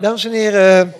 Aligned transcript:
Dames 0.00 0.24
en 0.24 0.32
heren, 0.32 0.94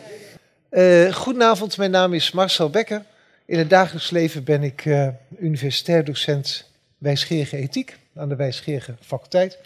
uh, 0.70 1.14
goedenavond. 1.14 1.76
Mijn 1.76 1.90
naam 1.90 2.14
is 2.14 2.32
Marcel 2.32 2.70
Becker. 2.70 3.04
In 3.44 3.58
het 3.58 3.70
dagelijks 3.70 4.10
leven 4.10 4.44
ben 4.44 4.62
ik 4.62 4.84
uh, 4.84 5.08
universitair 5.38 6.04
docent 6.04 6.64
wijsgerige 6.98 7.56
ethiek 7.56 7.98
aan 8.14 8.28
de 8.28 8.36
wijsgerige 8.36 8.94
faculteit. 9.00 9.58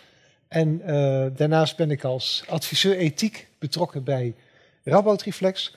En 0.49 0.83
uh, 0.87 1.27
daarnaast 1.37 1.77
ben 1.77 1.91
ik 1.91 2.05
als 2.05 2.45
adviseur 2.49 2.97
ethiek 2.97 3.47
betrokken 3.59 4.05
bij 4.05 4.35
Rabout 4.85 5.23
Reflex. 5.23 5.77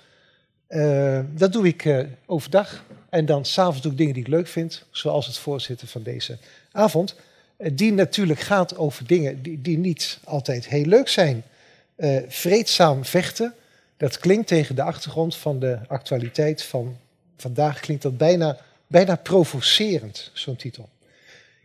dat 1.31 1.53
doe 1.53 1.67
ik 1.67 2.05
overdag 2.25 2.83
en 3.09 3.25
dan 3.25 3.45
s'avonds 3.45 3.81
doe 3.81 3.91
ik 3.91 3.97
dingen 3.97 4.13
die 4.13 4.23
ik 4.23 4.29
leuk 4.29 4.47
vind, 4.47 4.85
zoals 4.91 5.25
het 5.25 5.37
voorzitten 5.37 5.87
van 5.87 6.03
deze 6.03 6.37
avond. 6.71 7.15
die 7.57 7.93
natuurlijk 7.93 8.39
gaat 8.39 8.77
over 8.77 9.07
dingen 9.07 9.41
die, 9.41 9.61
die 9.61 9.77
niet 9.77 10.19
altijd 10.23 10.67
heel 10.67 10.85
leuk 10.85 11.07
zijn. 11.07 11.43
Uh, 11.97 12.17
vreedzaam 12.27 13.05
vechten, 13.05 13.53
dat 13.97 14.17
klinkt 14.17 14.47
tegen 14.47 14.75
de 14.75 14.81
achtergrond 14.81 15.35
van 15.35 15.59
de 15.59 15.79
actualiteit 15.87 16.63
van 16.63 16.97
vandaag, 17.37 17.79
klinkt 17.79 18.03
dat 18.03 18.17
bijna, 18.17 18.57
bijna 18.87 19.15
provocerend, 19.15 20.31
zo'n 20.33 20.55
titel. 20.55 20.89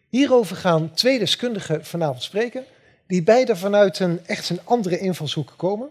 Hierover 0.08 0.56
gaan 0.56 0.94
twee 0.94 1.18
deskundigen 1.18 1.84
vanavond 1.84 2.22
spreken, 2.22 2.64
die 3.06 3.22
beide 3.22 3.56
vanuit 3.56 3.98
een 3.98 4.20
echt 4.26 4.50
een 4.50 4.60
andere 4.64 4.98
invalshoek 4.98 5.54
komen. 5.56 5.88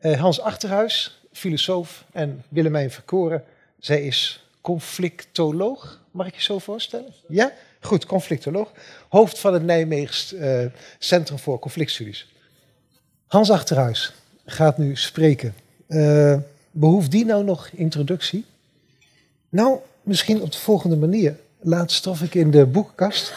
Uh, 0.00 0.20
Hans 0.20 0.40
Achterhuis, 0.40 1.20
filosoof, 1.32 2.04
en 2.12 2.44
Willemijn 2.48 2.90
Verkoren, 2.90 3.44
zij 3.78 4.02
is 4.02 4.44
conflictoloog, 4.60 6.00
mag 6.10 6.26
ik 6.26 6.34
je 6.34 6.42
zo 6.42 6.58
voorstellen? 6.58 7.12
Ja? 7.28 7.52
Goed, 7.80 8.06
conflictoloog. 8.06 8.72
Hoofd 9.08 9.38
van 9.38 9.52
het 9.52 9.62
Nijmeegs 9.62 10.32
uh, 10.32 10.64
Centrum 10.98 11.38
voor 11.38 11.58
Conflictstudies. 11.58 12.29
Hans 13.30 13.50
Achterhuis 13.50 14.12
gaat 14.44 14.78
nu 14.78 14.96
spreken. 14.96 15.54
Uh, 15.88 16.36
behoeft 16.70 17.10
die 17.10 17.24
nou 17.24 17.44
nog 17.44 17.68
introductie? 17.72 18.44
Nou, 19.48 19.78
misschien 20.02 20.42
op 20.42 20.52
de 20.52 20.58
volgende 20.58 20.96
manier. 20.96 21.36
Laatst 21.60 21.96
stof 21.96 22.22
ik 22.22 22.34
in 22.34 22.50
de 22.50 22.66
boekenkast 22.66 23.34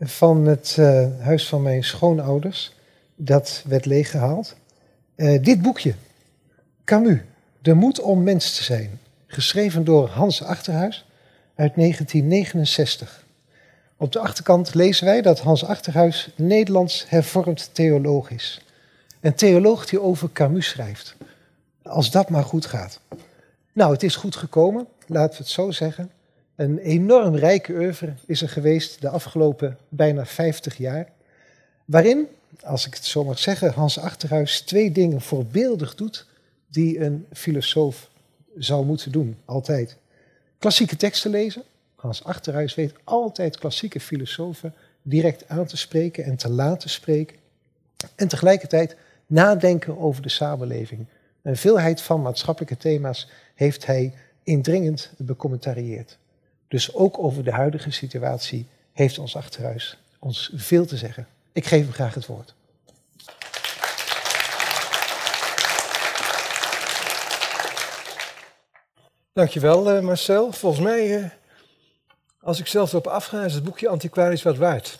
van 0.00 0.46
het 0.46 0.76
uh, 0.78 1.06
huis 1.20 1.48
van 1.48 1.62
mijn 1.62 1.84
schoonouders. 1.84 2.72
Dat 3.14 3.62
werd 3.66 3.86
leeggehaald. 3.86 4.56
Uh, 5.16 5.42
dit 5.42 5.62
boekje, 5.62 5.94
Camus, 6.84 7.20
De 7.62 7.74
moed 7.74 8.00
om 8.00 8.22
mens 8.22 8.56
te 8.56 8.64
zijn. 8.64 9.00
Geschreven 9.26 9.84
door 9.84 10.08
Hans 10.08 10.42
Achterhuis 10.42 11.06
uit 11.54 11.74
1969. 11.74 13.24
Op 13.96 14.12
de 14.12 14.18
achterkant 14.18 14.74
lezen 14.74 15.06
wij 15.06 15.22
dat 15.22 15.40
Hans 15.40 15.64
Achterhuis 15.64 16.28
Nederlands 16.34 17.04
hervormd 17.08 17.70
theoloog 17.72 18.30
is. 18.30 18.60
Een 19.26 19.34
theoloog 19.34 19.86
die 19.86 20.00
over 20.00 20.32
Camus 20.32 20.68
schrijft. 20.68 21.16
Als 21.82 22.10
dat 22.10 22.30
maar 22.30 22.44
goed 22.44 22.66
gaat. 22.66 23.00
Nou, 23.72 23.92
het 23.92 24.02
is 24.02 24.16
goed 24.16 24.36
gekomen, 24.36 24.86
laten 25.06 25.36
we 25.36 25.42
het 25.42 25.52
zo 25.52 25.70
zeggen. 25.70 26.10
Een 26.56 26.78
enorm 26.78 27.36
rijke 27.36 27.72
oeuvre 27.72 28.14
is 28.26 28.42
er 28.42 28.48
geweest 28.48 29.00
de 29.00 29.08
afgelopen 29.08 29.78
bijna 29.88 30.26
50 30.26 30.76
jaar. 30.76 31.08
Waarin, 31.84 32.26
als 32.62 32.86
ik 32.86 32.94
het 32.94 33.04
zo 33.04 33.24
mag 33.24 33.38
zeggen, 33.38 33.72
Hans 33.72 33.98
Achterhuis 33.98 34.60
twee 34.60 34.92
dingen 34.92 35.20
voorbeeldig 35.20 35.94
doet 35.94 36.26
die 36.68 37.00
een 37.00 37.26
filosoof 37.32 38.10
zou 38.56 38.84
moeten 38.84 39.12
doen, 39.12 39.36
altijd. 39.44 39.96
Klassieke 40.58 40.96
teksten 40.96 41.30
lezen. 41.30 41.62
Hans 41.94 42.24
Achterhuis 42.24 42.74
weet 42.74 42.94
altijd 43.04 43.58
klassieke 43.58 44.00
filosofen 44.00 44.74
direct 45.02 45.48
aan 45.48 45.66
te 45.66 45.76
spreken 45.76 46.24
en 46.24 46.36
te 46.36 46.48
laten 46.48 46.90
spreken. 46.90 47.36
En 48.14 48.28
tegelijkertijd 48.28 48.96
nadenken 49.26 49.98
over 49.98 50.22
de 50.22 50.28
samenleving. 50.28 51.06
Een 51.42 51.56
veelheid 51.56 52.02
van 52.02 52.22
maatschappelijke 52.22 52.76
thema's 52.76 53.28
heeft 53.54 53.86
hij 53.86 54.14
indringend 54.42 55.12
becommentarieerd. 55.16 56.18
Dus 56.68 56.94
ook 56.94 57.18
over 57.18 57.44
de 57.44 57.50
huidige 57.50 57.90
situatie 57.90 58.66
heeft 58.92 59.18
ons 59.18 59.36
achterhuis 59.36 59.98
ons 60.18 60.52
veel 60.54 60.86
te 60.86 60.96
zeggen. 60.96 61.26
Ik 61.52 61.66
geef 61.66 61.82
hem 61.82 61.92
graag 61.92 62.14
het 62.14 62.26
woord. 62.26 62.54
Dankjewel 69.32 69.96
uh, 69.96 70.02
Marcel. 70.02 70.52
Volgens 70.52 70.82
mij, 70.82 71.18
uh, 71.18 71.30
als 72.40 72.58
ik 72.58 72.66
zelf 72.66 72.90
erop 72.90 73.06
afga, 73.06 73.44
is 73.44 73.54
het 73.54 73.64
boekje 73.64 73.88
Antiquarisch 73.88 74.42
wat 74.42 74.56
waard. 74.56 74.98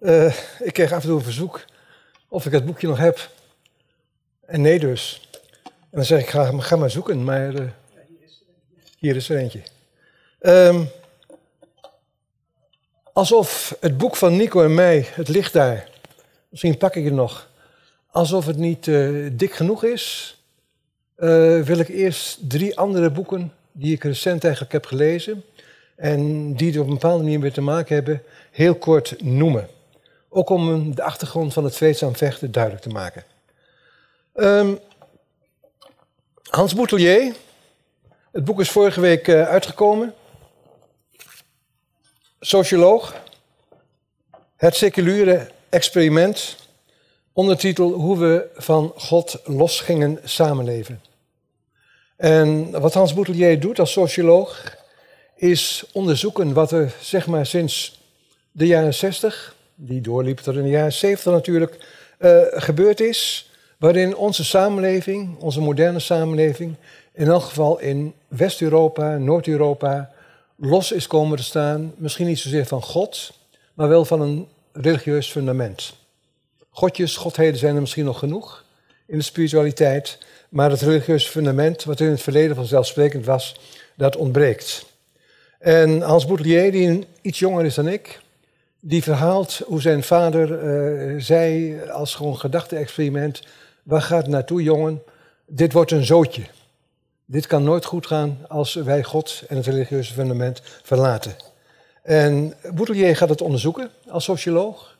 Uh, 0.00 0.34
ik 0.58 0.72
kreeg 0.72 0.92
af 0.92 1.02
en 1.02 1.08
toe 1.08 1.18
een 1.18 1.24
verzoek 1.24 1.64
of 2.34 2.46
ik 2.46 2.52
het 2.52 2.64
boekje 2.64 2.86
nog 2.86 2.98
heb. 2.98 3.30
En 4.46 4.60
nee 4.60 4.78
dus. 4.78 5.28
En 5.64 5.70
dan 5.90 6.04
zeg 6.04 6.20
ik, 6.20 6.28
ga, 6.28 6.60
ga 6.60 6.76
maar 6.76 6.90
zoeken, 6.90 7.24
maar 7.24 7.54
uh, 7.54 7.68
hier 8.98 9.16
is 9.16 9.28
er 9.28 9.36
eentje. 9.36 9.60
Um, 10.40 10.88
alsof 13.12 13.76
het 13.80 13.98
boek 13.98 14.16
van 14.16 14.36
Nico 14.36 14.62
en 14.62 14.74
mij, 14.74 15.06
het 15.10 15.28
ligt 15.28 15.52
daar, 15.52 15.88
misschien 16.48 16.76
pak 16.76 16.94
ik 16.94 17.04
het 17.04 17.12
nog, 17.12 17.50
alsof 18.10 18.46
het 18.46 18.56
niet 18.56 18.86
uh, 18.86 19.30
dik 19.32 19.52
genoeg 19.52 19.84
is, 19.84 20.36
uh, 21.16 21.62
wil 21.62 21.78
ik 21.78 21.88
eerst 21.88 22.48
drie 22.48 22.78
andere 22.78 23.10
boeken 23.10 23.52
die 23.72 23.94
ik 23.94 24.04
recent 24.04 24.44
eigenlijk 24.44 24.72
heb 24.72 24.86
gelezen 24.86 25.44
en 25.96 26.52
die 26.54 26.74
er 26.74 26.80
op 26.80 26.86
een 26.86 26.92
bepaalde 26.92 27.22
manier 27.22 27.38
mee 27.38 27.52
te 27.52 27.60
maken 27.60 27.94
hebben, 27.94 28.22
heel 28.50 28.74
kort 28.74 29.22
noemen. 29.22 29.68
Ook 30.36 30.48
om 30.48 30.94
de 30.94 31.02
achtergrond 31.02 31.52
van 31.52 31.64
het 31.64 31.76
vreedzaam 31.76 32.16
vechten 32.16 32.52
duidelijk 32.52 32.82
te 32.82 32.88
maken. 32.88 33.24
Um, 34.34 34.78
Hans 36.42 36.74
Boutelier. 36.74 37.34
Het 38.32 38.44
boek 38.44 38.60
is 38.60 38.70
vorige 38.70 39.00
week 39.00 39.28
uh, 39.28 39.48
uitgekomen. 39.48 40.14
Socioloog. 42.40 43.14
Het 44.56 44.76
seculiere 44.76 45.50
experiment. 45.68 46.56
Ondertitel 47.32 47.92
Hoe 47.92 48.18
we 48.18 48.50
van 48.54 48.92
God 48.96 49.40
los 49.44 49.80
gingen 49.80 50.18
samenleven. 50.24 51.02
En 52.16 52.70
wat 52.80 52.94
Hans 52.94 53.14
Boutelier 53.14 53.60
doet 53.60 53.78
als 53.78 53.92
socioloog 53.92 54.76
is 55.36 55.84
onderzoeken 55.92 56.52
wat 56.52 56.72
er 56.72 56.94
zeg 57.00 57.26
maar 57.26 57.46
sinds 57.46 58.00
de 58.50 58.66
jaren 58.66 58.94
60 58.94 59.53
die 59.74 60.00
doorliep 60.00 60.38
tot 60.38 60.56
in 60.56 60.62
de 60.62 60.68
jaren 60.68 60.92
70 60.92 61.32
natuurlijk, 61.32 61.76
uh, 62.18 62.40
gebeurd 62.50 63.00
is. 63.00 63.50
Waarin 63.78 64.16
onze 64.16 64.44
samenleving, 64.44 65.38
onze 65.38 65.60
moderne 65.60 65.98
samenleving, 65.98 66.74
in 67.12 67.26
elk 67.26 67.42
geval 67.42 67.80
in 67.80 68.14
West-Europa, 68.28 69.16
Noord-Europa, 69.16 70.10
los 70.56 70.92
is 70.92 71.06
komen 71.06 71.36
te 71.36 71.42
staan. 71.42 71.92
Misschien 71.96 72.26
niet 72.26 72.38
zozeer 72.38 72.66
van 72.66 72.82
God, 72.82 73.32
maar 73.74 73.88
wel 73.88 74.04
van 74.04 74.20
een 74.20 74.48
religieus 74.72 75.30
fundament. 75.30 75.94
Godjes, 76.70 77.16
godheden 77.16 77.58
zijn 77.58 77.74
er 77.74 77.80
misschien 77.80 78.04
nog 78.04 78.18
genoeg 78.18 78.64
in 79.06 79.18
de 79.18 79.24
spiritualiteit, 79.24 80.18
maar 80.48 80.70
het 80.70 80.80
religieuze 80.80 81.28
fundament, 81.28 81.84
wat 81.84 82.00
in 82.00 82.10
het 82.10 82.22
verleden 82.22 82.56
vanzelfsprekend 82.56 83.24
was, 83.24 83.60
dat 83.96 84.16
ontbreekt. 84.16 84.86
En 85.58 86.00
Hans 86.00 86.26
Boutelier, 86.26 86.72
die 86.72 87.06
iets 87.22 87.38
jonger 87.38 87.64
is 87.64 87.74
dan 87.74 87.88
ik, 87.88 88.20
die 88.86 89.02
verhaalt 89.02 89.62
hoe 89.66 89.80
zijn 89.80 90.02
vader 90.02 90.64
uh, 90.64 91.20
zei 91.20 91.80
als 91.82 92.14
gewoon 92.14 92.38
gedachte-experiment: 92.38 93.42
waar 93.82 94.02
gaat 94.02 94.22
het 94.22 94.30
naartoe, 94.30 94.62
jongen? 94.62 95.02
Dit 95.46 95.72
wordt 95.72 95.90
een 95.90 96.04
zootje. 96.04 96.42
Dit 97.24 97.46
kan 97.46 97.62
nooit 97.62 97.84
goed 97.84 98.06
gaan 98.06 98.38
als 98.48 98.74
wij 98.74 99.02
God 99.02 99.42
en 99.48 99.56
het 99.56 99.66
religieuze 99.66 100.12
fundament 100.12 100.60
verlaten. 100.82 101.36
En 102.02 102.54
Boutelier 102.74 103.16
gaat 103.16 103.28
het 103.28 103.40
onderzoeken 103.40 103.90
als 104.08 104.24
socioloog. 104.24 104.96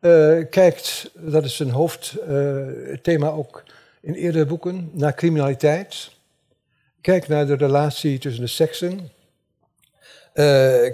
Uh, 0.00 0.44
kijkt, 0.50 1.10
dat 1.14 1.44
is 1.44 1.56
zijn 1.56 1.70
hoofdthema 1.70 3.28
ook 3.28 3.62
in 4.00 4.14
eerdere 4.14 4.46
boeken, 4.46 4.90
naar 4.92 5.14
criminaliteit. 5.14 6.10
Kijkt 7.00 7.28
naar 7.28 7.46
de 7.46 7.54
relatie 7.54 8.18
tussen 8.18 8.42
de 8.42 8.48
seksen. 8.48 9.10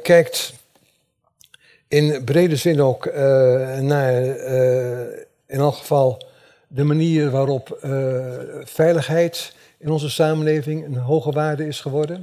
kijkt 0.02 0.52
in 1.92 2.24
brede 2.24 2.56
zin 2.56 2.80
ook 2.80 3.06
uh, 3.06 3.14
naar, 3.78 4.22
uh, 4.24 5.00
in 5.46 5.58
elk 5.58 5.74
geval, 5.74 6.26
de 6.68 6.84
manier 6.84 7.30
waarop 7.30 7.78
uh, 7.84 8.24
veiligheid 8.64 9.54
in 9.78 9.90
onze 9.90 10.10
samenleving 10.10 10.84
een 10.84 10.96
hoge 10.96 11.32
waarde 11.32 11.66
is 11.66 11.80
geworden. 11.80 12.16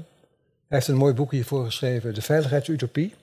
Hij 0.67 0.77
heeft 0.77 0.87
een 0.87 0.95
mooi 0.95 1.13
boek 1.13 1.31
hiervoor 1.31 1.65
geschreven, 1.65 2.13
De 2.13 2.21
Veiligheidsutopie. 2.21 3.13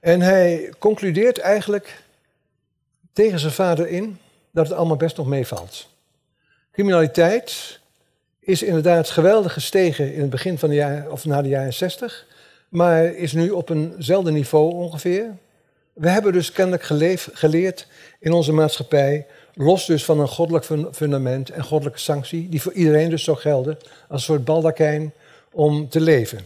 En 0.00 0.20
hij 0.20 0.72
concludeert 0.78 1.38
eigenlijk 1.38 2.02
tegen 3.12 3.38
zijn 3.38 3.52
vader 3.52 3.88
in 3.88 4.18
dat 4.50 4.68
het 4.68 4.76
allemaal 4.76 4.96
best 4.96 5.16
nog 5.16 5.26
meevalt. 5.26 5.88
Criminaliteit 6.72 7.80
is 8.40 8.62
inderdaad 8.62 9.10
geweldig 9.10 9.52
gestegen 9.52 10.14
in 10.14 10.20
het 10.20 10.30
begin 10.30 10.58
van 10.58 10.68
de 10.68 10.74
jaren, 10.74 11.12
of 11.12 11.24
na 11.24 11.42
de 11.42 11.48
jaren 11.48 11.74
60, 11.74 12.26
maar 12.68 13.04
is 13.04 13.32
nu 13.32 13.50
op 13.50 13.70
eenzelfde 13.70 14.30
niveau 14.30 14.72
ongeveer. 14.72 15.30
We 15.98 16.08
hebben 16.08 16.32
dus 16.32 16.52
kennelijk 16.52 16.82
geleerd 17.32 17.86
in 18.18 18.32
onze 18.32 18.52
maatschappij 18.52 19.26
Los 19.60 19.86
dus 19.86 20.04
van 20.04 20.20
een 20.20 20.28
goddelijk 20.28 20.64
fundament 20.92 21.50
en 21.50 21.64
goddelijke 21.64 22.00
sanctie, 22.00 22.48
die 22.48 22.62
voor 22.62 22.72
iedereen 22.72 23.10
dus 23.10 23.24
zou 23.24 23.36
gelden, 23.36 23.78
als 24.08 24.20
een 24.20 24.26
soort 24.26 24.44
baldakijn 24.44 25.12
om 25.52 25.88
te 25.88 26.00
leven. 26.00 26.40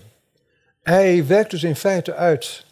Hij 0.82 1.26
werkt 1.26 1.50
dus 1.50 1.62
in 1.62 1.76
feite 1.76 2.14
uit 2.14 2.64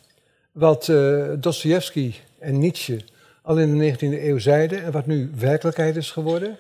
wat 0.53 0.89
uh, 0.89 1.29
Dostoevsky 1.39 2.15
en 2.39 2.59
Nietzsche 2.59 3.01
al 3.43 3.59
in 3.59 3.79
de 3.79 3.93
19e 3.93 3.99
eeuw 3.99 4.39
zeiden 4.39 4.85
en 4.85 4.93
wat 4.93 5.07
nu 5.07 5.31
werkelijkheid 5.35 5.97
is 5.97 6.11
geworden. 6.11 6.59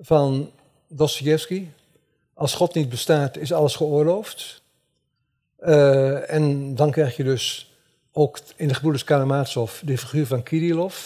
Van 0.00 0.50
Dostoevsky, 0.88 1.66
als 2.34 2.54
God 2.54 2.74
niet 2.74 2.88
bestaat, 2.88 3.36
is 3.36 3.52
alles 3.52 3.76
geoorloofd. 3.76 4.62
Uh, 5.60 6.32
en 6.32 6.74
dan 6.74 6.90
krijg 6.90 7.16
je 7.16 7.24
dus 7.24 7.72
ook 8.18 8.38
in 8.56 8.68
de 8.68 8.74
gebroeders 8.74 9.04
Karamazov 9.04 9.80
de 9.80 9.98
figuur 9.98 10.26
van 10.26 10.42
Kirillov, 10.42 10.96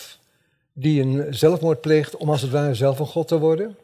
die 0.72 1.02
een 1.02 1.34
zelfmoord 1.34 1.80
pleegt 1.80 2.16
om 2.16 2.30
als 2.30 2.42
het 2.42 2.50
ware 2.50 2.74
zelf 2.74 2.98
een 2.98 3.06
god 3.06 3.28
te 3.28 3.38
worden. 3.38 3.76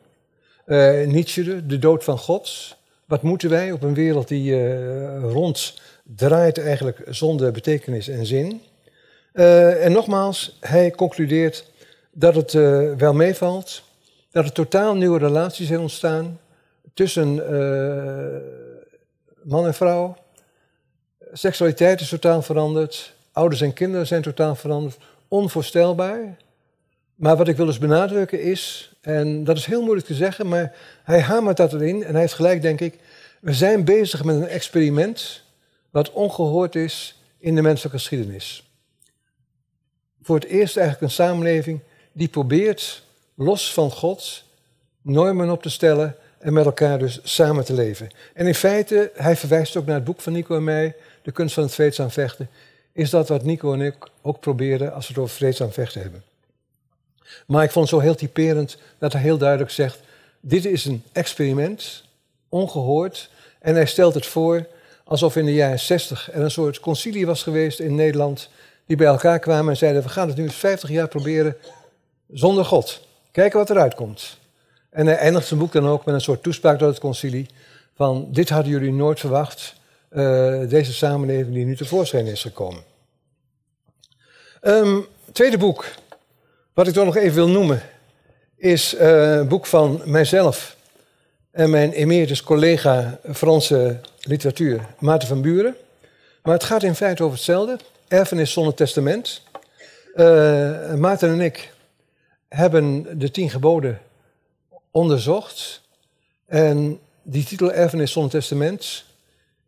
Uh, 0.67 1.07
Nietzsche, 1.07 1.67
de 1.67 1.79
dood 1.79 2.05
van 2.05 2.19
God. 2.19 2.77
Wat 3.05 3.23
moeten 3.23 3.51
wij 3.51 3.73
op 3.73 3.83
een 3.83 3.95
wereld 3.95 4.29
die 4.29 4.51
uh, 4.51 5.21
rond 5.23 5.81
draait 6.03 6.59
eigenlijk 6.59 7.03
zonder 7.09 7.53
betekenis 7.53 8.09
en 8.09 8.27
zin? 8.27 8.63
Uh, 9.33 9.85
en 9.85 9.93
nogmaals, 9.93 10.57
hij 10.61 10.91
concludeert 10.91 11.65
dat 12.13 12.35
het 12.35 12.53
wel 12.99 13.15
meevalt, 13.15 13.83
dat 14.31 14.45
er 14.45 14.53
totaal 14.53 14.95
nieuwe 14.95 15.19
relaties 15.19 15.67
zijn 15.67 15.81
ontstaan 15.81 16.41
tussen 16.95 17.35
man 19.43 19.67
en 19.67 19.75
vrouw. 19.75 20.17
Seksualiteit 21.33 22.01
is 22.01 22.09
totaal 22.09 22.43
veranderd, 22.43 23.17
ouders 23.38 23.61
en 23.61 23.73
kinderen 23.73 24.06
zijn 24.06 24.23
totaal 24.23 24.55
veranderd, 24.55 24.99
onvoorstelbaar. 25.29 26.37
Maar 27.14 27.37
wat 27.37 27.49
ik 27.49 27.56
wil 27.56 27.67
eens 27.67 27.79
benadrukken 27.79 28.43
is, 28.43 28.93
en 29.00 29.44
dat 29.44 29.56
is 29.56 29.64
heel 29.64 29.82
moeilijk 29.82 30.06
te 30.06 30.14
zeggen, 30.14 30.49
maar 30.49 30.75
hij 31.05 31.20
hamert 31.20 31.56
dat 31.56 31.73
erin 31.73 32.05
en 32.05 32.12
hij 32.12 32.20
heeft 32.20 32.35
gelijk, 32.35 32.62
denk 32.62 32.81
ik. 32.81 32.99
We 33.40 33.55
zijn 33.55 33.85
bezig 33.85 34.25
met 34.25 34.37
een 34.37 34.49
experiment 34.49 35.43
wat 35.90 36.12
ongehoord 36.12 36.75
is 36.75 37.23
in 37.38 37.55
de 37.55 37.62
menselijke 37.62 37.99
geschiedenis. 37.99 38.70
Voor 40.23 40.37
het 40.37 40.44
eerst 40.44 40.76
eigenlijk 40.76 41.06
een 41.06 41.25
samenleving 41.25 41.81
die 42.12 42.29
probeert 42.29 43.02
los 43.35 43.73
van 43.73 43.90
God 43.90 44.44
normen 45.02 45.50
op 45.50 45.62
te 45.62 45.70
stellen 45.70 46.17
en 46.38 46.52
met 46.52 46.64
elkaar 46.64 46.99
dus 46.99 47.20
samen 47.23 47.64
te 47.64 47.75
leven. 47.75 48.08
En 48.35 48.46
in 48.46 48.55
feite, 48.55 49.11
hij 49.14 49.37
verwijst 49.37 49.76
ook 49.76 49.87
naar 49.87 49.94
het 49.94 50.05
boek 50.05 50.20
van 50.20 50.32
Nico 50.32 50.56
en 50.56 50.64
mij, 50.64 50.96
De 51.23 51.32
kunst 51.32 51.55
van 51.55 51.62
het 51.62 51.75
vreedzaam 51.75 52.11
vechten, 52.11 52.49
is 52.99 53.11
dat 53.11 53.29
wat 53.29 53.45
Nico 53.45 53.73
en 53.73 53.81
ik 53.81 53.97
ook 54.23 54.41
proberen 54.41 54.95
als 54.95 55.06
we 55.06 55.12
het 55.12 55.23
over 55.23 55.37
vreedzaam 55.37 55.73
vechten 55.73 56.00
hebben. 56.00 56.23
Maar 57.47 57.65
ik 57.65 57.71
vond 57.71 57.91
het 57.91 57.99
zo 57.99 58.03
heel 58.05 58.15
typerend 58.15 58.79
dat 58.99 59.12
hij 59.12 59.23
heel 59.23 59.39
duidelijk 59.39 59.71
zegt: 59.71 59.99
dit 60.41 60.65
is 60.65 60.85
een 60.85 61.03
experiment, 61.12 62.05
ongehoord. 62.49 63.31
En 63.59 63.75
hij 63.75 63.87
stelt 63.87 64.15
het 64.15 64.27
voor 64.27 64.67
alsof 65.05 65.37
in 65.37 65.45
de 65.45 65.55
jaren 65.55 65.79
60 65.79 66.33
er 66.33 66.43
een 66.43 66.50
soort 66.50 66.81
concilie 66.81 67.27
was 67.27 67.43
geweest 67.43 67.79
in 67.79 67.95
Nederland, 67.95 68.49
die 68.87 68.97
bij 68.97 69.06
elkaar 69.06 69.39
kwamen 69.39 69.71
en 69.71 69.77
zeiden: 69.77 70.03
we 70.03 70.09
gaan 70.09 70.29
het 70.29 70.37
nu 70.37 70.43
eens 70.43 70.55
50 70.55 70.91
jaar 70.91 71.09
proberen 71.09 71.56
zonder 72.33 72.65
God. 72.65 73.06
Kijken 73.31 73.59
wat 73.59 73.71
eruit 73.71 73.95
komt. 73.95 74.39
En 74.91 75.06
hij 75.06 75.17
eindigt 75.17 75.47
zijn 75.47 75.61
boek 75.61 75.73
dan 75.73 75.87
ook 75.87 76.05
met 76.05 76.15
een 76.15 76.21
soort 76.21 76.43
toespraak 76.43 76.79
door 76.79 76.89
het 76.89 76.99
concilie 76.99 77.47
van 77.95 78.29
dit 78.31 78.49
hadden 78.49 78.73
jullie 78.73 78.93
nooit 78.93 79.21
verwacht, 79.21 79.75
uh, 80.11 80.69
deze 80.69 80.93
samenleving 80.93 81.55
die 81.55 81.65
nu 81.65 81.77
tevoorschijn 81.77 82.27
is 82.27 82.43
gekomen. 82.43 82.83
Um, 84.63 85.07
tweede 85.33 85.59
boek, 85.59 85.85
wat 86.73 86.87
ik 86.87 86.95
toch 86.95 87.05
nog 87.05 87.17
even 87.17 87.35
wil 87.35 87.49
noemen, 87.49 87.83
is 88.57 88.95
uh, 88.95 89.33
een 89.37 89.49
boek 89.49 89.67
van 89.67 90.03
mijzelf 90.05 90.77
en 91.51 91.71
mijn 91.71 91.93
emeritus 91.93 92.43
collega 92.43 93.21
Franse 93.33 94.01
literatuur, 94.21 94.87
Maarten 94.99 95.29
van 95.29 95.43
Buren. 95.43 95.77
Maar 96.43 96.55
het 96.55 96.65
gaat 96.65 96.83
in 96.83 96.95
feite 96.95 97.23
over 97.23 97.37
hetzelfde, 97.37 97.79
erfenis 98.09 98.53
zonder 98.53 98.75
testament. 98.75 99.43
Uh, 100.15 100.95
Maarten 100.95 101.31
en 101.31 101.41
ik 101.41 101.73
hebben 102.49 103.19
de 103.19 103.31
tien 103.31 103.51
geboden 103.51 104.01
onderzocht. 104.91 105.81
En 106.47 107.01
die 107.23 107.45
titel 107.45 107.73
Erfenis 107.73 108.13
zonder 108.13 108.31
testament, 108.31 109.05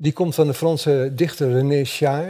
die 0.00 0.12
komt 0.12 0.34
van 0.34 0.46
de 0.46 0.54
Franse 0.54 1.12
dichter 1.14 1.52
René 1.52 1.84
Char, 1.84 2.28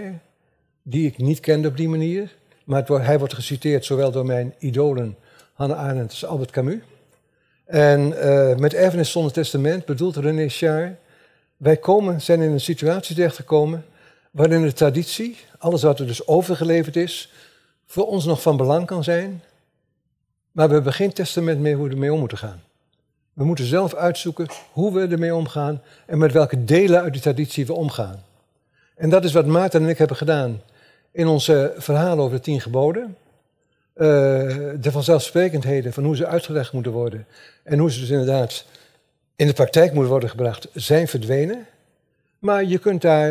die 0.83 1.07
ik 1.07 1.19
niet 1.19 1.41
kende 1.41 1.69
op 1.69 1.77
die 1.77 1.89
manier. 1.89 2.37
Maar 2.65 2.87
hij 2.87 3.19
wordt 3.19 3.35
geciteerd 3.35 3.85
zowel 3.85 4.11
door 4.11 4.27
mijn 4.27 4.55
idolen 4.59 5.17
Hannah 5.53 5.79
Arendt 5.79 6.11
als 6.11 6.25
Albert 6.25 6.51
Camus. 6.51 6.81
En 7.65 8.13
uh, 8.13 8.57
met 8.57 8.75
erfenis 8.75 9.11
zonder 9.11 9.33
testament 9.33 9.85
bedoelt 9.85 10.17
René 10.17 10.49
Char, 10.49 10.97
wij 11.57 11.77
komen, 11.77 12.21
zijn 12.21 12.41
in 12.41 12.51
een 12.51 12.61
situatie 12.61 13.15
terechtgekomen 13.15 13.85
waarin 14.31 14.63
de 14.63 14.73
traditie, 14.73 15.37
alles 15.59 15.83
wat 15.83 16.01
er 16.01 16.07
dus 16.07 16.27
overgeleverd 16.27 16.97
is, 16.97 17.33
voor 17.87 18.07
ons 18.07 18.25
nog 18.25 18.43
van 18.43 18.57
belang 18.57 18.87
kan 18.87 19.05
zijn, 19.05 19.43
maar 20.53 20.69
we 20.69 20.75
hebben 20.75 20.93
geen 20.93 21.13
testament 21.13 21.61
meer 21.61 21.77
hoe 21.77 21.87
we 21.87 21.93
ermee 21.93 22.13
om 22.13 22.19
moeten 22.19 22.39
gaan. 22.39 22.63
We 23.41 23.47
moeten 23.47 23.65
zelf 23.65 23.95
uitzoeken 23.95 24.47
hoe 24.73 24.93
we 24.93 25.07
ermee 25.07 25.35
omgaan 25.35 25.83
en 26.07 26.19
met 26.19 26.33
welke 26.33 26.65
delen 26.65 27.01
uit 27.01 27.13
die 27.13 27.23
traditie 27.23 27.67
we 27.67 27.73
omgaan. 27.73 28.23
En 28.97 29.11
dat 29.11 29.25
is 29.25 29.33
wat 29.33 29.47
Maarten 29.47 29.83
en 29.83 29.89
ik 29.89 29.99
hebben 29.99 30.17
gedaan 30.17 30.61
in 31.13 31.27
onze 31.27 31.75
verhalen 31.77 32.25
over 32.25 32.37
de 32.37 32.43
tien 32.43 32.61
geboden. 32.61 33.17
Uh, 33.97 34.07
de 34.81 34.91
vanzelfsprekendheden 34.91 35.93
van 35.93 36.05
hoe 36.05 36.17
ze 36.17 36.27
uitgelegd 36.27 36.73
moeten 36.73 36.93
worden 36.93 37.27
en 37.63 37.79
hoe 37.79 37.91
ze 37.91 38.01
dus 38.01 38.11
inderdaad 38.11 38.65
in 39.37 39.47
de 39.47 39.53
praktijk 39.53 39.93
moeten 39.93 40.11
worden 40.11 40.31
gebracht, 40.31 40.69
zijn 40.73 41.09
verdwenen. 41.09 41.67
Maar 42.39 42.65
je 42.65 42.79
kunt 42.79 43.03
daar, 43.03 43.31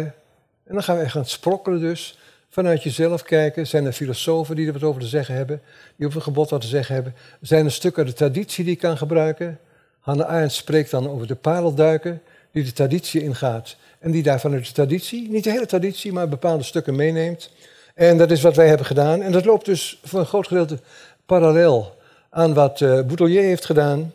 en 0.64 0.74
dan 0.74 0.84
gaan 0.84 0.98
we 0.98 1.04
echt 1.04 1.12
gaan 1.12 1.26
sprokkelen 1.26 1.80
dus, 1.80 2.20
vanuit 2.50 2.84
jezelf 2.84 3.24
kijken. 3.24 3.68
Zijn 3.68 3.86
er 3.86 3.94
filosofen 3.94 4.56
die 4.56 4.68
er 4.68 4.74
wat 4.74 4.84
over 4.84 5.02
te 5.02 5.08
zeggen 5.08 5.36
hebben, 5.36 5.62
die 5.96 6.06
over 6.06 6.18
het 6.18 6.28
gebod 6.28 6.50
wat 6.50 6.62
te 6.62 6.68
zeggen 6.68 6.96
hebben? 6.96 7.14
Zijn 7.42 7.66
er 7.66 7.72
stukken 7.72 8.04
uit 8.04 8.12
de 8.12 8.18
traditie 8.18 8.64
die 8.64 8.74
je 8.74 8.80
kan 8.80 8.98
gebruiken? 8.98 9.60
Hannah 10.00 10.28
Arendt 10.28 10.54
spreekt 10.54 10.92
dan 10.92 11.10
over 11.10 11.28
de 11.28 11.36
parelduiker, 11.36 12.20
die 12.52 12.64
de 12.64 12.74
traditie 12.74 13.24
ingaat. 13.24 13.76
En 14.00 14.12
die 14.12 14.24
daar 14.24 14.40
vanuit 14.40 14.66
de 14.66 14.72
traditie, 14.72 15.30
niet 15.30 15.44
de 15.44 15.52
hele 15.52 15.66
traditie, 15.66 16.14
maar 16.14 16.30
bepaalde 16.30 16.64
stukken 16.64 16.96
meeneemt. 16.96 17.52
En 17.96 18.18
dat 18.18 18.32
is 18.32 18.42
wat 18.42 18.56
wij 18.56 18.68
hebben 18.68 18.86
gedaan. 18.86 19.22
En 19.22 19.32
dat 19.32 19.46
loopt 19.46 19.66
dus 19.66 20.00
voor 20.04 20.20
een 20.20 20.26
groot 20.26 20.48
gedeelte 20.48 20.80
parallel 21.26 21.98
aan 22.30 22.54
wat 22.54 22.80
uh, 22.80 22.90
Boutelier 22.90 23.42
heeft 23.42 23.66
gedaan. 23.66 24.14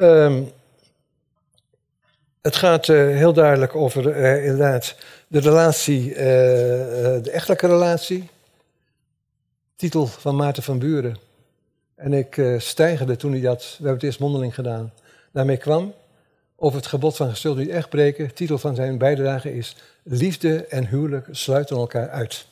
Um, 0.00 0.50
het 2.42 2.56
gaat 2.56 2.88
uh, 2.88 3.16
heel 3.16 3.32
duidelijk 3.32 3.74
over 3.74 4.16
uh, 4.16 4.44
inderdaad 4.44 4.96
de 5.26 5.40
relatie, 5.40 6.14
de 6.14 7.30
echtelijke 7.32 7.66
relatie. 7.66 8.30
Titel 9.76 10.06
van 10.06 10.36
Maarten 10.36 10.62
van 10.62 10.78
Buren. 10.78 11.16
En 11.94 12.12
ik 12.12 12.42
stijgerde 12.58 13.16
toen 13.16 13.32
hij 13.32 13.40
dat, 13.40 13.62
we 13.62 13.74
hebben 13.74 13.94
het 13.94 14.02
eerst 14.02 14.20
mondeling 14.20 14.54
gedaan, 14.54 14.92
daarmee 15.32 15.56
kwam. 15.56 15.94
Over 16.56 16.78
het 16.78 16.86
gebod 16.86 17.16
van 17.16 17.30
gestuld 17.30 17.56
niet 17.56 17.68
echt 17.68 17.88
breken. 17.88 18.34
Titel 18.34 18.58
van 18.58 18.74
zijn 18.74 18.98
bijdrage 18.98 19.56
is 19.56 19.76
Liefde 20.02 20.66
en 20.66 20.86
huwelijk 20.86 21.26
sluiten 21.30 21.76
elkaar 21.76 22.08
uit. 22.08 22.46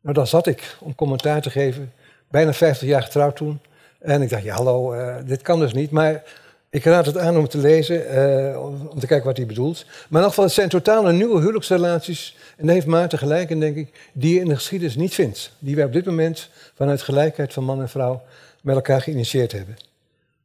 Nou, 0.00 0.14
daar 0.14 0.26
zat 0.26 0.46
ik 0.46 0.76
om 0.80 0.94
commentaar 0.94 1.42
te 1.42 1.50
geven. 1.50 1.92
Bijna 2.30 2.52
50 2.52 2.88
jaar 2.88 3.02
getrouwd 3.02 3.36
toen. 3.36 3.60
En 3.98 4.22
ik 4.22 4.30
dacht, 4.30 4.42
ja 4.42 4.54
hallo, 4.54 4.94
uh, 4.94 5.16
dit 5.24 5.42
kan 5.42 5.60
dus 5.60 5.72
niet. 5.72 5.90
Maar 5.90 6.22
ik 6.70 6.84
raad 6.84 7.06
het 7.06 7.18
aan 7.18 7.36
om 7.36 7.48
te 7.48 7.58
lezen, 7.58 8.14
uh, 8.50 8.62
om 8.90 9.00
te 9.00 9.06
kijken 9.06 9.26
wat 9.26 9.36
hij 9.36 9.46
bedoelt. 9.46 9.84
Maar 9.86 10.06
in 10.08 10.18
elk 10.18 10.28
geval, 10.28 10.44
het 10.44 10.52
zijn 10.52 10.68
totale 10.68 11.12
nieuwe 11.12 11.40
huwelijksrelaties. 11.40 12.36
En 12.56 12.66
daar 12.66 12.74
heeft 12.74 12.86
Maarten 12.86 13.18
gelijk 13.18 13.50
in, 13.50 13.60
denk 13.60 13.76
ik, 13.76 14.10
die 14.12 14.34
je 14.34 14.40
in 14.40 14.48
de 14.48 14.54
geschiedenis 14.54 14.96
niet 14.96 15.14
vindt. 15.14 15.52
Die 15.58 15.76
wij 15.76 15.84
op 15.84 15.92
dit 15.92 16.04
moment 16.04 16.50
vanuit 16.74 17.02
gelijkheid 17.02 17.52
van 17.52 17.64
man 17.64 17.80
en 17.80 17.88
vrouw 17.88 18.22
met 18.62 18.74
elkaar 18.74 19.00
geïnitieerd 19.00 19.52
hebben. 19.52 19.76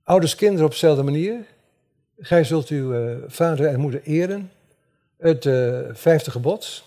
Ouders, 0.03 0.35
kinderen 0.35 0.65
op 0.65 0.71
dezelfde 0.71 1.03
manier. 1.03 1.35
Gij 2.19 2.43
zult 2.43 2.67
uw 2.67 2.93
uh, 2.93 3.15
vader 3.27 3.65
en 3.65 3.79
moeder 3.79 4.01
eren. 4.03 4.51
Het 5.17 5.45
uh, 5.45 5.79
vijfde 5.91 6.31
gebod. 6.31 6.83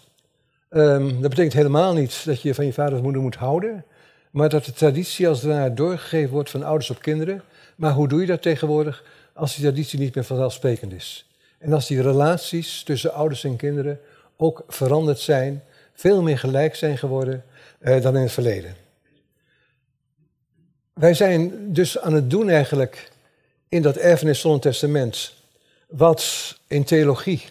Um, 0.71 1.21
dat 1.21 1.31
betekent 1.31 1.53
helemaal 1.53 1.95
niet 1.95 2.25
dat 2.25 2.43
je 2.43 2.55
van 2.55 2.67
je 2.67 2.73
vader 2.73 2.97
en 2.97 3.03
moeder 3.03 3.23
moet 3.23 3.35
houden. 3.35 3.85
Maar 4.31 4.49
dat 4.49 4.65
de 4.65 4.73
traditie 4.73 5.29
als 5.29 5.43
ware 5.43 5.75
doorgegeven 5.75 6.33
wordt 6.33 6.51
van 6.51 6.63
ouders 6.63 6.91
op 6.91 7.03
kinderen. 7.03 7.43
Maar 7.77 7.93
hoe 7.93 8.09
doe 8.09 8.21
je 8.21 8.27
dat 8.27 8.43
tegenwoordig 8.43 9.05
als 9.33 9.55
die 9.55 9.65
traditie 9.65 9.99
niet 9.99 10.15
meer 10.15 10.25
vanzelfsprekend 10.25 10.93
is? 10.93 11.27
En 11.59 11.73
als 11.73 11.87
die 11.87 12.03
relaties 12.03 12.83
tussen 12.83 13.13
ouders 13.13 13.45
en 13.45 13.57
kinderen 13.57 14.01
ook 14.37 14.65
veranderd 14.69 15.19
zijn, 15.19 15.63
veel 15.95 16.23
meer 16.23 16.39
gelijk 16.39 16.75
zijn 16.75 16.99
geworden 16.99 17.45
uh, 17.81 18.03
dan 18.03 18.17
in 18.17 18.23
het 18.23 18.33
verleden. 18.33 18.75
Wij 20.93 21.15
zijn 21.15 21.73
dus 21.73 21.99
aan 21.99 22.15
het 22.15 22.31
doen 22.31 22.49
eigenlijk 22.49 23.11
in 23.69 23.83
dat 23.83 23.97
erfenis 23.97 24.41
zonder 24.41 24.61
testament, 24.61 25.35
wat 25.89 26.55
in 26.67 26.85
theologie 26.85 27.43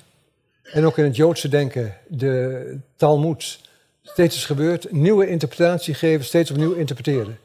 en 0.63 0.85
ook 0.85 0.97
in 0.97 1.03
het 1.03 1.15
Joodse 1.15 1.47
denken, 1.47 1.97
de 2.07 2.77
Talmud, 2.95 3.59
steeds 4.01 4.35
is 4.35 4.45
gebeurd, 4.45 4.91
nieuwe 4.91 5.27
interpretatie 5.27 5.93
geven, 5.93 6.25
steeds 6.25 6.51
opnieuw 6.51 6.73
interpreteren. 6.73 7.37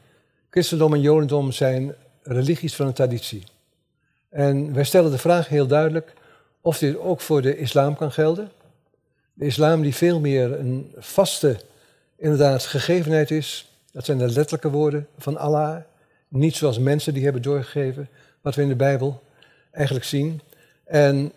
Christendom 0.49 0.93
en 0.93 1.01
Jodendom 1.01 1.51
zijn 1.51 1.95
religies 2.23 2.75
van 2.75 2.87
een 2.87 2.93
traditie. 2.93 3.43
En 4.29 4.73
wij 4.73 4.83
stellen 4.83 5.11
de 5.11 5.17
vraag 5.17 5.47
heel 5.47 5.67
duidelijk 5.67 6.13
of 6.61 6.77
dit 6.77 6.97
ook 6.97 7.21
voor 7.21 7.41
de 7.41 7.57
islam 7.57 7.95
kan 7.95 8.11
gelden. 8.11 8.51
De 9.33 9.45
islam 9.45 9.81
die 9.81 9.95
veel 9.95 10.19
meer 10.19 10.59
een 10.59 10.93
vaste, 10.97 11.59
inderdaad, 12.15 12.65
gegevenheid 12.65 13.31
is. 13.31 13.71
Dat 13.91 14.05
zijn 14.05 14.17
de 14.17 14.27
letterlijke 14.27 14.69
woorden 14.69 15.07
van 15.17 15.37
Allah. 15.37 15.77
Niet 16.27 16.55
zoals 16.55 16.79
mensen 16.79 17.13
die 17.13 17.23
hebben 17.23 17.41
doorgegeven, 17.41 18.09
wat 18.41 18.55
we 18.55 18.61
in 18.61 18.67
de 18.67 18.75
Bijbel 18.75 19.21
eigenlijk 19.71 20.05
zien. 20.05 20.41
En 20.83 21.31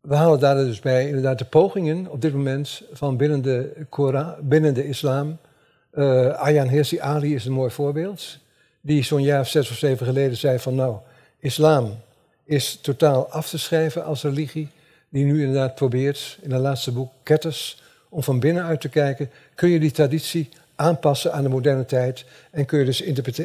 we 0.00 0.14
halen 0.14 0.40
daar 0.40 0.54
dus 0.54 0.80
bij 0.80 1.06
inderdaad 1.06 1.38
de 1.38 1.44
pogingen 1.44 2.10
op 2.10 2.20
dit 2.20 2.32
moment 2.32 2.82
van 2.92 3.16
binnen 3.16 3.42
de, 3.42 3.72
Koran, 3.88 4.34
binnen 4.40 4.74
de 4.74 4.86
islam. 4.86 5.38
Uh, 5.94 6.26
Ayaan 6.26 6.68
Hirsi 6.68 6.98
Ali 6.98 7.34
is 7.34 7.44
een 7.44 7.52
mooi 7.52 7.70
voorbeeld. 7.70 8.38
Die 8.80 9.02
zo'n 9.02 9.22
jaar 9.22 9.40
of 9.40 9.48
zes 9.48 9.70
of 9.70 9.76
zeven 9.76 10.06
geleden 10.06 10.36
zei 10.36 10.58
van 10.58 10.74
nou, 10.74 10.96
islam 11.38 11.94
is 12.44 12.76
totaal 12.76 13.30
af 13.30 13.48
te 13.48 13.58
schrijven 13.58 14.04
als 14.04 14.22
religie. 14.22 14.68
Die 15.08 15.24
nu 15.24 15.40
inderdaad 15.40 15.74
probeert 15.74 16.38
in 16.40 16.50
het 16.50 16.60
laatste 16.60 16.92
boek, 16.92 17.12
Ketters, 17.22 17.82
om 18.08 18.22
van 18.22 18.40
binnenuit 18.40 18.80
te 18.80 18.88
kijken, 18.88 19.30
kun 19.54 19.68
je 19.68 19.80
die 19.80 19.90
traditie 19.90 20.48
aanpassen 20.74 21.32
aan 21.32 21.42
de 21.42 21.48
moderne 21.48 21.84
tijd 21.84 22.24
en 22.50 22.64
kun 22.64 22.78
je 22.78 22.84
dus 22.84 23.00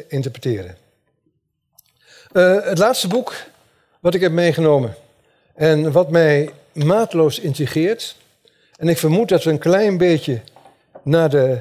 interpreteren. 0.08 0.76
Uh, 2.32 2.64
het 2.64 2.78
laatste 2.78 3.08
boek 3.08 3.34
wat 4.00 4.14
ik 4.14 4.20
heb 4.20 4.32
meegenomen 4.32 4.94
en 5.54 5.92
wat 5.92 6.10
mij 6.10 6.50
maatloos 6.72 7.38
intrigeert, 7.38 8.16
en 8.76 8.88
ik 8.88 8.98
vermoed 8.98 9.28
dat 9.28 9.44
we 9.44 9.50
een 9.50 9.58
klein 9.58 9.96
beetje 9.96 10.40
na 11.02 11.28
de, 11.28 11.58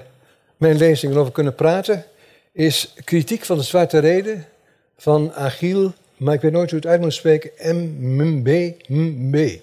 mijn 0.57 0.77
lezing 0.77 1.13
erover 1.13 1.31
kunnen 1.31 1.55
praten, 1.55 2.05
is 2.51 2.93
kritiek 3.03 3.45
van 3.45 3.57
de 3.57 3.63
zwarte 3.63 3.99
reden 3.99 4.45
van 4.97 5.33
Achille, 5.33 5.91
maar 6.17 6.33
ik 6.33 6.41
weet 6.41 6.51
nooit 6.51 6.69
hoe 6.69 6.79
het 6.79 6.89
uit 6.89 7.01
moet 7.01 7.13
spreken, 7.13 7.51
M.B. 8.07 9.61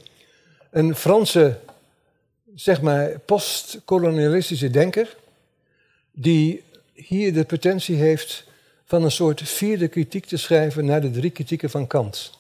Een 0.70 0.96
Franse, 0.96 1.56
zeg 2.54 2.80
maar, 2.80 3.18
postkolonialistische 3.25 4.70
denker, 4.70 5.16
die 6.12 6.62
hier 6.92 7.32
de 7.32 7.44
potentie 7.44 7.96
heeft 7.96 8.44
van 8.84 9.04
een 9.04 9.10
soort 9.10 9.42
vierde 9.42 9.88
kritiek 9.88 10.26
te 10.26 10.36
schrijven 10.36 10.84
naar 10.84 11.00
de 11.00 11.10
drie 11.10 11.30
kritieken 11.30 11.70
van 11.70 11.86
Kant. 11.86 12.38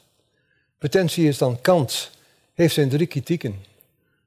Potentie 0.78 1.28
is 1.28 1.38
dan 1.38 1.60
Kant 1.60 2.10
heeft 2.54 2.74
zijn 2.74 2.88
drie 2.88 3.06
kritieken 3.06 3.64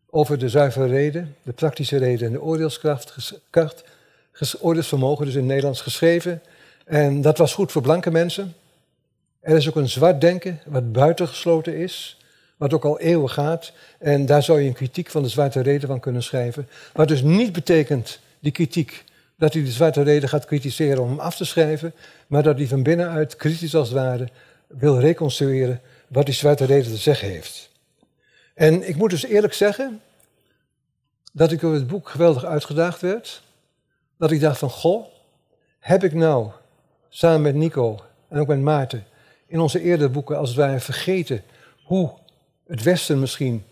over 0.09 0.37
de 0.37 0.49
zuivere 0.49 0.87
reden, 0.87 1.35
de 1.43 1.51
praktische 1.51 1.97
reden 1.97 2.27
en 2.27 2.33
de 2.33 2.41
oordeelskracht, 2.41 3.33
kracht, 3.49 3.83
oordeelsvermogen, 4.59 5.25
dus 5.25 5.33
in 5.33 5.39
het 5.39 5.47
Nederlands 5.47 5.81
geschreven. 5.81 6.41
En 6.85 7.21
dat 7.21 7.37
was 7.37 7.53
goed 7.53 7.71
voor 7.71 7.81
blanke 7.81 8.11
mensen. 8.11 8.55
Er 9.39 9.55
is 9.55 9.67
ook 9.67 9.75
een 9.75 9.89
zwart 9.89 10.21
denken, 10.21 10.61
wat 10.65 10.91
buitengesloten 10.91 11.77
is, 11.77 12.17
wat 12.57 12.73
ook 12.73 12.85
al 12.85 12.99
eeuwen 12.99 13.29
gaat. 13.29 13.71
En 13.99 14.25
daar 14.25 14.43
zou 14.43 14.61
je 14.61 14.67
een 14.67 14.73
kritiek 14.73 15.09
van 15.09 15.23
de 15.23 15.29
zwarte 15.29 15.61
reden 15.61 15.87
van 15.87 15.99
kunnen 15.99 16.23
schrijven. 16.23 16.69
Wat 16.93 17.07
dus 17.07 17.21
niet 17.21 17.53
betekent, 17.53 18.19
die 18.39 18.51
kritiek, 18.51 19.03
dat 19.37 19.53
hij 19.53 19.63
de 19.63 19.71
zwarte 19.71 20.01
reden 20.01 20.29
gaat 20.29 20.45
kritiseren 20.45 21.03
om 21.03 21.09
hem 21.09 21.19
af 21.19 21.35
te 21.35 21.45
schrijven, 21.45 21.93
maar 22.27 22.43
dat 22.43 22.57
hij 22.57 22.67
van 22.67 22.83
binnenuit, 22.83 23.35
kritisch 23.35 23.75
als 23.75 23.89
het 23.89 23.97
ware, 23.97 24.27
wil 24.67 24.99
reconstrueren 24.99 25.81
wat 26.07 26.25
die 26.25 26.35
zwarte 26.35 26.65
reden 26.65 26.91
te 26.91 26.97
zeggen 26.97 27.27
heeft. 27.29 27.69
En 28.53 28.87
ik 28.87 28.95
moet 28.95 29.09
dus 29.09 29.25
eerlijk 29.25 29.53
zeggen 29.53 30.01
dat 31.33 31.51
ik 31.51 31.59
door 31.59 31.73
het 31.73 31.87
boek 31.87 32.09
geweldig 32.09 32.45
uitgedaagd 32.45 33.01
werd. 33.01 33.41
Dat 34.17 34.31
ik 34.31 34.39
dacht 34.39 34.59
van, 34.59 34.69
goh, 34.69 35.05
heb 35.79 36.03
ik 36.03 36.13
nou 36.13 36.51
samen 37.09 37.41
met 37.41 37.55
Nico 37.55 37.99
en 38.27 38.39
ook 38.39 38.47
met 38.47 38.59
Maarten 38.59 39.05
in 39.47 39.59
onze 39.59 39.81
eerdere 39.81 40.09
boeken 40.09 40.37
als 40.37 40.49
het 40.49 40.57
ware 40.57 40.79
vergeten 40.79 41.43
hoe 41.83 42.11
het 42.67 42.83
Westen 42.83 43.19
misschien 43.19 43.65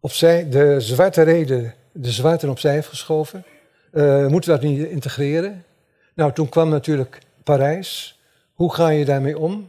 opzij, 0.00 0.48
de 0.48 0.80
zwarte 0.80 1.22
reden, 1.22 1.74
de 1.92 2.10
zwarte 2.10 2.50
opzij 2.50 2.72
heeft 2.72 2.88
geschoven. 2.88 3.44
Uh, 3.92 4.26
moeten 4.26 4.52
we 4.52 4.58
dat 4.58 4.70
niet 4.70 4.88
integreren? 4.88 5.64
Nou, 6.14 6.32
toen 6.32 6.48
kwam 6.48 6.68
natuurlijk 6.68 7.18
Parijs. 7.44 8.20
Hoe 8.54 8.74
ga 8.74 8.88
je 8.88 9.04
daarmee 9.04 9.38
om? 9.38 9.68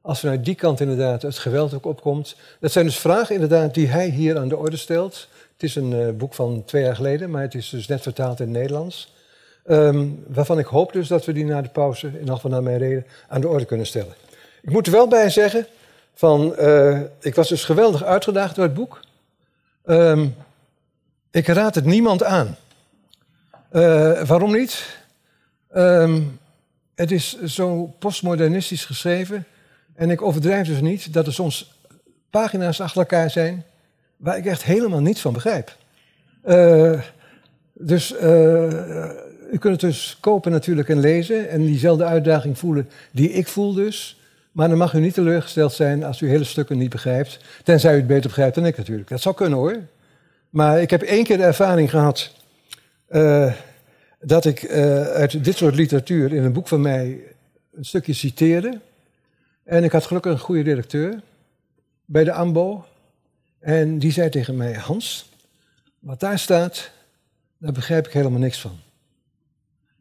Als 0.00 0.20
vanuit 0.20 0.44
die 0.44 0.54
kant 0.54 0.80
inderdaad 0.80 1.22
het 1.22 1.38
geweld 1.38 1.74
ook 1.74 1.86
opkomt. 1.86 2.36
Dat 2.60 2.72
zijn 2.72 2.84
dus 2.84 2.98
vragen 2.98 3.34
inderdaad 3.34 3.74
die 3.74 3.88
hij 3.88 4.08
hier 4.08 4.38
aan 4.38 4.48
de 4.48 4.56
orde 4.56 4.76
stelt. 4.76 5.28
Het 5.52 5.62
is 5.62 5.74
een 5.74 5.92
uh, 5.92 6.10
boek 6.10 6.34
van 6.34 6.62
twee 6.64 6.82
jaar 6.82 6.96
geleden, 6.96 7.30
maar 7.30 7.42
het 7.42 7.54
is 7.54 7.68
dus 7.68 7.86
net 7.86 8.02
vertaald 8.02 8.40
in 8.40 8.46
het 8.46 8.56
Nederlands. 8.56 9.14
Um, 9.66 10.24
waarvan 10.26 10.58
ik 10.58 10.66
hoop 10.66 10.92
dus 10.92 11.08
dat 11.08 11.24
we 11.24 11.32
die 11.32 11.44
na 11.44 11.62
de 11.62 11.68
pauze, 11.68 12.06
in 12.06 12.28
geval 12.28 12.50
naar 12.50 12.62
mijn 12.62 12.78
reden, 12.78 13.06
aan 13.28 13.40
de 13.40 13.48
orde 13.48 13.64
kunnen 13.64 13.86
stellen. 13.86 14.14
Ik 14.62 14.70
moet 14.70 14.86
er 14.86 14.92
wel 14.92 15.08
bij 15.08 15.30
zeggen, 15.30 15.66
van, 16.14 16.54
uh, 16.58 17.00
ik 17.20 17.34
was 17.34 17.48
dus 17.48 17.64
geweldig 17.64 18.04
uitgedaagd 18.04 18.54
door 18.54 18.64
het 18.64 18.74
boek. 18.74 19.00
Um, 19.84 20.34
ik 21.30 21.46
raad 21.46 21.74
het 21.74 21.84
niemand 21.84 22.22
aan. 22.22 22.56
Uh, 23.72 24.22
waarom 24.22 24.52
niet? 24.52 24.98
Um, 25.76 26.38
het 26.94 27.10
is 27.10 27.42
zo 27.42 27.94
postmodernistisch 27.98 28.84
geschreven. 28.84 29.44
En 29.94 30.10
ik 30.10 30.22
overdrijf 30.22 30.66
dus 30.66 30.80
niet 30.80 31.12
dat 31.12 31.26
er 31.26 31.32
soms 31.32 31.80
pagina's 32.30 32.80
achter 32.80 33.00
elkaar 33.00 33.30
zijn 33.30 33.64
waar 34.16 34.36
ik 34.36 34.46
echt 34.46 34.64
helemaal 34.64 35.00
niets 35.00 35.20
van 35.20 35.32
begrijp. 35.32 35.76
Uh, 36.46 37.00
dus 37.72 38.12
uh, 38.12 39.10
u 39.52 39.58
kunt 39.58 39.62
het 39.62 39.80
dus 39.80 40.16
kopen 40.20 40.52
natuurlijk 40.52 40.88
en 40.88 41.00
lezen 41.00 41.48
en 41.48 41.64
diezelfde 41.64 42.04
uitdaging 42.04 42.58
voelen 42.58 42.90
die 43.12 43.30
ik 43.30 43.48
voel 43.48 43.74
dus. 43.74 44.20
Maar 44.52 44.68
dan 44.68 44.78
mag 44.78 44.92
u 44.92 45.00
niet 45.00 45.14
teleurgesteld 45.14 45.72
zijn 45.72 46.04
als 46.04 46.20
u 46.20 46.28
hele 46.28 46.44
stukken 46.44 46.78
niet 46.78 46.90
begrijpt. 46.90 47.38
Tenzij 47.64 47.92
u 47.92 47.96
het 47.96 48.06
beter 48.06 48.28
begrijpt 48.28 48.54
dan 48.54 48.66
ik 48.66 48.76
natuurlijk. 48.76 49.08
Dat 49.08 49.20
zou 49.20 49.34
kunnen 49.34 49.58
hoor. 49.58 49.76
Maar 50.50 50.80
ik 50.80 50.90
heb 50.90 51.02
één 51.02 51.24
keer 51.24 51.36
de 51.36 51.42
ervaring 51.42 51.90
gehad 51.90 52.32
uh, 53.12 53.52
dat 54.20 54.44
ik 54.44 54.68
uit 55.14 55.44
dit 55.44 55.56
soort 55.56 55.74
literatuur 55.74 56.32
in 56.32 56.44
een 56.44 56.52
boek 56.52 56.68
van 56.68 56.80
mij 56.80 57.20
een 57.74 57.84
stukje 57.84 58.12
citeerde. 58.12 58.80
En 59.64 59.84
ik 59.84 59.92
had 59.92 60.06
gelukkig 60.06 60.32
een 60.32 60.38
goede 60.38 60.62
directeur 60.62 61.20
bij 62.04 62.24
de 62.24 62.32
AMBO. 62.32 62.84
En 63.58 63.98
die 63.98 64.12
zei 64.12 64.28
tegen 64.28 64.56
mij, 64.56 64.74
Hans, 64.74 65.30
wat 65.98 66.20
daar 66.20 66.38
staat, 66.38 66.90
daar 67.58 67.72
begrijp 67.72 68.06
ik 68.06 68.12
helemaal 68.12 68.40
niks 68.40 68.60
van. 68.60 68.78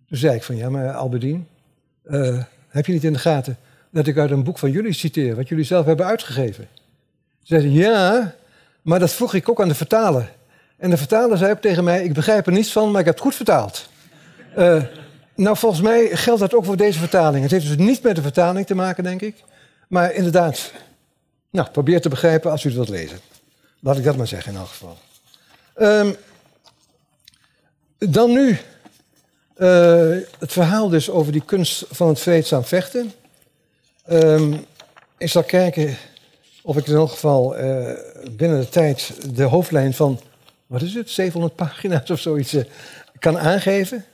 Toen 0.07 0.17
zei 0.17 0.35
ik 0.35 0.43
van, 0.43 0.55
ja, 0.55 0.69
maar 0.69 0.93
Albedien, 0.93 1.47
uh, 2.05 2.43
heb 2.67 2.85
je 2.85 2.93
niet 2.93 3.03
in 3.03 3.13
de 3.13 3.19
gaten 3.19 3.57
dat 3.89 4.07
ik 4.07 4.17
uit 4.17 4.31
een 4.31 4.43
boek 4.43 4.57
van 4.57 4.71
jullie 4.71 4.93
citeer, 4.93 5.35
wat 5.35 5.47
jullie 5.47 5.63
zelf 5.63 5.85
hebben 5.85 6.05
uitgegeven? 6.05 6.67
Ze 7.43 7.59
zei, 7.59 7.71
ja, 7.71 8.35
maar 8.81 8.99
dat 8.99 9.11
vroeg 9.11 9.33
ik 9.33 9.49
ook 9.49 9.61
aan 9.61 9.67
de 9.67 9.75
vertaler. 9.75 10.31
En 10.81 10.89
de 10.89 10.97
vertaler 10.97 11.37
zei 11.37 11.59
tegen 11.59 11.83
mij, 11.83 12.03
ik 12.03 12.13
begrijp 12.13 12.45
er 12.45 12.51
niets 12.51 12.71
van, 12.71 12.91
maar 12.91 12.99
ik 12.99 13.05
heb 13.05 13.15
het 13.15 13.23
goed 13.23 13.35
vertaald. 13.35 13.89
Uh, 14.57 14.83
nou, 15.35 15.57
volgens 15.57 15.81
mij 15.81 16.09
geldt 16.17 16.39
dat 16.39 16.53
ook 16.53 16.65
voor 16.65 16.77
deze 16.77 16.99
vertaling. 16.99 17.43
Het 17.43 17.51
heeft 17.51 17.67
dus 17.67 17.77
niet 17.77 18.03
met 18.03 18.15
de 18.15 18.21
vertaling 18.21 18.65
te 18.65 18.75
maken, 18.75 19.03
denk 19.03 19.21
ik. 19.21 19.43
Maar 19.87 20.13
inderdaad, 20.13 20.71
nou, 21.49 21.69
probeer 21.69 22.01
te 22.01 22.09
begrijpen 22.09 22.51
als 22.51 22.63
u 22.63 22.67
het 22.67 22.75
wilt 22.77 22.89
lezen. 22.89 23.19
Laat 23.79 23.97
ik 23.97 24.03
dat 24.03 24.17
maar 24.17 24.27
zeggen 24.27 24.53
in 24.53 24.59
elk 24.59 24.67
geval. 24.67 24.97
Um, 25.79 26.15
dan 27.97 28.31
nu 28.31 28.49
uh, 28.49 30.17
het 30.39 30.51
verhaal 30.51 30.89
dus 30.89 31.09
over 31.09 31.31
die 31.31 31.45
kunst 31.45 31.85
van 31.89 32.07
het 32.07 32.19
vreedzaam 32.19 32.63
vechten. 32.63 33.11
Um, 34.11 34.65
ik 35.17 35.29
zal 35.29 35.43
kijken 35.43 35.97
of 36.61 36.77
ik 36.77 36.87
in 36.87 36.95
elk 36.95 37.11
geval 37.11 37.59
uh, 37.59 37.89
binnen 38.31 38.59
de 38.59 38.69
tijd 38.69 39.13
de 39.35 39.43
hoofdlijn 39.43 39.93
van, 39.93 40.19
wat 40.71 40.81
is 40.81 40.93
het, 40.93 41.09
700 41.09 41.55
pagina's 41.55 42.09
of 42.09 42.19
zoiets 42.19 42.53
uh, 42.53 42.63
kan 43.19 43.39
aangeven. 43.39 44.05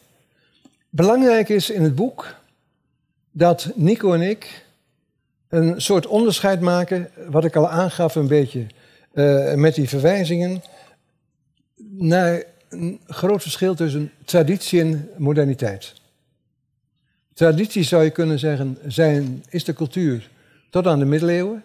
Belangrijk 0.90 1.50
is 1.50 1.70
in 1.70 1.82
het 1.82 1.96
boek 1.96 2.36
dat 3.32 3.72
Nico 3.76 4.14
en 4.14 4.22
ik 4.22 4.66
een 5.50 5.82
soort 5.82 6.08
onderscheid 6.08 6.62
maken, 6.62 7.10
wat 7.30 7.46
ik 7.46 7.56
al 7.56 7.70
aangaf 7.70 8.16
een 8.16 8.28
beetje 8.28 8.66
uh, 9.14 9.54
met 9.54 9.76
die 9.76 9.90
verwijzingen, 9.90 10.62
naar 11.90 12.44
een 12.70 13.00
groot 13.08 13.42
verschil 13.42 13.76
tussen 13.76 14.12
traditie 14.26 14.82
en 14.82 15.10
moderniteit. 15.18 15.94
Traditie 17.34 17.84
zou 17.84 18.04
je 18.04 18.10
kunnen 18.10 18.40
zeggen, 18.40 18.78
zijn, 18.88 19.44
is 19.50 19.64
de 19.64 19.74
cultuur 19.74 20.30
tot 20.70 20.88
aan 20.88 21.00
de 21.00 21.06
middeleeuwen, 21.06 21.64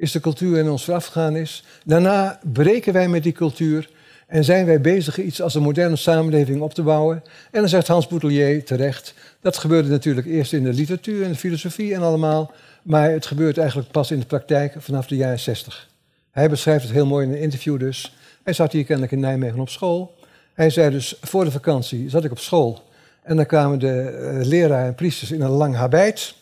is 0.00 0.12
de 0.12 0.20
cultuur 0.20 0.58
in 0.58 0.70
ons 0.70 0.84
voorafgegaan 0.84 1.36
is. 1.36 1.64
Daarna 1.84 2.40
breken 2.52 2.92
wij 2.92 3.08
met 3.08 3.22
die 3.22 3.32
cultuur 3.32 3.88
en 4.26 4.44
zijn 4.44 4.66
wij 4.66 4.80
bezig 4.80 5.18
iets 5.18 5.42
als 5.42 5.54
een 5.54 5.62
moderne 5.62 5.96
samenleving 5.96 6.60
op 6.60 6.74
te 6.74 6.82
bouwen. 6.82 7.22
En 7.50 7.60
dan 7.60 7.68
zegt 7.68 7.86
Hans 7.86 8.06
Boutelier 8.06 8.64
terecht, 8.64 9.14
dat 9.40 9.56
gebeurde 9.56 9.88
natuurlijk 9.88 10.26
eerst 10.26 10.52
in 10.52 10.64
de 10.64 10.72
literatuur 10.72 11.24
en 11.24 11.30
de 11.30 11.36
filosofie 11.36 11.94
en 11.94 12.02
allemaal. 12.02 12.52
Maar 12.82 13.10
het 13.10 13.26
gebeurt 13.26 13.58
eigenlijk 13.58 13.90
pas 13.90 14.10
in 14.10 14.18
de 14.18 14.26
praktijk 14.26 14.74
vanaf 14.78 15.06
de 15.06 15.16
jaren 15.16 15.40
60. 15.40 15.88
Hij 16.30 16.48
beschrijft 16.48 16.84
het 16.84 16.92
heel 16.92 17.06
mooi 17.06 17.26
in 17.26 17.32
een 17.32 17.40
interview 17.40 17.78
dus. 17.78 18.16
Hij 18.42 18.52
zat 18.52 18.72
hier 18.72 18.84
kennelijk 18.84 19.12
in 19.12 19.20
Nijmegen 19.20 19.60
op 19.60 19.68
school. 19.68 20.14
Hij 20.54 20.70
zei 20.70 20.90
dus, 20.90 21.16
voor 21.20 21.44
de 21.44 21.50
vakantie 21.50 22.10
zat 22.10 22.24
ik 22.24 22.30
op 22.30 22.38
school. 22.38 22.82
En 23.22 23.36
dan 23.36 23.46
kwamen 23.46 23.78
de 23.78 24.18
uh, 24.40 24.46
leraren 24.46 24.86
en 24.86 24.94
priesters 24.94 25.30
in 25.30 25.40
een 25.40 25.50
lang 25.50 25.74
habit. 25.74 26.34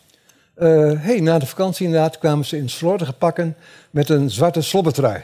Uh, 0.59 1.21
na 1.21 1.39
de 1.39 1.45
vakantie 1.45 1.85
inderdaad 1.85 2.17
kwamen 2.17 2.45
ze 2.45 2.57
in 2.57 2.69
slordige 2.69 3.13
pakken 3.13 3.55
met 3.89 4.09
een 4.09 4.29
zwarte 4.29 4.61
slobbertrui. 4.61 5.21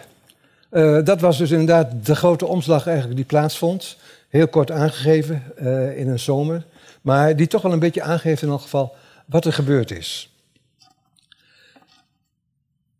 Uh, 0.71 1.03
dat 1.03 1.21
was 1.21 1.37
dus 1.37 1.51
inderdaad 1.51 2.05
de 2.05 2.15
grote 2.15 2.45
omslag 2.45 2.87
eigenlijk 2.87 3.15
die 3.15 3.25
plaatsvond. 3.25 3.97
Heel 4.29 4.47
kort 4.47 4.71
aangegeven 4.71 5.43
uh, 5.61 5.97
in 5.97 6.09
een 6.09 6.19
zomer. 6.19 6.65
Maar 7.01 7.35
die 7.35 7.47
toch 7.47 7.61
wel 7.61 7.71
een 7.71 7.79
beetje 7.79 8.01
aangeeft 8.01 8.41
in 8.41 8.49
elk 8.49 8.61
geval 8.61 8.95
wat 9.25 9.45
er 9.45 9.53
gebeurd 9.53 9.91
is. 9.91 10.29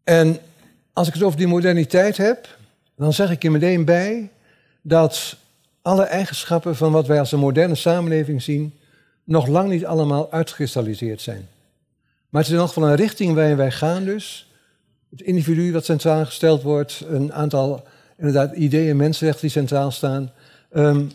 En 0.03 0.37
als 0.93 1.07
ik 1.07 1.13
het 1.13 1.23
over 1.23 1.37
die 1.37 1.47
moderniteit 1.47 2.17
heb, 2.17 2.57
dan 2.95 3.13
zeg 3.13 3.31
ik 3.31 3.43
er 3.43 3.51
meteen 3.51 3.85
bij 3.85 4.29
dat 4.81 5.35
alle 5.81 6.03
eigenschappen 6.03 6.75
van 6.75 6.91
wat 6.91 7.07
wij 7.07 7.19
als 7.19 7.31
een 7.31 7.39
moderne 7.39 7.75
samenleving 7.75 8.41
zien, 8.41 8.73
nog 9.23 9.47
lang 9.47 9.69
niet 9.69 9.85
allemaal 9.85 10.31
uitgekristalliseerd 10.31 11.21
zijn. 11.21 11.47
Maar 12.35 12.43
het 12.43 12.53
is 12.53 12.59
in 12.59 12.65
elk 12.65 12.73
geval 12.73 12.89
een 12.89 13.05
richting 13.05 13.35
waarin 13.35 13.57
wij 13.57 13.71
gaan 13.71 14.03
dus. 14.03 14.51
Het 15.09 15.21
individu 15.21 15.71
wat 15.71 15.85
centraal 15.85 16.25
gesteld 16.25 16.61
wordt, 16.61 17.03
een 17.07 17.33
aantal 17.33 17.83
inderdaad 18.17 18.55
ideeën, 18.55 18.97
mensenrechten 18.97 19.41
die 19.41 19.51
centraal 19.57 19.91
staan. 19.91 20.31
Um, 20.73 21.11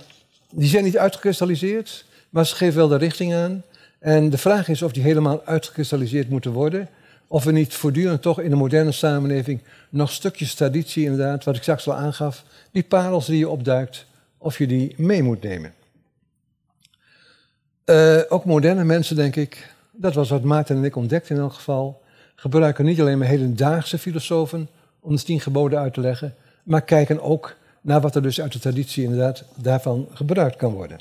die 0.51 0.69
zijn 0.69 0.85
niet 0.85 0.99
uitgekristalliseerd, 0.99 2.05
maar 2.31 2.47
ze 2.47 2.55
geven 2.55 2.77
wel 2.77 2.89
de 2.89 2.97
richting 2.97 3.35
aan. 3.35 3.63
En 3.99 4.31
de 4.31 4.39
vraag 4.39 4.69
is 4.69 4.83
of 4.83 4.93
die 4.93 5.03
helemaal 5.03 5.43
uitgekristalliseerd 5.45 6.29
moeten 6.29 6.53
worden. 6.53 6.89
Of 7.27 7.45
we 7.45 7.53
niet 7.53 7.75
voortdurend 7.75 8.23
toch 8.23 8.41
in 8.41 8.51
de 8.51 8.57
moderne 8.57 8.93
samenleving 8.93 9.61
nog 9.91 10.11
stukjes 10.13 10.55
traditie, 10.55 11.05
inderdaad, 11.05 11.45
wat 11.45 11.57
ik 11.57 11.63
straks 11.63 11.89
al 11.89 11.95
aangaf, 11.95 12.45
die 12.71 12.83
parels 12.83 13.27
die 13.27 13.39
je 13.39 13.49
opduikt, 13.49 14.07
of 14.39 14.59
je 14.59 14.67
die 14.67 14.95
mee 14.97 15.23
moet 15.23 15.43
nemen. 15.43 15.73
Uh, 17.85 18.21
ook 18.29 18.45
moderne 18.45 18.85
mensen, 18.85 19.17
denk 19.17 19.37
ik, 19.37 19.69
dat 20.01 20.15
was 20.15 20.31
wat 20.31 20.43
Maarten 20.43 20.77
en 20.77 20.85
ik 20.85 20.97
ontdekten 20.97 21.37
in 21.37 21.43
elk 21.43 21.53
geval, 21.53 22.03
gebruiken 22.35 22.85
niet 22.85 23.01
alleen 23.01 23.19
maar 23.19 23.29
hedendaagse 23.29 23.99
filosofen 23.99 24.69
om 25.01 25.17
de 25.17 25.23
tien 25.23 25.41
geboden 25.41 25.79
uit 25.79 25.95
te 25.95 26.01
leggen, 26.01 26.35
maar 26.63 26.83
kijken 26.83 27.23
ook 27.23 27.57
naar 27.81 28.01
wat 28.01 28.15
er 28.15 28.23
dus 28.23 28.41
uit 28.41 28.53
de 28.53 28.59
traditie 28.59 29.05
inderdaad 29.05 29.45
daarvan 29.55 30.09
gebruikt 30.13 30.57
kan 30.57 30.73
worden. 30.73 30.99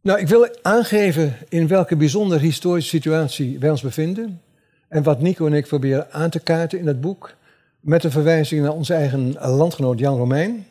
Nou, 0.00 0.18
ik 0.18 0.28
wil 0.28 0.48
aangeven 0.62 1.36
in 1.48 1.68
welke 1.68 1.96
bijzondere 1.96 2.40
historische 2.40 2.96
situatie 2.96 3.58
wij 3.58 3.70
ons 3.70 3.82
bevinden. 3.82 4.40
En 4.88 5.02
wat 5.02 5.20
Nico 5.20 5.46
en 5.46 5.52
ik 5.52 5.66
proberen 5.66 6.12
aan 6.12 6.30
te 6.30 6.40
kaarten 6.40 6.78
in 6.78 6.86
het 6.86 7.00
boek. 7.00 7.34
Met 7.80 8.04
een 8.04 8.10
verwijzing 8.10 8.62
naar 8.62 8.72
onze 8.72 8.94
eigen 8.94 9.32
landgenoot 9.32 9.98
Jan 9.98 10.16
Romein. 10.16 10.66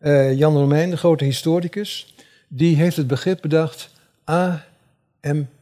Uh, 0.00 0.38
Jan 0.38 0.56
Romein, 0.56 0.90
de 0.90 0.96
grote 0.96 1.24
historicus, 1.24 2.14
die 2.48 2.76
heeft 2.76 2.96
het 2.96 3.06
begrip 3.06 3.40
bedacht 3.40 3.90
AMP. 4.24 5.55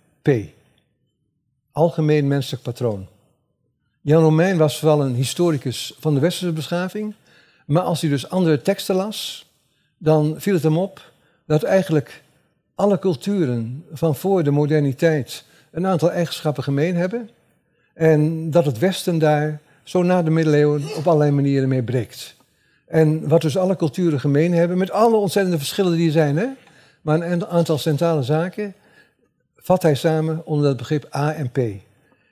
Algemeen 1.72 2.28
menselijk 2.28 2.62
patroon. 2.62 3.06
Jan 4.00 4.22
Romein 4.22 4.56
was 4.56 4.78
vooral 4.78 5.02
een 5.02 5.14
historicus 5.14 5.94
van 5.98 6.14
de 6.14 6.20
westerse 6.20 6.52
beschaving. 6.52 7.14
Maar 7.66 7.82
als 7.82 8.00
hij 8.00 8.10
dus 8.10 8.28
andere 8.28 8.62
teksten 8.62 8.94
las, 8.94 9.50
dan 9.98 10.34
viel 10.38 10.54
het 10.54 10.62
hem 10.62 10.78
op 10.78 11.12
dat 11.46 11.62
eigenlijk 11.62 12.22
alle 12.74 12.98
culturen 12.98 13.84
van 13.92 14.16
voor 14.16 14.42
de 14.42 14.50
moderniteit 14.50 15.44
een 15.70 15.86
aantal 15.86 16.10
eigenschappen 16.10 16.62
gemeen 16.62 16.96
hebben. 16.96 17.30
En 17.94 18.50
dat 18.50 18.64
het 18.64 18.78
Westen 18.78 19.18
daar 19.18 19.60
zo 19.82 20.02
na 20.02 20.22
de 20.22 20.30
middeleeuwen 20.30 20.96
op 20.96 21.06
allerlei 21.06 21.30
manieren 21.30 21.68
mee 21.68 21.82
breekt. 21.82 22.36
En 22.86 23.28
wat 23.28 23.40
dus 23.40 23.56
alle 23.56 23.76
culturen 23.76 24.20
gemeen 24.20 24.52
hebben, 24.52 24.78
met 24.78 24.90
alle 24.90 25.16
ontzettende 25.16 25.58
verschillen 25.58 25.96
die 25.96 26.06
er 26.06 26.12
zijn, 26.12 26.36
hè? 26.36 26.46
maar 27.00 27.20
een 27.20 27.46
aantal 27.46 27.78
centrale 27.78 28.22
zaken, 28.22 28.74
vat 29.64 29.82
hij 29.82 29.94
samen 29.94 30.46
onder 30.46 30.68
het 30.68 30.76
begrip 30.76 31.14
A 31.14 31.34
en 31.34 31.50
P. 31.50 31.58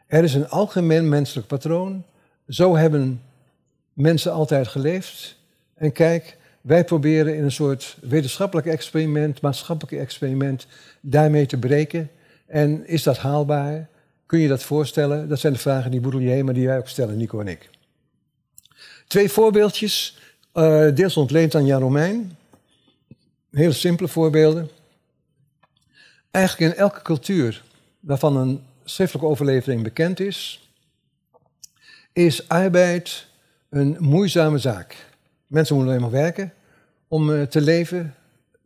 Er 0.06 0.24
is 0.24 0.34
een 0.34 0.48
algemeen 0.48 1.08
menselijk 1.08 1.46
patroon. 1.46 2.04
Zo 2.48 2.76
hebben 2.76 3.22
mensen 3.92 4.32
altijd 4.32 4.68
geleefd. 4.68 5.36
En 5.74 5.92
kijk, 5.92 6.36
wij 6.60 6.84
proberen 6.84 7.36
in 7.36 7.44
een 7.44 7.52
soort 7.52 7.96
wetenschappelijk 8.00 8.66
experiment, 8.66 9.40
maatschappelijk 9.40 9.96
experiment, 9.96 10.66
daarmee 11.00 11.46
te 11.46 11.58
breken. 11.58 12.10
En 12.46 12.86
is 12.86 13.02
dat 13.02 13.18
haalbaar? 13.18 13.88
Kun 14.26 14.38
je 14.38 14.48
dat 14.48 14.62
voorstellen? 14.62 15.28
Dat 15.28 15.40
zijn 15.40 15.52
de 15.52 15.58
vragen 15.58 15.90
die 15.90 16.00
Boudelier, 16.00 16.44
maar 16.44 16.54
die 16.54 16.66
wij 16.66 16.78
ook 16.78 16.88
stellen, 16.88 17.16
Nico 17.16 17.40
en 17.40 17.48
ik. 17.48 17.70
Twee 19.06 19.30
voorbeeldjes, 19.30 20.18
uh, 20.54 20.94
deels 20.94 21.16
ontleend 21.16 21.54
aan 21.54 21.66
Jan 21.66 21.80
Romein. 21.80 22.36
Hele 23.50 23.72
simpele 23.72 24.08
voorbeelden. 24.08 24.70
Eigenlijk 26.32 26.72
in 26.72 26.78
elke 26.78 27.02
cultuur 27.02 27.62
waarvan 28.00 28.36
een 28.36 28.62
schriftelijke 28.84 29.30
overlevering 29.30 29.82
bekend 29.82 30.20
is, 30.20 30.68
is 32.12 32.48
arbeid 32.48 33.26
een 33.68 33.96
moeizame 33.98 34.58
zaak. 34.58 35.06
Mensen 35.46 35.74
moeten 35.74 35.92
alleen 35.94 36.10
maar 36.10 36.20
werken 36.20 36.52
om 37.08 37.32
eh, 37.32 37.42
te 37.42 37.60
leven, 37.60 38.14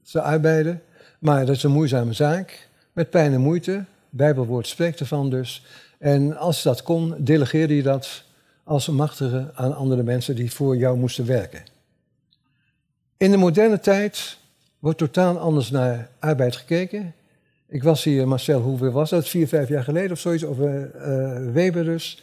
te 0.02 0.20
arbeiden. 0.20 0.82
Maar 1.18 1.46
dat 1.46 1.56
is 1.56 1.62
een 1.62 1.70
moeizame 1.70 2.12
zaak, 2.12 2.68
met 2.92 3.10
pijn 3.10 3.32
en 3.32 3.40
moeite. 3.40 3.84
Bijbelwoord 4.10 4.66
spreekt 4.66 5.00
ervan 5.00 5.30
dus. 5.30 5.64
En 5.98 6.36
als 6.36 6.62
dat 6.62 6.82
kon, 6.82 7.14
delegeerde 7.18 7.76
je 7.76 7.82
dat 7.82 8.24
als 8.64 8.88
machtige 8.88 9.50
aan 9.54 9.76
andere 9.76 10.02
mensen 10.02 10.34
die 10.34 10.52
voor 10.52 10.76
jou 10.76 10.98
moesten 10.98 11.26
werken. 11.26 11.64
In 13.16 13.30
de 13.30 13.36
moderne 13.36 13.80
tijd 13.80 14.38
wordt 14.78 14.98
totaal 14.98 15.38
anders 15.38 15.70
naar 15.70 16.10
arbeid 16.18 16.56
gekeken. 16.56 17.14
Ik 17.68 17.82
was 17.82 18.04
hier, 18.04 18.28
Marcel, 18.28 18.60
hoeveel 18.60 18.90
was 18.90 19.10
dat? 19.10 19.28
Vier, 19.28 19.48
vijf 19.48 19.68
jaar 19.68 19.84
geleden 19.84 20.10
of 20.10 20.18
zoiets, 20.18 20.44
over 20.44 20.90
uh, 20.96 21.52
Weber 21.52 21.84
dus. 21.84 22.22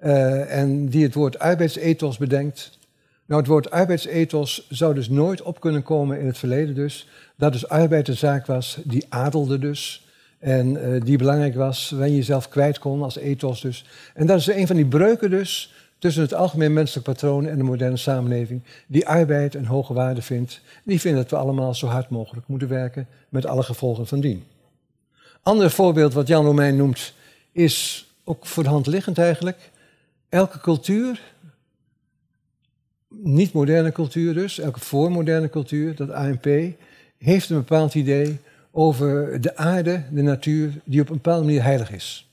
Uh, 0.00 0.58
en 0.58 0.88
die 0.88 1.02
het 1.02 1.14
woord 1.14 1.38
arbeidsethos 1.38 2.18
bedenkt. 2.18 2.78
Nou, 3.26 3.40
het 3.40 3.50
woord 3.50 3.70
arbeidsethos 3.70 4.66
zou 4.68 4.94
dus 4.94 5.08
nooit 5.08 5.42
op 5.42 5.60
kunnen 5.60 5.82
komen 5.82 6.20
in 6.20 6.26
het 6.26 6.38
verleden 6.38 6.74
dus. 6.74 7.08
Dat 7.36 7.52
dus 7.52 7.68
arbeid 7.68 8.08
een 8.08 8.16
zaak 8.16 8.46
was 8.46 8.78
die 8.84 9.06
adelde 9.08 9.58
dus. 9.58 10.06
En 10.38 10.76
uh, 10.76 11.00
die 11.00 11.18
belangrijk 11.18 11.54
was, 11.54 11.90
wanneer 11.90 12.08
je 12.08 12.16
jezelf 12.16 12.48
kwijt 12.48 12.78
kon 12.78 13.02
als 13.02 13.16
ethos 13.16 13.60
dus. 13.60 13.84
En 14.14 14.26
dat 14.26 14.38
is 14.38 14.46
een 14.46 14.66
van 14.66 14.76
die 14.76 14.86
breuken 14.86 15.30
dus 15.30 15.74
tussen 15.98 16.22
het 16.22 16.34
algemeen 16.34 16.72
menselijk 16.72 17.06
patroon 17.06 17.46
en 17.46 17.56
de 17.56 17.62
moderne 17.62 17.96
samenleving, 17.96 18.62
die 18.86 19.06
arbeid 19.06 19.54
een 19.54 19.66
hoge 19.66 19.94
waarde 19.94 20.22
vindt. 20.22 20.60
Die 20.84 21.00
vindt 21.00 21.18
dat 21.18 21.30
we 21.30 21.36
allemaal 21.36 21.74
zo 21.74 21.86
hard 21.86 22.08
mogelijk 22.08 22.46
moeten 22.46 22.68
werken, 22.68 23.06
met 23.28 23.46
alle 23.46 23.62
gevolgen 23.62 24.06
van 24.06 24.20
dien. 24.20 24.44
Ander 25.42 25.70
voorbeeld 25.70 26.12
wat 26.12 26.28
Jan 26.28 26.44
Romein 26.44 26.76
noemt, 26.76 27.14
is 27.52 28.06
ook 28.24 28.46
voor 28.46 28.62
de 28.62 28.68
hand 28.68 28.86
liggend 28.86 29.18
eigenlijk. 29.18 29.70
Elke 30.28 30.60
cultuur, 30.60 31.20
niet 33.08 33.52
moderne 33.52 33.92
cultuur 33.92 34.34
dus, 34.34 34.58
elke 34.58 34.80
voormoderne 34.80 35.48
cultuur, 35.50 35.94
dat 35.94 36.10
ANP, 36.10 36.46
heeft 37.18 37.50
een 37.50 37.56
bepaald 37.56 37.94
idee 37.94 38.38
over 38.70 39.40
de 39.40 39.56
aarde, 39.56 40.02
de 40.10 40.22
natuur, 40.22 40.72
die 40.84 41.00
op 41.00 41.08
een 41.08 41.14
bepaalde 41.14 41.44
manier 41.44 41.62
heilig 41.62 41.90
is. 41.90 42.30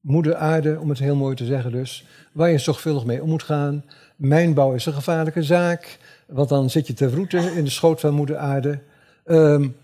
Moeder 0.00 0.34
aarde, 0.34 0.80
om 0.80 0.88
het 0.88 0.98
heel 0.98 1.16
mooi 1.16 1.36
te 1.36 1.44
zeggen 1.44 1.72
dus, 1.72 2.06
waar 2.32 2.50
je 2.50 2.58
zorgvuldig 2.58 3.04
mee 3.04 3.22
om 3.22 3.28
moet 3.28 3.42
gaan. 3.42 3.84
Mijnbouw 4.16 4.74
is 4.74 4.86
een 4.86 4.92
gevaarlijke 4.92 5.42
zaak, 5.42 5.98
want 6.26 6.48
dan 6.48 6.70
zit 6.70 6.86
je 6.86 6.94
te 6.94 7.10
vroeten 7.10 7.56
in 7.56 7.64
de 7.64 7.70
schoot 7.70 8.00
van 8.00 8.14
moeder 8.14 8.36
aarde. 8.36 8.78
Um, 9.26 9.76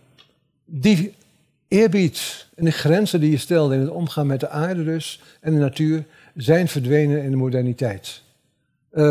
die 0.64 1.14
eerbied 1.72 2.46
en 2.54 2.64
de 2.64 2.70
grenzen 2.70 3.20
die 3.20 3.30
je 3.30 3.36
stelde 3.36 3.74
in 3.74 3.80
het 3.80 3.90
omgaan 3.90 4.26
met 4.26 4.40
de 4.40 4.48
aarde 4.48 4.84
dus 4.84 5.22
en 5.40 5.52
de 5.52 5.58
natuur 5.58 6.04
zijn 6.34 6.68
verdwenen 6.68 7.22
in 7.22 7.30
de 7.30 7.36
moderniteit. 7.36 8.22
Uh, 8.92 9.02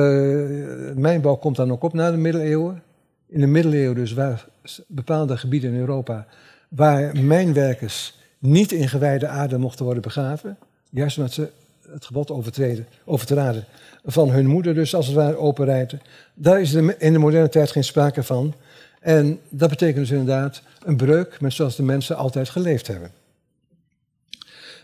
mijnbouw 0.95 1.35
komt 1.35 1.55
dan 1.55 1.71
ook 1.71 1.83
op 1.83 1.93
na 1.93 2.11
de 2.11 2.17
middeleeuwen. 2.17 2.83
In 3.27 3.39
de 3.39 3.47
middeleeuwen 3.47 3.95
dus 3.95 4.13
waar 4.13 4.47
bepaalde 4.87 5.37
gebieden 5.37 5.73
in 5.73 5.79
Europa 5.79 6.27
waar 6.69 7.17
mijnwerkers 7.17 8.19
niet 8.39 8.71
in 8.71 8.89
gewijde 8.89 9.27
aarde 9.27 9.57
mochten 9.57 9.85
worden 9.85 10.03
begraven, 10.03 10.57
juist 10.89 11.17
omdat 11.17 11.33
ze 11.33 11.49
het 11.91 12.05
gebod 12.05 12.31
overtreden, 12.31 12.87
overtraden 13.05 13.65
van 14.05 14.29
hun 14.29 14.47
moeder 14.47 14.73
dus 14.73 14.95
als 14.95 15.07
het 15.07 15.15
ware 15.15 15.37
openrijten. 15.37 16.01
Daar 16.33 16.61
is 16.61 16.73
in 16.73 17.13
de 17.13 17.19
moderne 17.19 17.49
tijd 17.49 17.71
geen 17.71 17.83
sprake 17.83 18.23
van. 18.23 18.53
En 19.01 19.39
dat 19.49 19.69
betekent 19.69 19.97
dus 19.97 20.09
inderdaad 20.09 20.61
een 20.83 20.97
breuk 20.97 21.41
met 21.41 21.53
zoals 21.53 21.75
de 21.75 21.83
mensen 21.83 22.15
altijd 22.15 22.49
geleefd 22.49 22.87
hebben. 22.87 23.11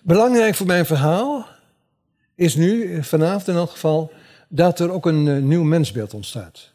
Belangrijk 0.04 0.56
voor 0.56 0.66
mijn 0.66 0.86
verhaal 0.86 1.48
is 2.36 2.56
nu, 2.56 3.04
vanavond 3.04 3.48
in 3.48 3.56
elk 3.56 3.70
geval, 3.70 4.12
dat 4.48 4.80
er 4.80 4.92
ook 4.92 5.06
een 5.06 5.26
uh, 5.26 5.38
nieuw 5.38 5.64
mensbeeld 5.64 6.14
ontstaat. 6.14 6.72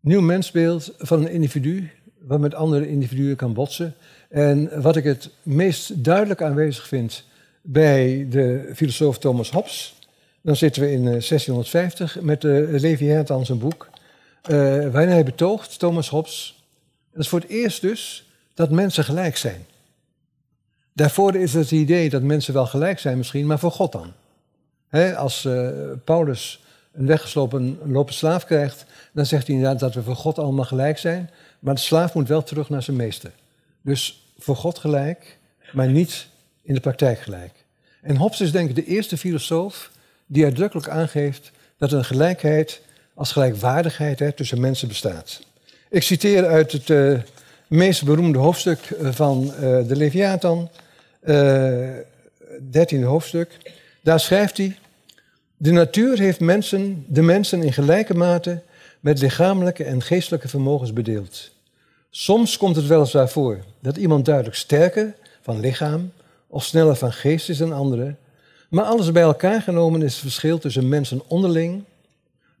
Nieuw 0.00 0.20
mensbeeld 0.20 0.94
van 0.98 1.20
een 1.20 1.30
individu 1.30 1.90
wat 2.18 2.40
met 2.40 2.54
andere 2.54 2.88
individuen 2.88 3.36
kan 3.36 3.52
botsen. 3.52 3.94
En 4.28 4.82
wat 4.82 4.96
ik 4.96 5.04
het 5.04 5.30
meest 5.42 6.04
duidelijk 6.04 6.42
aanwezig 6.42 6.88
vind 6.88 7.24
bij 7.62 8.26
de 8.30 8.70
filosoof 8.74 9.18
Thomas 9.18 9.50
Hobbes, 9.50 9.94
dan 10.40 10.56
zitten 10.56 10.82
we 10.82 10.90
in 10.90 11.02
1650 11.02 12.20
met 12.20 12.40
de 12.40 12.66
Leviathan 12.70 13.38
aan 13.38 13.46
zijn 13.46 13.58
boek, 13.58 13.90
waarin 14.42 15.08
hij 15.08 15.24
betoogt, 15.24 15.78
Thomas 15.78 16.08
Hobbes, 16.08 16.64
dat 17.12 17.22
is 17.22 17.28
voor 17.28 17.40
het 17.40 17.48
eerst 17.48 17.80
dus, 17.80 18.30
dat 18.54 18.70
mensen 18.70 19.04
gelijk 19.04 19.36
zijn. 19.36 19.66
Daarvoor 20.92 21.36
is 21.36 21.54
het 21.54 21.70
idee 21.70 22.10
dat 22.10 22.22
mensen 22.22 22.54
wel 22.54 22.66
gelijk 22.66 22.98
zijn 22.98 23.16
misschien, 23.16 23.46
maar 23.46 23.58
voor 23.58 23.70
God 23.70 23.92
dan. 23.92 24.12
als 25.16 25.44
uh, 25.44 25.68
Paulus 26.04 26.62
een 26.92 27.06
weggeslopen 27.06 27.78
lopen 27.84 28.14
slaaf 28.14 28.44
krijgt, 28.44 28.84
dan 29.12 29.26
zegt 29.26 29.46
hij 29.46 29.56
inderdaad 29.56 29.80
dat 29.80 29.94
we 29.94 30.02
voor 30.02 30.16
God 30.16 30.38
allemaal 30.38 30.64
gelijk 30.64 30.98
zijn, 30.98 31.30
maar 31.58 31.74
de 31.74 31.80
slaaf 31.80 32.14
moet 32.14 32.28
wel 32.28 32.42
terug 32.42 32.68
naar 32.68 32.82
zijn 32.82 32.96
meester. 32.96 33.30
Dus 33.82 34.26
voor 34.38 34.56
God 34.56 34.78
gelijk, 34.78 35.38
maar 35.72 35.88
niet 35.88 36.26
in 36.62 36.74
de 36.74 36.80
praktijk 36.80 37.18
gelijk. 37.18 37.52
En 38.02 38.16
Hobbes 38.16 38.40
is 38.40 38.52
denk 38.52 38.68
ik 38.68 38.74
de 38.74 38.86
eerste 38.86 39.16
filosoof 39.16 39.90
die 40.26 40.44
uitdrukkelijk 40.44 40.88
aangeeft 40.88 41.50
dat 41.78 41.92
een 41.92 42.04
gelijkheid 42.04 42.80
als 43.22 43.32
gelijkwaardigheid 43.32 44.18
hè, 44.18 44.32
tussen 44.32 44.60
mensen 44.60 44.88
bestaat. 44.88 45.40
Ik 45.90 46.02
citeer 46.02 46.46
uit 46.46 46.72
het 46.72 46.88
uh, 46.88 47.18
meest 47.66 48.04
beroemde 48.04 48.38
hoofdstuk 48.38 48.78
eh, 48.78 49.12
van 49.12 49.44
uh, 49.44 49.60
de 49.60 49.96
Leviathan, 49.96 50.70
dertiende 52.70 53.06
hoofdstuk. 53.06 53.58
Daar 54.00 54.20
schrijft 54.20 54.56
hij: 54.56 54.78
De 55.56 55.70
natuur 55.70 56.18
heeft 56.18 56.40
mensen, 56.40 57.04
de 57.08 57.22
mensen 57.22 57.62
in 57.62 57.72
gelijke 57.72 58.14
mate 58.14 58.62
met 59.00 59.20
lichamelijke 59.20 59.84
en 59.84 60.02
geestelijke 60.02 60.48
vermogens 60.48 60.92
bedeeld. 60.92 61.50
Soms 62.10 62.56
komt 62.56 62.76
het 62.76 62.86
weliswaar 62.86 63.28
voor 63.28 63.58
dat 63.80 63.96
iemand 63.96 64.24
duidelijk 64.24 64.56
sterker 64.56 65.14
van 65.42 65.60
lichaam 65.60 66.12
of 66.46 66.64
sneller 66.64 66.96
van 66.96 67.12
geest 67.12 67.48
is 67.48 67.58
dan 67.58 67.72
anderen, 67.72 68.18
maar 68.68 68.84
alles 68.84 69.12
bij 69.12 69.22
elkaar 69.22 69.62
genomen 69.62 70.02
is 70.02 70.12
het 70.12 70.22
verschil 70.22 70.58
tussen 70.58 70.88
mensen 70.88 71.22
onderling 71.28 71.84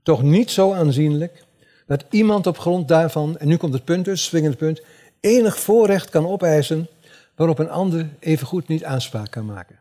toch 0.02 0.22
niet 0.22 0.50
zo 0.50 0.72
aanzienlijk 0.72 1.44
dat 1.86 2.04
iemand 2.10 2.46
op 2.46 2.58
grond 2.58 2.88
daarvan, 2.88 3.38
en 3.38 3.48
nu 3.48 3.56
komt 3.56 3.72
het 3.72 3.84
punt 3.84 4.04
dus, 4.04 4.24
swingend 4.24 4.56
punt, 4.56 4.82
enig 5.20 5.58
voorrecht 5.58 6.10
kan 6.10 6.26
opeisen 6.26 6.88
waarop 7.34 7.58
een 7.58 7.70
ander 7.70 8.08
evengoed 8.18 8.68
niet 8.68 8.84
aanspraak 8.84 9.30
kan 9.30 9.44
maken. 9.44 9.78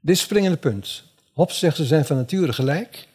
Dit 0.00 0.18
springende 0.18 0.56
punt. 0.56 1.04
Hobbes 1.32 1.58
zegt 1.58 1.76
ze 1.76 1.84
zijn 1.84 2.04
van 2.04 2.16
nature 2.16 2.52
gelijk. 2.52 3.08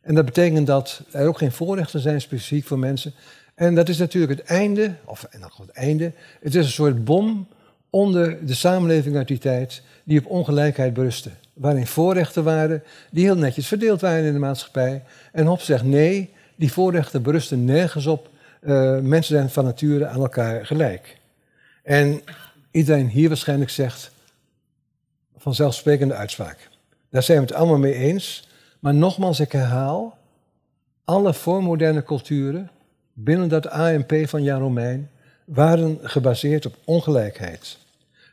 En 0.00 0.14
dat 0.14 0.24
betekent 0.24 0.66
dat 0.66 1.02
er 1.10 1.26
ook 1.26 1.38
geen 1.38 1.52
voorrechten 1.52 2.00
zijn 2.00 2.20
specifiek 2.20 2.64
voor 2.64 2.78
mensen. 2.78 3.12
En 3.54 3.74
dat 3.74 3.88
is 3.88 3.98
natuurlijk 3.98 4.38
het 4.38 4.48
einde, 4.48 4.94
of 5.04 5.24
en 5.24 5.40
dan 5.40 5.50
het 5.56 5.70
einde, 5.70 6.12
het 6.40 6.54
is 6.54 6.64
een 6.64 6.72
soort 6.72 7.04
bom 7.04 7.48
onder 7.90 8.46
de 8.46 8.54
samenleving 8.54 9.16
uit 9.16 9.28
die 9.28 9.38
tijd 9.38 9.82
die 10.04 10.18
op 10.18 10.26
ongelijkheid 10.26 10.94
berustte. 10.94 11.30
Waarin 11.58 11.86
voorrechten 11.86 12.44
waren 12.44 12.82
die 13.10 13.24
heel 13.24 13.36
netjes 13.36 13.66
verdeeld 13.66 14.00
waren 14.00 14.24
in 14.24 14.32
de 14.32 14.38
maatschappij. 14.38 15.02
En 15.32 15.46
Hobbes 15.46 15.66
zegt 15.66 15.84
nee, 15.84 16.32
die 16.56 16.72
voorrechten 16.72 17.22
berusten 17.22 17.64
nergens 17.64 18.06
op. 18.06 18.28
Uh, 18.60 18.98
mensen 18.98 19.36
zijn 19.36 19.50
van 19.50 19.64
nature 19.64 20.06
aan 20.06 20.20
elkaar 20.20 20.66
gelijk. 20.66 21.16
En 21.82 22.20
iedereen 22.70 23.08
hier 23.08 23.28
waarschijnlijk 23.28 23.70
zegt 23.70 24.10
vanzelfsprekende 25.36 26.14
uitspraak. 26.14 26.68
Daar 27.10 27.22
zijn 27.22 27.38
we 27.38 27.44
het 27.44 27.54
allemaal 27.54 27.78
mee 27.78 27.94
eens. 27.94 28.48
Maar 28.78 28.94
nogmaals, 28.94 29.40
ik 29.40 29.52
herhaal, 29.52 30.18
alle 31.04 31.34
voormoderne 31.34 32.02
culturen 32.02 32.70
binnen 33.12 33.48
dat 33.48 33.68
ANP 33.68 34.12
van 34.24 34.42
Jan 34.42 34.60
Romein 34.60 35.10
waren 35.44 35.98
gebaseerd 36.02 36.66
op 36.66 36.76
ongelijkheid. 36.84 37.78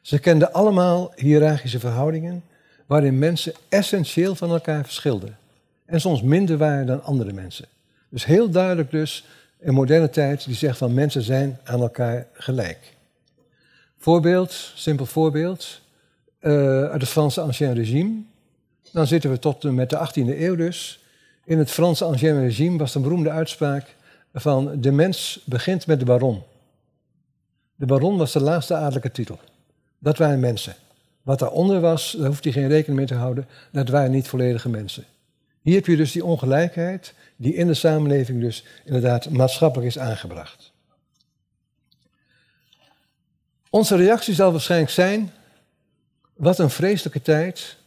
Ze 0.01 0.19
kenden 0.19 0.53
allemaal 0.53 1.11
hiërarchische 1.15 1.79
verhoudingen 1.79 2.43
waarin 2.85 3.19
mensen 3.19 3.53
essentieel 3.69 4.35
van 4.35 4.49
elkaar 4.49 4.83
verschilden 4.83 5.37
en 5.85 6.01
soms 6.01 6.21
minder 6.21 6.57
waren 6.57 6.85
dan 6.85 7.03
andere 7.03 7.33
mensen. 7.33 7.65
Dus 8.09 8.25
heel 8.25 8.49
duidelijk 8.49 8.91
dus 8.91 9.25
een 9.59 9.73
moderne 9.73 10.09
tijd 10.09 10.45
die 10.45 10.55
zegt 10.55 10.77
van 10.77 10.93
mensen 10.93 11.21
zijn 11.21 11.59
aan 11.63 11.81
elkaar 11.81 12.27
gelijk. 12.33 12.93
Voorbeeld, 13.97 14.71
simpel 14.75 15.05
voorbeeld, 15.05 15.81
uh, 16.41 16.51
uit 16.83 17.01
het 17.01 17.09
Franse 17.09 17.41
Ancien 17.41 17.73
Regime. 17.73 18.21
Dan 18.91 19.07
zitten 19.07 19.29
we 19.29 19.39
tot 19.39 19.63
met 19.63 19.89
de 19.89 20.07
18e 20.07 20.39
eeuw 20.39 20.55
dus. 20.55 21.03
In 21.43 21.57
het 21.57 21.71
Franse 21.71 22.03
Ancien 22.03 22.39
Regime 22.39 22.77
was 22.77 22.95
een 22.95 23.01
beroemde 23.01 23.29
uitspraak 23.29 23.95
van 24.33 24.81
de 24.81 24.91
mens 24.91 25.41
begint 25.45 25.87
met 25.87 25.99
de 25.99 26.05
baron. 26.05 26.43
De 27.75 27.85
baron 27.85 28.17
was 28.17 28.31
de 28.31 28.41
laatste 28.41 28.75
adellijke 28.75 29.11
titel. 29.11 29.39
Dat 29.99 30.17
waren 30.17 30.39
mensen. 30.39 30.75
Wat 31.25 31.39
daaronder 31.39 31.79
was, 31.79 32.15
daar 32.17 32.27
hoeft 32.27 32.43
hij 32.43 32.53
geen 32.53 32.67
rekening 32.67 32.97
mee 32.97 33.07
te 33.07 33.13
houden, 33.13 33.47
dat 33.71 33.89
waren 33.89 34.11
niet 34.11 34.27
volledige 34.27 34.69
mensen. 34.69 35.03
Hier 35.61 35.75
heb 35.75 35.85
je 35.85 35.95
dus 35.95 36.11
die 36.11 36.25
ongelijkheid 36.25 37.13
die 37.35 37.53
in 37.53 37.67
de 37.67 37.73
samenleving 37.73 38.41
dus 38.41 38.65
inderdaad 38.83 39.29
maatschappelijk 39.29 39.87
is 39.87 39.99
aangebracht. 39.99 40.71
Onze 43.69 43.95
reactie 43.95 44.33
zal 44.33 44.51
waarschijnlijk 44.51 44.91
zijn, 44.91 45.31
wat 46.33 46.59
een 46.59 46.69
vreselijke 46.69 47.21
tijd. 47.21 47.77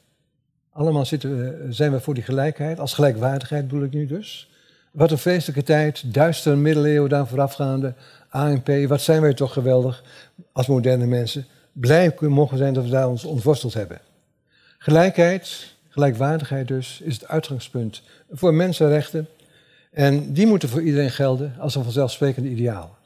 Allemaal 0.72 1.06
we, 1.08 1.66
zijn 1.68 1.92
we 1.92 2.00
voor 2.00 2.14
die 2.14 2.22
gelijkheid, 2.22 2.80
als 2.80 2.94
gelijkwaardigheid 2.94 3.68
bedoel 3.68 3.84
ik 3.84 3.92
nu 3.92 4.06
dus. 4.06 4.50
Wat 4.90 5.10
een 5.10 5.18
vreselijke 5.18 5.62
tijd, 5.62 6.14
duistere 6.14 6.56
middeleeuwen 6.56 7.10
daar 7.10 7.26
voorafgaande, 7.26 7.94
ANP, 8.28 8.68
wat 8.86 9.00
zijn 9.00 9.20
wij 9.20 9.34
toch 9.34 9.52
geweldig 9.52 10.04
als 10.52 10.66
moderne 10.66 11.06
mensen. 11.06 11.46
Blij 11.72 12.14
mogen 12.20 12.58
zijn 12.58 12.74
dat 12.74 12.84
we 12.84 12.90
daar 12.90 13.08
ons 13.08 13.24
ontworsteld 13.24 13.74
hebben. 13.74 14.00
Gelijkheid, 14.78 15.74
gelijkwaardigheid 15.88 16.68
dus, 16.68 17.00
is 17.00 17.14
het 17.14 17.28
uitgangspunt 17.28 18.02
voor 18.30 18.54
mensenrechten. 18.54 19.28
En 19.90 20.32
die 20.32 20.46
moeten 20.46 20.68
voor 20.68 20.82
iedereen 20.82 21.10
gelden 21.10 21.54
als 21.58 21.74
een 21.74 21.82
vanzelfsprekende 21.82 22.48
ideaal. 22.48 22.96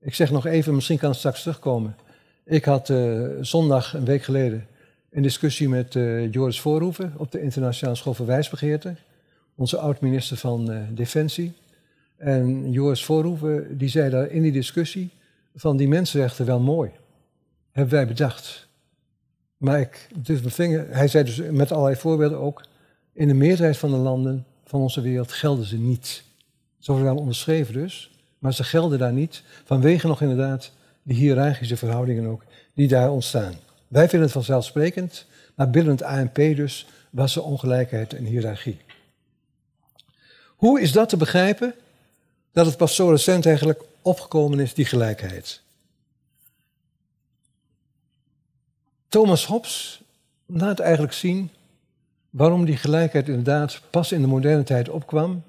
Ik 0.00 0.14
zeg 0.14 0.30
nog 0.30 0.46
even, 0.46 0.74
misschien 0.74 0.98
kan 0.98 1.08
het 1.08 1.18
straks 1.18 1.42
terugkomen. 1.42 1.96
Ik 2.44 2.64
had 2.64 2.88
uh, 2.88 3.28
zondag, 3.40 3.94
een 3.94 4.04
week 4.04 4.22
geleden, 4.22 4.66
een 5.10 5.22
discussie 5.22 5.68
met 5.68 5.94
uh, 5.94 6.32
Joris 6.32 6.60
Voorhoeven 6.60 7.12
op 7.16 7.32
de 7.32 7.40
Internationale 7.40 7.96
School 7.96 8.14
voor 8.14 8.26
Wijsbegeerte 8.26 8.94
onze 9.54 9.78
oud-minister 9.78 10.36
van 10.36 10.70
uh, 10.70 10.78
Defensie. 10.90 11.52
En 12.16 12.70
Joris 12.72 13.04
Voorhoeven 13.04 13.78
die 13.78 13.88
zei 13.88 14.10
daar 14.10 14.30
in 14.30 14.42
die 14.42 14.52
discussie 14.52 15.10
van 15.54 15.76
die 15.76 15.88
mensenrechten 15.88 16.46
wel 16.46 16.60
mooi. 16.60 16.90
Hebben 17.70 17.94
wij 17.94 18.06
bedacht. 18.06 18.68
Maar 19.56 19.80
ik, 19.80 20.08
dus 20.16 20.56
mijn 20.56 20.86
hij 20.90 21.08
zei 21.08 21.24
dus 21.24 21.40
met 21.50 21.72
allerlei 21.72 21.96
voorbeelden 21.96 22.38
ook, 22.38 22.64
in 23.12 23.28
de 23.28 23.34
meerderheid 23.34 23.76
van 23.76 23.90
de 23.90 23.96
landen 23.96 24.46
van 24.64 24.80
onze 24.80 25.00
wereld 25.00 25.32
gelden 25.32 25.64
ze 25.64 25.76
niet. 25.76 26.24
Zo 26.78 26.92
worden 26.92 27.10
wel 27.10 27.20
onderschreven 27.20 27.74
dus, 27.74 28.10
maar 28.38 28.54
ze 28.54 28.64
gelden 28.64 28.98
daar 28.98 29.12
niet 29.12 29.42
vanwege 29.64 30.06
nog 30.06 30.20
inderdaad 30.20 30.72
de 31.02 31.14
hiërarchische 31.14 31.76
verhoudingen 31.76 32.26
ook 32.26 32.44
die 32.74 32.88
daar 32.88 33.10
ontstaan. 33.10 33.54
Wij 33.88 34.08
vinden 34.08 34.22
het 34.22 34.32
vanzelfsprekend, 34.32 35.26
maar 35.54 35.70
binnen 35.70 35.92
het 35.92 36.02
ANP 36.02 36.34
dus 36.34 36.86
was 37.10 37.36
er 37.36 37.42
ongelijkheid 37.42 38.12
en 38.12 38.24
hiërarchie. 38.24 38.80
Hoe 40.56 40.80
is 40.80 40.92
dat 40.92 41.08
te 41.08 41.16
begrijpen? 41.16 41.74
Dat 42.54 42.66
het 42.66 42.76
pas 42.76 42.94
zo 42.94 43.08
recent 43.08 43.46
eigenlijk 43.46 43.82
opgekomen 44.02 44.60
is, 44.60 44.74
die 44.74 44.84
gelijkheid. 44.84 45.60
Thomas 49.08 49.46
Hobbes 49.46 50.02
laat 50.46 50.78
eigenlijk 50.78 51.12
zien 51.12 51.50
waarom 52.30 52.64
die 52.64 52.76
gelijkheid 52.76 53.28
inderdaad 53.28 53.80
pas 53.90 54.12
in 54.12 54.20
de 54.20 54.26
moderne 54.26 54.62
tijd 54.62 54.88
opkwam. 54.88 55.42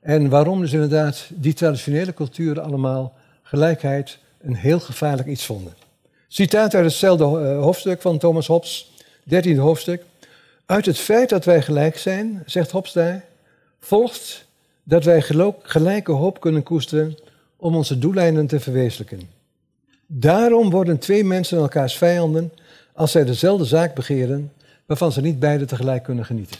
En 0.00 0.28
waarom 0.28 0.60
dus 0.60 0.72
inderdaad 0.72 1.26
die 1.30 1.54
traditionele 1.54 2.14
culturen 2.14 2.64
allemaal 2.64 3.14
gelijkheid 3.42 4.18
een 4.40 4.54
heel 4.54 4.80
gevaarlijk 4.80 5.28
iets 5.28 5.46
vonden. 5.46 5.74
Citaat 6.28 6.74
uit 6.74 6.84
hetzelfde 6.84 7.24
eh, 7.24 7.58
hoofdstuk 7.58 8.00
van 8.00 8.18
Thomas 8.18 8.46
Hobbes, 8.46 8.92
13e 9.30 9.56
hoofdstuk. 9.56 10.04
Uit 10.66 10.86
het 10.86 10.98
feit 10.98 11.28
dat 11.28 11.44
wij 11.44 11.62
gelijk 11.62 11.98
zijn, 11.98 12.42
zegt 12.46 12.70
Hobbes 12.70 12.92
daar, 12.92 13.24
volgt 13.80 14.46
dat 14.82 15.04
wij 15.04 15.22
gelijke 15.62 16.12
hoop 16.12 16.40
kunnen 16.40 16.62
koesteren 16.62 17.16
om 17.56 17.76
onze 17.76 17.98
doeleinden 17.98 18.46
te 18.46 18.60
verwezenlijken. 18.60 19.20
Daarom 20.06 20.70
worden 20.70 20.98
twee 20.98 21.24
mensen 21.24 21.58
elkaars 21.58 21.96
vijanden 21.96 22.52
als 22.92 23.10
zij 23.10 23.24
dezelfde 23.24 23.64
zaak 23.64 23.94
begeren 23.94 24.52
waarvan 24.86 25.12
ze 25.12 25.20
niet 25.20 25.38
beide 25.38 25.64
tegelijk 25.64 26.02
kunnen 26.02 26.24
genieten. 26.24 26.58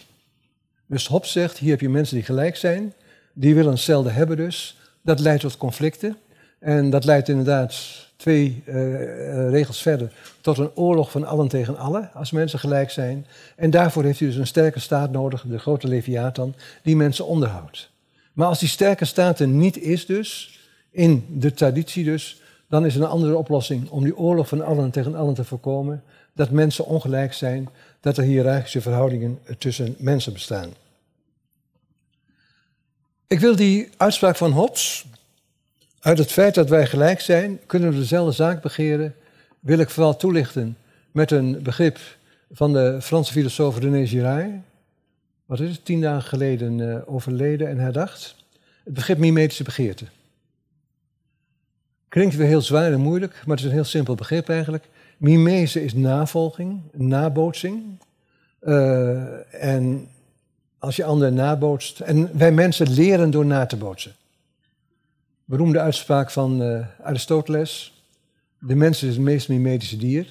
Dus 0.87 1.06
Hobbes 1.06 1.32
zegt, 1.32 1.58
hier 1.58 1.70
heb 1.70 1.80
je 1.80 1.88
mensen 1.88 2.14
die 2.14 2.24
gelijk 2.24 2.56
zijn, 2.56 2.92
die 3.32 3.54
willen 3.54 3.72
hetzelfde 3.72 4.11
hebben 4.11 4.37
dus. 4.37 4.78
Dat 5.02 5.20
leidt 5.20 5.40
tot 5.40 5.56
conflicten 5.56 6.16
en 6.58 6.90
dat 6.90 7.04
leidt 7.04 7.28
inderdaad 7.28 7.74
twee 8.16 8.62
uh, 8.66 9.50
regels 9.50 9.82
verder 9.82 10.12
tot 10.40 10.58
een 10.58 10.70
oorlog 10.74 11.11
van 11.11 11.24
allen 11.24 11.48
tegen 11.48 11.76
allen, 11.76 12.11
als 12.14 12.30
mensen 12.30 12.58
gelijk 12.58 12.90
zijn. 12.90 13.26
En 13.56 13.70
daarvoor 13.70 14.04
heeft 14.04 14.18
hij 14.18 14.28
dus 14.28 14.37
een 14.37 14.46
sterke 14.46 14.80
staat 14.80 15.11
nodig, 15.11 15.44
de 15.48 15.58
grote 15.58 15.88
Leviathan, 15.88 16.54
die 16.82 16.96
mensen 16.96 17.26
onderhoudt. 17.26 17.91
Maar 18.33 18.47
als 18.47 18.59
die 18.59 18.68
sterke 18.68 19.05
staat 19.05 19.40
er 19.40 19.49
niet 19.49 19.79
is 19.79 20.07
dus, 20.07 20.61
in 20.90 21.27
de 21.29 21.55
traditie 21.55 22.05
dus, 22.05 22.40
dan 22.68 22.87
is 22.87 22.95
er 22.95 23.03
een 23.03 23.09
andere 23.09 23.37
oplossing 23.37 23.88
om 23.90 24.05
die 24.05 24.16
oorlog 24.16 24.49
van 24.49 24.64
allen 24.64 24.90
tegen 24.90 25.14
allen 25.14 25.35
te 25.35 25.45
voorkomen. 25.45 26.03
Dat 26.35 26.51
mensen 26.51 26.87
ongelijk 26.87 27.33
zijn, 27.33 27.68
dat 28.01 28.16
er 28.16 28.25
hiërarchische 28.25 28.81
verhoudingen 28.81 29.38
tussen 29.59 29.95
mensen 29.99 30.33
bestaan. 30.33 30.71
Ik 33.27 33.40
wil 33.40 33.57
die 33.57 33.88
uitspraak 33.97 34.37
van 34.37 34.51
Hobbes, 34.51 35.05
uit 36.01 36.18
het 36.18 36.33
feit 36.33 36.55
dat 36.55 36.68
wij 36.68 36.87
gelijk 36.87 37.21
zijn, 37.21 37.61
kunnen 37.66 37.90
we 37.90 37.99
dezelfde 37.99 38.33
zaak 38.33 38.62
begeren, 38.62 39.14
wil 39.61 39.79
ik 39.79 39.90
vooral 39.90 40.16
toelichten 40.16 40.77
met 41.11 41.31
een 41.31 41.62
begrip 41.62 41.99
van 42.51 42.73
de 42.73 42.99
Franse 43.03 43.33
filosoof 43.33 43.79
René 43.79 44.07
Girard. 44.07 44.51
Wat 45.52 45.60
is 45.60 45.70
het, 45.70 45.84
tien 45.84 46.00
dagen 46.00 46.28
geleden 46.28 46.78
uh, 46.78 46.96
overleden 47.06 47.68
en 47.68 47.78
herdacht. 47.78 48.36
Het 48.84 48.94
begrip 48.94 49.18
mimetische 49.18 49.64
begeerte. 49.64 50.04
Klinkt 52.08 52.36
weer 52.36 52.46
heel 52.46 52.60
zwaar 52.60 52.92
en 52.92 53.00
moeilijk, 53.00 53.32
maar 53.32 53.56
het 53.56 53.58
is 53.58 53.64
een 53.64 53.76
heel 53.76 53.84
simpel 53.84 54.14
begrip 54.14 54.48
eigenlijk. 54.48 54.88
Mimese 55.16 55.84
is 55.84 55.94
navolging, 55.94 56.80
nabootsing. 56.92 57.82
Uh, 58.62 59.64
en 59.64 60.08
als 60.78 60.96
je 60.96 61.04
anderen 61.04 61.34
nabootst. 61.34 62.00
En 62.00 62.38
wij 62.38 62.52
mensen 62.52 62.90
leren 62.90 63.30
door 63.30 63.46
na 63.46 63.66
te 63.66 63.76
bootsen. 63.76 64.14
Beroemde 65.44 65.80
uitspraak 65.80 66.30
van 66.30 66.62
uh, 66.62 66.86
Aristoteles. 67.02 68.02
De 68.58 68.74
mens 68.74 69.02
is 69.02 69.14
het 69.14 69.24
meest 69.24 69.48
mimetische 69.48 69.96
dier. 69.96 70.26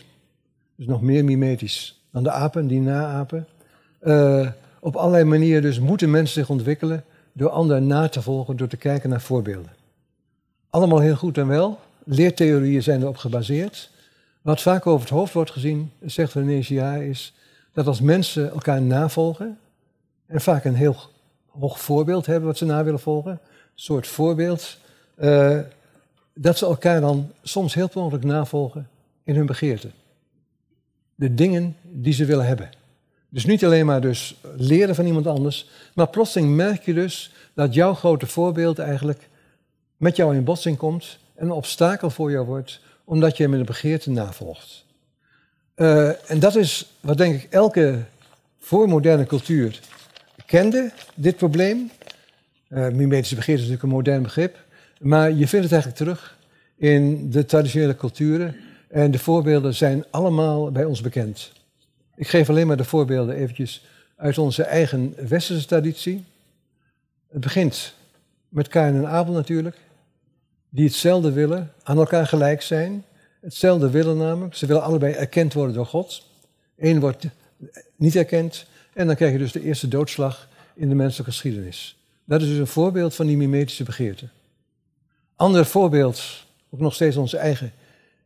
Dus 0.76 0.86
nog 0.86 1.02
meer 1.02 1.26
mimetisch 1.26 2.02
dan 2.12 2.24
de 2.24 2.32
apen, 2.32 2.68
die 2.68 2.82
naapen. 2.82 3.48
Uh, 4.04 4.50
op 4.82 4.96
allerlei 4.96 5.24
manieren 5.24 5.62
dus 5.62 5.80
moeten 5.80 6.12
mensen 6.12 6.34
zich 6.34 6.50
ontwikkelen 6.50 7.04
door 7.34 7.50
anderen 7.50 7.88
na 7.88 8.10
te 8.10 8.22
volgen, 8.22 8.58
door 8.58 8.68
te 8.68 8.78
kijken 8.78 9.10
naar 9.10 9.22
voorbeelden. 9.22 9.72
Allemaal 10.70 11.00
heel 11.00 11.16
goed 11.16 11.38
en 11.38 11.48
wel. 11.48 11.80
Leertheorieën 12.04 12.84
zijn 12.84 13.02
erop 13.02 13.18
gebaseerd. 13.18 13.90
Wat 14.42 14.62
vaak 14.62 14.88
over 14.88 15.02
het 15.02 15.10
hoofd 15.10 15.34
wordt 15.34 15.52
gezien, 15.52 15.92
zegt 16.00 16.34
René 16.34 16.64
Girard, 16.64 17.02
is 17.02 17.34
dat 17.74 17.88
als 17.88 18.02
mensen 18.02 18.52
elkaar 18.52 18.82
navolgen, 18.82 19.58
en 20.26 20.42
vaak 20.42 20.66
een 20.66 20.76
heel 20.76 20.96
hoog 21.48 21.80
voorbeeld 21.80 22.26
hebben 22.26 22.48
wat 22.48 22.58
ze 22.58 22.66
na 22.66 22.84
willen 22.84 23.00
volgen, 23.00 23.32
een 23.32 23.40
soort 23.76 24.08
voorbeeld, 24.08 24.78
uh, 25.18 25.60
dat 26.34 26.58
ze 26.58 26.66
elkaar 26.66 27.02
dan 27.02 27.32
soms 27.42 27.74
heel 27.74 27.90
mogelijk 27.94 28.24
navolgen 28.24 28.90
in 29.24 29.36
hun 29.36 29.46
begeerten. 29.46 29.92
De 31.16 31.34
dingen 31.34 31.76
die 31.82 32.14
ze 32.14 32.26
willen 32.26 32.46
hebben. 32.46 32.70
Dus 33.34 33.46
niet 33.46 33.66
alleen 33.66 33.86
maar 33.86 34.02
dus 34.02 34.36
leren 34.58 34.96
van 34.96 35.06
iemand 35.06 35.28
anders, 35.28 35.70
maar 35.94 36.10
plotseling 36.10 36.56
merk 36.56 36.84
je 36.84 36.94
dus 36.94 37.32
dat 37.54 37.74
jouw 37.74 37.94
grote 37.94 38.28
voorbeeld 38.28 38.80
eigenlijk 38.80 39.30
met 39.98 40.16
jou 40.16 40.36
in 40.36 40.44
botsing 40.44 40.78
komt 40.78 41.18
en 41.36 41.46
een 41.46 41.52
obstakel 41.52 42.10
voor 42.10 42.32
jou 42.32 42.46
wordt, 42.46 42.80
omdat 43.04 43.38
je 43.38 43.44
hem 43.44 43.54
in 43.54 43.60
de 43.60 43.66
begeerte 43.66 44.10
navolgt. 44.10 44.86
Uh, 45.76 46.30
en 46.32 46.40
dat 46.40 46.56
is 46.56 46.92
wat 47.00 47.18
denk 47.18 47.42
ik 47.42 47.52
elke 47.52 48.00
voormoderne 48.60 49.26
cultuur 49.26 49.80
kende, 50.46 50.92
dit 51.16 51.36
probleem. 51.36 51.92
Uh, 52.70 52.88
mimetische 52.90 53.36
begeerte 53.36 53.62
is 53.62 53.68
natuurlijk 53.68 53.84
een 53.84 53.98
modern 53.98 54.24
begrip, 54.24 54.58
maar 55.00 55.32
je 55.32 55.48
vindt 55.48 55.70
het 55.70 55.72
eigenlijk 55.72 55.96
terug 55.96 56.38
in 56.78 57.32
de 57.32 57.46
traditionele 57.46 57.96
culturen 57.96 58.56
en 58.88 59.12
de 59.12 59.20
voorbeelden 59.20 59.74
zijn 59.74 60.06
allemaal 60.10 60.72
bij 60.72 60.86
ons 60.86 61.02
bekend. 61.02 61.52
Ik 62.16 62.28
geef 62.28 62.50
alleen 62.50 62.68
maar 62.68 62.78
de 62.78 62.84
voorbeelden 62.84 63.36
eventjes 63.36 63.86
uit 64.16 64.38
onze 64.38 64.64
eigen 64.64 65.16
westerse 65.28 65.66
traditie. 65.66 66.26
Het 67.30 67.42
begint 67.42 67.94
met 68.50 68.68
Kain 68.68 68.96
en 68.96 69.08
Abel 69.08 69.34
natuurlijk, 69.34 69.78
die 70.70 70.86
hetzelfde 70.86 71.32
willen, 71.32 71.74
aan 71.84 71.98
elkaar 71.98 72.28
gelijk 72.28 72.62
zijn. 72.62 73.06
Hetzelfde 73.42 73.90
willen 73.90 74.18
namelijk, 74.18 74.56
ze 74.56 74.66
willen 74.66 74.84
allebei 74.84 75.14
erkend 75.14 75.54
worden 75.54 75.76
door 75.76 75.86
God. 75.86 76.28
Eén 76.78 77.00
wordt 77.00 77.26
niet 77.96 78.16
erkend 78.16 78.66
en 78.94 79.08
dan 79.08 79.16
krijg 79.16 79.32
je 79.32 79.38
dus 79.38 79.52
de 79.52 79.64
eerste 79.64 79.88
doodslag 79.88 80.50
in 80.74 80.90
de 80.90 80.96
menselijke 80.96 81.32
geschiedenis. 81.32 81.98
Dat 82.26 82.42
is 82.42 82.48
dus 82.48 82.58
een 82.58 82.68
voorbeeld 82.68 83.16
van 83.16 83.26
die 83.26 83.38
mimetische 83.38 83.84
begeerte. 83.84 84.28
Ander 85.36 85.66
voorbeeld, 85.66 86.46
ook 86.70 86.80
nog 86.80 86.94
steeds 86.94 87.16
onze 87.16 87.38
eigen 87.38 87.72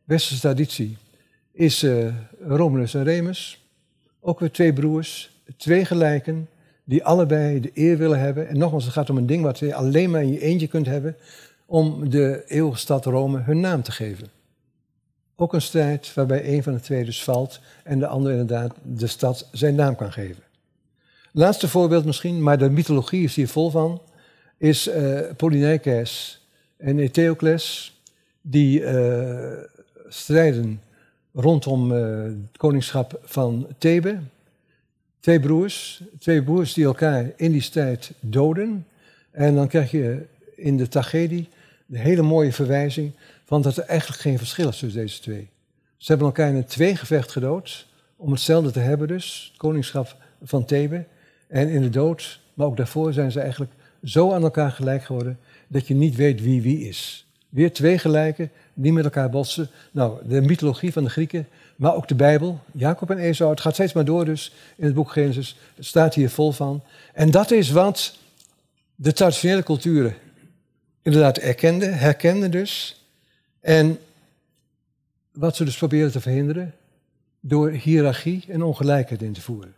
westerse 0.04 0.40
traditie, 0.40 0.96
is 1.52 1.82
uh, 1.82 2.14
Romulus 2.40 2.94
en 2.94 3.04
Remus. 3.04 3.65
Ook 4.28 4.40
weer 4.40 4.50
twee 4.50 4.72
broers, 4.72 5.40
twee 5.56 5.84
gelijken, 5.84 6.48
die 6.84 7.04
allebei 7.04 7.60
de 7.60 7.70
eer 7.74 7.98
willen 7.98 8.20
hebben. 8.20 8.48
En 8.48 8.58
nogmaals, 8.58 8.84
het 8.84 8.92
gaat 8.92 9.10
om 9.10 9.16
een 9.16 9.26
ding 9.26 9.42
wat 9.42 9.58
je 9.58 9.74
alleen 9.74 10.10
maar 10.10 10.22
in 10.22 10.32
je 10.32 10.40
eentje 10.40 10.66
kunt 10.66 10.86
hebben, 10.86 11.16
om 11.66 12.10
de 12.10 12.44
eeuwige 12.46 12.78
stad 12.78 13.04
Rome 13.04 13.40
hun 13.40 13.60
naam 13.60 13.82
te 13.82 13.92
geven. 13.92 14.28
Ook 15.36 15.52
een 15.52 15.62
strijd 15.62 16.14
waarbij 16.14 16.54
een 16.54 16.62
van 16.62 16.72
de 16.72 16.80
twee 16.80 17.04
dus 17.04 17.24
valt 17.24 17.60
en 17.84 17.98
de 17.98 18.06
ander 18.06 18.30
inderdaad 18.30 18.74
de 18.82 19.06
stad 19.06 19.48
zijn 19.52 19.74
naam 19.74 19.96
kan 19.96 20.12
geven. 20.12 20.42
Laatste 21.32 21.68
voorbeeld 21.68 22.04
misschien, 22.04 22.42
maar 22.42 22.58
de 22.58 22.70
mythologie 22.70 23.24
is 23.24 23.34
hier 23.34 23.48
vol 23.48 23.70
van, 23.70 24.00
is 24.58 24.88
uh, 24.88 25.20
Polyneikes 25.36 26.40
en 26.76 26.98
Eteocles, 26.98 27.96
die 28.40 28.80
uh, 28.80 29.52
strijden 30.08 30.80
rondom 31.36 31.92
uh, 31.92 32.22
het 32.22 32.56
koningschap 32.56 33.20
van 33.22 33.66
Thebe. 33.78 34.18
Twee 35.20 35.40
broers, 35.40 36.02
twee 36.18 36.42
broers 36.42 36.72
die 36.72 36.84
elkaar 36.84 37.32
in 37.36 37.52
die 37.52 37.60
strijd 37.60 38.12
doden. 38.20 38.86
En 39.30 39.54
dan 39.54 39.68
krijg 39.68 39.90
je 39.90 40.26
in 40.54 40.76
de 40.76 40.88
tragedie 40.88 41.48
de 41.86 41.98
hele 41.98 42.22
mooie 42.22 42.52
verwijzing 42.52 43.12
van 43.44 43.62
dat 43.62 43.76
er 43.76 43.84
eigenlijk 43.84 44.20
geen 44.20 44.38
verschil 44.38 44.68
is 44.68 44.78
tussen 44.78 45.00
deze 45.00 45.20
twee. 45.20 45.48
Ze 45.96 46.06
hebben 46.06 46.26
elkaar 46.26 46.48
in 46.48 46.54
een 46.54 46.64
tweegevecht 46.64 47.32
gedood, 47.32 47.86
om 48.16 48.30
hetzelfde 48.30 48.70
te 48.70 48.80
hebben 48.80 49.08
dus, 49.08 49.46
het 49.48 49.58
koningschap 49.58 50.16
van 50.42 50.64
Thebe. 50.64 51.04
En 51.48 51.68
in 51.68 51.82
de 51.82 51.90
dood, 51.90 52.40
maar 52.54 52.66
ook 52.66 52.76
daarvoor 52.76 53.12
zijn 53.12 53.32
ze 53.32 53.40
eigenlijk 53.40 53.72
zo 54.04 54.32
aan 54.32 54.42
elkaar 54.42 54.70
gelijk 54.70 55.04
geworden, 55.04 55.38
dat 55.68 55.86
je 55.86 55.94
niet 55.94 56.16
weet 56.16 56.40
wie 56.40 56.62
wie 56.62 56.88
is. 56.88 57.25
Weer 57.56 57.72
twee 57.72 57.98
gelijken 57.98 58.50
die 58.74 58.92
met 58.92 59.04
elkaar 59.04 59.30
botsen. 59.30 59.68
Nou, 59.90 60.18
de 60.28 60.40
mythologie 60.40 60.92
van 60.92 61.04
de 61.04 61.10
Grieken, 61.10 61.48
maar 61.76 61.94
ook 61.94 62.08
de 62.08 62.14
Bijbel, 62.14 62.60
Jacob 62.72 63.10
en 63.10 63.18
Esau, 63.18 63.50
het 63.50 63.60
gaat 63.60 63.74
steeds 63.74 63.92
maar 63.92 64.04
door 64.04 64.24
dus 64.24 64.52
in 64.76 64.84
het 64.84 64.94
boek 64.94 65.10
Genesis, 65.10 65.56
het 65.74 65.84
staat 65.84 66.14
hier 66.14 66.30
vol 66.30 66.52
van. 66.52 66.82
En 67.12 67.30
dat 67.30 67.50
is 67.50 67.70
wat 67.70 68.18
de 68.94 69.12
traditionele 69.12 69.62
culturen 69.62 70.14
inderdaad 71.02 71.38
erkenden, 71.38 71.98
herkenden 71.98 72.50
dus. 72.50 73.02
En 73.60 73.98
wat 75.32 75.56
ze 75.56 75.64
dus 75.64 75.76
proberen 75.76 76.12
te 76.12 76.20
verhinderen, 76.20 76.74
door 77.40 77.70
hiërarchie 77.70 78.44
en 78.48 78.62
ongelijkheid 78.62 79.22
in 79.22 79.32
te 79.32 79.40
voeren. 79.40 79.74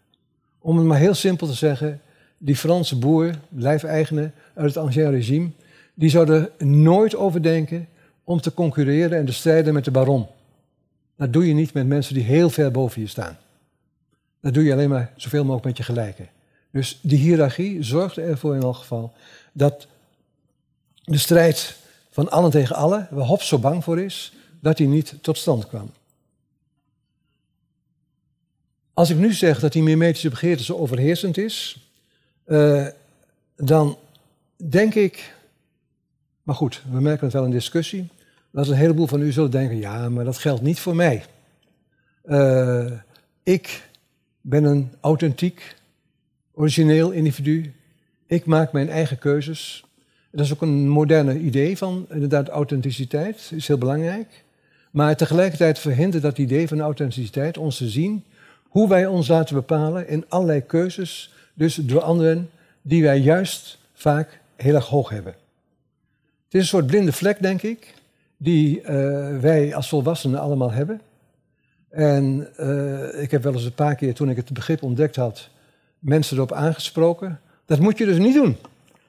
Om 0.59 0.77
het 0.77 0.87
maar 0.87 0.99
heel 0.99 1.15
simpel 1.15 1.47
te 1.47 1.53
zeggen, 1.53 2.01
die 2.39 2.57
Franse 2.57 2.97
boer, 2.97 3.35
lijfeigene 3.49 4.31
uit 4.55 4.67
het 4.67 4.77
Ancien 4.77 5.11
regime, 5.11 5.51
die 5.99 6.11
zou 6.11 6.33
er 6.33 6.67
nooit 6.67 7.17
over 7.17 7.43
denken 7.43 7.89
om 8.25 8.41
te 8.41 8.55
concurreren 8.55 9.19
en 9.19 9.27
te 9.27 9.33
strijden 9.33 9.75
met 9.75 9.85
de 9.85 9.91
baron. 9.91 10.27
Dat 11.17 11.33
doe 11.33 11.47
je 11.47 11.55
niet 11.55 11.73
met 11.73 11.87
mensen 11.87 12.15
die 12.15 12.23
heel 12.23 12.51
ver 12.51 12.71
boven 12.71 13.01
je 13.01 13.07
staan. 13.07 13.39
Dat 14.41 14.55
doe 14.55 14.65
je 14.65 14.73
alleen 14.73 14.89
maar 14.89 15.13
zoveel 15.17 15.43
mogelijk 15.43 15.65
met 15.65 15.77
je 15.77 15.83
gelijken. 15.83 16.29
Dus 16.71 16.99
die 17.03 17.19
hiërarchie 17.19 17.83
zorgde 17.83 18.23
ervoor 18.23 18.55
in 18.55 18.63
elk 18.63 18.77
geval 18.77 19.13
dat 19.53 19.87
de 21.05 21.19
strijd 21.19 21.77
van 22.11 22.31
allen 22.31 22.51
tegen 22.51 22.77
allen, 22.77 23.09
waar 23.11 23.27
Hobbes 23.27 23.49
zo 23.49 23.59
bang 23.59 23.85
voor 23.85 24.01
is, 24.01 24.33
dat 24.61 24.77
die 24.77 24.89
niet 24.89 25.15
tot 25.21 25.39
stand 25.39 25.67
kwam. 25.67 25.91
Als 28.95 29.11
ik 29.11 29.17
nu 29.17 29.33
zeg 29.33 29.61
dat 29.61 29.73
die 29.73 29.83
mimetische 29.83 30.29
begeerte 30.29 30.65
zo 30.65 30.77
overheersend 30.77 31.37
is, 31.37 31.89
uh, 32.47 32.87
dan 33.57 33.99
denk 34.57 34.95
ik, 34.95 35.37
maar 36.49 36.57
goed, 36.57 36.83
we 36.91 37.01
merken 37.01 37.25
het 37.25 37.33
wel 37.33 37.45
in 37.45 37.51
discussie, 37.51 38.09
dat 38.51 38.69
een 38.69 38.75
heleboel 38.75 39.07
van 39.07 39.23
u 39.23 39.33
zullen 39.33 39.51
denken, 39.51 39.77
ja, 39.77 40.09
maar 40.09 40.25
dat 40.25 40.39
geldt 40.39 40.63
niet 40.63 40.81
voor 40.81 40.97
mij. 40.97 41.25
Uh, 42.25 42.93
ik 43.43 43.89
ben 44.41 44.65
een 44.65 44.93
authentiek, 45.01 45.77
origineel 46.53 47.11
individu. 47.11 47.75
Ik 48.27 48.47
maak 48.47 48.73
mijn 48.73 48.89
eigen 48.89 49.19
keuzes. 49.19 49.85
Dat 50.31 50.45
is 50.45 50.53
ook 50.53 50.63
een 50.63 50.89
moderne 50.89 51.39
idee 51.39 51.79
van 51.79 52.07
inderdaad 52.11 52.49
authenticiteit, 52.49 53.51
is 53.55 53.69
heel 53.69 53.79
belangrijk. 53.79 54.45
Maar 54.91 55.17
tegelijkertijd 55.17 55.79
verhindert 55.79 56.23
dat 56.23 56.39
idee 56.39 56.69
van 56.69 56.81
authenticiteit 56.81 57.59
ons 57.59 57.77
te 57.77 57.89
zien 57.89 58.25
hoe 58.63 58.89
wij 58.89 59.07
ons 59.07 59.29
laten 59.29 59.55
bepalen 59.55 60.09
in 60.09 60.25
allerlei 60.29 60.61
keuzes, 60.67 61.33
dus 61.55 61.75
door 61.75 62.03
anderen 62.03 62.51
die 62.83 63.03
wij 63.03 63.19
juist 63.19 63.79
vaak 63.93 64.41
heel 64.57 64.75
erg 64.75 64.87
hoog 64.87 65.09
hebben. 65.09 65.35
Het 66.49 66.57
is 66.57 66.63
een 66.63 66.79
soort 66.79 66.87
blinde 66.87 67.13
vlek, 67.13 67.43
denk 67.43 67.63
ik, 67.63 67.95
die 68.37 68.81
uh, 68.81 68.87
wij 69.39 69.75
als 69.75 69.89
volwassenen 69.89 70.41
allemaal 70.41 70.73
hebben. 70.73 71.01
En 71.91 72.49
uh, 72.61 73.23
ik 73.23 73.31
heb 73.31 73.43
wel 73.43 73.53
eens 73.53 73.65
een 73.65 73.73
paar 73.73 73.95
keer, 73.95 74.15
toen 74.15 74.31
ik 74.31 74.37
het 74.37 74.53
begrip 74.53 74.83
ontdekt 74.83 75.17
had, 75.17 75.49
mensen 75.99 76.37
erop 76.37 76.53
aangesproken. 76.53 77.41
Dat 77.67 77.79
moet 77.79 77.99
je 77.99 78.05
dus 78.05 78.19
niet 78.19 78.35
doen, 78.35 78.57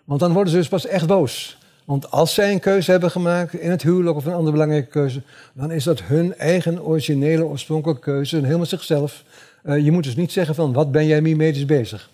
want 0.04 0.19
dan 0.19 0.34
worden 0.34 0.52
ze 0.52 0.58
dus 0.58 0.67
pas 0.67 0.86
echt 0.86 1.08
boos. 1.08 1.58
Want 1.86 2.12
als 2.12 2.34
zij 2.34 2.52
een 2.52 2.60
keuze 2.60 2.91
hebben 2.91 3.12
gemaakt 3.12 3.54
in 3.54 3.71
het 3.71 3.82
huwelijk 3.82 4.15
of 4.15 4.25
een 4.25 4.34
andere 4.34 4.52
belangrijke 4.52 4.89
keuze, 4.89 5.21
dan 5.54 5.71
is 5.71 5.84
dat 5.84 6.02
hun 6.02 6.36
eigen 6.36 6.84
originele, 6.84 7.45
oorspronkelijke 7.45 8.02
keuze 8.02 8.38
en 8.38 8.43
helemaal 8.43 8.65
zichzelf. 8.65 9.23
Uh, 9.63 9.78
je 9.84 9.91
moet 9.91 10.04
dus 10.04 10.15
niet 10.15 10.32
zeggen 10.32 10.56
van, 10.56 10.73
wat 10.73 10.91
ben 10.91 11.06
jij 11.06 11.21
mimetisch 11.21 11.65
bezig? 11.65 12.10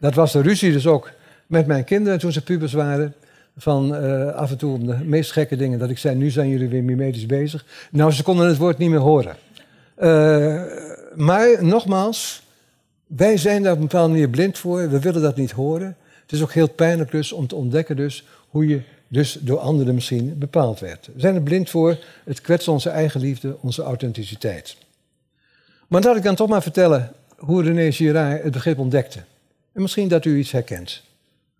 Dat 0.00 0.14
was 0.14 0.32
de 0.32 0.40
ruzie 0.40 0.72
dus 0.72 0.86
ook 0.86 1.10
met 1.46 1.66
mijn 1.66 1.84
kinderen 1.84 2.18
toen 2.18 2.32
ze 2.32 2.42
pubers 2.42 2.72
waren. 2.72 3.14
Van 3.58 3.94
eh, 3.94 4.34
af 4.34 4.50
en 4.50 4.58
toe 4.58 4.78
de 4.78 4.96
meest 5.04 5.32
gekke 5.32 5.56
dingen. 5.56 5.78
Dat 5.78 5.90
ik 5.90 5.98
zei, 5.98 6.16
nu 6.16 6.30
zijn 6.30 6.48
jullie 6.48 6.68
weer 6.68 6.84
mimetisch 6.84 7.26
bezig. 7.26 7.64
Nou, 7.90 8.12
ze 8.12 8.22
konden 8.22 8.46
het 8.46 8.56
woord 8.56 8.78
niet 8.78 8.90
meer 8.90 8.98
horen. 8.98 9.36
Uh, 9.98 10.62
maar 11.14 11.64
nogmaals, 11.64 12.42
wij 13.06 13.36
zijn 13.36 13.62
daar 13.62 13.72
op 13.72 13.78
een 13.78 13.84
bepaalde 13.84 14.12
manier 14.12 14.28
blind 14.28 14.58
voor. 14.58 14.90
We 14.90 15.00
willen 15.00 15.22
dat 15.22 15.36
niet 15.36 15.50
horen. 15.50 15.96
Het 16.22 16.32
is 16.32 16.42
ook 16.42 16.52
heel 16.52 16.68
pijnlijk 16.68 17.10
dus 17.10 17.32
om 17.32 17.46
te 17.46 17.54
ontdekken 17.54 17.96
dus 17.96 18.24
hoe 18.48 18.66
je 18.66 18.80
dus 19.08 19.38
door 19.40 19.58
anderen 19.58 19.94
misschien 19.94 20.38
bepaald 20.38 20.80
werd. 20.80 21.08
We 21.14 21.20
zijn 21.20 21.34
er 21.34 21.42
blind 21.42 21.70
voor. 21.70 21.98
Het 22.24 22.40
kwetst 22.40 22.68
onze 22.68 22.90
eigen 22.90 23.20
liefde, 23.20 23.56
onze 23.60 23.82
authenticiteit. 23.82 24.76
Maar 25.88 26.02
laat 26.02 26.16
ik 26.16 26.22
dan 26.22 26.34
toch 26.34 26.48
maar 26.48 26.62
vertellen 26.62 27.12
hoe 27.36 27.62
René 27.62 27.92
Girard 27.92 28.42
het 28.42 28.52
begrip 28.52 28.78
ontdekte. 28.78 29.18
En 29.72 29.82
misschien 29.82 30.08
dat 30.08 30.24
u 30.24 30.38
iets 30.38 30.52
herkent. 30.52 31.02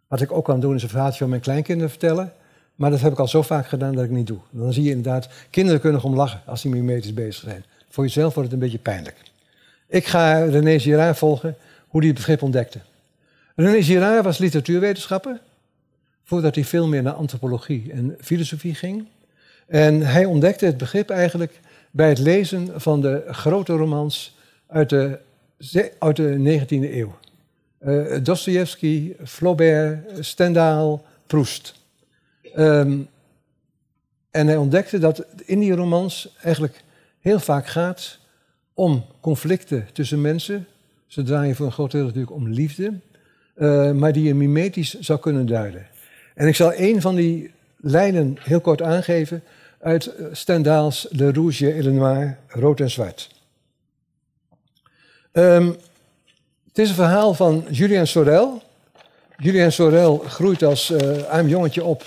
Wat 0.08 0.20
ik 0.20 0.32
ook 0.32 0.44
kan 0.44 0.60
doen 0.60 0.74
is 0.74 0.82
een 0.82 0.88
verhaaltje 0.88 1.18
van 1.18 1.28
mijn 1.28 1.40
kleinkinderen 1.40 1.90
vertellen. 1.90 2.32
Maar 2.74 2.90
dat 2.90 3.00
heb 3.00 3.12
ik 3.12 3.18
al 3.18 3.28
zo 3.28 3.42
vaak 3.42 3.66
gedaan 3.66 3.94
dat 3.94 4.04
ik 4.04 4.10
niet 4.10 4.26
doe. 4.26 4.38
Dan 4.50 4.72
zie 4.72 4.82
je 4.82 4.90
inderdaad, 4.90 5.28
kinderen 5.50 5.80
kunnen 5.80 6.02
om 6.02 6.14
lachen 6.14 6.40
als 6.46 6.62
die 6.62 6.70
mimetisch 6.70 7.14
bezig 7.14 7.42
zijn. 7.42 7.64
Voor 7.88 8.04
jezelf 8.04 8.34
wordt 8.34 8.50
het 8.50 8.58
een 8.58 8.64
beetje 8.64 8.82
pijnlijk. 8.82 9.16
Ik 9.86 10.06
ga 10.06 10.44
René 10.44 10.78
Girard 10.78 11.18
volgen 11.18 11.56
hoe 11.88 12.00
hij 12.00 12.08
het 12.08 12.18
begrip 12.18 12.42
ontdekte. 12.42 12.78
René 13.54 13.82
Girard 13.82 14.24
was 14.24 14.38
literatuurwetenschapper, 14.38 15.40
voordat 16.24 16.54
hij 16.54 16.64
veel 16.64 16.86
meer 16.86 17.02
naar 17.02 17.12
antropologie 17.12 17.92
en 17.92 18.16
filosofie 18.20 18.74
ging. 18.74 19.06
En 19.66 20.00
hij 20.00 20.24
ontdekte 20.24 20.66
het 20.66 20.76
begrip 20.76 21.10
eigenlijk 21.10 21.60
bij 21.90 22.08
het 22.08 22.18
lezen 22.18 22.80
van 22.80 23.00
de 23.00 23.24
grote 23.26 23.72
romans 23.72 24.36
uit 24.66 24.90
de, 24.90 25.18
uit 25.98 26.16
de 26.16 26.60
19e 26.66 26.94
eeuw. 26.94 27.16
Uh, 27.86 28.18
Dostoevsky, 28.22 29.14
Flaubert, 29.24 30.26
Stendhal, 30.26 31.04
Proust. 31.26 31.74
Um, 32.56 33.08
en 34.30 34.46
hij 34.46 34.56
ontdekte 34.56 34.98
dat 34.98 35.24
in 35.44 35.58
die 35.58 35.74
romans 35.74 36.36
eigenlijk 36.42 36.82
heel 37.20 37.40
vaak 37.40 37.66
gaat 37.66 38.18
om 38.74 39.04
conflicten 39.20 39.86
tussen 39.92 40.20
mensen. 40.20 40.66
Ze 41.06 41.22
draaien 41.22 41.56
voor 41.56 41.66
een 41.66 41.72
groot 41.72 41.90
deel 41.90 42.04
natuurlijk 42.04 42.32
om 42.32 42.48
liefde, 42.48 43.00
uh, 43.56 43.92
maar 43.92 44.12
die 44.12 44.24
je 44.24 44.34
mimetisch 44.34 44.98
zou 45.00 45.18
kunnen 45.18 45.46
duiden. 45.46 45.86
En 46.34 46.48
ik 46.48 46.56
zal 46.56 46.72
een 46.74 47.00
van 47.00 47.14
die 47.14 47.50
lijnen 47.76 48.36
heel 48.40 48.60
kort 48.60 48.82
aangeven 48.82 49.42
uit 49.80 50.12
Stendhal's 50.32 51.06
Le 51.10 51.32
Rouge 51.32 51.72
et 51.72 51.84
le 51.84 51.90
Noir, 51.90 52.38
rood 52.48 52.80
en 52.80 52.90
zwart. 52.90 53.36
Um, 55.32 55.76
het 56.78 56.86
is 56.86 56.92
een 56.96 57.04
verhaal 57.04 57.34
van 57.34 57.64
Julien 57.70 58.06
Sorel. 58.06 58.62
Julien 59.36 59.72
Sorel 59.72 60.18
groeit 60.18 60.62
als 60.62 60.90
uh, 60.90 61.22
arm 61.22 61.48
jongetje 61.48 61.84
op 61.84 62.04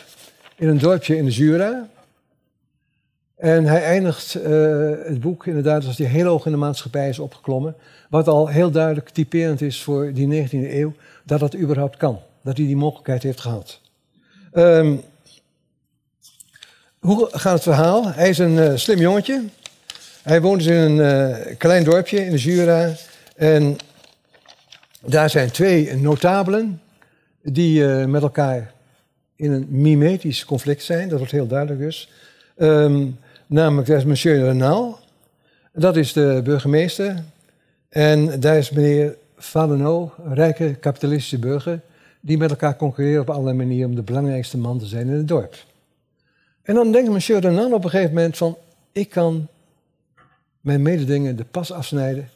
in 0.55 0.67
een 0.67 0.77
dorpje 0.77 1.17
in 1.17 1.25
de 1.25 1.31
Jura. 1.31 1.87
En 3.35 3.65
hij 3.65 3.83
eindigt 3.83 4.35
uh, 4.35 4.43
het 5.03 5.19
boek 5.19 5.47
inderdaad 5.47 5.85
als 5.85 5.97
hij 5.97 6.07
heel 6.07 6.25
hoog 6.25 6.45
in 6.45 6.51
de 6.51 6.57
maatschappij 6.57 7.09
is 7.09 7.19
opgeklommen. 7.19 7.75
Wat 8.09 8.27
al 8.27 8.47
heel 8.47 8.71
duidelijk 8.71 9.09
typerend 9.09 9.61
is 9.61 9.81
voor 9.81 10.13
die 10.13 10.47
19e 10.47 10.51
eeuw, 10.51 10.93
dat 11.23 11.39
dat 11.39 11.55
überhaupt 11.55 11.97
kan. 11.97 12.19
Dat 12.41 12.57
hij 12.57 12.65
die 12.65 12.77
mogelijkheid 12.77 13.23
heeft 13.23 13.39
gehad. 13.39 13.79
Um, 14.53 15.01
hoe 16.99 17.27
gaat 17.31 17.53
het 17.53 17.63
verhaal? 17.63 18.13
Hij 18.13 18.29
is 18.29 18.37
een 18.37 18.55
uh, 18.55 18.75
slim 18.75 18.99
jongetje. 18.99 19.43
Hij 20.21 20.41
woont 20.41 20.57
dus 20.57 20.67
in 20.67 20.97
een 20.99 21.57
klein 21.57 21.83
dorpje 21.83 22.25
in 22.25 22.31
de 22.31 22.37
Jura. 22.37 22.93
En 23.35 23.77
daar 25.05 25.29
zijn 25.29 25.51
twee 25.51 25.95
notabelen 25.95 26.81
die 27.43 27.81
uh, 27.81 28.05
met 28.05 28.21
elkaar 28.21 28.73
in 29.35 29.51
een 29.51 29.67
mimetisch 29.69 30.45
conflict 30.45 30.83
zijn. 30.83 31.09
Dat 31.09 31.17
wordt 31.17 31.33
heel 31.33 31.47
duidelijk 31.47 31.79
dus. 31.79 32.09
Um, 32.57 33.17
namelijk, 33.47 33.87
dat 33.87 33.97
is 33.97 34.05
monsieur 34.05 34.43
Renal. 34.43 34.99
Dat 35.73 35.97
is 35.97 36.13
de 36.13 36.41
burgemeester. 36.43 37.23
En 37.89 38.39
daar 38.39 38.57
is 38.57 38.69
meneer 38.69 39.15
Falenot, 39.37 40.11
een 40.23 40.33
rijke 40.33 40.75
kapitalistische 40.75 41.39
burger... 41.39 41.79
die 42.19 42.37
met 42.37 42.49
elkaar 42.49 42.75
concurreren 42.75 43.21
op 43.21 43.29
allerlei 43.29 43.57
manieren... 43.57 43.89
om 43.89 43.95
de 43.95 44.01
belangrijkste 44.01 44.57
man 44.57 44.79
te 44.79 44.85
zijn 44.85 45.07
in 45.07 45.13
het 45.13 45.27
dorp. 45.27 45.55
En 46.63 46.75
dan 46.75 46.91
denkt 46.91 47.09
monsieur 47.09 47.39
Renan 47.39 47.73
op 47.73 47.83
een 47.83 47.89
gegeven 47.89 48.13
moment 48.13 48.37
van... 48.37 48.57
ik 48.91 49.09
kan 49.09 49.47
mijn 50.61 50.81
mededingen 50.81 51.35
de 51.35 51.43
pas 51.43 51.71
afsnijden 51.71 52.29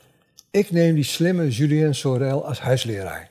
ik 0.55 0.71
neem 0.71 0.95
die 0.95 1.03
slimme 1.03 1.49
Julien 1.49 1.95
Sorel 1.95 2.47
als 2.47 2.59
huisleraar. 2.59 3.29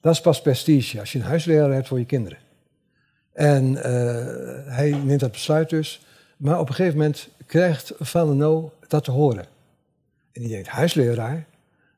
Dat 0.00 0.12
is 0.12 0.20
pas 0.20 0.42
prestige, 0.42 1.00
als 1.00 1.12
je 1.12 1.18
een 1.18 1.24
huisleraar 1.24 1.72
hebt 1.72 1.88
voor 1.88 1.98
je 1.98 2.04
kinderen. 2.04 2.38
En 3.32 3.72
uh, 3.72 3.82
hij 4.74 4.90
neemt 5.04 5.20
dat 5.20 5.32
besluit 5.32 5.70
dus. 5.70 6.06
Maar 6.36 6.60
op 6.60 6.68
een 6.68 6.74
gegeven 6.74 6.98
moment 6.98 7.28
krijgt 7.46 7.92
Valeno 7.98 8.72
dat 8.88 9.04
te 9.04 9.10
horen. 9.10 9.44
En 10.32 10.40
die 10.40 10.48
denkt, 10.48 10.68
huisleraar? 10.68 11.46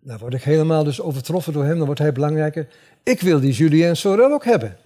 Dan 0.01 0.19
word 0.19 0.35
ik 0.35 0.43
helemaal 0.43 0.85
dus 0.85 1.01
overtroffen 1.01 1.53
door 1.53 1.65
hem, 1.65 1.77
dan 1.77 1.87
wordt 1.87 2.01
hij 2.01 2.13
belangrijker. 2.13 2.69
Ik 3.03 3.21
wil 3.21 3.41
die 3.41 3.53
Julien 3.53 3.97
Sorel 3.97 4.33
ook 4.33 4.45
hebben. 4.45 4.77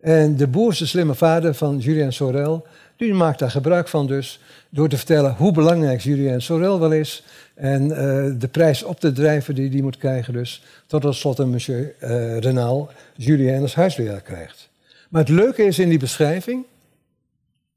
En 0.00 0.36
de 0.36 0.46
boerse 0.46 0.86
slimme 0.86 1.14
vader 1.14 1.54
van 1.54 1.78
Julien 1.78 2.12
Sorel, 2.12 2.66
die 2.96 3.14
maakt 3.14 3.38
daar 3.38 3.50
gebruik 3.50 3.88
van 3.88 4.06
dus, 4.06 4.40
door 4.68 4.88
te 4.88 4.96
vertellen 4.96 5.34
hoe 5.34 5.52
belangrijk 5.52 6.00
Julien 6.00 6.42
Sorel 6.42 6.80
wel 6.80 6.92
is. 6.92 7.24
En 7.54 7.82
uh, 7.82 7.94
de 8.40 8.48
prijs 8.50 8.82
op 8.82 9.00
te 9.00 9.12
drijven 9.12 9.54
die 9.54 9.70
die 9.70 9.82
moet 9.82 9.96
krijgen 9.96 10.32
dus. 10.32 10.62
Tot 10.86 11.02
tot 11.02 11.14
slot 11.14 11.38
een 11.38 11.50
monsieur 11.50 11.94
uh, 12.00 12.38
Renal 12.38 12.90
Julien 13.14 13.62
als 13.62 13.74
huisleraar 13.74 14.20
krijgt. 14.20 14.68
Maar 15.10 15.20
het 15.20 15.30
leuke 15.30 15.62
is 15.62 15.78
in 15.78 15.88
die 15.88 15.98
beschrijving, 15.98 16.64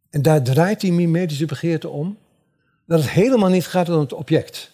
en 0.09 0.21
daar 0.21 0.41
draait 0.41 0.81
die 0.81 0.93
mimetische 0.93 1.45
begeerte 1.45 1.89
om, 1.89 2.17
dat 2.85 2.99
het 2.99 3.09
helemaal 3.09 3.49
niet 3.49 3.67
gaat 3.67 3.89
om 3.89 3.99
het 3.99 4.13
object. 4.13 4.71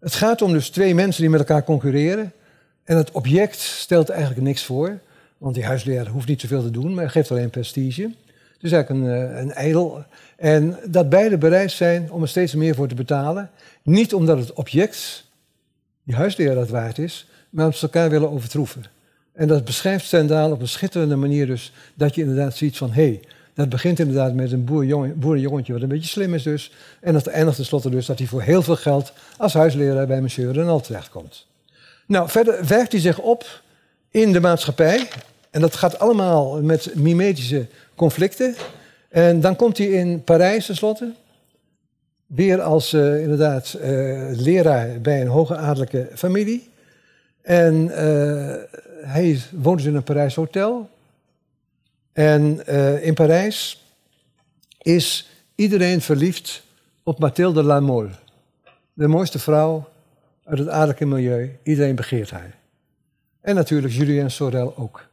Het 0.00 0.14
gaat 0.14 0.42
om 0.42 0.52
dus 0.52 0.68
twee 0.68 0.94
mensen 0.94 1.20
die 1.20 1.30
met 1.30 1.40
elkaar 1.40 1.64
concurreren. 1.64 2.32
En 2.84 2.96
het 2.96 3.10
object 3.10 3.58
stelt 3.58 4.08
eigenlijk 4.08 4.40
niks 4.40 4.64
voor. 4.64 4.98
Want 5.38 5.54
die 5.54 5.64
huisleraar 5.64 6.06
hoeft 6.06 6.28
niet 6.28 6.40
zoveel 6.40 6.62
te 6.62 6.70
doen, 6.70 6.94
maar 6.94 7.10
geeft 7.10 7.30
alleen 7.30 7.50
prestige. 7.50 8.10
Is 8.62 8.72
eigenlijk 8.72 9.04
een, 9.04 9.12
eh, 9.12 9.40
een 9.40 9.52
ijdel. 9.52 10.04
En 10.36 10.78
dat 10.86 11.08
beide 11.08 11.38
bereid 11.38 11.70
zijn 11.70 12.12
om 12.12 12.22
er 12.22 12.28
steeds 12.28 12.54
meer 12.54 12.74
voor 12.74 12.88
te 12.88 12.94
betalen. 12.94 13.50
Niet 13.82 14.14
omdat 14.14 14.38
het 14.38 14.52
object, 14.52 15.24
die 16.04 16.14
huisleraar, 16.14 16.54
dat 16.54 16.68
waard 16.68 16.98
is, 16.98 17.28
maar 17.50 17.64
omdat 17.64 17.78
ze 17.78 17.86
elkaar 17.86 18.10
willen 18.10 18.30
overtroeven. 18.30 18.84
En 19.32 19.48
dat 19.48 19.64
beschrijft 19.64 20.04
Stendhal 20.04 20.50
op 20.50 20.60
een 20.60 20.68
schitterende 20.68 21.16
manier 21.16 21.46
dus, 21.46 21.72
dat 21.94 22.14
je 22.14 22.20
inderdaad 22.20 22.56
ziet 22.56 22.76
van, 22.76 22.90
hé, 22.90 23.02
hey, 23.02 23.20
dat 23.54 23.68
begint 23.68 23.98
inderdaad 23.98 24.34
met 24.34 24.52
een 24.52 24.64
boerenjongetje 25.14 25.72
wat 25.72 25.82
een 25.82 25.88
beetje 25.88 26.08
slim 26.08 26.34
is 26.34 26.42
dus. 26.42 26.72
En 27.00 27.12
dat 27.12 27.26
eindigt 27.26 27.56
tenslotte 27.56 27.90
dus 27.90 28.06
dat 28.06 28.18
hij 28.18 28.26
voor 28.26 28.42
heel 28.42 28.62
veel 28.62 28.76
geld 28.76 29.12
als 29.36 29.52
huisleraar 29.52 30.06
bij 30.06 30.20
monsieur 30.20 30.52
Renal 30.52 30.80
terechtkomt. 30.80 31.46
Nou, 32.06 32.28
verder 32.28 32.66
werkt 32.66 32.92
hij 32.92 33.00
zich 33.00 33.18
op 33.18 33.62
in 34.10 34.32
de 34.32 34.40
maatschappij. 34.40 35.08
En 35.50 35.60
dat 35.60 35.76
gaat 35.76 35.98
allemaal 35.98 36.62
met 36.62 36.94
mimetische 36.94 37.66
conflicten. 37.94 38.54
En 39.08 39.40
dan 39.40 39.56
komt 39.56 39.78
hij 39.78 39.86
in 39.86 40.24
Parijs 40.24 40.66
tenslotte. 40.66 41.12
Weer 42.26 42.60
als 42.60 42.92
uh, 42.92 43.20
inderdaad 43.22 43.76
uh, 43.76 43.82
leraar 44.30 45.00
bij 45.00 45.20
een 45.20 45.26
hoge 45.26 45.56
adellijke 45.56 46.08
familie. 46.14 46.70
En 47.42 47.74
uh, 47.74 48.54
hij 49.06 49.40
woont 49.50 49.78
dus 49.78 49.86
in 49.86 49.94
een 49.94 50.02
Parijs 50.02 50.34
hotel. 50.34 50.90
En 52.12 52.66
in 53.02 53.14
Parijs 53.14 53.86
is 54.78 55.30
iedereen 55.54 56.00
verliefd 56.00 56.62
op 57.02 57.18
Mathilde 57.18 57.62
Lamole. 57.62 58.10
De 58.92 59.06
mooiste 59.06 59.38
vrouw 59.38 59.88
uit 60.44 60.58
het 60.58 60.68
adellijke 60.68 61.06
milieu. 61.06 61.58
Iedereen 61.62 61.94
begeert 61.94 62.30
haar. 62.30 62.54
En 63.40 63.54
natuurlijk 63.54 63.92
Julien 63.92 64.30
Sorel 64.30 64.76
ook. 64.76 65.08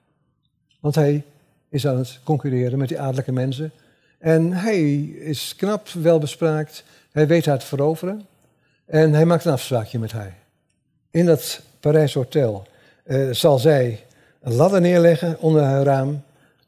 Want 0.79 0.95
hij 0.95 1.23
is 1.69 1.87
aan 1.87 1.97
het 1.97 2.19
concurreren 2.23 2.77
met 2.77 2.87
die 2.87 2.99
adellijke 2.99 3.31
mensen. 3.31 3.71
En 4.17 4.51
hij 4.53 5.01
is 5.03 5.55
knap, 5.55 5.89
welbespraakt. 5.89 6.83
Hij 7.11 7.27
weet 7.27 7.45
haar 7.45 7.59
te 7.59 7.65
veroveren. 7.65 8.25
En 8.85 9.13
hij 9.13 9.25
maakt 9.25 9.45
een 9.45 9.51
afspraakje 9.51 9.99
met 9.99 10.11
haar. 10.11 10.37
In 11.11 11.25
dat 11.25 11.61
Parijs 11.79 12.13
hotel 12.13 12.67
uh, 13.05 13.31
zal 13.31 13.59
zij 13.59 14.05
een 14.41 14.53
ladder 14.53 14.81
neerleggen 14.81 15.39
onder 15.39 15.63
haar 15.63 15.83
raam. 15.83 16.21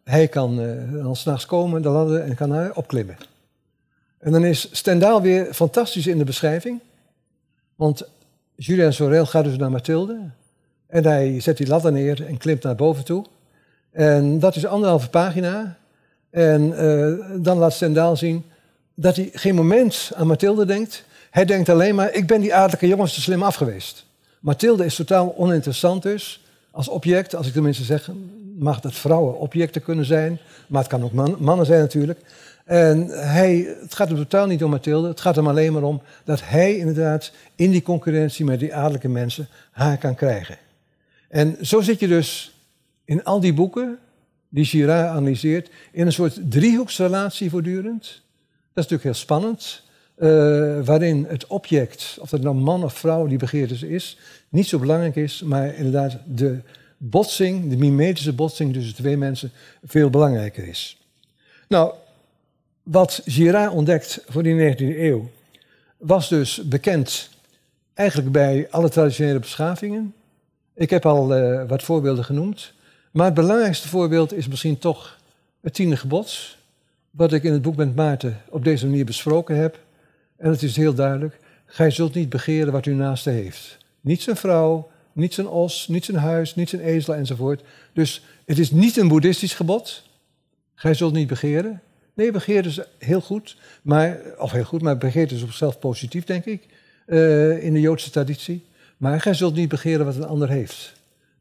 Hij 0.04 0.28
kan 0.28 0.60
uh, 0.60 1.04
dan 1.04 1.16
s'nachts 1.16 1.46
komen, 1.46 1.82
de 1.82 1.90
ladder, 1.90 2.22
en 2.22 2.36
kan 2.36 2.52
haar 2.52 2.72
opklimmen. 2.74 3.18
En 4.18 4.32
dan 4.32 4.46
is 4.46 4.70
Stendhal 4.72 5.22
weer 5.22 5.54
fantastisch 5.54 6.08
in 6.08 6.18
de 6.18 6.24
beschrijving. 6.24 6.80
Want 7.76 8.04
Julien 8.56 8.94
Sorel 8.94 9.26
gaat 9.26 9.44
dus 9.44 9.58
naar 9.58 9.72
Mathilde. 9.72 10.20
En 10.88 11.06
hij 11.06 11.40
zet 11.40 11.58
die 11.58 11.68
ladder 11.68 11.92
neer 11.92 12.26
en 12.26 12.38
klimt 12.38 12.64
naar 12.64 12.76
boven 12.76 13.04
toe. 13.04 13.26
En 13.92 14.40
dat 14.40 14.56
is 14.56 14.66
anderhalve 14.66 15.10
pagina. 15.10 15.78
En 16.30 16.62
uh, 16.62 17.44
dan 17.44 17.58
laat 17.58 17.74
Stendhal 17.74 18.16
zien 18.16 18.44
dat 18.94 19.16
hij 19.16 19.30
geen 19.34 19.56
moment 19.56 20.12
aan 20.16 20.28
Mathilde 20.28 20.66
denkt. 20.66 21.04
Hij 21.30 21.46
denkt 21.46 21.70
alleen 21.70 21.96
maar, 21.96 22.14
ik 22.14 22.28
ben 22.28 22.42
die 22.42 22.56
adellijke 22.56 22.88
jongens 22.88 23.14
te 23.14 23.22
slim 23.22 23.44
afgeweest. 23.44 24.06
Mathilde 24.40 24.86
is 24.86 24.96
totaal 24.96 25.34
oninteressant 25.38 26.04
dus, 26.04 26.46
als 26.72 26.88
object, 26.88 27.36
als 27.36 27.48
ik 27.48 27.54
tenminste 27.54 27.84
zeg, 27.84 28.10
mag 28.58 28.80
dat 28.80 28.94
vrouwen 28.94 29.40
objecten 29.40 29.84
kunnen 29.84 30.06
zijn, 30.06 30.40
maar 30.68 30.82
het 30.82 30.92
kan 30.92 31.04
ook 31.04 31.12
man, 31.12 31.36
mannen 31.40 31.66
zijn 31.66 31.80
natuurlijk. 31.80 32.20
En 32.66 33.08
hij, 33.08 33.76
het 33.82 33.96
gaat 33.96 34.08
hem 34.08 34.18
totaal 34.18 34.48
niet 34.48 34.64
om 34.64 34.70
Mathilde, 34.70 35.08
het 35.08 35.22
gaat 35.22 35.36
hem 35.36 35.48
alleen 35.48 35.74
maar 35.74 35.84
om 35.84 36.02
dat 36.24 36.42
hij 36.44 36.78
inderdaad 36.78 37.32
in 37.56 37.72
die 37.72 37.82
concurrentie 37.82 38.46
met 38.46 38.60
die 38.60 38.76
adellijke 38.76 39.10
mensen 39.10 39.48
haar 39.72 39.98
kan 39.98 40.16
krijgen. 40.16 40.58
En 41.30 41.58
zo 41.62 41.82
zit 41.82 42.00
je 42.00 42.08
dus 42.08 42.51
in 43.12 43.24
al 43.24 43.40
die 43.40 43.54
boeken 43.54 44.00
die 44.50 44.66
Girard 44.66 45.10
analyseert, 45.10 45.70
in 45.92 46.06
een 46.06 46.14
soort 46.14 46.52
driehoeksrelatie 46.52 47.50
voortdurend. 47.50 48.02
Dat 48.74 48.84
is 48.84 48.92
natuurlijk 48.92 49.04
heel 49.04 49.14
spannend, 49.14 49.84
uh, 50.18 50.28
waarin 50.86 51.26
het 51.30 51.48
object, 51.48 52.18
of 52.22 52.30
dat 52.30 52.42
nou 52.42 52.56
man 52.56 52.84
of 52.84 52.94
vrouw 52.94 53.28
die 53.28 53.38
begeerte 53.38 53.90
is, 53.90 54.18
niet 54.50 54.68
zo 54.68 54.80
belangrijk 54.80 55.16
is, 55.16 55.42
maar 55.42 55.76
inderdaad 55.76 56.18
de 56.26 56.60
botsing, 56.98 57.70
de 57.70 57.78
mimetische 57.78 58.34
botsing 58.34 58.74
tussen 58.74 58.96
twee 58.96 59.18
mensen, 59.18 59.52
veel 59.84 60.10
belangrijker 60.10 60.68
is. 60.68 60.98
Nou, 61.68 61.94
wat 62.84 63.22
Girard 63.26 63.74
ontdekt 63.74 64.24
voor 64.28 64.44
die 64.44 64.76
19e 64.76 65.00
eeuw, 65.00 65.30
was 65.98 66.30
dus 66.30 66.68
bekend 66.68 67.30
eigenlijk 67.94 68.32
bij 68.32 68.68
alle 68.70 68.90
traditionele 68.90 69.40
beschavingen. 69.40 70.14
Ik 70.74 70.90
heb 70.90 71.06
al 71.06 71.38
uh, 71.38 71.64
wat 71.68 71.84
voorbeelden 71.84 72.24
genoemd. 72.24 72.74
Maar 73.12 73.26
het 73.26 73.34
belangrijkste 73.34 73.88
voorbeeld 73.88 74.34
is 74.34 74.48
misschien 74.48 74.78
toch 74.78 75.20
het 75.62 75.74
tiende 75.74 75.98
gebod, 75.98 76.58
wat 77.12 77.34
ik 77.34 77.44
in 77.44 77.54
het 77.54 77.62
boek 77.62 77.76
met 77.76 77.96
Maarten 77.96 78.42
op 78.50 78.64
deze 78.64 78.86
manier 78.86 79.06
besproken 79.06 79.56
heb. 79.56 79.80
En 80.38 80.50
het 80.50 80.64
is 80.64 80.76
heel 80.76 80.94
duidelijk, 80.94 81.40
gij 81.66 81.92
zult 81.92 82.14
niet 82.14 82.30
begeren 82.30 82.72
wat 82.72 82.86
uw 82.86 82.96
naaste 82.96 83.30
heeft. 83.30 83.78
Niet 84.02 84.22
zijn 84.22 84.36
vrouw, 84.36 84.90
niet 85.14 85.34
zijn 85.34 85.48
os, 85.48 85.88
niet 85.88 86.06
zijn 86.06 86.18
huis, 86.18 86.56
niet 86.56 86.70
zijn 86.70 86.82
ezel 86.82 87.16
enzovoort. 87.16 87.64
Dus 87.94 88.24
het 88.46 88.60
is 88.60 88.72
niet 88.72 88.98
een 88.98 89.08
boeddhistisch 89.08 89.54
gebod. 89.54 90.04
Gij 90.76 90.94
zult 90.94 91.14
niet 91.14 91.28
begeren. 91.28 91.82
Nee, 92.14 92.32
begeer 92.32 92.66
is 92.66 92.80
heel 92.98 93.22
goed, 93.22 93.58
maar, 93.82 94.20
of 94.38 94.52
heel 94.52 94.64
goed, 94.64 94.82
maar 94.82 94.98
begeert 94.98 95.32
is 95.32 95.42
op 95.42 95.48
zichzelf 95.48 95.80
positief, 95.80 96.24
denk 96.24 96.46
ik, 96.46 96.66
uh, 97.08 97.64
in 97.64 97.74
de 97.74 97.80
Joodse 97.80 98.10
traditie. 98.10 98.66
Maar 98.98 99.22
gij 99.22 99.34
zult 99.34 99.56
niet 99.56 99.70
begeren 99.70 100.06
wat 100.06 100.16
een 100.16 100.26
ander 100.26 100.50
heeft. 100.50 100.94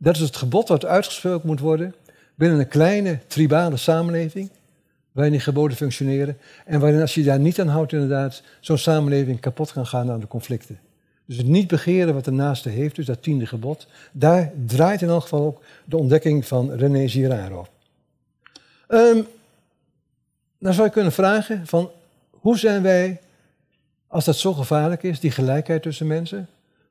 Dat 0.03 0.14
is 0.14 0.20
het 0.20 0.36
gebod 0.36 0.68
wat 0.68 0.84
uitgesproken 0.84 1.46
moet 1.46 1.61
worden 1.61 1.94
binnen 2.34 2.59
een 2.59 2.68
kleine 2.68 3.18
tribale 3.26 3.76
samenleving, 3.76 4.51
waarin 5.12 5.32
die 5.32 5.42
geboden 5.42 5.76
functioneren. 5.76 6.38
En 6.64 6.80
waarin 6.80 7.01
als 7.01 7.14
je 7.14 7.22
daar 7.22 7.38
niet 7.38 7.61
aan 7.61 7.68
houdt, 7.68 7.92
inderdaad, 7.92 8.42
zo'n 8.61 8.78
samenleving 8.78 9.40
kapot 9.40 9.72
kan 9.72 9.86
gaan 9.86 10.11
aan 10.11 10.20
de 10.20 10.26
conflicten. 10.26 10.78
Dus 11.26 11.36
het 11.36 11.46
niet 11.46 11.68
begeren 11.68 12.14
wat 12.14 12.24
de 12.24 12.30
naaste 12.30 12.68
heeft, 12.68 12.96
dus 12.96 13.07
dat 13.07 13.22
tiende 13.22 13.46
gebod, 13.46 13.86
daar 14.12 14.53
draait 14.66 15.03
in 15.03 15.09
elk 15.09 15.22
geval 15.22 15.46
ook 15.46 15.62
de 15.84 15.96
ontdekking 15.96 16.46
van 16.46 16.72
René 16.72 17.09
Girard 17.09 17.53
op. 17.53 17.70
Um, 18.88 19.26
dan 20.59 20.74
zou 20.74 20.86
je 20.86 20.92
kunnen 20.92 21.12
vragen 21.12 21.66
van 21.66 21.90
hoe 22.30 22.59
zijn 22.59 22.82
wij, 22.82 23.20
als 24.07 24.24
dat 24.24 24.36
zo 24.36 24.53
gevaarlijk 24.53 25.03
is, 25.03 25.20
die 25.20 25.30
gelijkheid 25.30 25.82
tussen 25.82 26.07
mensen, 26.07 26.48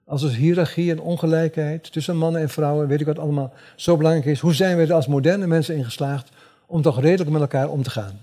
als 0.09 0.23
er 0.23 0.29
hiërarchie 0.29 0.91
en 0.91 0.99
ongelijkheid 0.99 1.91
tussen 1.91 2.17
mannen 2.17 2.41
en 2.41 2.49
vrouwen, 2.49 2.87
weet 2.87 2.99
ik 2.99 3.05
wat 3.05 3.19
allemaal, 3.19 3.53
zo 3.75 3.97
belangrijk 3.97 4.25
is, 4.25 4.39
hoe 4.39 4.53
zijn 4.53 4.75
wij 4.75 4.85
er 4.85 4.93
als 4.93 5.07
moderne 5.07 5.47
mensen 5.47 5.75
in 5.75 5.83
geslaagd 5.83 6.29
om 6.65 6.81
toch 6.81 7.01
redelijk 7.01 7.29
met 7.29 7.41
elkaar 7.41 7.69
om 7.69 7.83
te 7.83 7.89
gaan? 7.89 8.19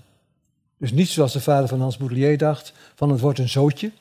Dus 0.77 0.91
niet 0.91 1.07
zoals 1.07 1.33
de 1.33 1.41
vader 1.41 1.67
van 1.67 1.81
Hans 1.81 1.97
Boudelier 1.97 2.37
dacht, 2.37 2.73
van 2.95 3.09
het 3.09 3.19
wordt 3.19 3.39
een 3.39 3.49
zootje 3.49 3.91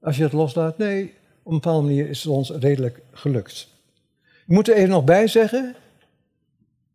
als 0.00 0.16
je 0.16 0.22
het 0.22 0.32
loslaat. 0.32 0.78
Nee, 0.78 1.14
op 1.42 1.52
een 1.52 1.60
bepaalde 1.60 1.86
manier 1.86 2.08
is 2.08 2.22
het 2.22 2.32
ons 2.32 2.50
redelijk 2.50 3.00
gelukt. 3.12 3.68
Ik 4.22 4.54
moet 4.54 4.68
er 4.68 4.74
even 4.74 4.88
nog 4.88 5.04
bij 5.04 5.26
zeggen, 5.26 5.74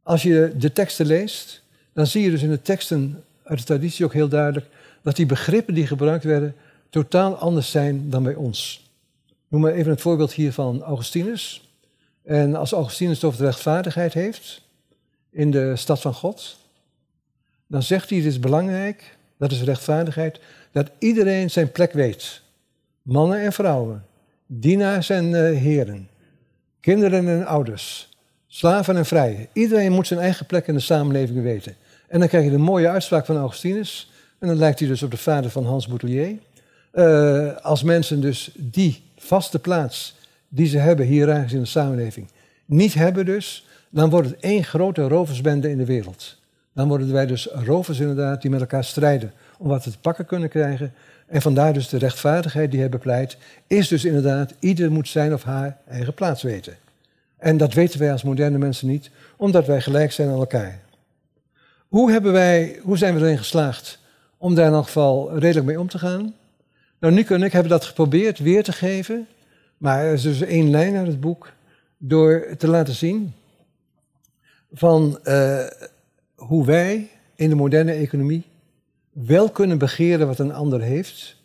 als 0.04 0.24
je 0.24 0.54
de 0.58 0.72
teksten 0.72 1.06
leest, 1.06 1.62
dan 1.94 2.08
zie 2.08 2.24
je 2.24 2.30
dus 2.30 2.44
in 2.44 2.50
de 2.50 2.62
teksten 2.62 3.24
uit 3.44 3.60
de 3.60 3.66
traditie 3.66 4.06
ook 4.06 4.14
heel 4.14 4.28
duidelijk 4.28 4.66
dat 5.02 5.16
die 5.16 5.26
begrippen 5.26 5.74
die 5.74 5.88
gebruikt 5.88 6.24
werden 6.24 6.56
totaal 6.90 7.36
anders 7.36 7.72
zijn 7.72 8.10
dan 8.10 8.24
bij 8.24 8.36
ons. 8.36 8.83
Noem 9.54 9.62
maar 9.62 9.74
even 9.74 9.92
het 9.92 10.02
voorbeeld 10.02 10.34
hier 10.34 10.54
van 10.54 10.82
Augustinus. 10.82 11.70
En 12.24 12.56
als 12.56 12.72
Augustinus 12.72 13.16
het 13.16 13.24
over 13.24 13.40
de 13.40 13.46
rechtvaardigheid 13.46 14.14
heeft 14.14 14.62
in 15.32 15.52
de 15.52 15.76
stad 15.76 16.02
van 16.02 16.14
God, 16.14 16.58
dan 17.68 17.84
zegt 17.84 18.10
hij: 18.10 18.18
Het 18.18 18.28
is 18.28 18.40
belangrijk, 18.40 19.18
dat 19.38 19.52
is 19.52 19.62
rechtvaardigheid, 19.62 20.40
dat 20.72 20.90
iedereen 21.00 21.50
zijn 21.50 21.72
plek 21.72 21.94
weet. 21.94 22.42
Mannen 23.02 23.40
en 23.40 23.54
vrouwen, 23.54 24.06
dienaars 24.46 25.10
en 25.10 25.26
uh, 25.26 25.58
heren, 25.58 26.10
kinderen 26.80 27.28
en 27.28 27.46
ouders, 27.46 28.10
slaven 28.48 28.98
en 28.98 29.06
vrijen. 29.06 29.48
Iedereen 29.54 29.92
moet 29.92 30.08
zijn 30.08 30.20
eigen 30.20 30.46
plek 30.46 30.68
in 30.68 30.74
de 30.74 30.80
samenleving 30.80 31.42
weten. 31.42 31.76
En 32.08 32.20
dan 32.20 32.28
krijg 32.28 32.46
je 32.46 32.52
de 32.52 32.58
mooie 32.58 32.90
uitspraak 32.90 33.26
van 33.26 33.38
Augustinus. 33.38 34.12
En 34.40 34.48
dan 34.48 34.58
lijkt 34.58 34.80
hij 34.80 34.88
dus 34.88 35.04
op 35.04 35.12
de 35.12 35.18
vader 35.18 35.50
van 35.50 35.66
Hans 35.66 35.88
Boutelier. 35.88 36.38
Uh, 36.94 37.56
als 37.56 37.84
mensen 37.84 38.22
dus 38.22 38.52
die 38.56 39.04
vaste 39.24 39.60
plaats 39.60 40.16
die 40.50 40.68
ze 40.68 40.78
hebben 40.78 41.06
hier 41.06 41.30
in 41.30 41.60
de 41.60 41.66
samenleving 41.66 42.28
niet 42.66 42.94
hebben 42.94 43.26
dus, 43.26 43.68
dan 43.90 44.10
wordt 44.10 44.30
het 44.30 44.40
één 44.40 44.64
grote 44.64 45.08
roversbende 45.08 45.70
in 45.70 45.78
de 45.78 45.86
wereld. 45.86 46.38
Dan 46.74 46.88
worden 46.88 47.12
wij 47.12 47.26
dus 47.26 47.48
rovers 47.52 48.00
inderdaad 48.00 48.42
die 48.42 48.52
met 48.52 48.60
elkaar 48.60 48.84
strijden 48.84 49.34
om 49.58 49.68
wat 49.68 49.86
we 49.86 49.92
te 49.92 50.00
pakken 50.00 50.26
kunnen 50.26 50.50
krijgen. 50.50 50.94
En 51.28 51.42
vandaar 51.42 51.74
dus 51.74 51.90
de 51.90 51.98
rechtvaardigheid 51.98 52.72
die 52.72 52.80
hij 52.80 52.90
bepleit, 52.90 53.38
is 53.68 53.88
dus 53.88 54.06
inderdaad, 54.06 54.54
ieder 54.60 54.92
moet 54.92 55.08
zijn 55.08 55.34
of 55.34 55.44
haar 55.44 55.78
eigen 55.88 56.14
plaats 56.14 56.42
weten. 56.42 56.76
En 57.38 57.58
dat 57.58 57.74
weten 57.74 58.00
wij 58.00 58.12
als 58.12 58.24
moderne 58.24 58.58
mensen 58.58 58.88
niet, 58.88 59.10
omdat 59.38 59.66
wij 59.66 59.82
gelijk 59.82 60.12
zijn 60.12 60.30
aan 60.30 60.40
elkaar. 60.40 60.80
Hoe, 61.88 62.12
hebben 62.12 62.32
wij, 62.32 62.80
hoe 62.82 62.98
zijn 62.98 63.16
we 63.16 63.22
erin 63.22 63.38
geslaagd 63.38 64.00
om 64.38 64.56
daar 64.56 64.68
in 64.68 64.74
elk 64.74 64.86
geval 64.86 65.38
redelijk 65.38 65.66
mee 65.66 65.80
om 65.80 65.88
te 65.88 66.00
gaan? 66.00 66.34
Nou, 67.04 67.16
Nico 67.16 67.36
en 67.36 67.44
ik 67.44 67.52
hebben 67.52 67.72
dat 67.72 67.86
geprobeerd 67.86 68.40
weer 68.40 68.64
te 68.64 68.72
geven, 68.72 69.28
maar 69.78 70.04
er 70.04 70.14
is 70.14 70.22
dus 70.22 70.42
één 70.42 70.70
lijn 70.70 70.96
uit 70.96 71.08
het 71.08 71.20
boek, 71.20 71.52
door 71.98 72.46
te 72.58 72.68
laten 72.68 72.94
zien 72.94 73.34
van 74.72 75.20
uh, 75.24 75.66
hoe 76.36 76.66
wij 76.66 77.10
in 77.36 77.50
de 77.50 77.56
moderne 77.56 77.92
economie 77.92 78.44
wel 79.12 79.50
kunnen 79.50 79.78
begeren 79.78 80.28
wat 80.28 80.40
een 80.40 80.54
ander 80.54 80.82
heeft, 80.82 81.36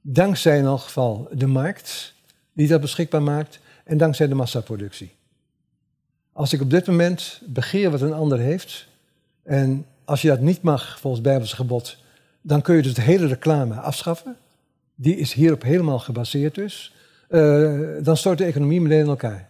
dankzij 0.00 0.58
in 0.58 0.64
elk 0.64 0.80
geval 0.80 1.28
de 1.32 1.46
markt 1.46 2.14
die 2.52 2.68
dat 2.68 2.80
beschikbaar 2.80 3.22
maakt 3.22 3.60
en 3.84 3.98
dankzij 3.98 4.28
de 4.28 4.34
massaproductie. 4.34 5.12
Als 6.32 6.52
ik 6.52 6.60
op 6.60 6.70
dit 6.70 6.86
moment 6.86 7.40
begeer 7.46 7.90
wat 7.90 8.00
een 8.00 8.12
ander 8.12 8.38
heeft, 8.38 8.86
en 9.42 9.86
als 10.04 10.22
je 10.22 10.28
dat 10.28 10.40
niet 10.40 10.62
mag 10.62 11.00
volgens 11.00 11.22
Bijbels 11.22 11.52
gebod, 11.52 11.96
dan 12.40 12.62
kun 12.62 12.76
je 12.76 12.82
dus 12.82 12.94
de 12.94 13.02
hele 13.02 13.26
reclame 13.26 13.74
afschaffen. 13.74 14.36
Die 14.94 15.16
is 15.16 15.32
hierop 15.32 15.62
helemaal 15.62 15.98
gebaseerd 15.98 16.54
dus. 16.54 16.94
Uh, 17.28 17.80
dan 18.02 18.16
stort 18.16 18.38
de 18.38 18.44
economie 18.44 18.80
meteen 18.80 18.98
in 19.00 19.06
elkaar. 19.06 19.48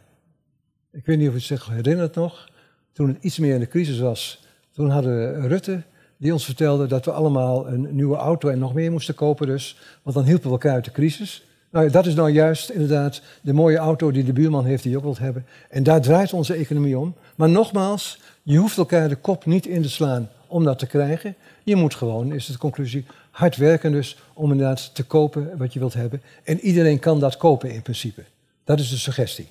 Ik 0.92 1.06
weet 1.06 1.18
niet 1.18 1.28
of 1.28 1.34
u 1.34 1.40
zich 1.40 1.68
herinnert 1.68 2.14
nog. 2.14 2.48
Toen 2.92 3.08
het 3.08 3.16
iets 3.20 3.38
meer 3.38 3.54
in 3.54 3.60
de 3.60 3.68
crisis 3.68 3.98
was, 3.98 4.46
toen 4.72 4.90
hadden 4.90 5.40
we 5.40 5.48
Rutte 5.48 5.82
die 6.16 6.32
ons 6.32 6.44
vertelde 6.44 6.86
dat 6.86 7.04
we 7.04 7.10
allemaal 7.10 7.68
een 7.68 7.88
nieuwe 7.90 8.16
auto 8.16 8.48
en 8.48 8.58
nog 8.58 8.74
meer 8.74 8.90
moesten 8.90 9.14
kopen 9.14 9.46
dus. 9.46 9.78
Want 10.02 10.16
dan 10.16 10.24
hielpen 10.24 10.46
we 10.46 10.52
elkaar 10.52 10.74
uit 10.74 10.84
de 10.84 10.90
crisis. 10.90 11.44
Nou, 11.70 11.90
dat 11.90 12.06
is 12.06 12.14
nou 12.14 12.30
juist 12.30 12.70
inderdaad 12.70 13.22
de 13.40 13.52
mooie 13.52 13.76
auto 13.76 14.10
die 14.10 14.24
de 14.24 14.32
buurman 14.32 14.64
heeft 14.64 14.82
die 14.82 14.92
je 14.92 15.00
wilt 15.00 15.18
hebben. 15.18 15.46
En 15.70 15.82
daar 15.82 16.00
draait 16.00 16.32
onze 16.32 16.54
economie 16.54 16.98
om. 16.98 17.14
Maar 17.36 17.48
nogmaals, 17.48 18.20
je 18.42 18.56
hoeft 18.56 18.76
elkaar 18.76 19.08
de 19.08 19.16
kop 19.16 19.46
niet 19.46 19.66
in 19.66 19.82
te 19.82 19.90
slaan 19.90 20.28
om 20.46 20.64
dat 20.64 20.78
te 20.78 20.86
krijgen. 20.86 21.34
Je 21.62 21.76
moet 21.76 21.94
gewoon, 21.94 22.32
is 22.32 22.46
de 22.46 22.58
conclusie, 22.58 23.04
hard 23.34 23.56
werken 23.56 23.92
dus 23.92 24.16
om 24.32 24.50
inderdaad 24.50 24.94
te 24.94 25.04
kopen 25.04 25.56
wat 25.56 25.72
je 25.72 25.78
wilt 25.78 25.94
hebben. 25.94 26.22
En 26.44 26.60
iedereen 26.60 26.98
kan 26.98 27.20
dat 27.20 27.36
kopen 27.36 27.70
in 27.70 27.82
principe. 27.82 28.22
Dat 28.64 28.78
is 28.80 28.90
de 28.90 28.96
suggestie. 28.96 29.46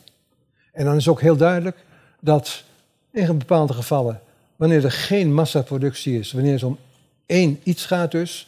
En 0.72 0.86
dan 0.86 0.96
is 0.96 1.08
ook 1.08 1.22
heel 1.22 1.36
duidelijk 1.36 1.78
dat 2.20 2.64
in 3.12 3.38
bepaalde 3.38 3.74
gevallen, 3.74 4.22
wanneer 4.56 4.84
er 4.84 4.92
geen 4.92 5.34
massaproductie 5.34 6.20
is, 6.20 6.32
wanneer 6.32 6.54
het 6.54 6.64
om 6.64 6.78
één 7.26 7.60
iets 7.64 7.86
gaat 7.86 8.12
dus, 8.12 8.48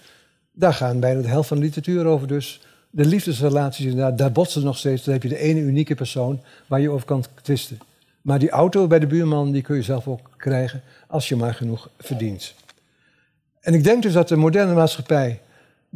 daar 0.52 0.74
gaan 0.74 1.00
bijna 1.00 1.22
de 1.22 1.28
helft 1.28 1.48
van 1.48 1.58
de 1.58 1.64
literatuur 1.64 2.06
over 2.06 2.28
dus. 2.28 2.62
De 2.90 3.06
liefdesrelaties 3.06 3.96
daar 3.96 4.32
botsen 4.32 4.64
nog 4.64 4.78
steeds. 4.78 5.04
Dan 5.04 5.14
heb 5.14 5.24
je 5.24 5.30
de 5.30 5.38
ene 5.38 5.60
unieke 5.60 5.96
persoon 5.96 6.42
waar 6.68 6.82
je 6.82 6.90
over 6.90 7.06
kan 7.06 7.24
twisten. 7.42 7.80
Maar 8.22 8.40
die 8.40 8.50
auto 8.50 8.88
bij 8.88 9.00
de 9.00 9.08
buurman, 9.08 9.52
die 9.52 9.62
kun 9.62 9.76
je 9.76 9.82
zelf 9.82 10.08
ook 10.08 10.30
krijgen 10.38 10.82
als 11.08 11.30
je 11.30 11.36
maar 11.36 11.54
genoeg 11.54 11.90
verdient. 12.00 12.54
En 13.66 13.74
ik 13.74 13.84
denk 13.84 14.04
dus 14.04 14.14
dat 14.14 14.28
de 14.28 14.36
moderne 14.36 14.74
maatschappij 14.74 15.42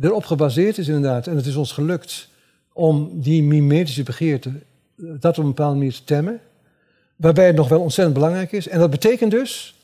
erop 0.01 0.25
gebaseerd 0.25 0.77
is 0.77 0.87
inderdaad. 0.87 1.27
En 1.27 1.35
het 1.35 1.45
is 1.45 1.55
ons 1.55 1.71
gelukt 1.71 2.29
om 2.73 3.09
die 3.13 3.43
mimetische 3.43 4.03
begeerte, 4.03 4.51
dat 4.95 5.37
op 5.37 5.43
een 5.43 5.49
bepaalde 5.49 5.77
manier 5.77 5.93
te 5.93 6.03
temmen. 6.03 6.39
Waarbij 7.15 7.45
het 7.45 7.55
nog 7.55 7.67
wel 7.67 7.79
ontzettend 7.79 8.17
belangrijk 8.17 8.51
is. 8.51 8.67
En 8.67 8.79
dat 8.79 8.89
betekent 8.89 9.31
dus, 9.31 9.75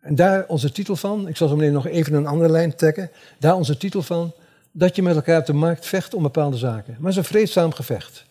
en 0.00 0.14
daar 0.14 0.44
onze 0.46 0.72
titel 0.72 0.96
van, 0.96 1.28
ik 1.28 1.36
zal 1.36 1.48
zo 1.48 1.56
meteen 1.56 1.72
nog 1.72 1.86
even 1.86 2.14
een 2.14 2.26
andere 2.26 2.50
lijn 2.50 2.74
trekken. 2.74 3.10
Daar 3.38 3.54
onze 3.54 3.76
titel 3.76 4.02
van, 4.02 4.32
dat 4.70 4.96
je 4.96 5.02
met 5.02 5.14
elkaar 5.14 5.38
op 5.38 5.46
de 5.46 5.52
markt 5.52 5.86
vecht 5.86 6.14
om 6.14 6.22
bepaalde 6.22 6.56
zaken. 6.56 6.92
Maar 6.98 7.10
het 7.10 7.10
is 7.10 7.16
een 7.16 7.24
vreedzaam 7.24 7.72
gevecht. 7.72 8.24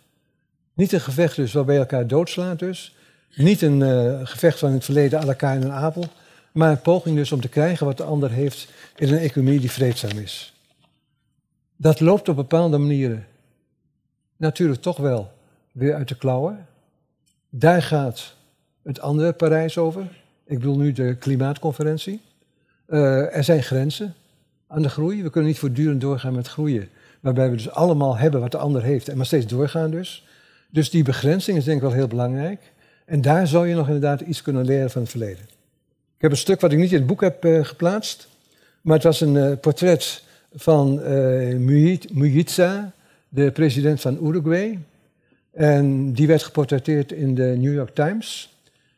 Niet 0.74 0.92
een 0.92 1.02
gevecht 1.02 1.36
dus 1.36 1.54
waarbij 1.54 1.74
je 1.74 1.80
elkaar 1.80 2.08
doodslaat 2.08 2.60
dus. 2.60 2.96
Niet 3.36 3.62
een 3.62 3.80
uh, 3.80 4.20
gevecht 4.24 4.60
van 4.60 4.72
het 4.72 4.86
verleden 4.86 5.20
à 5.20 5.26
la 5.26 5.34
Kain 5.34 5.64
en 5.64 5.72
Abel, 5.72 6.06
maar 6.60 6.72
een 6.72 6.82
poging 6.82 7.16
dus 7.16 7.32
om 7.32 7.42
te 7.42 7.50
krijgen 7.50 7.86
wat 7.86 7.98
de 7.98 8.04
ander 8.04 8.32
heeft 8.32 8.68
in 8.96 9.14
een 9.14 9.20
economie 9.20 9.60
die 9.60 9.72
vreedzaam 9.72 10.18
is. 10.18 10.54
Dat 11.76 12.00
loopt 12.00 12.30
op 12.30 12.36
bepaalde 12.36 12.78
manieren 12.78 13.26
natuurlijk 14.38 14.82
toch 14.82 14.98
wel 14.98 15.32
weer 15.72 15.94
uit 15.96 16.08
de 16.08 16.18
klauwen. 16.18 16.68
Daar 17.50 17.82
gaat 17.82 18.36
het 18.84 19.00
andere 19.00 19.34
Parijs 19.34 19.78
over. 19.78 20.02
Ik 20.46 20.58
bedoel 20.58 20.78
nu 20.78 20.92
de 20.92 21.16
klimaatconferentie. 21.16 22.22
Uh, 22.88 23.36
er 23.36 23.44
zijn 23.44 23.64
grenzen 23.64 24.14
aan 24.68 24.82
de 24.82 24.90
groei. 24.90 25.24
We 25.24 25.30
kunnen 25.30 25.50
niet 25.50 25.60
voortdurend 25.60 26.02
doorgaan 26.02 26.36
met 26.36 26.48
groeien. 26.48 26.90
Waarbij 27.20 27.50
we 27.50 27.56
dus 27.56 27.72
allemaal 27.72 28.18
hebben 28.18 28.42
wat 28.42 28.52
de 28.52 28.58
ander 28.58 28.84
heeft 28.84 29.10
en 29.10 29.18
maar 29.18 29.26
steeds 29.26 29.48
doorgaan 29.48 29.92
dus. 29.92 30.28
Dus 30.70 30.90
die 30.90 31.04
begrenzing 31.04 31.58
is 31.58 31.64
denk 31.64 31.78
ik 31.78 31.84
wel 31.84 31.92
heel 31.92 32.08
belangrijk. 32.08 32.72
En 33.06 33.22
daar 33.22 33.48
zou 33.48 33.68
je 33.68 33.76
nog 33.76 33.86
inderdaad 33.86 34.22
iets 34.22 34.42
kunnen 34.42 34.66
leren 34.66 34.92
van 34.92 35.02
het 35.02 35.12
verleden. 35.12 35.59
Ik 36.20 36.26
heb 36.26 36.34
een 36.34 36.44
stuk 36.44 36.62
wat 36.62 36.72
ik 36.72 36.78
niet 36.78 36.92
in 36.92 36.98
het 36.98 37.08
boek 37.08 37.22
heb 37.22 37.46
uh, 37.46 37.66
geplaatst. 37.66 38.28
Maar 38.82 38.96
het 38.96 39.04
was 39.04 39.22
een 39.22 39.36
uh, 39.36 39.52
portret 39.62 40.24
van 40.56 41.00
uh, 41.00 41.58
Mujica, 42.12 42.92
de 43.30 43.52
president 43.52 44.02
van 44.02 44.18
Uruguay. 44.28 44.80
En 45.52 46.14
die 46.14 46.28
werd 46.28 46.44
geportretteerd 46.44 47.12
in 47.12 47.36
de 47.36 47.56
New 47.58 47.74
York 47.74 47.96
Times. 47.96 48.58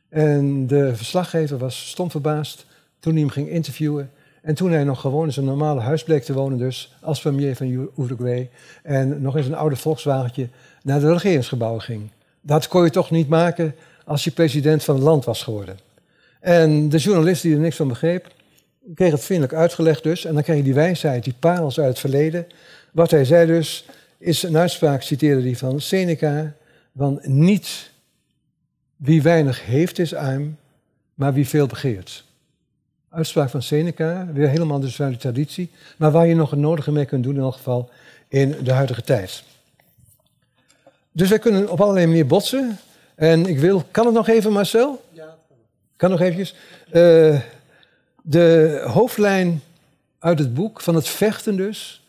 En 0.10 0.68
de 0.68 0.96
verslaggever 0.96 1.58
was 1.58 1.90
stom 1.90 2.12
verbaasd 2.12 2.66
toen 3.00 3.14
hij 3.14 3.22
hem 3.22 3.30
ging 3.30 3.50
interviewen. 3.50 4.12
En 4.42 4.56
toen 4.56 4.72
hij 4.72 4.84
nog 4.84 5.02
gewoon 5.02 5.26
in 5.26 5.34
zijn 5.34 5.46
normale 5.46 5.82
huis 5.82 6.04
bleek 6.04 6.24
te 6.24 6.34
wonen, 6.34 6.58
dus 6.58 6.96
als 7.02 7.22
premier 7.22 7.56
van 7.56 7.90
Uruguay. 7.98 8.50
En 8.84 9.22
nog 9.22 9.36
eens 9.38 9.46
een 9.46 9.56
oude 9.56 9.76
Volkswagentje 9.76 10.48
naar 10.84 11.00
de 11.00 11.12
regeringsgebouwen 11.14 11.82
ging. 11.82 12.10
Dat 12.42 12.68
kon 12.68 12.84
je 12.84 12.90
toch 12.90 13.12
niet 13.12 13.30
maken 13.30 13.76
als 14.06 14.24
je 14.24 14.32
president 14.32 14.84
van 14.84 14.96
het 14.96 15.04
land 15.04 15.26
was 15.26 15.44
geworden. 15.44 15.91
En 16.42 16.90
de 16.90 16.98
journalist 16.98 17.42
die 17.42 17.54
er 17.54 17.60
niks 17.60 17.76
van 17.76 17.88
begreep, 17.88 18.28
kreeg 18.96 19.12
het 19.12 19.24
vriendelijk 19.24 19.58
uitgelegd 19.58 20.04
dus. 20.04 20.26
En 20.26 20.34
dan 20.34 20.44
kreeg 20.44 20.58
je 20.58 20.64
die 20.64 20.74
wijsheid, 20.74 21.24
die 21.24 21.36
parels 21.40 21.80
uit 21.80 21.90
het 21.90 22.00
verleden. 22.00 22.48
Wat 22.92 23.12
hij 23.12 23.26
zei 23.26 23.48
dus, 23.48 23.86
is 24.18 24.44
een 24.44 24.58
uitspraak, 24.58 25.02
citeerde 25.02 25.42
die 25.42 25.58
van 25.58 25.82
Seneca, 25.82 26.54
van 26.96 27.20
niet 27.24 27.92
wie 28.96 29.22
weinig 29.22 29.66
heeft 29.66 30.00
is 30.00 30.14
arm, 30.14 30.58
maar 31.14 31.34
wie 31.34 31.48
veel 31.48 31.68
begeert. 31.68 32.24
Uitspraak 33.10 33.50
van 33.50 33.62
Seneca, 33.62 34.28
weer 34.34 34.50
helemaal 34.50 34.80
dus 34.80 35.02
uit 35.02 35.14
de 35.14 35.20
traditie, 35.20 35.70
maar 35.98 36.12
waar 36.12 36.28
je 36.28 36.36
nog 36.36 36.50
het 36.50 36.60
nodige 36.60 36.92
mee 36.92 37.06
kunt 37.06 37.24
doen 37.24 37.36
in 37.36 37.42
elk 37.42 37.54
geval 37.54 37.90
in 38.28 38.56
de 38.64 38.72
huidige 38.72 39.02
tijd. 39.02 39.44
Dus 41.12 41.30
wij 41.30 41.40
kunnen 41.40 41.72
op 41.72 41.82
allerlei 41.82 42.06
manieren 42.06 42.28
botsen. 42.28 42.80
En 43.16 43.46
ik 43.46 43.60
wil, 43.60 43.84
kan 43.92 44.06
het 44.06 44.14
nog 44.14 44.28
even 44.28 44.52
Marcel? 44.52 45.04
Ja. 45.12 45.31
Kan 46.02 46.10
nog 46.10 46.22
eventjes. 46.22 46.56
Uh, 46.94 47.40
de 48.22 48.82
hoofdlijn 48.88 49.62
uit 50.20 50.40
het 50.40 50.54
boek, 50.54 50.82
van 50.82 50.96
het 50.96 51.08
vechten 51.08 51.56
dus, 51.56 52.06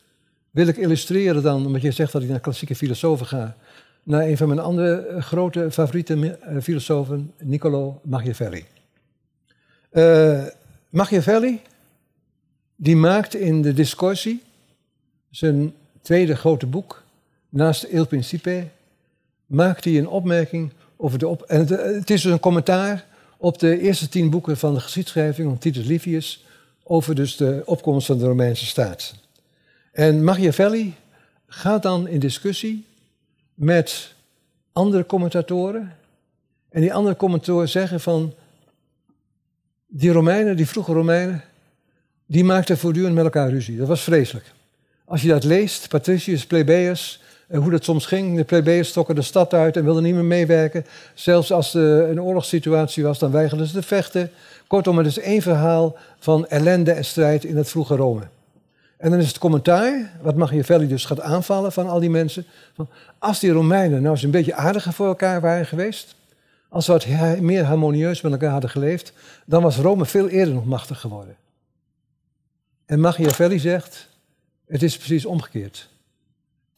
wil 0.51 0.66
ik 0.66 0.76
illustreren 0.76 1.43
dan, 1.43 1.66
omdat 1.66 1.82
je 1.82 1.90
zegt 1.90 2.12
dat 2.12 2.22
ik 2.22 2.28
naar 2.28 2.40
klassieke 2.40 2.74
filosofen 2.74 3.26
ga, 3.26 3.57
naar 4.03 4.22
een 4.22 4.36
van 4.36 4.49
mijn 4.49 4.61
andere 4.61 5.07
eh, 5.07 5.22
grote 5.22 5.70
favoriete 5.70 6.36
eh, 6.36 6.57
filosofen, 6.62 7.32
Niccolo 7.38 8.01
Machiavelli. 8.03 8.64
Machiavelli, 10.88 11.61
die 12.76 12.97
maakt 12.97 13.34
in 13.34 13.62
de 13.62 13.72
Discorsi, 13.72 14.43
zijn 15.30 15.74
tweede 16.03 16.36
grote 16.36 16.66
boek, 16.66 17.03
naast 17.49 17.82
Il 17.82 18.07
Principe, 18.07 18.68
maakt 19.47 19.84
hij 19.84 19.99
een 19.99 20.09
opmerking 20.09 20.72
over 20.97 21.18
de 21.18 21.28
op... 21.28 21.43
En 21.43 21.59
het, 21.59 21.68
het 21.68 22.11
is 22.11 22.22
dus 22.22 22.32
een 22.32 22.40
commentaar 22.40 23.11
op 23.43 23.59
de 23.59 23.80
eerste 23.80 24.09
tien 24.09 24.30
boeken 24.30 24.57
van 24.57 24.74
de 24.74 24.80
geschiedschrijving 24.80 25.49
van 25.49 25.59
Titus 25.59 25.84
Livius 25.84 26.45
over 26.82 27.14
dus 27.14 27.36
de 27.36 27.62
opkomst 27.64 28.07
van 28.07 28.18
de 28.18 28.24
Romeinse 28.24 28.66
staat. 28.66 29.14
En 29.93 30.24
Machiavelli 30.24 30.95
gaat 31.47 31.82
dan 31.82 32.09
in 32.09 32.20
discussie 32.20 32.84
met 33.55 34.14
andere 34.72 35.07
commentatoren. 35.07 35.97
En 36.68 36.80
die 36.80 36.95
andere 36.95 37.16
commentatoren 37.16 37.68
zeggen 37.68 38.01
van, 38.01 38.34
die 39.86 40.12
Romeinen, 40.12 40.57
die 40.57 40.68
vroege 40.68 40.93
Romeinen, 40.93 41.45
die 42.26 42.45
maakten 42.45 42.78
voortdurend 42.78 43.14
met 43.14 43.24
elkaar 43.24 43.51
ruzie. 43.51 43.76
Dat 43.76 43.88
was 43.88 44.03
vreselijk. 44.03 44.53
Als 45.05 45.22
je 45.22 45.28
dat 45.28 45.45
leest, 45.45 45.88
Patricius, 45.88 46.47
Plebeius, 46.47 47.21
hoe 47.61 47.70
dat 47.70 47.84
soms 47.84 48.07
ging. 48.07 48.36
De 48.36 48.44
plebeiers 48.44 48.88
stokken 48.88 49.14
de 49.14 49.22
stad 49.22 49.55
uit 49.55 49.76
en 49.76 49.84
wilden 49.84 50.03
niet 50.03 50.14
meer 50.14 50.24
meewerken. 50.24 50.86
Zelfs 51.14 51.53
als 51.53 51.74
er 51.74 52.09
een 52.11 52.22
oorlogssituatie 52.22 53.03
was, 53.03 53.18
dan 53.18 53.30
weigerden 53.30 53.66
ze 53.66 53.72
te 53.72 53.82
vechten. 53.82 54.30
Kortom, 54.66 54.98
het 54.98 55.07
is 55.07 55.18
één 55.18 55.42
verhaal 55.42 55.96
van 56.18 56.46
ellende 56.46 56.92
en 56.92 57.05
strijd 57.05 57.44
in 57.44 57.57
het 57.57 57.68
vroege 57.68 57.96
Rome. 57.96 58.22
En 58.96 59.11
dan 59.11 59.20
is 59.20 59.28
het 59.28 59.38
commentaar, 59.38 60.12
wat 60.20 60.36
Machiavelli 60.36 60.88
dus 60.88 61.05
gaat 61.05 61.20
aanvallen 61.20 61.72
van 61.72 61.88
al 61.88 62.00
die 62.00 62.11
mensen. 62.11 62.44
Van, 62.74 62.88
als 63.18 63.40
die 63.40 63.50
Romeinen 63.50 64.03
nou 64.03 64.14
eens 64.14 64.22
een 64.22 64.30
beetje 64.30 64.55
aardiger 64.55 64.92
voor 64.92 65.07
elkaar 65.07 65.40
waren 65.40 65.66
geweest. 65.66 66.14
Als 66.68 66.84
ze 66.84 66.92
wat 66.92 67.07
meer 67.40 67.64
harmonieus 67.64 68.20
met 68.20 68.32
elkaar 68.32 68.50
hadden 68.50 68.70
geleefd. 68.70 69.12
Dan 69.44 69.62
was 69.62 69.76
Rome 69.76 70.05
veel 70.05 70.28
eerder 70.28 70.55
nog 70.55 70.64
machtig 70.64 71.00
geworden. 71.00 71.36
En 72.86 73.00
Machiavelli 73.00 73.59
zegt, 73.59 74.09
het 74.66 74.82
is 74.82 74.96
precies 74.96 75.26
omgekeerd. 75.26 75.88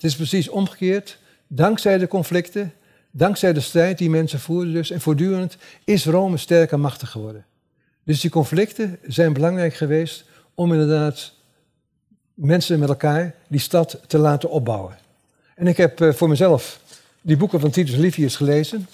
Het 0.05 0.13
is 0.13 0.19
precies 0.19 0.49
omgekeerd. 0.49 1.19
Dankzij 1.47 1.99
de 1.99 2.09
conflicten, 2.09 2.73
dankzij 3.11 3.53
de 3.53 3.61
strijd 3.61 3.99
die 3.99 4.11
mensen 4.11 4.41
voerden 4.41 4.73
dus, 4.73 4.91
en 4.91 5.01
voortdurend 5.01 5.57
is 5.85 6.07
Rome 6.07 6.37
sterk 6.37 6.73
en 6.73 6.81
machtig 6.81 7.11
geworden. 7.11 7.45
Dus 8.03 8.21
die 8.21 8.31
conflicten 8.31 8.99
zijn 9.07 9.33
belangrijk 9.33 9.75
geweest 9.75 10.25
om 10.55 10.73
inderdaad 10.73 11.33
mensen 12.35 12.79
met 12.79 12.89
elkaar 12.89 13.35
die 13.49 13.61
stad 13.61 14.01
te 14.07 14.19
laten 14.19 14.51
opbouwen. 14.51 14.97
En 15.55 15.67
ik 15.67 15.77
heb 15.77 16.01
uh, 16.01 16.13
voor 16.13 16.29
mezelf 16.29 16.81
die 17.21 17.37
boeken 17.37 17.61
van 17.61 17.71
Titus 17.71 17.97
Livius 17.97 18.37
gelezen. 18.37 18.87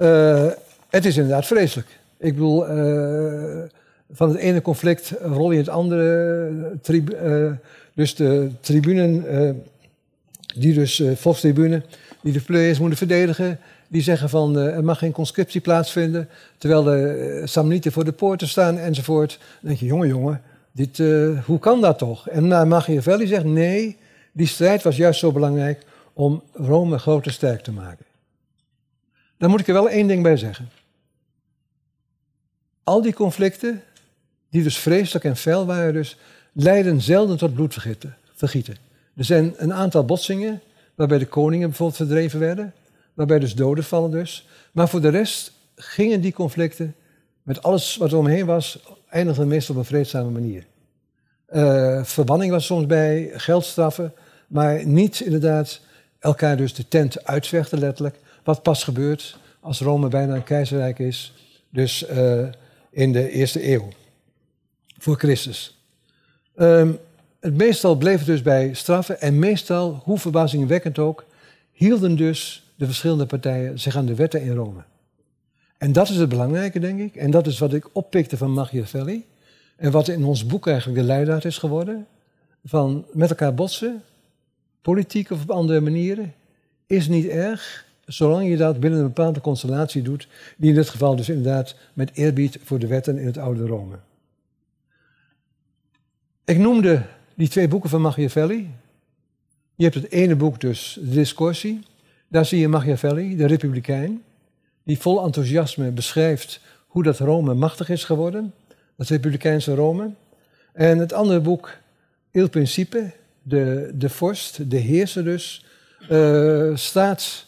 Uh, 0.00 0.46
het 0.88 1.04
is 1.04 1.16
inderdaad 1.16 1.46
vreselijk. 1.46 1.88
Ik 2.16 2.32
bedoel, 2.32 2.70
uh, 2.70 3.62
van 4.10 4.28
het 4.28 4.38
ene 4.38 4.62
conflict 4.62 5.12
rol 5.20 5.52
je 5.52 5.58
het 5.58 5.68
andere. 5.68 6.78
dus 7.94 8.14
de 8.14 8.50
tribunen 8.60 9.24
die 10.60 10.74
dus 10.74 10.98
uh, 10.98 11.16
volkstribune, 11.16 11.82
die 12.22 12.32
de 12.32 12.40
players 12.40 12.78
moeten 12.78 12.98
verdedigen, 12.98 13.58
die 13.88 14.02
zeggen 14.02 14.28
van 14.28 14.58
uh, 14.58 14.74
er 14.74 14.84
mag 14.84 14.98
geen 14.98 15.12
conscriptie 15.12 15.60
plaatsvinden, 15.60 16.28
terwijl 16.58 16.82
de 16.82 17.38
uh, 17.40 17.46
Samnieten 17.46 17.92
voor 17.92 18.04
de 18.04 18.12
poorten 18.12 18.48
staan 18.48 18.78
enzovoort. 18.78 19.38
Dan 19.38 19.68
denk 19.68 19.78
je, 19.78 19.86
jongen, 19.86 20.08
jongen, 20.08 20.42
dit, 20.72 20.98
hoe 21.44 21.58
kan 21.58 21.80
dat 21.80 21.98
toch? 21.98 22.28
En 22.28 22.44
uh, 22.44 22.64
Machiavelli 22.64 23.26
zegt, 23.26 23.44
nee, 23.44 23.96
die 24.32 24.46
strijd 24.46 24.82
was 24.82 24.96
juist 24.96 25.20
zo 25.20 25.32
belangrijk 25.32 25.82
om 26.12 26.42
Rome 26.52 26.98
groter 26.98 27.32
sterk 27.32 27.60
te 27.60 27.72
maken. 27.72 28.04
Dan 29.38 29.50
moet 29.50 29.60
ik 29.60 29.68
er 29.68 29.74
wel 29.74 29.88
één 29.88 30.06
ding 30.06 30.22
bij 30.22 30.36
zeggen. 30.36 30.68
Al 32.84 33.02
die 33.02 33.14
conflicten, 33.14 33.82
die 34.50 34.62
dus 34.62 34.78
vreselijk 34.78 35.24
en 35.24 35.36
fel 35.36 35.66
waren, 35.66 35.92
dus, 35.92 36.16
leiden 36.52 37.00
zelden 37.00 37.36
tot 37.36 37.54
bloedvergieten. 37.54 38.85
Er 39.16 39.24
zijn 39.24 39.54
een 39.56 39.72
aantal 39.72 40.04
botsingen 40.04 40.60
waarbij 40.94 41.18
de 41.18 41.26
koningen 41.26 41.68
bijvoorbeeld 41.68 41.98
verdreven 41.98 42.38
werden, 42.40 42.74
waarbij 43.14 43.38
dus 43.38 43.54
doden 43.54 43.84
vallen 43.84 44.10
dus. 44.10 44.48
Maar 44.72 44.88
voor 44.88 45.00
de 45.00 45.08
rest 45.08 45.52
gingen 45.76 46.20
die 46.20 46.32
conflicten, 46.32 46.94
met 47.42 47.62
alles 47.62 47.96
wat 47.96 48.12
er 48.12 48.18
omheen 48.18 48.46
was, 48.46 48.78
eindigden 49.08 49.48
meestal 49.48 49.74
op 49.74 49.80
een 49.80 49.86
vreedzame 49.86 50.30
manier. 50.30 50.64
Uh, 51.50 52.04
verbanning 52.04 52.50
was 52.50 52.66
soms 52.66 52.86
bij, 52.86 53.30
geldstraffen, 53.32 54.12
maar 54.48 54.86
niet 54.86 55.20
inderdaad 55.20 55.80
elkaar 56.18 56.56
dus 56.56 56.74
de 56.74 56.88
tent 56.88 57.24
uitvechten 57.24 57.78
letterlijk. 57.78 58.16
Wat 58.44 58.62
pas 58.62 58.84
gebeurt 58.84 59.38
als 59.60 59.80
Rome 59.80 60.08
bijna 60.08 60.34
een 60.34 60.44
keizerrijk 60.44 60.98
is, 60.98 61.34
dus 61.70 62.08
uh, 62.10 62.46
in 62.90 63.12
de 63.12 63.30
eerste 63.30 63.72
eeuw 63.72 63.88
voor 64.98 65.16
Christus. 65.16 65.78
Um, 66.56 66.98
het 67.46 67.56
meestal 67.56 67.96
bleef 67.96 68.18
het 68.18 68.26
dus 68.26 68.42
bij 68.42 68.74
straffen 68.74 69.20
en 69.20 69.38
meestal, 69.38 70.00
hoe 70.04 70.18
verbazingwekkend 70.18 70.98
ook, 70.98 71.24
hielden 71.72 72.16
dus 72.16 72.70
de 72.76 72.86
verschillende 72.86 73.26
partijen 73.26 73.78
zich 73.78 73.96
aan 73.96 74.06
de 74.06 74.14
wetten 74.14 74.42
in 74.42 74.54
Rome. 74.54 74.80
En 75.78 75.92
dat 75.92 76.08
is 76.08 76.16
het 76.16 76.28
belangrijke, 76.28 76.78
denk 76.78 77.00
ik. 77.00 77.16
En 77.16 77.30
dat 77.30 77.46
is 77.46 77.58
wat 77.58 77.72
ik 77.72 77.88
oppikte 77.92 78.36
van 78.36 78.50
Machiavelli. 78.50 79.24
En 79.76 79.90
wat 79.90 80.08
in 80.08 80.24
ons 80.24 80.46
boek 80.46 80.66
eigenlijk 80.66 80.98
de 80.98 81.06
leidraad 81.06 81.44
is 81.44 81.58
geworden. 81.58 82.06
Van 82.64 83.06
met 83.12 83.30
elkaar 83.30 83.54
botsen, 83.54 84.02
politiek 84.82 85.30
of 85.30 85.42
op 85.42 85.50
andere 85.50 85.80
manieren, 85.80 86.34
is 86.86 87.08
niet 87.08 87.26
erg. 87.26 87.84
Zolang 88.04 88.48
je 88.48 88.56
dat 88.56 88.80
binnen 88.80 89.00
een 89.00 89.06
bepaalde 89.06 89.40
constellatie 89.40 90.02
doet. 90.02 90.28
Die 90.56 90.68
in 90.68 90.74
dit 90.74 90.88
geval 90.88 91.16
dus 91.16 91.28
inderdaad 91.28 91.74
met 91.92 92.10
eerbied 92.14 92.58
voor 92.62 92.78
de 92.78 92.86
wetten 92.86 93.18
in 93.18 93.26
het 93.26 93.38
oude 93.38 93.66
Rome. 93.66 93.96
Ik 96.44 96.58
noemde 96.58 97.02
die 97.36 97.48
twee 97.48 97.68
boeken 97.68 97.90
van 97.90 98.00
Machiavelli. 98.00 98.70
Je 99.74 99.84
hebt 99.84 99.94
het 99.94 100.10
ene 100.10 100.36
boek 100.36 100.60
dus, 100.60 100.98
de 101.00 101.10
Discorsi. 101.10 101.84
Daar 102.28 102.46
zie 102.46 102.60
je 102.60 102.68
Machiavelli, 102.68 103.36
de 103.36 103.46
republikein. 103.46 104.22
die 104.82 104.98
vol 104.98 105.24
enthousiasme 105.24 105.90
beschrijft 105.90 106.60
hoe 106.86 107.02
dat 107.02 107.18
Rome 107.18 107.54
machtig 107.54 107.88
is 107.88 108.04
geworden, 108.04 108.54
dat 108.96 109.08
Republikeinse 109.08 109.74
Rome. 109.74 110.10
En 110.72 110.98
het 110.98 111.12
andere 111.12 111.40
boek, 111.40 111.78
Il 112.30 112.48
Principe, 112.48 113.12
de, 113.42 113.90
de 113.94 114.08
vorst, 114.08 114.70
de 114.70 114.76
heerser 114.76 115.24
dus, 115.24 115.64
uh, 116.10 116.76
staat 116.76 117.46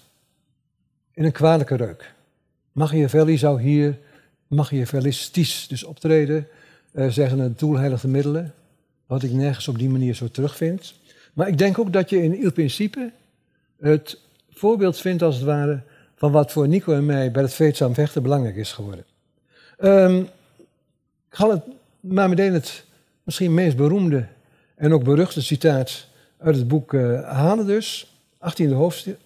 in 1.12 1.24
een 1.24 1.32
kwalijke 1.32 1.74
reuk. 1.74 2.14
Machiavelli 2.72 3.38
zou 3.38 3.62
hier 3.62 3.98
machiavellistisch 4.46 5.68
dus 5.68 5.84
optreden, 5.84 6.48
uh, 6.92 7.08
zeggen 7.08 7.38
het 7.38 7.58
doel 7.58 7.76
heiligt 7.76 8.02
de 8.02 8.08
middelen, 8.08 8.54
wat 9.08 9.22
ik 9.22 9.32
nergens 9.32 9.68
op 9.68 9.78
die 9.78 9.88
manier 9.88 10.14
zo 10.14 10.28
terugvind. 10.28 10.94
Maar 11.32 11.48
ik 11.48 11.58
denk 11.58 11.78
ook 11.78 11.92
dat 11.92 12.10
je 12.10 12.22
in 12.22 12.40
Il 12.40 12.52
Principe 12.52 13.10
het 13.80 14.18
voorbeeld 14.50 14.98
vindt 14.98 15.22
als 15.22 15.34
het 15.34 15.44
ware 15.44 15.82
van 16.14 16.32
wat 16.32 16.52
voor 16.52 16.68
Nico 16.68 16.92
en 16.92 17.06
mij 17.06 17.30
bij 17.30 17.42
het 17.42 17.54
vreedzaam 17.54 17.94
vechten 17.94 18.22
belangrijk 18.22 18.56
is 18.56 18.72
geworden. 18.72 19.04
Um, 19.80 20.20
ik 21.30 21.36
ga 21.36 21.50
het 21.50 21.62
maar 22.00 22.28
meteen 22.28 22.52
het 22.52 22.84
misschien 23.22 23.54
meest 23.54 23.76
beroemde 23.76 24.26
en 24.74 24.92
ook 24.92 25.04
beruchte 25.04 25.42
citaat 25.42 26.06
uit 26.38 26.56
het 26.56 26.68
boek 26.68 26.92
uh, 26.92 27.30
halen 27.30 27.66
dus, 27.66 28.16
18e 28.34 28.72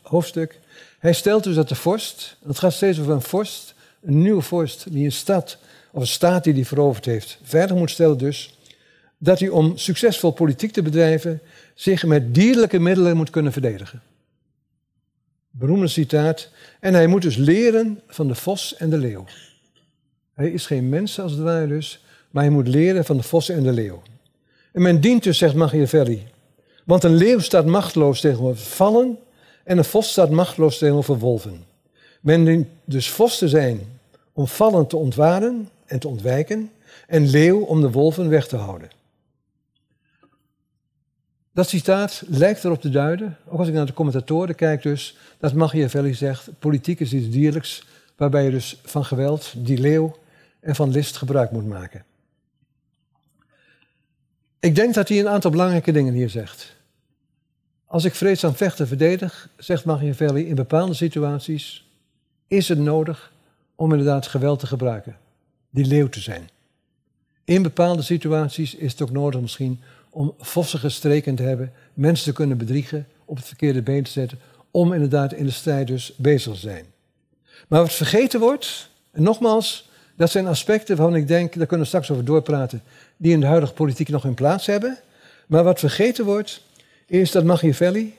hoofdstuk. 0.03 0.59
Hij 0.99 1.12
stelt 1.12 1.45
dus 1.45 1.55
dat 1.55 1.68
de 1.68 1.74
vorst, 1.74 2.37
het 2.47 2.59
gaat 2.59 2.72
steeds 2.72 3.01
over 3.01 3.12
een 3.12 3.22
vorst, 3.22 3.74
een 4.03 4.22
nieuwe 4.22 4.43
vorst 4.43 4.93
die 4.93 5.05
een 5.05 5.12
stad 5.12 5.59
of 5.91 6.01
een 6.01 6.07
staat 6.07 6.45
die 6.45 6.53
hij 6.53 6.64
veroverd 6.64 7.05
heeft, 7.05 7.39
verder 7.43 7.76
moet 7.76 7.91
stellen 7.91 8.18
dus, 8.18 8.59
dat 9.23 9.39
hij 9.39 9.49
om 9.49 9.77
succesvol 9.77 10.31
politiek 10.31 10.73
te 10.73 10.83
bedrijven 10.83 11.41
zich 11.75 12.05
met 12.05 12.35
dierlijke 12.35 12.79
middelen 12.79 13.16
moet 13.16 13.31
kunnen 13.31 13.53
verdedigen. 13.53 14.03
Beroemde 15.51 15.89
citaat. 15.89 16.49
En 16.81 16.95
hij 16.95 17.07
moet 17.07 17.23
dus 17.23 17.37
leren 17.37 18.01
van 18.07 18.29
de 18.29 18.35
vos 18.35 18.77
en 18.77 18.91
de 18.91 18.99
leeuw. 18.99 19.25
Hij 20.35 20.51
is 20.51 20.66
geen 20.66 20.89
mens 20.89 21.20
als 21.20 21.33
het 21.33 21.41
ware 21.41 21.66
dus, 21.66 22.05
maar 22.31 22.43
hij 22.43 22.53
moet 22.53 22.68
leren 22.68 23.05
van 23.05 23.16
de 23.16 23.23
vos 23.23 23.49
en 23.49 23.62
de 23.62 23.73
leeuw. 23.73 24.03
En 24.73 24.83
men 24.83 25.01
dient 25.01 25.23
dus, 25.23 25.39
zegt 25.39 25.55
Machiavelli, 25.55 26.27
want 26.85 27.05
een 27.05 27.14
leeuw 27.14 27.39
staat 27.39 27.66
machteloos 27.66 28.20
tegenover 28.20 28.64
vallen 28.64 29.18
en 29.64 29.79
een 29.79 29.85
vos 29.85 30.11
staat 30.11 30.31
machteloos 30.31 30.79
tegenover 30.79 31.18
wolven. 31.18 31.64
Men 32.20 32.45
dient 32.45 32.66
dus 32.85 33.11
vos 33.11 33.39
te 33.39 33.49
zijn 33.49 33.81
om 34.33 34.47
vallen 34.47 34.87
te 34.87 34.97
ontwaren 34.97 35.68
en 35.87 35.99
te 35.99 36.09
ontwijken 36.09 36.70
en 37.07 37.29
leeuw 37.29 37.61
om 37.61 37.81
de 37.81 37.91
wolven 37.91 38.29
weg 38.29 38.47
te 38.47 38.57
houden. 38.57 39.01
Dat 41.53 41.68
citaat 41.68 42.22
lijkt 42.26 42.64
erop 42.64 42.80
te 42.80 42.90
duiden, 42.90 43.36
ook 43.46 43.59
als 43.59 43.68
ik 43.68 43.74
naar 43.74 43.86
de 43.86 43.92
commentatoren 43.92 44.55
kijk 44.55 44.82
dus, 44.82 45.16
dat 45.38 45.55
Machiavelli 45.55 46.14
zegt, 46.14 46.48
politiek 46.59 47.00
is 47.00 47.12
iets 47.12 47.30
dierlijks, 47.30 47.86
waarbij 48.16 48.44
je 48.44 48.50
dus 48.50 48.80
van 48.84 49.05
geweld, 49.05 49.53
die 49.57 49.78
leeuw 49.78 50.16
en 50.61 50.74
van 50.74 50.90
list 50.90 51.16
gebruik 51.16 51.50
moet 51.50 51.66
maken. 51.66 52.05
Ik 54.61 54.74
denk 54.74 54.94
dat 54.94 55.09
hij 55.09 55.18
een 55.18 55.28
aantal 55.28 55.50
belangrijke 55.50 55.92
dingen 55.92 56.14
hier 56.14 56.30
zegt. 56.30 56.76
Als 57.86 58.05
ik 58.05 58.14
vreedzaam 58.14 58.55
vechten 58.55 58.86
verdedig, 58.86 59.48
zegt 59.57 59.84
Machiavelli, 59.84 60.46
in 60.46 60.55
bepaalde 60.55 60.94
situaties 60.94 61.88
is 62.46 62.68
het 62.68 62.78
nodig 62.78 63.32
om 63.74 63.90
inderdaad 63.90 64.26
geweld 64.26 64.59
te 64.59 64.66
gebruiken, 64.66 65.16
die 65.70 65.84
leeuw 65.84 66.09
te 66.09 66.20
zijn. 66.20 66.48
In 67.44 67.62
bepaalde 67.62 68.03
situaties 68.03 68.74
is 68.74 68.92
het 68.92 69.03
ook 69.03 69.11
nodig 69.11 69.40
misschien 69.40 69.80
om 70.14 70.34
vossige 70.38 70.88
streken 70.88 71.34
te 71.34 71.42
hebben, 71.42 71.72
mensen 71.94 72.24
te 72.24 72.32
kunnen 72.32 72.58
bedriegen, 72.58 73.06
op 73.24 73.36
het 73.36 73.46
verkeerde 73.46 73.82
been 73.82 74.02
te 74.02 74.10
zetten, 74.10 74.38
om 74.70 74.92
inderdaad 74.92 75.32
in 75.32 75.44
de 75.44 75.50
strijd 75.50 75.86
dus 75.86 76.14
bezig 76.16 76.52
te 76.52 76.58
zijn. 76.58 76.84
Maar 77.68 77.80
wat 77.80 77.92
vergeten 77.92 78.40
wordt, 78.40 78.90
en 79.10 79.22
nogmaals, 79.22 79.90
dat 80.16 80.30
zijn 80.30 80.46
aspecten 80.46 80.96
waarvan 80.96 81.16
ik 81.16 81.28
denk, 81.28 81.54
daar 81.54 81.66
kunnen 81.66 81.86
we 81.86 81.86
straks 81.86 82.10
over 82.10 82.24
doorpraten, 82.24 82.82
die 83.16 83.32
in 83.32 83.40
de 83.40 83.46
huidige 83.46 83.72
politiek 83.72 84.08
nog 84.08 84.22
hun 84.22 84.34
plaats 84.34 84.66
hebben. 84.66 84.98
Maar 85.46 85.64
wat 85.64 85.78
vergeten 85.78 86.24
wordt, 86.24 86.62
is 87.06 87.30
dat 87.30 87.44
Machiavelli, 87.44 88.14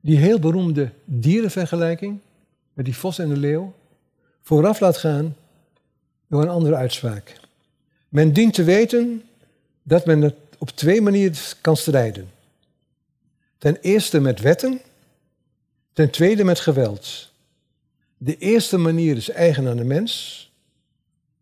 die 0.00 0.18
heel 0.18 0.38
beroemde 0.38 0.90
dierenvergelijking 1.04 2.18
met 2.72 2.84
die 2.84 2.96
vos 2.96 3.18
en 3.18 3.28
de 3.28 3.36
leeuw, 3.36 3.74
vooraf 4.42 4.80
laat 4.80 4.96
gaan 4.96 5.36
door 6.28 6.42
een 6.42 6.48
andere 6.48 6.76
uitspraak. 6.76 7.36
Men 8.08 8.32
dient 8.32 8.54
te 8.54 8.64
weten 8.64 9.22
dat 9.82 10.06
men 10.06 10.22
het 10.22 10.34
op 10.58 10.70
twee 10.70 11.00
manieren 11.00 11.36
kan 11.60 11.76
strijden. 11.76 12.30
Ten 13.58 13.76
eerste 13.80 14.20
met 14.20 14.40
wetten, 14.40 14.80
ten 15.92 16.10
tweede 16.10 16.44
met 16.44 16.60
geweld. 16.60 17.32
De 18.16 18.36
eerste 18.36 18.76
manier 18.78 19.16
is 19.16 19.30
eigen 19.30 19.68
aan 19.68 19.76
de 19.76 19.84
mens, 19.84 20.44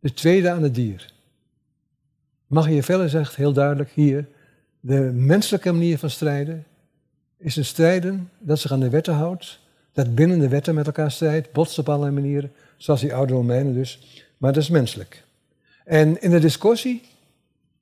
de 0.00 0.12
tweede 0.12 0.50
aan 0.50 0.62
het 0.62 0.74
dier. 0.74 1.12
Machiavelli 2.46 3.08
zegt 3.08 3.36
heel 3.36 3.52
duidelijk 3.52 3.90
hier, 3.90 4.26
de 4.80 5.00
menselijke 5.14 5.72
manier 5.72 5.98
van 5.98 6.10
strijden 6.10 6.64
is 7.36 7.56
een 7.56 7.64
strijden 7.64 8.30
dat 8.38 8.58
zich 8.58 8.72
aan 8.72 8.80
de 8.80 8.90
wetten 8.90 9.14
houdt, 9.14 9.58
dat 9.92 10.14
binnen 10.14 10.38
de 10.38 10.48
wetten 10.48 10.74
met 10.74 10.86
elkaar 10.86 11.10
strijdt, 11.10 11.52
botst 11.52 11.78
op 11.78 11.88
allerlei 11.88 12.12
manieren, 12.12 12.52
zoals 12.76 13.00
die 13.00 13.14
oude 13.14 13.32
Romeinen 13.32 13.74
dus, 13.74 14.22
maar 14.38 14.52
dat 14.52 14.62
is 14.62 14.68
menselijk. 14.68 15.24
En 15.84 16.20
in 16.22 16.30
de 16.30 16.38
discussie, 16.38 17.02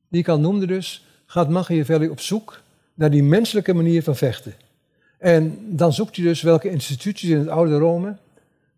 die 0.09 0.21
ik 0.21 0.29
al 0.29 0.41
noemde 0.41 0.67
dus, 0.67 1.07
gaat 1.33 1.49
Machiavelli 1.49 2.09
op 2.09 2.21
zoek 2.21 2.61
naar 2.95 3.11
die 3.11 3.23
menselijke 3.23 3.75
manier 3.75 4.03
van 4.03 4.17
vechten. 4.17 4.55
En 5.19 5.59
dan 5.77 5.93
zoekt 5.93 6.17
hij 6.17 6.25
dus 6.25 6.43
welke 6.43 6.71
instituties 6.71 7.31
in 7.31 7.39
het 7.39 7.49
oude 7.49 7.79
Rome, 7.79 8.17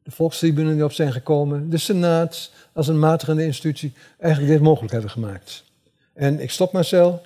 de 0.02 0.11
volkstribunen 0.11 0.74
die 0.74 0.84
op 0.84 0.92
zijn 0.92 1.12
gekomen, 1.12 1.70
de 1.70 1.78
Senaat 1.78 2.50
als 2.72 2.88
een 2.88 2.98
matigende 2.98 3.44
institutie, 3.44 3.92
eigenlijk 4.18 4.52
dit 4.52 4.62
mogelijk 4.62 4.92
hebben 4.92 5.11
gemaakt. 5.11 5.64
En 6.12 6.40
ik 6.40 6.50
stop 6.50 6.72
Marcel. 6.72 7.22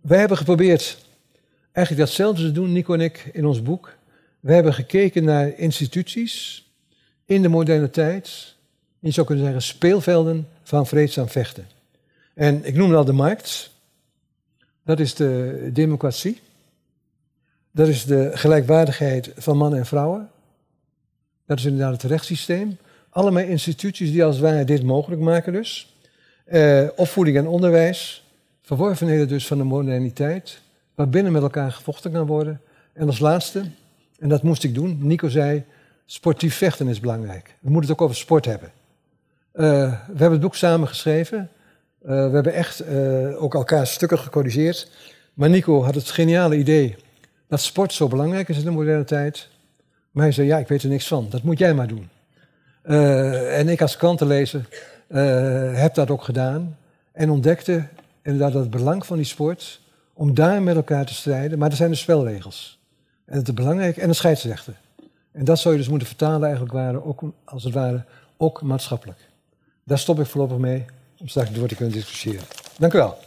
Wij 0.00 0.18
hebben 0.18 0.36
geprobeerd 0.36 0.98
eigenlijk 1.72 2.06
datzelfde 2.06 2.42
te 2.42 2.52
doen, 2.52 2.72
Nico 2.72 2.94
en 2.94 3.00
ik, 3.00 3.30
in 3.32 3.46
ons 3.46 3.62
boek. 3.62 3.94
We 4.40 4.52
hebben 4.52 4.74
gekeken 4.74 5.24
naar 5.24 5.58
instituties 5.58 6.66
in 7.24 7.42
de 7.42 7.48
moderne 7.48 7.90
tijd. 7.90 8.54
Je 8.98 9.10
zou 9.10 9.26
kunnen 9.26 9.44
zeggen 9.44 9.62
speelvelden 9.62 10.48
van 10.62 10.86
vreedzaam 10.86 11.28
vechten. 11.28 11.66
En 12.34 12.64
ik 12.64 12.74
noemde 12.74 12.96
al 12.96 13.04
de 13.04 13.12
markt. 13.12 13.76
Dat 14.88 15.00
is 15.00 15.14
de 15.14 15.70
democratie. 15.72 16.40
Dat 17.70 17.88
is 17.88 18.04
de 18.04 18.30
gelijkwaardigheid 18.34 19.32
van 19.36 19.56
mannen 19.56 19.78
en 19.78 19.86
vrouwen. 19.86 20.30
Dat 21.46 21.58
is 21.58 21.64
inderdaad 21.64 22.02
het 22.02 22.10
rechtssysteem. 22.10 22.78
Allemaal 23.10 23.42
instituties 23.42 24.10
die 24.10 24.24
als 24.24 24.38
ware 24.38 24.64
dit 24.64 24.82
mogelijk 24.82 25.20
maken 25.20 25.52
dus. 25.52 25.96
Eh, 26.44 26.86
opvoeding 26.96 27.36
en 27.36 27.46
onderwijs. 27.46 28.26
Verworvenheden 28.62 29.28
dus 29.28 29.46
van 29.46 29.58
de 29.58 29.64
moderniteit. 29.64 30.60
Waarbinnen 30.94 31.32
met 31.32 31.42
elkaar 31.42 31.72
gevochten 31.72 32.12
kan 32.12 32.26
worden. 32.26 32.60
En 32.92 33.06
als 33.06 33.18
laatste, 33.18 33.64
en 34.18 34.28
dat 34.28 34.42
moest 34.42 34.64
ik 34.64 34.74
doen, 34.74 34.98
Nico 35.00 35.28
zei, 35.28 35.64
sportief 36.04 36.54
vechten 36.54 36.88
is 36.88 37.00
belangrijk. 37.00 37.54
We 37.60 37.70
moeten 37.70 37.90
het 37.90 38.00
ook 38.00 38.06
over 38.06 38.16
sport 38.16 38.44
hebben. 38.44 38.72
Uh, 39.54 39.64
we 39.90 40.16
hebben 40.16 40.30
het 40.30 40.40
boek 40.40 40.56
samen 40.56 40.88
geschreven. 40.88 41.50
Uh, 42.02 42.08
we 42.08 42.34
hebben 42.34 42.52
echt 42.52 42.88
uh, 42.88 43.42
ook 43.42 43.54
elkaar 43.54 43.86
stukken 43.86 44.18
gecorrigeerd. 44.18 44.90
Maar 45.34 45.48
Nico 45.48 45.82
had 45.82 45.94
het 45.94 46.10
geniale 46.10 46.56
idee 46.56 46.96
dat 47.48 47.60
sport 47.60 47.92
zo 47.92 48.08
belangrijk 48.08 48.48
is 48.48 48.58
in 48.58 48.64
de 48.64 48.70
moderne 48.70 49.04
tijd. 49.04 49.48
Maar 50.10 50.22
hij 50.24 50.32
zei, 50.32 50.46
ja, 50.46 50.58
ik 50.58 50.68
weet 50.68 50.82
er 50.82 50.88
niks 50.88 51.06
van. 51.06 51.26
Dat 51.30 51.42
moet 51.42 51.58
jij 51.58 51.74
maar 51.74 51.86
doen. 51.86 52.08
Uh, 52.84 53.58
en 53.58 53.68
ik 53.68 53.82
als 53.82 53.96
krantenlezer 53.96 54.68
heb 55.74 55.94
dat 55.94 56.10
ook 56.10 56.22
gedaan. 56.22 56.76
En 57.12 57.30
ontdekte 57.30 57.84
inderdaad 58.22 58.54
het 58.54 58.70
belang 58.70 59.06
van 59.06 59.16
die 59.16 59.26
sport 59.26 59.80
om 60.14 60.34
daar 60.34 60.62
met 60.62 60.76
elkaar 60.76 61.06
te 61.06 61.14
strijden. 61.14 61.58
Maar 61.58 61.70
er 61.70 61.76
zijn 61.76 61.90
de 61.90 61.96
spelregels. 61.96 62.78
En 63.24 63.38
het 63.38 63.48
is 63.48 63.54
belangrijk. 63.54 63.96
En 63.96 64.08
de 64.08 64.14
scheidsrechter. 64.14 64.74
En 65.32 65.44
dat 65.44 65.58
zou 65.58 65.74
je 65.74 65.80
dus 65.80 65.88
moeten 65.88 66.08
vertalen 66.08 66.42
eigenlijk 66.42 66.72
waren, 66.72 67.04
ook, 67.04 67.22
als 67.44 67.64
het 67.64 67.74
ware, 67.74 68.04
ook 68.36 68.62
maatschappelijk. 68.62 69.18
Daar 69.84 69.98
stop 69.98 70.20
ik 70.20 70.26
voorlopig 70.26 70.58
mee 70.58 70.84
om 71.18 71.28
straks 71.28 71.50
door 71.50 71.68
te 71.68 71.74
kunnen 71.74 71.94
discussiëren. 71.94 72.44
Dank 72.78 72.92
u 72.92 72.98
wel. 72.98 73.18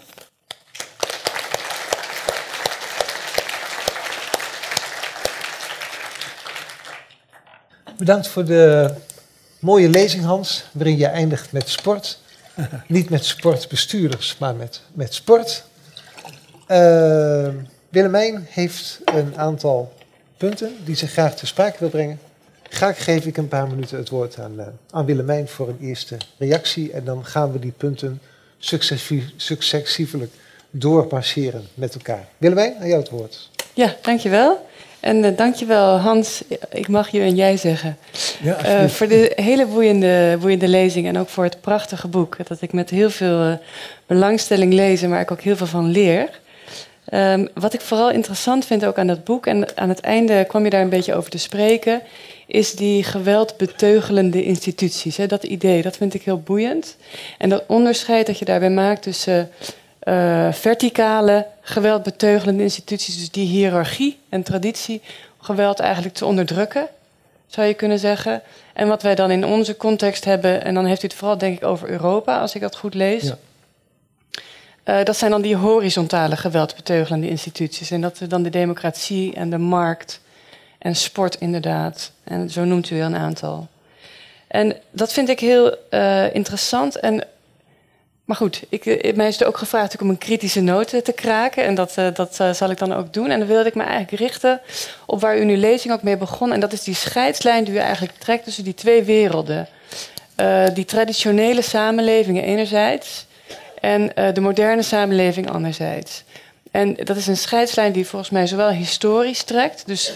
Bedankt 7.98 8.28
voor 8.28 8.46
de 8.46 8.94
mooie 9.60 9.90
lezing, 9.90 10.24
Hans, 10.24 10.66
waarin 10.72 10.98
je 10.98 11.08
eindigt 11.08 11.52
met 11.52 11.70
sport. 11.70 12.20
Niet 12.88 13.10
met 13.10 13.26
sportbestuurders, 13.26 14.38
maar 14.38 14.56
met, 14.56 14.82
met 14.94 15.14
sport. 15.14 15.64
Uh, 16.68 17.48
Willemijn 17.90 18.48
heeft 18.50 19.00
een 19.06 19.38
aantal 19.38 19.94
punten 20.38 20.76
die 20.84 20.96
ze 20.96 21.08
graag 21.08 21.36
te 21.36 21.46
sprake 21.46 21.80
wil 21.80 21.90
brengen. 21.90 22.20
Graag 22.74 23.04
geef 23.04 23.26
ik 23.26 23.38
een 23.38 23.48
paar 23.48 23.68
minuten 23.68 23.98
het 23.98 24.10
woord 24.10 24.40
aan, 24.40 24.54
uh, 24.58 24.66
aan 24.92 25.06
Willemijn 25.06 25.48
voor 25.48 25.70
een 25.70 25.78
eerste 25.82 26.18
reactie. 26.38 26.92
En 26.92 27.04
dan 27.04 27.26
gaan 27.26 27.52
we 27.52 27.60
die 27.60 27.74
punten 27.78 28.22
successievelijk 29.38 30.32
doorpasseren 30.70 31.68
met 31.74 31.94
elkaar. 31.94 32.28
Willemijn, 32.38 32.76
aan 32.80 32.88
jou 32.88 33.00
het 33.00 33.10
woord. 33.10 33.50
Ja, 33.74 33.96
dankjewel. 34.02 34.66
En 35.00 35.24
uh, 35.24 35.38
dankjewel 35.38 35.98
Hans, 35.98 36.44
ik 36.70 36.88
mag 36.88 37.10
je 37.10 37.20
en 37.20 37.36
jij 37.36 37.58
zeggen. 37.58 37.98
Ja, 38.42 38.84
uh, 38.84 38.90
voor 38.90 39.08
de 39.08 39.32
hele 39.36 39.66
boeiende, 39.66 40.38
boeiende 40.40 40.68
lezing 40.68 41.08
en 41.08 41.18
ook 41.18 41.30
voor 41.30 41.44
het 41.44 41.62
prachtige 41.62 42.08
boek. 42.08 42.48
Dat 42.48 42.62
ik 42.62 42.74
met 42.74 42.90
heel 42.90 43.10
veel 43.10 43.48
uh, 43.48 43.54
belangstelling 44.06 44.74
lees 44.74 45.02
en 45.02 45.10
waar 45.10 45.22
ik 45.22 45.32
ook 45.32 45.42
heel 45.42 45.56
veel 45.56 45.68
van 45.68 45.90
leer. 45.90 46.40
Um, 47.14 47.48
wat 47.54 47.74
ik 47.74 47.82
vooral 47.82 48.12
interessant 48.12 48.66
vind 48.66 48.86
ook 48.86 48.98
aan 48.98 49.08
dat 49.08 49.24
boek, 49.24 49.46
en 49.46 49.78
aan 49.78 49.90
het 49.90 50.00
einde 50.00 50.46
kwam 50.48 50.64
je 50.64 50.70
daar 50.70 50.82
een 50.82 50.90
beetje 50.90 51.16
over 51.16 51.30
te 51.30 51.38
spreken, 51.38 52.02
is 52.52 52.76
die 52.76 53.04
geweldbeteugelende 53.04 54.44
instituties. 54.44 55.18
Hè? 55.18 55.28
Dat 55.28 55.44
idee, 55.44 55.82
dat 55.82 55.98
vind 55.98 56.14
ik 56.14 56.24
heel 56.24 56.40
boeiend. 56.40 56.96
En 57.38 57.50
dat 57.50 57.64
onderscheid 57.68 58.26
dat 58.26 58.40
je 58.40 58.46
daarbij 58.46 58.70
maakt 58.70 59.02
tussen 59.02 59.50
uh, 60.04 60.54
verticale 60.54 61.48
geweldbeteugelende 61.62 62.64
instituties, 62.64 63.18
dus 63.18 63.32
die 63.32 63.48
hiërarchie 63.48 64.18
en 64.30 64.44
traditie, 64.44 65.02
geweld 65.42 65.80
eigenlijk 65.80 66.16
te 66.16 66.26
onderdrukken, 66.26 66.88
zou 67.48 67.68
je 67.68 67.74
kunnen 67.74 68.00
zeggen. 68.00 68.42
En 68.74 68.88
wat 68.88 69.02
wij 69.02 69.16
dan 69.16 69.32
in 69.32 69.46
onze 69.46 69.78
context 69.78 70.26
hebben, 70.26 70.64
en 70.64 70.74
dan 70.74 70.86
heeft 70.86 71.04
u 71.04 71.08
het 71.08 71.16
vooral 71.16 71.38
denk 71.38 71.58
ik 71.58 71.64
over 71.64 71.90
Europa, 71.90 72.40
als 72.40 72.56
ik 72.56 72.62
dat 72.62 72.76
goed 72.76 72.94
lees. 72.94 73.24
Ja. 73.24 73.38
Uh, 74.86 75.06
dat 75.06 75.18
zijn 75.18 75.32
dan 75.32 75.42
die 75.42 75.56
horizontale 75.56 76.38
geweldbeteugelende 76.38 77.30
instituties. 77.30 77.92
En 77.92 78.02
dat 78.02 78.22
is 78.22 78.28
dan 78.28 78.44
de 78.44 78.50
democratie 78.50 79.34
en 79.34 79.50
de 79.50 79.58
markt 79.58 80.22
en 80.82 80.96
sport 80.96 81.36
inderdaad. 81.36 82.12
En 82.24 82.50
zo 82.50 82.64
noemt 82.64 82.90
u 82.90 82.96
weer 82.96 83.04
een 83.04 83.16
aantal. 83.16 83.68
En 84.48 84.76
dat 84.92 85.14
vind 85.14 85.30
ik 85.30 85.40
heel 85.40 85.76
uh, 85.90 86.36
interessant. 86.36 87.00
En 87.00 87.24
maar 88.26 88.36
goed, 88.36 88.64
ik, 88.70 88.86
eh, 88.86 89.16
mij 89.16 89.28
is 89.28 89.42
er 89.42 89.48
ook 89.48 89.58
gevraagd 89.58 90.02
om 90.02 90.10
een 90.10 90.18
kritische 90.18 90.62
noot 90.62 91.04
te 91.04 91.12
kraken. 91.16 91.64
En 91.64 91.76
dat, 91.76 91.96
uh, 92.00 92.08
dat 92.14 92.36
zal 92.58 92.70
ik 92.70 92.78
dan 92.78 92.94
ook 92.94 93.14
doen. 93.14 93.30
En 93.30 93.40
dan 93.40 93.48
wilde 93.48 93.70
ik 93.70 93.76
me 93.76 93.84
eigenlijk 93.84 94.22
richten 94.22 94.62
op 95.06 95.22
waar 95.22 95.38
u 95.38 95.46
nu 95.46 95.58
lezing 95.58 95.94
ook 95.94 96.04
mee 96.04 96.18
begon. 96.18 96.52
En 96.52 96.60
dat 96.60 96.74
is 96.74 96.84
die 96.84 96.96
scheidslijn 96.96 97.64
die 97.64 97.74
u 97.74 97.78
eigenlijk 97.78 98.18
trekt 98.18 98.44
tussen 98.44 98.64
die 98.64 98.74
twee 98.74 99.04
werelden. 99.04 99.68
Die 100.74 100.86
traditionele 100.86 101.62
samenlevingen 101.62 102.44
enerzijds 102.44 103.26
en 103.82 104.12
de 104.34 104.42
moderne 104.42 104.82
samenleving 104.82 105.52
anderzijds. 105.52 106.24
En 106.72 106.94
dat 106.94 107.18
is 107.18 107.28
een 107.28 107.38
scheidslijn 107.38 107.92
die 107.92 108.08
volgens 108.08 108.32
mij 108.32 108.48
zowel 108.48 108.70
historisch 108.70 109.44
trekt, 109.44 109.84
dus 109.86 110.14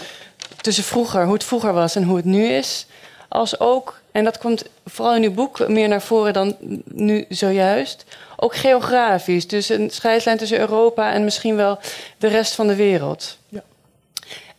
tussen 0.60 0.84
vroeger, 0.84 1.24
hoe 1.24 1.34
het 1.34 1.44
vroeger 1.44 1.72
was 1.72 1.96
en 1.96 2.02
hoe 2.02 2.16
het 2.16 2.24
nu 2.24 2.46
is, 2.46 2.86
als 3.28 3.60
ook 3.60 4.00
en 4.16 4.24
dat 4.24 4.38
komt 4.38 4.64
vooral 4.84 5.14
in 5.14 5.22
uw 5.22 5.32
boek 5.32 5.68
meer 5.68 5.88
naar 5.88 6.02
voren 6.02 6.32
dan 6.32 6.56
nu 6.84 7.24
zojuist. 7.28 8.04
Ook 8.36 8.56
geografisch, 8.56 9.46
dus 9.46 9.68
een 9.68 9.90
scheidslijn 9.90 10.38
tussen 10.38 10.58
Europa 10.58 11.12
en 11.12 11.24
misschien 11.24 11.56
wel 11.56 11.78
de 12.18 12.28
rest 12.28 12.54
van 12.54 12.66
de 12.66 12.74
wereld. 12.74 13.38
Ja. 13.48 13.62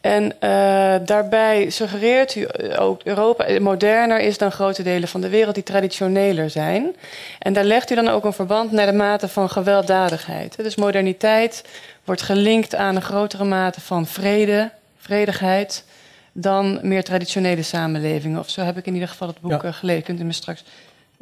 En 0.01 0.23
uh, 0.23 0.95
daarbij 1.05 1.69
suggereert 1.69 2.35
u 2.35 2.47
ook 2.77 3.01
Europa 3.03 3.59
moderner 3.59 4.19
is 4.19 4.37
dan 4.37 4.51
grote 4.51 4.83
delen 4.83 5.07
van 5.07 5.21
de 5.21 5.29
wereld 5.29 5.55
die 5.55 5.63
traditioneler 5.63 6.49
zijn. 6.49 6.95
En 7.39 7.53
daar 7.53 7.63
legt 7.63 7.91
u 7.91 7.95
dan 7.95 8.07
ook 8.07 8.23
een 8.23 8.33
verband 8.33 8.71
naar 8.71 8.85
de 8.85 8.97
mate 8.97 9.27
van 9.27 9.49
gewelddadigheid. 9.49 10.55
Dus 10.57 10.75
moderniteit 10.75 11.63
wordt 12.03 12.21
gelinkt 12.21 12.75
aan 12.75 12.95
een 12.95 13.01
grotere 13.01 13.43
mate 13.43 13.81
van 13.81 14.05
vrede, 14.05 14.71
vredigheid 15.07 15.83
dan 16.31 16.79
meer 16.81 17.03
traditionele 17.03 17.63
samenlevingen. 17.63 18.39
Of 18.39 18.49
zo 18.49 18.61
heb 18.61 18.77
ik 18.77 18.85
in 18.85 18.93
ieder 18.93 19.09
geval 19.09 19.27
het 19.27 19.39
boek 19.39 19.61
ja. 19.61 19.71
gelezen. 19.71 20.03
Kunt 20.03 20.19
u 20.19 20.23
me 20.23 20.33
straks 20.33 20.63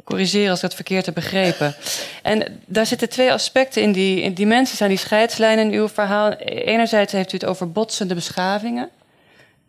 corrigeren 0.04 0.50
als 0.50 0.58
ik 0.58 0.64
het 0.64 0.74
verkeerd 0.74 1.06
heb 1.06 1.14
begrepen. 1.14 1.74
En 2.22 2.60
daar 2.66 2.86
zitten 2.86 3.08
twee 3.08 3.32
aspecten 3.32 3.82
in 3.82 3.92
die 3.92 4.22
in 4.22 4.34
dimensies 4.34 4.82
aan 4.82 4.88
die 4.88 4.98
scheidslijnen 4.98 5.72
in 5.72 5.78
uw 5.78 5.88
verhaal. 5.88 6.32
Enerzijds 6.42 7.12
heeft 7.12 7.32
u 7.32 7.36
het 7.36 7.46
over 7.46 7.72
botsende 7.72 8.14
beschavingen. 8.14 8.88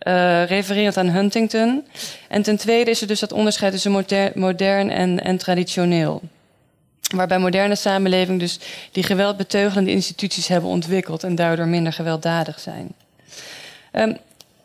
Uh, 0.08 0.46
refererend 0.46 0.98
aan 0.98 1.10
Huntington. 1.10 1.86
En 2.28 2.42
ten 2.42 2.58
tweede 2.58 2.92
is 2.92 3.02
er 3.02 3.08
dus 3.08 3.20
dat 3.20 3.32
onderscheid 3.32 3.72
tussen 3.72 3.92
modern, 3.92 4.32
modern 4.36 4.90
en, 4.90 5.24
en 5.24 5.38
traditioneel. 5.38 6.22
Waarbij 7.16 7.40
moderne 7.40 7.76
samenlevingen 7.76 8.40
dus 8.40 8.60
die 8.92 9.04
geweldbeteugelende 9.04 9.92
instituties 9.92 10.48
hebben 10.48 10.70
ontwikkeld 10.70 11.24
en 11.24 11.36
daardoor 11.36 11.68
minder 11.68 11.94
gewelddadig 11.94 12.60
zijn. 12.60 12.94
Um, 13.98 14.18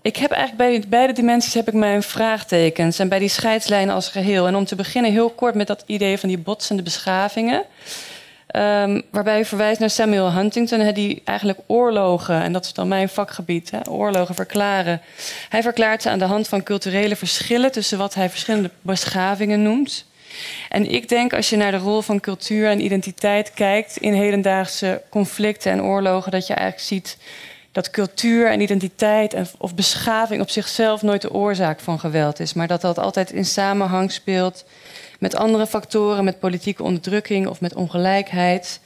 ik 0.03 0.17
heb 0.17 0.31
eigenlijk 0.31 0.71
bij 0.71 0.89
beide 0.89 1.13
dimensies 1.13 1.55
heb 1.55 1.69
ik 1.69 1.75
mijn 1.75 2.03
vraagtekens 2.03 2.99
en 2.99 3.09
bij 3.09 3.19
die 3.19 3.29
scheidslijnen 3.29 3.95
als 3.95 4.09
geheel. 4.09 4.47
En 4.47 4.57
om 4.57 4.65
te 4.65 4.77
beginnen 4.77 5.13
heel 5.13 5.31
kort 5.31 5.55
met 5.55 5.67
dat 5.67 5.85
idee 5.87 6.19
van 6.19 6.29
die 6.29 6.39
botsende 6.39 6.83
beschavingen. 6.83 7.65
Um, 8.57 9.03
waarbij 9.11 9.41
u 9.41 9.45
verwijst 9.45 9.81
naar 9.81 9.91
Samuel 9.91 10.33
Huntington, 10.33 10.93
die 10.93 11.23
eigenlijk 11.25 11.59
oorlogen, 11.67 12.43
en 12.43 12.53
dat 12.53 12.65
is 12.65 12.73
dan 12.73 12.89
mijn 12.89 13.09
vakgebied, 13.09 13.73
oorlogen 13.89 14.35
verklaren. 14.35 15.01
Hij 15.49 15.63
verklaart 15.63 16.03
ze 16.03 16.11
aan 16.11 16.19
de 16.19 16.25
hand 16.25 16.49
van 16.49 16.63
culturele 16.63 17.17
verschillen 17.17 17.73
tussen 17.73 17.99
wat 17.99 18.15
hij 18.15 18.31
verschillende 18.31 18.71
beschavingen 18.81 19.63
noemt. 19.63 20.05
En 20.69 20.91
ik 20.91 21.09
denk 21.09 21.33
als 21.33 21.51
je 21.51 21.57
naar 21.57 21.71
de 21.71 21.77
rol 21.77 22.01
van 22.01 22.21
cultuur 22.21 22.69
en 22.69 22.85
identiteit 22.85 23.53
kijkt 23.55 23.97
in 23.97 24.13
hedendaagse 24.13 25.03
conflicten 25.11 25.73
en 25.73 25.83
oorlogen, 25.83 26.31
dat 26.31 26.47
je 26.47 26.55
eigenlijk 26.55 26.87
ziet 26.89 27.17
dat 27.73 27.91
cultuur 27.91 28.51
en 28.51 28.61
identiteit 28.61 29.35
en, 29.35 29.47
of 29.59 29.75
beschaving 29.75 30.41
op 30.43 30.51
zichzelf 30.51 31.03
nooit 31.03 31.23
de 31.23 31.33
oorzaak 31.33 31.81
van 31.81 32.01
geweld 32.01 32.41
is, 32.41 32.53
maar 32.53 32.67
dat 32.67 32.81
dat 32.81 32.99
altijd 32.99 33.31
in 33.31 33.45
samenhang 33.45 34.13
speelt 34.13 34.65
met 35.19 35.35
andere 35.35 35.67
factoren, 35.67 36.25
met 36.25 36.39
politieke 36.39 36.83
onderdrukking 36.83 37.47
of 37.47 37.61
met 37.61 37.75
ongelijkheid. 37.75 38.81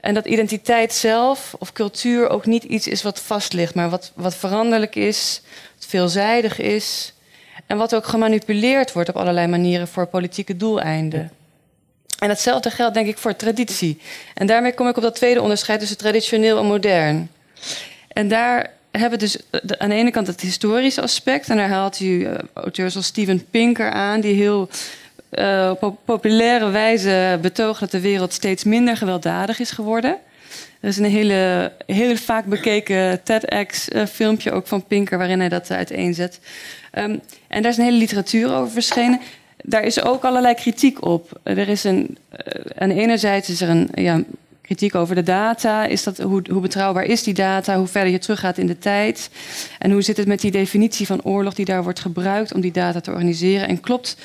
En 0.00 0.14
dat 0.14 0.26
identiteit 0.26 0.92
zelf 0.92 1.54
of 1.58 1.72
cultuur 1.72 2.28
ook 2.28 2.46
niet 2.46 2.64
iets 2.64 2.86
is 2.86 3.02
wat 3.02 3.20
vast 3.20 3.52
ligt, 3.52 3.74
maar 3.74 3.90
wat, 3.90 4.12
wat 4.14 4.34
veranderlijk 4.34 4.94
is, 4.94 5.42
veelzijdig 5.78 6.58
is 6.58 7.12
en 7.66 7.76
wat 7.76 7.94
ook 7.94 8.06
gemanipuleerd 8.06 8.92
wordt 8.92 9.08
op 9.08 9.16
allerlei 9.16 9.46
manieren 9.46 9.88
voor 9.88 10.06
politieke 10.06 10.56
doeleinden. 10.56 11.30
En 12.18 12.28
hetzelfde 12.28 12.70
geldt 12.70 12.94
denk 12.94 13.06
ik 13.06 13.18
voor 13.18 13.36
traditie. 13.36 14.00
En 14.34 14.46
daarmee 14.46 14.74
kom 14.74 14.88
ik 14.88 14.96
op 14.96 15.02
dat 15.02 15.14
tweede 15.14 15.42
onderscheid 15.42 15.78
tussen 15.78 15.98
traditioneel 15.98 16.58
en 16.58 16.66
modern. 16.66 17.30
En 18.12 18.28
daar 18.28 18.70
hebben 18.90 19.18
dus 19.18 19.36
aan 19.78 19.88
de 19.88 19.94
ene 19.94 20.10
kant 20.10 20.26
het 20.26 20.40
historische 20.40 21.02
aspect. 21.02 21.48
En 21.48 21.56
daar 21.56 21.68
haalt 21.68 22.00
u 22.00 22.06
uh, 22.06 22.34
auteurs 22.52 22.96
als 22.96 23.06
Steven 23.06 23.44
Pinker 23.50 23.90
aan, 23.90 24.20
die 24.20 24.34
heel 24.34 24.68
uh, 25.30 25.72
op 25.80 25.98
populaire 26.04 26.70
wijze 26.70 27.38
betoogt 27.42 27.80
dat 27.80 27.90
de 27.90 28.00
wereld 28.00 28.32
steeds 28.32 28.64
minder 28.64 28.96
gewelddadig 28.96 29.58
is 29.58 29.70
geworden. 29.70 30.16
Er 30.80 30.88
is 30.88 30.98
een 30.98 31.04
hele, 31.04 31.72
heel 31.86 32.16
vaak 32.16 32.44
bekeken 32.44 33.22
TEDx-filmpje 33.22 34.52
ook 34.52 34.66
van 34.66 34.86
Pinker 34.86 35.18
waarin 35.18 35.40
hij 35.40 35.48
dat 35.48 35.70
uiteenzet. 35.70 36.40
Um, 36.98 37.20
en 37.48 37.62
daar 37.62 37.70
is 37.70 37.78
een 37.78 37.84
hele 37.84 37.96
literatuur 37.96 38.54
over 38.54 38.72
verschenen. 38.72 39.20
Daar 39.62 39.82
is 39.82 40.02
ook 40.02 40.24
allerlei 40.24 40.54
kritiek 40.54 41.04
op. 41.04 41.40
Er 41.42 41.68
is 41.68 41.84
een, 41.84 42.18
aan 42.78 42.88
de 42.88 42.94
ene 42.94 43.16
zijde 43.16 43.52
is 43.52 43.60
er 43.60 43.68
een 43.68 43.88
ja, 43.94 44.22
kritiek 44.62 44.94
over 44.94 45.14
de 45.14 45.22
data. 45.22 45.84
Is 45.84 46.02
dat, 46.02 46.18
hoe, 46.18 46.42
hoe 46.50 46.60
betrouwbaar 46.60 47.04
is 47.04 47.22
die 47.22 47.34
data? 47.34 47.76
Hoe 47.76 47.86
verder 47.86 48.12
je 48.12 48.18
teruggaat 48.18 48.58
in 48.58 48.66
de 48.66 48.78
tijd? 48.78 49.30
En 49.78 49.90
hoe 49.90 50.02
zit 50.02 50.16
het 50.16 50.26
met 50.26 50.40
die 50.40 50.50
definitie 50.50 51.06
van 51.06 51.22
oorlog 51.22 51.54
die 51.54 51.64
daar 51.64 51.82
wordt 51.82 52.00
gebruikt 52.00 52.54
om 52.54 52.60
die 52.60 52.72
data 52.72 53.00
te 53.00 53.10
organiseren? 53.10 53.68
En 53.68 53.80
klopt, 53.80 54.16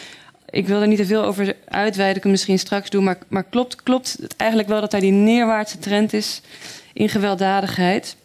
ik 0.49 0.67
wil 0.67 0.81
er 0.81 0.87
niet 0.87 0.97
te 0.97 1.05
veel 1.05 1.23
over 1.23 1.55
uitweiden, 1.67 2.15
ik 2.15 2.21
kan 2.21 2.31
misschien 2.31 2.59
straks 2.59 2.89
doen, 2.89 3.03
maar, 3.03 3.17
maar 3.27 3.43
klopt, 3.43 3.83
klopt 3.83 4.17
het 4.21 4.35
eigenlijk 4.35 4.69
wel 4.69 4.81
dat 4.81 4.91
daar 4.91 5.01
die 5.01 5.11
neerwaartse 5.11 5.79
trend 5.79 6.13
is 6.13 6.41
in 6.93 7.09
gewelddadigheid? 7.09 8.15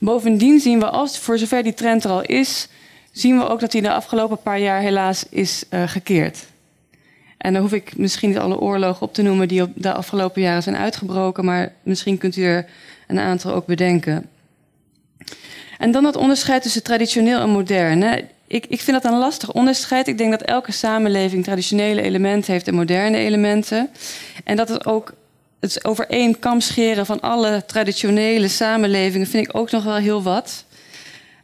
Bovendien 0.00 0.60
zien 0.60 0.78
we, 0.78 0.90
als 0.90 1.18
voor 1.18 1.38
zover 1.38 1.62
die 1.62 1.74
trend 1.74 2.04
er 2.04 2.10
al 2.10 2.22
is, 2.22 2.68
zien 3.12 3.38
we 3.38 3.48
ook 3.48 3.60
dat 3.60 3.72
die 3.72 3.82
de 3.82 3.92
afgelopen 3.92 4.42
paar 4.42 4.58
jaar 4.58 4.80
helaas 4.80 5.24
is 5.28 5.64
uh, 5.70 5.88
gekeerd. 5.88 6.38
En 7.42 7.52
dan 7.52 7.62
hoef 7.62 7.72
ik 7.72 7.96
misschien 7.96 8.28
niet 8.28 8.38
alle 8.38 8.58
oorlogen 8.58 9.02
op 9.02 9.14
te 9.14 9.22
noemen 9.22 9.48
die 9.48 9.62
op 9.62 9.70
de 9.74 9.92
afgelopen 9.92 10.42
jaren 10.42 10.62
zijn 10.62 10.76
uitgebroken, 10.76 11.44
maar 11.44 11.72
misschien 11.82 12.18
kunt 12.18 12.36
u 12.36 12.44
er 12.44 12.66
een 13.06 13.18
aantal 13.18 13.54
ook 13.54 13.66
bedenken. 13.66 14.28
En 15.78 15.90
dan 15.90 16.02
dat 16.02 16.16
onderscheid 16.16 16.62
tussen 16.62 16.82
traditioneel 16.82 17.40
en 17.40 17.50
modern. 17.50 18.02
Ik, 18.46 18.66
ik 18.66 18.80
vind 18.80 19.02
dat 19.02 19.12
een 19.12 19.18
lastig 19.18 19.52
onderscheid. 19.52 20.08
Ik 20.08 20.18
denk 20.18 20.30
dat 20.30 20.42
elke 20.42 20.72
samenleving 20.72 21.44
traditionele 21.44 22.02
elementen 22.02 22.52
heeft 22.52 22.68
en 22.68 22.74
moderne 22.74 23.16
elementen. 23.16 23.90
En 24.44 24.56
dat 24.56 24.68
het 24.68 24.86
ook 24.86 25.12
het 25.60 25.84
over 25.84 26.06
één 26.08 26.38
kam 26.38 26.60
scheren 26.60 27.06
van 27.06 27.20
alle 27.20 27.62
traditionele 27.66 28.48
samenlevingen 28.48 29.26
vind 29.26 29.48
ik 29.48 29.56
ook 29.56 29.70
nog 29.70 29.84
wel 29.84 29.96
heel 29.96 30.22
wat. 30.22 30.64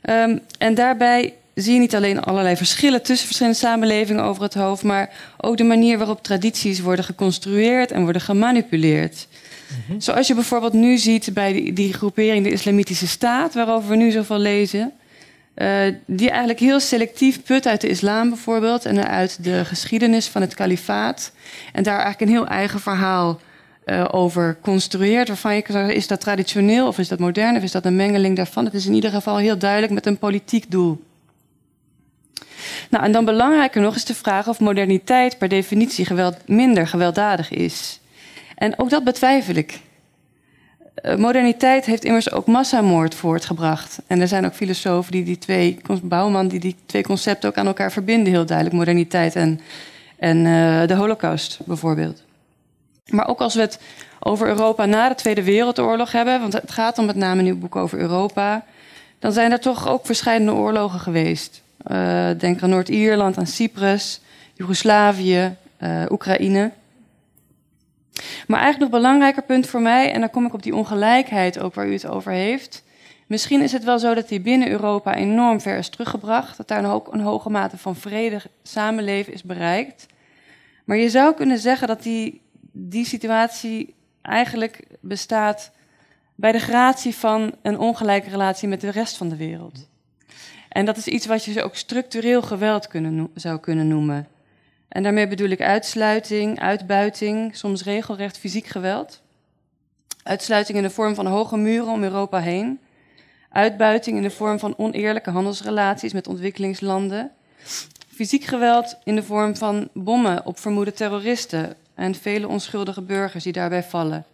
Um, 0.03 0.40
en 0.59 0.74
daarbij 0.74 1.34
zie 1.63 1.73
je 1.73 1.79
niet 1.79 1.95
alleen 1.95 2.21
allerlei 2.21 2.57
verschillen 2.57 3.03
tussen 3.03 3.27
verschillende 3.27 3.59
samenlevingen 3.59 4.25
over 4.25 4.43
het 4.43 4.55
hoofd, 4.55 4.83
maar 4.83 5.11
ook 5.37 5.57
de 5.57 5.65
manier 5.65 5.99
waarop 5.99 6.23
tradities 6.23 6.81
worden 6.81 7.05
geconstrueerd 7.05 7.93
en 7.93 8.03
worden 8.03 8.23
gemanipuleerd. 8.23 9.27
Mhm. 9.87 10.01
Zoals 10.01 10.27
je 10.27 10.35
bijvoorbeeld 10.35 10.73
nu 10.73 10.99
ziet 10.99 11.35
bij 11.35 11.53
die, 11.53 11.73
die, 11.73 11.93
groepering 11.93 12.45
de 12.45 12.51
Islamitische 12.51 13.07
Staat, 13.07 13.55
waarover 13.55 13.89
we 13.89 13.97
nu 13.97 14.11
zoveel 14.11 14.39
lezen. 14.39 14.93
Uh, 15.55 15.81
die 16.07 16.29
eigenlijk 16.29 16.61
heel 16.61 16.81
selectief 16.81 17.43
put 17.43 17.67
uit 17.67 17.81
de 17.81 17.89
islam 17.89 18.29
bijvoorbeeld 18.29 18.85
en 18.85 19.09
uit 19.09 19.45
de 19.45 19.65
geschiedenis 19.65 20.27
van 20.27 20.41
het 20.41 20.55
kalifaat. 20.55 21.33
En 21.73 21.83
daar 21.83 22.01
eigenlijk 22.01 22.31
een 22.31 22.37
heel 22.37 22.47
eigen 22.47 22.81
verhaal 22.81 23.41
uh, 23.85 24.05
over 24.11 24.59
construeert, 24.63 25.29
waarvan 25.29 25.55
je 25.55 25.63
kan 25.63 25.75
zeggen, 25.75 25.95
is 25.95 26.07
dat 26.07 26.21
traditioneel 26.21 26.87
of 26.87 26.99
is 26.99 27.09
dat 27.09 27.19
modern 27.19 27.57
of 27.57 27.63
is 27.63 27.73
dat 27.73 27.85
een 27.85 27.97
mengeling 27.97 28.37
daarvan? 28.37 28.65
Het 28.65 28.75
is 28.75 28.87
in 28.87 28.95
ieder 28.95 29.11
geval 29.11 29.37
heel 29.37 29.59
duidelijk 29.59 29.93
met 29.93 30.07
een 30.07 30.19
politiek 30.19 30.71
doel. 30.71 31.07
Nou, 32.91 33.05
en 33.05 33.12
dan 33.12 33.24
belangrijker 33.24 33.80
nog 33.80 33.95
is 33.95 34.05
de 34.05 34.14
vraag 34.14 34.49
of 34.49 34.61
moderniteit 34.61 35.39
per 35.39 35.49
definitie 35.49 36.05
geweld, 36.05 36.36
minder 36.47 36.86
gewelddadig 36.86 37.51
is. 37.51 38.01
En 38.55 38.78
ook 38.78 38.91
dat 38.91 39.05
betwijfel 39.05 39.55
ik. 39.55 39.80
Uh, 41.03 41.14
moderniteit 41.14 41.84
heeft 41.84 42.05
immers 42.05 42.32
ook 42.32 42.47
massamoord 42.47 43.14
voortgebracht. 43.14 43.99
En 44.07 44.20
er 44.20 44.28
zijn 44.28 44.47
ook 44.47 44.55
filosofen 44.55 45.12
die 45.12 45.24
die 45.24 45.39
twee, 45.39 45.80
Bouwman, 46.03 46.49
die 46.49 46.61
die 46.61 46.76
twee 46.86 47.03
concepten 47.03 47.49
ook 47.49 47.57
aan 47.57 47.66
elkaar 47.66 47.93
verbinden, 47.93 48.32
heel 48.32 48.47
duidelijk. 48.47 48.76
Moderniteit 48.76 49.36
en, 49.36 49.61
en 50.18 50.36
uh, 50.45 50.86
de 50.86 50.95
holocaust 50.95 51.59
bijvoorbeeld. 51.64 52.22
Maar 53.07 53.28
ook 53.28 53.41
als 53.41 53.55
we 53.55 53.61
het 53.61 53.80
over 54.20 54.47
Europa 54.47 54.84
na 54.84 55.09
de 55.09 55.14
Tweede 55.14 55.43
Wereldoorlog 55.43 56.12
hebben, 56.12 56.41
want 56.41 56.53
het 56.53 56.72
gaat 56.72 56.99
om 56.99 57.07
met 57.07 57.16
name 57.16 57.41
in 57.41 57.47
uw 57.47 57.59
boek 57.59 57.76
over 57.76 57.99
Europa, 57.99 58.64
dan 59.18 59.32
zijn 59.32 59.53
er 59.53 59.61
toch 59.61 59.89
ook 59.89 60.07
verschillende 60.07 60.53
oorlogen 60.53 61.01
geweest. 61.01 61.62
Uh, 61.87 62.31
denk 62.39 62.62
aan 62.62 62.70
Noord-Ierland, 62.70 63.39
aan 63.39 63.47
Cyprus, 63.47 64.20
Joegoslavië, 64.55 65.57
uh, 65.81 66.05
Oekraïne. 66.11 66.72
Maar 68.47 68.61
eigenlijk 68.61 68.93
nog 68.93 69.01
belangrijker 69.01 69.43
punt 69.43 69.66
voor 69.66 69.83
mij, 69.83 70.12
en 70.12 70.20
dan 70.20 70.31
kom 70.31 70.47
ik 70.47 70.55
op 70.55 70.62
die 70.62 70.74
ongelijkheid 70.74 71.59
ook 71.59 71.74
waar 71.74 71.87
u 71.87 71.93
het 71.93 72.07
over 72.07 72.33
heeft. 72.33 72.85
Misschien 73.26 73.62
is 73.62 73.72
het 73.72 73.85
wel 73.85 73.99
zo 73.99 74.14
dat 74.14 74.29
die 74.29 74.41
binnen 74.41 74.70
Europa 74.70 75.14
enorm 75.14 75.61
ver 75.61 75.79
is 75.79 75.89
teruggebracht, 75.89 76.57
dat 76.57 76.68
daar 76.68 76.93
ook 76.93 77.12
een 77.12 77.20
hoge 77.20 77.51
mate 77.51 77.79
van 77.79 77.97
vrede 77.97 78.41
samenleven 78.62 79.33
is 79.33 79.43
bereikt. 79.43 80.07
Maar 80.85 80.97
je 80.97 81.11
zou 81.11 81.35
kunnen 81.35 81.59
zeggen 81.59 81.89
dat 81.89 82.03
die 82.03 82.41
die 82.72 83.05
situatie 83.05 83.95
eigenlijk 84.22 84.81
bestaat 85.01 85.70
bij 86.35 86.53
de 86.53 86.59
gratie 86.59 87.14
van 87.14 87.55
een 87.62 87.79
ongelijke 87.79 88.31
relatie 88.31 88.68
met 88.68 88.81
de 88.81 88.91
rest 88.91 89.16
van 89.16 89.29
de 89.29 89.37
wereld. 89.37 89.89
En 90.79 90.85
dat 90.85 90.97
is 90.97 91.07
iets 91.07 91.26
wat 91.26 91.45
je 91.45 91.62
ook 91.62 91.76
structureel 91.76 92.43
geweld 92.43 92.87
kunnen, 92.87 93.31
zou 93.35 93.59
kunnen 93.61 93.89
noemen. 93.89 94.29
En 94.89 95.03
daarmee 95.03 95.29
bedoel 95.29 95.49
ik 95.49 95.61
uitsluiting, 95.61 96.61
uitbuiting, 96.61 97.57
soms 97.57 97.83
regelrecht 97.83 98.39
fysiek 98.39 98.66
geweld. 98.66 99.22
Uitsluiting 100.22 100.79
in 100.79 100.85
de 100.85 100.91
vorm 100.91 101.14
van 101.14 101.26
hoge 101.26 101.57
muren 101.57 101.93
om 101.93 102.03
Europa 102.03 102.41
heen. 102.41 102.81
Uitbuiting 103.51 104.16
in 104.16 104.22
de 104.22 104.31
vorm 104.31 104.59
van 104.59 104.74
oneerlijke 104.76 105.31
handelsrelaties 105.31 106.12
met 106.12 106.29
ontwikkelingslanden. 106.29 107.31
Fysiek 108.09 108.45
geweld 108.45 108.97
in 109.05 109.14
de 109.14 109.22
vorm 109.22 109.57
van 109.57 109.89
bommen 109.93 110.47
op 110.47 110.59
vermoede 110.59 110.93
terroristen 110.93 111.74
en 111.95 112.14
vele 112.14 112.49
onschuldige 112.49 113.03
burgers 113.03 113.45
die 113.45 113.53
daarbij 113.53 113.83
vallen. 113.83 114.24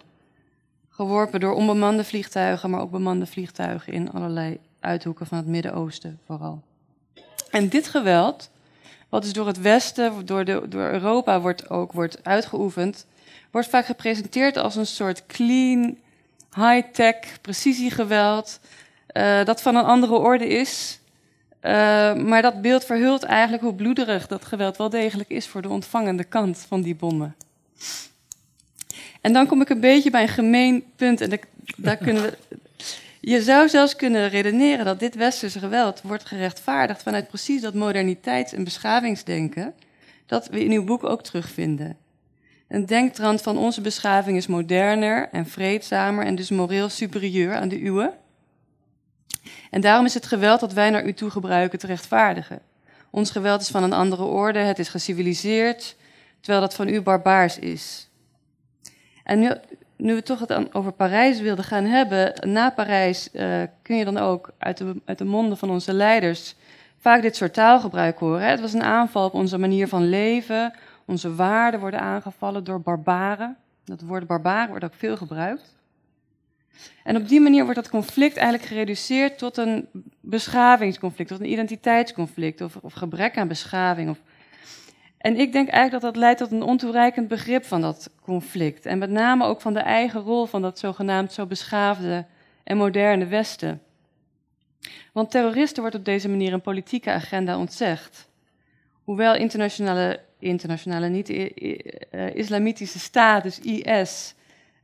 Geworpen 0.88 1.40
door 1.40 1.54
onbemande 1.54 2.04
vliegtuigen, 2.04 2.70
maar 2.70 2.80
ook 2.80 2.90
bemande 2.90 3.26
vliegtuigen 3.26 3.92
in 3.92 4.12
allerlei 4.12 4.58
uithoeken 4.84 5.26
van 5.26 5.38
het 5.38 5.46
Midden-Oosten 5.46 6.18
vooral. 6.26 6.62
En 7.50 7.68
dit 7.68 7.88
geweld, 7.88 8.50
wat 9.08 9.22
dus 9.22 9.32
door 9.32 9.46
het 9.46 9.60
Westen, 9.60 10.26
door, 10.26 10.44
de, 10.44 10.62
door 10.68 10.90
Europa 10.90 11.40
wordt 11.40 11.70
ook 11.70 11.92
wordt 11.92 12.24
uitgeoefend, 12.24 13.06
wordt 13.50 13.68
vaak 13.68 13.86
gepresenteerd 13.86 14.56
als 14.56 14.76
een 14.76 14.86
soort 14.86 15.26
clean, 15.26 15.98
high-tech 16.54 17.40
precisiegeweld, 17.40 18.60
uh, 19.12 19.44
dat 19.44 19.62
van 19.62 19.76
een 19.76 19.84
andere 19.84 20.14
orde 20.14 20.48
is. 20.48 20.98
Uh, 21.62 21.70
maar 22.14 22.42
dat 22.42 22.62
beeld 22.62 22.84
verhult 22.84 23.22
eigenlijk 23.22 23.62
hoe 23.62 23.74
bloederig 23.74 24.26
dat 24.26 24.44
geweld 24.44 24.76
wel 24.76 24.90
degelijk 24.90 25.28
is 25.28 25.46
voor 25.46 25.62
de 25.62 25.68
ontvangende 25.68 26.24
kant 26.24 26.64
van 26.68 26.82
die 26.82 26.94
bommen. 26.94 27.36
En 29.20 29.32
dan 29.32 29.46
kom 29.46 29.60
ik 29.60 29.68
een 29.68 29.80
beetje 29.80 30.10
bij 30.10 30.22
een 30.22 30.28
gemeen 30.28 30.84
punt. 30.96 31.20
En 31.20 31.40
daar 31.76 31.96
kunnen 31.96 32.22
we. 32.22 32.38
Je 33.26 33.42
zou 33.42 33.68
zelfs 33.68 33.96
kunnen 33.96 34.28
redeneren 34.28 34.84
dat 34.84 34.98
dit 34.98 35.14
westerse 35.14 35.58
geweld 35.58 36.02
wordt 36.02 36.26
gerechtvaardigd 36.26 37.02
vanuit 37.02 37.28
precies 37.28 37.60
dat 37.60 37.74
moderniteits- 37.74 38.52
en 38.52 38.64
beschavingsdenken, 38.64 39.74
dat 40.26 40.48
we 40.48 40.64
in 40.64 40.70
uw 40.70 40.84
boek 40.84 41.04
ook 41.04 41.22
terugvinden. 41.22 41.96
Een 42.68 42.86
denktrand 42.86 43.42
van 43.42 43.58
onze 43.58 43.80
beschaving 43.80 44.36
is 44.36 44.46
moderner 44.46 45.28
en 45.32 45.46
vreedzamer 45.46 46.24
en 46.24 46.34
dus 46.34 46.50
moreel 46.50 46.88
superieur 46.88 47.54
aan 47.54 47.68
de 47.68 47.84
uwe. 47.84 48.14
En 49.70 49.80
daarom 49.80 50.04
is 50.04 50.14
het 50.14 50.26
geweld 50.26 50.60
dat 50.60 50.72
wij 50.72 50.90
naar 50.90 51.06
u 51.06 51.12
toe 51.12 51.30
gebruiken 51.30 51.78
te 51.78 51.86
rechtvaardigen. 51.86 52.60
Ons 53.10 53.30
geweld 53.30 53.60
is 53.60 53.68
van 53.68 53.82
een 53.82 53.92
andere 53.92 54.24
orde, 54.24 54.58
het 54.58 54.78
is 54.78 54.88
geciviliseerd, 54.88 55.96
terwijl 56.40 56.60
dat 56.64 56.74
van 56.74 56.88
u 56.88 57.00
barbaars 57.00 57.58
is. 57.58 58.08
En 59.22 59.38
nu, 59.38 59.50
nu 59.96 60.14
we 60.14 60.22
toch 60.22 60.40
het 60.40 60.74
over 60.74 60.92
Parijs 60.92 61.40
wilden 61.40 61.64
gaan 61.64 61.84
hebben, 61.84 62.50
na 62.52 62.70
Parijs 62.70 63.28
uh, 63.32 63.62
kun 63.82 63.96
je 63.96 64.04
dan 64.04 64.18
ook 64.18 64.50
uit 64.58 64.76
de, 64.76 64.94
uit 65.04 65.18
de 65.18 65.24
monden 65.24 65.58
van 65.58 65.70
onze 65.70 65.92
leiders 65.92 66.54
vaak 66.98 67.22
dit 67.22 67.36
soort 67.36 67.54
taalgebruik 67.54 68.18
horen. 68.18 68.48
Het 68.48 68.60
was 68.60 68.72
een 68.72 68.82
aanval 68.82 69.24
op 69.24 69.34
onze 69.34 69.58
manier 69.58 69.88
van 69.88 70.08
leven, 70.08 70.72
onze 71.04 71.34
waarden 71.34 71.80
worden 71.80 72.00
aangevallen 72.00 72.64
door 72.64 72.80
barbaren. 72.80 73.56
Dat 73.84 74.00
woord 74.00 74.26
barbaren 74.26 74.68
wordt 74.68 74.84
ook 74.84 74.94
veel 74.94 75.16
gebruikt. 75.16 75.74
En 77.02 77.16
op 77.16 77.28
die 77.28 77.40
manier 77.40 77.62
wordt 77.62 77.78
dat 77.78 77.90
conflict 77.90 78.36
eigenlijk 78.36 78.68
gereduceerd 78.68 79.38
tot 79.38 79.56
een 79.56 79.88
beschavingsconflict, 80.20 81.28
tot 81.28 81.40
een 81.40 81.50
identiteitsconflict 81.50 82.60
of, 82.60 82.76
of 82.76 82.92
gebrek 82.92 83.36
aan 83.36 83.48
beschaving 83.48 84.10
of 84.10 84.18
en 85.24 85.36
ik 85.36 85.52
denk 85.52 85.68
eigenlijk 85.68 86.02
dat 86.02 86.12
dat 86.12 86.22
leidt 86.22 86.38
tot 86.38 86.52
een 86.52 86.62
ontoereikend 86.62 87.28
begrip 87.28 87.64
van 87.64 87.80
dat 87.80 88.10
conflict. 88.22 88.86
En 88.86 88.98
met 88.98 89.10
name 89.10 89.44
ook 89.44 89.60
van 89.60 89.74
de 89.74 89.80
eigen 89.80 90.20
rol 90.20 90.46
van 90.46 90.62
dat 90.62 90.78
zogenaamd 90.78 91.32
zo 91.32 91.46
beschaafde 91.46 92.24
en 92.64 92.76
moderne 92.76 93.26
Westen. 93.26 93.82
Want 95.12 95.30
terroristen 95.30 95.82
wordt 95.82 95.96
op 95.96 96.04
deze 96.04 96.28
manier 96.28 96.52
een 96.52 96.60
politieke 96.60 97.10
agenda 97.10 97.58
ontzegd. 97.58 98.28
Hoewel 99.04 99.34
internationale, 99.34 100.20
internationale 100.38 101.08
niet 101.08 101.30
uh, 101.30 102.34
islamitische 102.34 102.98
staat, 102.98 103.42
dus 103.42 103.60
IS, 103.60 104.34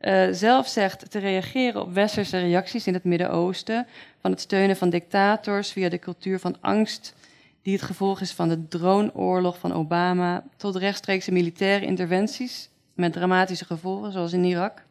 uh, 0.00 0.28
zelf 0.30 0.68
zegt 0.68 1.10
te 1.10 1.18
reageren 1.18 1.80
op 1.80 1.92
westerse 1.92 2.38
reacties 2.38 2.86
in 2.86 2.94
het 2.94 3.04
Midden-Oosten, 3.04 3.86
van 4.20 4.30
het 4.30 4.40
steunen 4.40 4.76
van 4.76 4.90
dictators 4.90 5.72
via 5.72 5.88
de 5.88 5.98
cultuur 5.98 6.38
van 6.38 6.56
angst 6.60 7.14
die 7.62 7.72
het 7.72 7.82
gevolg 7.82 8.20
is 8.20 8.32
van 8.32 8.48
de 8.48 8.68
droneoorlog 8.68 9.58
van 9.58 9.72
Obama, 9.72 10.44
tot 10.56 10.76
rechtstreekse 10.76 11.32
militaire 11.32 11.86
interventies 11.86 12.68
met 12.94 13.12
dramatische 13.12 13.64
gevolgen, 13.64 14.12
zoals 14.12 14.32
in 14.32 14.44
Irak. 14.44 14.82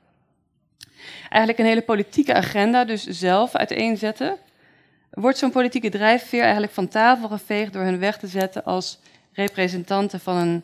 Eigenlijk 1.29 1.59
een 1.59 1.65
hele 1.65 1.81
politieke 1.81 2.33
agenda, 2.33 2.85
dus 2.85 3.03
zelf 3.03 3.55
uiteenzetten. 3.55 4.37
Wordt 5.09 5.37
zo'n 5.37 5.51
politieke 5.51 5.89
drijfveer 5.89 6.41
eigenlijk 6.41 6.73
van 6.73 6.87
tafel 6.87 7.27
geveegd 7.27 7.73
door 7.73 7.83
hun 7.83 7.99
weg 7.99 8.17
te 8.17 8.27
zetten 8.27 8.63
als 8.63 8.99
representanten 9.33 10.19
van 10.19 10.35
een 10.35 10.63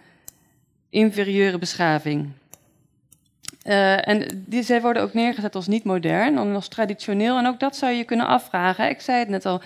inferieure 0.90 1.58
beschaving. 1.58 2.32
Uh, 3.64 4.08
en 4.08 4.44
die, 4.48 4.64
zij 4.64 4.82
worden 4.82 5.02
ook 5.02 5.14
neergezet 5.14 5.56
als 5.56 5.68
niet 5.68 5.84
modern, 5.84 6.38
als 6.38 6.68
traditioneel. 6.68 7.38
En 7.38 7.48
ook 7.48 7.60
dat 7.60 7.76
zou 7.76 7.92
je 7.92 8.04
kunnen 8.04 8.28
afvragen. 8.28 8.90
Ik 8.90 9.02
zei 9.02 9.20
het 9.20 9.30
net 9.30 9.46
al, 9.46 9.62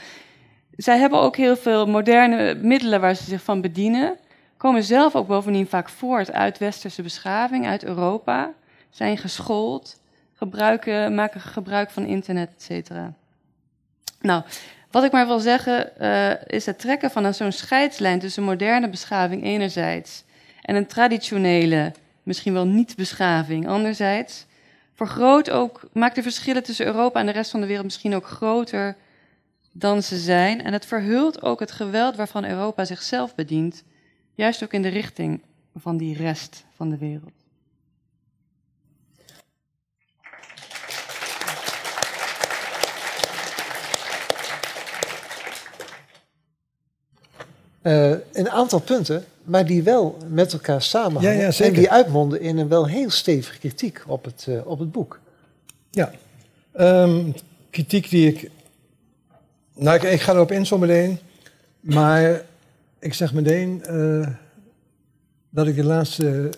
zij 0.83 0.97
hebben 0.97 1.19
ook 1.19 1.35
heel 1.35 1.57
veel 1.57 1.87
moderne 1.87 2.55
middelen 2.55 3.01
waar 3.01 3.15
ze 3.15 3.23
zich 3.23 3.43
van 3.43 3.61
bedienen. 3.61 4.17
Komen 4.57 4.83
zelf 4.83 5.15
ook 5.15 5.27
bovendien 5.27 5.67
vaak 5.67 5.89
voort 5.89 6.31
uit 6.31 6.57
westerse 6.57 7.01
beschaving, 7.01 7.67
uit 7.67 7.83
Europa. 7.83 8.51
Zijn 8.89 9.17
geschoold, 9.17 9.99
gebruiken, 10.33 11.15
maken 11.15 11.41
gebruik 11.41 11.89
van 11.89 12.05
internet, 12.05 12.49
et 12.55 12.61
cetera. 12.61 13.13
Nou, 14.21 14.43
wat 14.91 15.03
ik 15.03 15.11
maar 15.11 15.27
wil 15.27 15.39
zeggen 15.39 15.91
uh, 16.01 16.31
is 16.45 16.65
het 16.65 16.79
trekken 16.79 17.11
van 17.11 17.33
zo'n 17.33 17.51
scheidslijn 17.51 18.19
tussen 18.19 18.43
moderne 18.43 18.89
beschaving 18.89 19.43
enerzijds 19.43 20.23
en 20.61 20.75
een 20.75 20.87
traditionele, 20.87 21.91
misschien 22.23 22.53
wel 22.53 22.65
niet-beschaving 22.65 23.67
anderzijds, 23.67 24.45
vergroot 24.93 25.49
ook, 25.49 25.81
maakt 25.93 26.15
de 26.15 26.23
verschillen 26.23 26.63
tussen 26.63 26.85
Europa 26.85 27.19
en 27.19 27.25
de 27.25 27.31
rest 27.31 27.51
van 27.51 27.61
de 27.61 27.67
wereld 27.67 27.85
misschien 27.85 28.15
ook 28.15 28.27
groter 28.27 28.95
dan 29.71 30.03
ze 30.03 30.17
zijn. 30.17 30.63
En 30.63 30.73
het 30.73 30.85
verhult 30.85 31.41
ook 31.41 31.59
het 31.59 31.71
geweld 31.71 32.15
waarvan 32.15 32.45
Europa 32.45 32.85
zichzelf 32.85 33.35
bedient, 33.35 33.83
juist 34.35 34.63
ook 34.63 34.73
in 34.73 34.81
de 34.81 34.87
richting 34.87 35.41
van 35.75 35.97
die 35.97 36.17
rest 36.17 36.63
van 36.75 36.89
de 36.89 36.97
wereld. 36.97 37.31
Uh, 47.81 48.15
een 48.31 48.49
aantal 48.49 48.79
punten, 48.79 49.25
maar 49.43 49.65
die 49.65 49.83
wel 49.83 50.17
met 50.27 50.53
elkaar 50.53 50.81
samenhangen. 50.81 51.37
Ja, 51.37 51.49
ja, 51.49 51.65
en 51.65 51.73
die 51.73 51.91
uitmonden 51.91 52.41
in 52.41 52.57
een 52.57 52.67
wel 52.67 52.87
heel 52.87 53.09
stevige 53.09 53.59
kritiek 53.59 54.03
op 54.07 54.25
het, 54.25 54.45
uh, 54.49 54.67
op 54.67 54.79
het 54.79 54.91
boek. 54.91 55.19
Ja, 55.91 56.11
um, 56.79 57.33
kritiek 57.69 58.09
die 58.09 58.27
ik 58.27 58.51
nou, 59.79 59.95
ik, 59.97 60.03
ik, 60.03 60.21
ga 60.21 60.33
erop 60.33 60.51
in 60.51 60.65
zo 60.65 60.77
meteen. 60.77 61.19
Maar 61.79 62.41
ik 62.99 63.13
zeg 63.13 63.33
meteen 63.33 63.83
uh, 63.89 64.27
dat 65.49 65.67
ik 65.67 65.75
de 65.75 65.83
laatste 65.83 66.49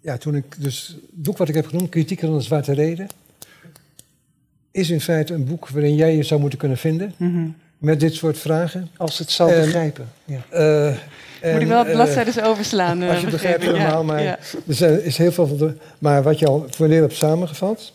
ja, 0.00 0.16
toen 0.16 0.34
ik 0.34 0.44
dus 0.58 0.86
het 0.88 1.22
boek 1.24 1.36
wat 1.38 1.48
ik 1.48 1.54
heb 1.54 1.66
genoemd, 1.66 1.88
Kritiek 1.88 2.24
aan 2.24 2.34
de 2.36 2.40
Zwarte 2.40 2.72
Reden, 2.72 3.06
is 4.70 4.90
in 4.90 5.00
feite 5.00 5.34
een 5.34 5.44
boek 5.44 5.68
waarin 5.68 5.94
jij 5.94 6.16
je 6.16 6.22
zou 6.22 6.40
moeten 6.40 6.58
kunnen 6.58 6.78
vinden 6.78 7.14
Mhm. 7.16 7.48
met 7.78 8.00
dit 8.00 8.14
soort 8.14 8.38
vragen. 8.38 8.88
Als 8.96 9.18
het 9.18 9.30
zal 9.30 9.48
En- 9.50 9.60
begrijpen. 9.60 10.08
Ja. 10.24 10.40
Eh, 10.50 10.86
Moet 10.86 10.96
en, 11.40 11.60
ik 11.60 11.66
wel 11.66 11.84
eh, 11.86 11.92
bladzijden 11.92 12.44
overslaan? 12.44 13.02
eh, 13.02 13.08
als 13.08 13.16
je 13.18 13.22
het 13.22 13.32
begrijpt 13.32 13.62
helemaal, 13.62 13.86
Ja, 14.00 14.02
maar 14.02 14.22
ja. 14.22 14.38
er 14.66 14.74
zijn- 14.74 15.04
is 15.04 15.16
heel 15.16 15.32
veel 15.32 15.46
van 15.46 15.56
de, 15.56 15.74
maar 15.98 16.22
wat 16.22 16.38
je 16.38 16.46
al 16.46 16.66
voor 16.70 16.84
een 16.84 16.90
deel 16.90 17.00
hebt 17.02 17.14
samengevat. 17.14 17.92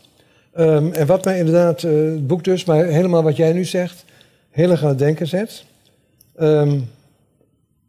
Ehm, 0.53 0.91
en 0.91 1.05
wat 1.07 1.25
mij 1.25 1.37
inderdaad, 1.37 1.83
eh, 1.83 1.91
het 1.91 2.27
boek 2.27 2.43
dus, 2.43 2.65
maar 2.65 2.85
helemaal 2.85 3.23
wat 3.23 3.35
jij 3.37 3.53
nu 3.53 3.65
zegt, 3.65 4.05
heel 4.53 4.71
erg 4.71 4.83
aan 4.83 4.89
het 4.89 4.97
denken 4.97 5.27
zet. 5.27 5.65
Ehm, 6.35 6.79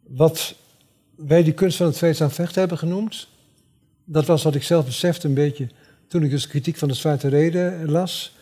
wat 0.03 0.55
wij 1.15 1.43
die 1.43 1.53
kunst 1.53 1.77
van 1.77 1.85
het 1.85 1.97
vreedzaam 1.97 2.29
vechten 2.29 2.59
hebben 2.59 2.77
genoemd, 2.77 3.27
dat 4.05 4.25
was 4.25 4.43
wat 4.43 4.55
ik 4.55 4.63
zelf 4.63 4.85
besefte 4.85 5.27
een 5.27 5.33
beetje 5.33 5.67
toen 6.07 6.23
ik 6.23 6.29
dus 6.29 6.47
kritiek 6.47 6.77
van 6.77 6.87
de 6.87 6.93
Zwarte 6.93 7.27
Reden 7.27 7.91
las. 7.91 8.35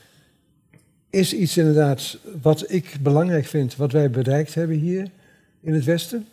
Is 1.09 1.33
iets 1.33 1.57
inderdaad 1.57 2.17
wat 2.41 2.71
ik 2.71 2.97
belangrijk 3.01 3.45
vind, 3.45 3.75
wat 3.75 3.91
wij 3.91 4.09
bereikt 4.09 4.53
hebben 4.53 4.77
hier 4.77 5.07
in 5.61 5.73
het 5.73 5.83
Westen. 5.83 6.27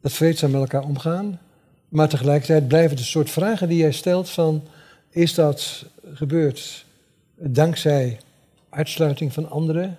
Dat 0.00 0.12
vreedzaam 0.12 0.50
met 0.50 0.60
elkaar 0.60 0.84
omgaan. 0.84 1.40
Maar 1.88 2.08
tegelijkertijd 2.08 2.68
blijven 2.68 2.96
de 2.96 3.02
soort 3.02 3.30
vragen 3.30 3.68
die 3.68 3.78
jij 3.78 3.92
stelt 3.92 4.30
van... 4.30 4.62
is 5.10 5.34
dat 5.34 5.86
gebeurd 6.14 6.84
dankzij 7.34 8.18
uitsluiting 8.68 9.32
van 9.32 9.50
anderen? 9.50 9.98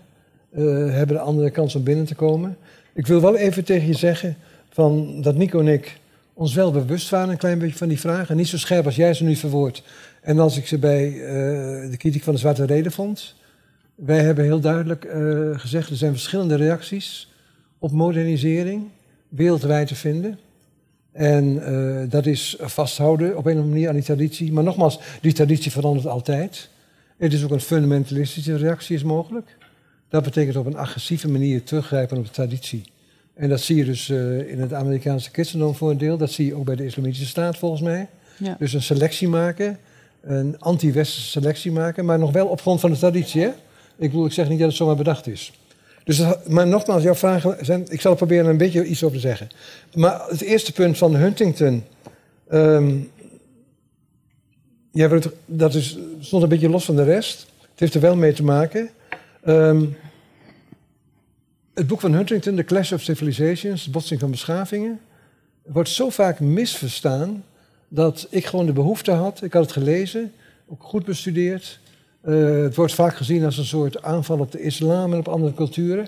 Eh, 0.51 0.63
hebben 0.89 1.15
de 1.15 1.21
anderen 1.21 1.51
kans 1.51 1.75
om 1.75 1.83
binnen 1.83 2.05
te 2.05 2.15
komen? 2.15 2.57
Ik 2.93 3.07
wil 3.07 3.21
wel 3.21 3.35
even 3.35 3.63
tegen 3.63 3.87
je 3.87 3.93
zeggen 3.93 4.35
van 4.69 5.21
dat 5.21 5.35
Nico 5.35 5.59
en 5.59 5.67
ik 5.67 5.99
ons 6.33 6.53
wel 6.53 6.71
bewust 6.71 7.09
waren 7.09 7.29
een 7.29 7.37
klein 7.37 7.59
beetje 7.59 7.77
van 7.77 7.87
die 7.87 7.99
vragen. 7.99 8.37
Niet 8.37 8.47
zo 8.47 8.57
scherp 8.57 8.85
als 8.85 8.95
jij 8.95 9.13
ze 9.13 9.23
nu 9.23 9.35
verwoordt. 9.35 9.83
En 10.21 10.39
als 10.39 10.57
ik 10.57 10.67
ze 10.67 10.77
bij 10.77 11.07
eh, 11.07 11.89
de 11.89 11.97
kritiek 11.97 12.23
van 12.23 12.33
de 12.33 12.39
Zwarte 12.39 12.65
Reden 12.65 12.91
vond. 12.91 13.35
Wij 13.95 14.19
hebben 14.19 14.43
heel 14.43 14.59
duidelijk 14.59 15.05
eh, 15.05 15.49
gezegd, 15.59 15.89
er 15.89 15.95
zijn 15.95 16.11
verschillende 16.11 16.55
reacties 16.55 17.31
op 17.79 17.91
modernisering 17.91 18.83
wereldwijd 19.29 19.87
te 19.87 19.95
vinden. 19.95 20.39
En 21.11 21.61
dat 22.09 22.25
is 22.25 22.57
vasthouden 22.59 23.37
op 23.37 23.45
een 23.45 23.51
of 23.51 23.57
andere 23.57 23.67
manier 23.67 23.87
aan 23.87 23.95
die 23.95 24.03
traditie. 24.03 24.51
Maar 24.51 24.63
nogmaals, 24.63 24.99
die 25.21 25.33
traditie 25.33 25.71
verandert 25.71 26.07
altijd. 26.07 26.69
Het 27.17 27.33
is 27.33 27.43
ook 27.43 27.51
een 27.51 27.61
fundamentalistische 27.61 28.55
reactie 28.55 28.95
is 28.95 29.03
mogelijk. 29.03 29.57
Dat 30.11 30.23
betekent 30.23 30.55
op 30.55 30.65
een 30.65 30.77
agressieve 30.77 31.29
manier 31.29 31.63
teruggrijpen 31.63 32.17
op 32.17 32.23
de 32.25 32.31
traditie. 32.31 32.81
En 33.33 33.49
dat 33.49 33.61
zie 33.61 33.75
je 33.75 33.85
dus 33.85 34.09
eh, 34.09 34.49
in 34.51 34.59
het 34.59 34.73
Amerikaanse 34.73 35.29
christendom 35.31 35.75
voor 35.75 35.89
een 35.89 35.97
deel. 35.97 36.17
Dat 36.17 36.31
zie 36.31 36.45
je 36.45 36.55
ook 36.55 36.65
bij 36.65 36.75
de 36.75 36.85
Islamitische 36.85 37.25
staat 37.27 37.57
volgens 37.57 37.81
mij. 37.81 38.07
Ja. 38.37 38.55
Dus 38.59 38.73
een 38.73 38.81
selectie 38.81 39.27
maken, 39.27 39.77
een 40.21 40.59
anti-westerse 40.59 41.27
selectie 41.29 41.71
maken, 41.71 42.05
maar 42.05 42.19
nog 42.19 42.31
wel 42.31 42.47
op 42.47 42.61
grond 42.61 42.79
van 42.79 42.91
de 42.91 42.97
traditie. 42.97 43.41
Hè? 43.41 43.47
Ik 43.97 44.09
bedoel, 44.09 44.25
ik 44.25 44.31
zeg 44.31 44.49
niet 44.49 44.59
dat 44.59 44.67
het 44.67 44.77
zomaar 44.77 44.95
bedacht 44.95 45.27
is. 45.27 45.51
Dus, 46.03 46.17
dat- 46.17 46.47
maar 46.49 46.67
nogmaals, 46.67 47.03
jouw 47.03 47.15
vragen 47.15 47.65
zijn. 47.65 47.85
Ik 47.89 48.01
zal 48.01 48.11
er 48.11 48.17
proberen 48.17 48.45
een 48.45 48.57
beetje 48.57 48.85
iets 48.85 49.03
over 49.03 49.15
te 49.15 49.21
zeggen. 49.21 49.47
Maar 49.95 50.25
het 50.29 50.41
eerste 50.41 50.71
punt 50.73 50.97
van 50.97 51.15
Huntington. 51.15 51.83
ehm, 52.47 52.97
ja, 54.91 55.19
dat 55.45 55.73
is, 55.73 55.97
stond 56.19 56.43
een 56.43 56.49
beetje 56.49 56.69
los 56.69 56.85
van 56.85 56.95
de 56.95 57.03
rest. 57.03 57.45
Het 57.71 57.79
heeft 57.79 57.93
er 57.95 58.01
wel 58.01 58.15
mee 58.15 58.33
te 58.33 58.43
maken. 58.43 58.89
Ehm, 59.41 59.85
het 61.73 61.87
boek 61.87 61.99
van 61.99 62.13
Huntington, 62.13 62.55
The 62.55 62.63
Clash 62.63 62.91
of 62.91 63.01
Civilizations, 63.01 63.89
botsing 63.89 64.19
van 64.19 64.31
beschavingen, 64.31 64.99
wordt 65.63 65.89
zo 65.89 66.09
vaak 66.09 66.39
misverstaan 66.39 67.43
dat 67.87 68.27
ik 68.29 68.45
gewoon 68.45 68.65
de 68.65 68.73
behoefte 68.73 69.11
had. 69.11 69.41
Ik 69.43 69.53
had 69.53 69.61
het 69.61 69.71
gelezen, 69.71 70.31
ook 70.67 70.83
goed 70.83 71.05
bestudeerd. 71.05 71.79
Eh, 72.21 72.61
het 72.61 72.75
wordt 72.75 72.93
vaak 72.93 73.15
gezien 73.15 73.45
als 73.45 73.57
een 73.57 73.65
soort 73.65 74.03
aanval 74.03 74.39
op 74.39 74.51
de 74.51 74.61
islam 74.61 75.13
en 75.13 75.19
op 75.19 75.27
andere 75.27 75.53
culturen. 75.53 76.07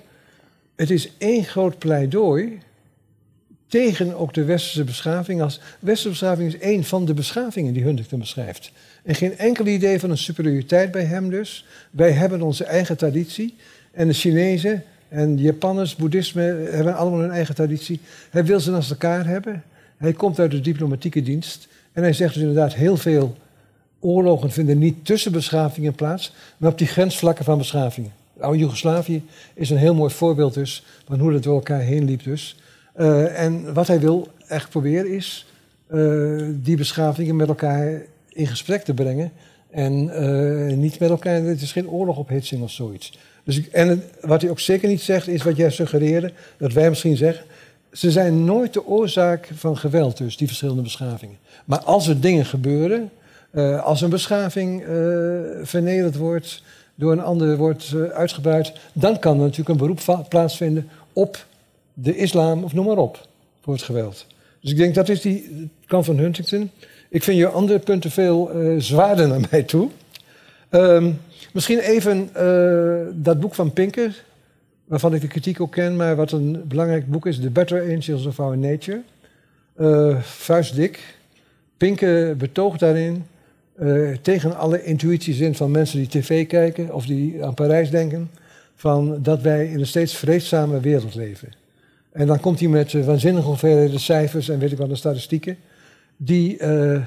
Het 0.75 0.89
is 0.89 1.17
één 1.17 1.43
groot 1.43 1.77
pleidooi 1.77 2.59
tegen 3.74 4.17
ook 4.17 4.34
de 4.34 4.43
westerse 4.43 4.84
beschaving. 4.84 5.41
Als 5.41 5.59
westerse 5.80 6.09
beschaving 6.09 6.53
is 6.53 6.59
één 6.59 6.84
van 6.84 7.05
de 7.05 7.13
beschavingen 7.13 7.74
die 7.74 7.84
Huntington 7.84 8.19
beschrijft. 8.19 8.71
En 9.03 9.15
geen 9.15 9.38
enkel 9.38 9.65
idee 9.65 9.99
van 9.99 10.09
een 10.09 10.17
superioriteit 10.17 10.91
bij 10.91 11.03
hem 11.03 11.30
dus. 11.30 11.65
Wij 11.91 12.11
hebben 12.11 12.41
onze 12.41 12.63
eigen 12.63 12.97
traditie. 12.97 13.55
En 13.91 14.07
de 14.07 14.13
Chinezen 14.13 14.84
en 15.09 15.38
Japanners, 15.38 15.95
boeddhisme, 15.95 16.41
hebben 16.71 16.95
allemaal 16.95 17.19
hun 17.19 17.32
eigen 17.32 17.55
traditie. 17.55 17.99
Hij 18.30 18.45
wil 18.45 18.59
ze 18.59 18.71
naast 18.71 18.89
elkaar 18.89 19.26
hebben. 19.26 19.63
Hij 19.97 20.13
komt 20.13 20.39
uit 20.39 20.51
de 20.51 20.61
diplomatieke 20.61 21.21
dienst. 21.21 21.67
En 21.93 22.03
hij 22.03 22.13
zegt 22.13 22.34
dus 22.34 22.43
inderdaad 22.43 22.74
heel 22.74 22.97
veel 22.97 23.38
oorlogen 23.99 24.51
vinden 24.51 24.78
niet 24.78 25.05
tussen 25.05 25.32
beschavingen 25.32 25.93
plaats, 25.93 26.34
maar 26.57 26.71
op 26.71 26.78
die 26.78 26.88
grensvlakken 26.88 27.45
van 27.45 27.57
beschavingen. 27.57 28.11
Oude 28.39 28.59
Joegoslavië 28.59 29.24
is 29.53 29.69
een 29.69 29.78
heel 29.78 29.95
mooi 29.95 30.13
voorbeeld 30.13 30.53
dus 30.53 30.84
van 31.05 31.19
hoe 31.19 31.32
dat 31.32 31.43
door 31.43 31.55
elkaar 31.55 31.82
heen 31.82 32.05
liep 32.05 32.24
dus. 32.24 32.55
Eh, 32.93 33.39
en 33.39 33.73
wat 33.73 33.87
hij 33.87 33.99
wil 33.99 34.27
echt 34.47 34.69
proberen 34.69 35.09
is 35.09 35.47
eh, 35.87 35.99
die 36.49 36.77
beschavingen 36.77 37.35
met 37.35 37.47
elkaar 37.47 38.01
in 38.29 38.47
gesprek 38.47 38.83
te 38.83 38.93
brengen. 38.93 39.31
En 39.69 40.09
eh, 40.09 40.75
niet 40.75 40.99
met 40.99 41.09
elkaar, 41.09 41.41
het 41.41 41.61
is 41.61 41.71
geen 41.71 41.89
oorlogophitzing 41.89 42.63
of 42.63 42.71
zoiets. 42.71 43.17
Dus 43.43 43.57
ik, 43.57 43.67
en 43.67 44.03
wat 44.21 44.41
hij 44.41 44.49
ook 44.49 44.59
zeker 44.59 44.89
niet 44.89 45.01
zegt, 45.01 45.27
is 45.27 45.43
wat 45.43 45.55
jij 45.55 45.69
suggereerde, 45.69 46.31
dat 46.57 46.73
wij 46.73 46.89
misschien 46.89 47.17
zeggen. 47.17 47.45
Ze 47.91 48.11
zijn 48.11 48.45
nooit 48.45 48.73
de 48.73 48.85
oorzaak 48.85 49.49
van 49.53 49.77
geweld, 49.77 50.17
dus 50.17 50.37
die 50.37 50.47
verschillende 50.47 50.81
beschavingen. 50.81 51.37
Maar 51.65 51.79
als 51.79 52.07
er 52.07 52.21
dingen 52.21 52.45
gebeuren, 52.45 53.09
als 53.83 54.01
een 54.01 54.09
beschaving 54.09 54.83
vernederd 55.61 56.15
wordt, 56.15 56.63
door 56.95 57.11
een 57.11 57.21
ander 57.21 57.57
wordt 57.57 57.93
uitgebuit, 58.13 58.73
dan 58.93 59.19
kan 59.19 59.33
er 59.33 59.41
natuurlijk 59.41 59.69
een 59.69 59.77
beroep 59.77 60.25
plaatsvinden 60.29 60.89
op 61.13 61.45
de 61.93 62.15
islam 62.15 62.63
of 62.63 62.73
noem 62.73 62.85
maar 62.85 62.97
op 62.97 63.27
voor 63.61 63.73
het 63.73 63.83
geweld. 63.83 64.27
Dus 64.59 64.71
ik 64.71 64.77
denk 64.77 64.95
dat 64.95 65.09
is 65.09 65.21
die 65.21 65.69
kant 65.85 66.05
van 66.05 66.17
Huntington. 66.17 66.71
Ik 67.09 67.23
vind 67.23 67.37
je 67.37 67.47
andere 67.47 67.79
punten 67.79 68.11
veel 68.11 68.51
eh, 68.51 68.75
zwaarder 68.77 69.27
naar 69.27 69.47
mij 69.51 69.63
toe. 69.63 69.89
Ehm, 70.69 71.11
misschien 71.53 71.79
even 71.79 72.29
eh, 72.33 73.13
dat 73.13 73.39
boek 73.39 73.55
van 73.55 73.73
Pinker, 73.73 74.23
waarvan 74.85 75.13
ik 75.13 75.21
de 75.21 75.27
kritiek 75.27 75.61
ook 75.61 75.71
ken, 75.71 75.95
maar 75.95 76.15
wat 76.15 76.31
een 76.31 76.61
belangrijk 76.67 77.11
boek 77.11 77.25
is: 77.25 77.39
The 77.39 77.49
Better 77.49 77.81
Angels 77.81 78.25
of 78.25 78.39
Our 78.39 78.57
Nature. 78.57 79.01
Eh 79.75 80.21
vuistdik. 80.21 81.17
Pinker 81.77 82.37
betoogt 82.37 82.79
daarin 82.79 83.25
tegen 84.21 84.57
alle 84.57 84.83
intuïties 84.83 85.39
in 85.39 85.55
van 85.55 85.71
mensen 85.71 85.97
die 85.97 86.07
tv 86.07 86.47
kijken 86.47 86.93
of 86.93 87.05
die 87.05 87.45
aan 87.45 87.53
Parijs 87.53 87.89
denken, 87.89 88.29
van 88.75 89.21
dat 89.21 89.41
wij 89.41 89.67
in 89.67 89.79
een 89.79 89.87
steeds 89.87 90.15
vreedzame 90.15 90.79
wereld 90.79 91.15
leven. 91.15 91.49
En 92.14 92.28
dan 92.28 92.39
komt 92.39 92.59
hij 92.59 92.70
met 92.70 92.93
eh, 92.93 93.05
waanzinnige 93.05 93.47
hoeveelheden 93.47 93.99
cijfers 93.99 94.49
en 94.49 94.59
weet 94.59 94.72
ik 94.72 94.78
wat, 94.78 94.89
de 94.89 94.95
statistieken, 94.95 95.57
die 96.18 96.57
eh, 96.57 97.01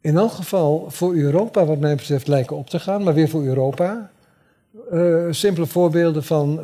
in 0.00 0.16
elk 0.16 0.32
geval 0.32 0.84
voor 0.88 1.14
Europa, 1.14 1.64
wat 1.64 1.78
mij 1.78 1.94
betreft, 1.94 2.26
lijken 2.26 2.56
op 2.56 2.70
te 2.70 2.80
gaan, 2.80 3.02
maar 3.02 3.14
weer 3.14 3.28
voor 3.28 3.44
Europa. 3.44 4.10
Eh, 4.90 5.26
simpele 5.30 5.66
voorbeelden 5.66 6.24
van 6.24 6.60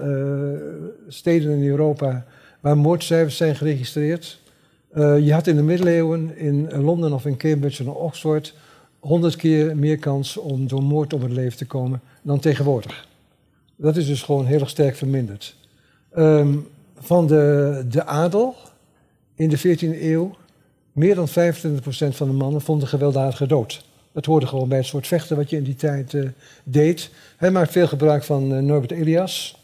steden 1.08 1.50
in 1.50 1.68
Europa 1.68 2.26
waar 2.60 2.76
moordcijfers 2.76 3.36
zijn 3.36 3.56
geregistreerd. 3.56 4.40
Je 4.94 5.32
had 5.32 5.46
in 5.46 5.56
de 5.56 5.62
middeleeuwen 5.62 6.36
in 6.36 6.82
Londen 6.82 7.12
of 7.12 7.26
in 7.26 7.36
Cambridge 7.36 7.90
of 7.90 7.96
Oxford 7.96 8.54
honderd 9.00 9.36
keer 9.36 9.76
meer 9.76 9.98
kans 9.98 10.36
om 10.36 10.68
door 10.68 10.82
moord 10.82 11.12
om 11.12 11.22
het 11.22 11.32
leven 11.32 11.58
te 11.58 11.66
komen 11.66 12.00
dan 12.22 12.38
tegenwoordig. 12.38 13.08
Dat 13.76 13.96
is 13.96 14.06
dus 14.06 14.22
gewoon 14.22 14.46
heel 14.46 14.60
erg 14.60 14.68
sterk 14.68 14.96
verminderd. 14.96 15.56
Ehm, 16.12 16.56
van 16.98 17.26
de, 17.26 17.84
de 17.88 18.04
adel 18.04 18.54
in 19.34 19.48
de 19.48 19.58
14e 19.58 20.02
eeuw, 20.02 20.36
meer 20.92 21.14
dan 21.14 21.28
25% 21.28 21.32
van 22.08 22.28
de 22.28 22.34
mannen 22.34 22.60
vonden 22.60 22.88
gewelddadige 22.88 23.46
dood. 23.46 23.84
Dat 24.12 24.24
hoorde 24.24 24.46
gewoon 24.46 24.68
bij 24.68 24.78
het 24.78 24.86
soort 24.86 25.06
vechten 25.06 25.36
wat 25.36 25.50
je 25.50 25.56
in 25.56 25.62
die 25.62 25.74
tijd 25.74 26.14
eh, 26.14 26.28
deed. 26.64 27.10
Hij 27.36 27.50
maakt 27.50 27.72
veel 27.72 27.86
gebruik 27.88 28.24
van 28.24 28.54
eh, 28.54 28.62
Norbert 28.62 28.90
Elias, 28.90 29.62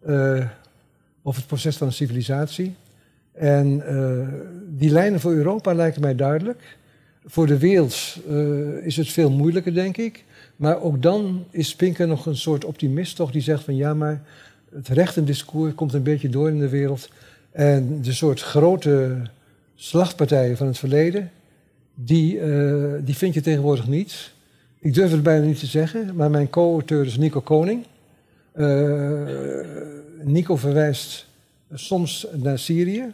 eh, 0.00 0.44
of 1.22 1.36
het 1.36 1.46
proces 1.46 1.76
van 1.76 1.86
een 1.86 1.92
civilisatie. 1.92 2.74
En 3.32 3.82
die 4.68 4.90
lijnen 4.90 5.20
voor 5.20 5.32
Europa 5.32 5.74
lijken 5.74 6.00
mij 6.00 6.14
duidelijk. 6.14 6.76
Voor 7.24 7.46
de 7.46 7.58
wereld 7.58 8.16
is 8.82 8.96
het 8.96 9.08
veel 9.08 9.30
moeilijker, 9.30 9.74
denk 9.74 9.96
ik. 9.96 10.24
Maar 10.56 10.82
ook 10.82 11.02
dan 11.02 11.44
is 11.50 11.74
Pinker 11.74 12.06
nog 12.06 12.26
een 12.26 12.36
soort 12.36 12.64
optimist, 12.64 13.16
toch? 13.16 13.30
Die 13.30 13.42
zegt 13.42 13.64
van 13.64 13.76
ja, 13.76 13.94
maar 13.94 14.22
het 14.74 14.88
rechtendiscours 14.88 15.74
komt 15.74 15.92
een 15.92 16.02
beetje 16.02 16.28
door 16.28 16.48
in 16.48 16.58
de 16.58 16.68
wereld. 16.68 17.08
En 17.50 18.02
de 18.02 18.12
soort 18.12 18.40
grote 18.40 19.22
slagpartijen 19.74 20.56
van 20.56 20.66
het 20.66 20.78
verleden, 20.78 21.30
die, 21.94 22.40
eh, 22.40 22.92
die 23.00 23.16
vind 23.16 23.34
je 23.34 23.40
tegenwoordig 23.40 23.88
niet. 23.88 24.32
Ik 24.78 24.94
durf 24.94 25.10
het 25.10 25.22
bijna 25.22 25.46
niet 25.46 25.58
te 25.58 25.66
zeggen, 25.66 26.14
maar 26.14 26.30
mijn 26.30 26.50
co-auteur 26.50 27.06
is 27.06 27.16
Nico 27.16 27.40
Koning. 27.40 27.84
Eh, 28.52 29.20
Nico 30.22 30.56
verwijst 30.56 31.26
soms 31.74 32.26
naar 32.32 32.58
Syrië. 32.58 33.12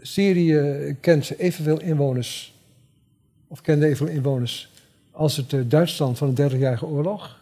Syrië 0.00 0.96
kent 1.00 1.38
evenveel 1.38 1.80
inwoners 1.80 2.54
of 3.52 3.60
kende 3.60 3.86
even 3.86 4.08
inwoners, 4.08 4.70
als 5.10 5.36
het 5.36 5.70
Duitsland 5.70 6.18
van 6.18 6.34
de 6.34 6.42
30-jarige 6.42 6.86
oorlog. 6.86 7.40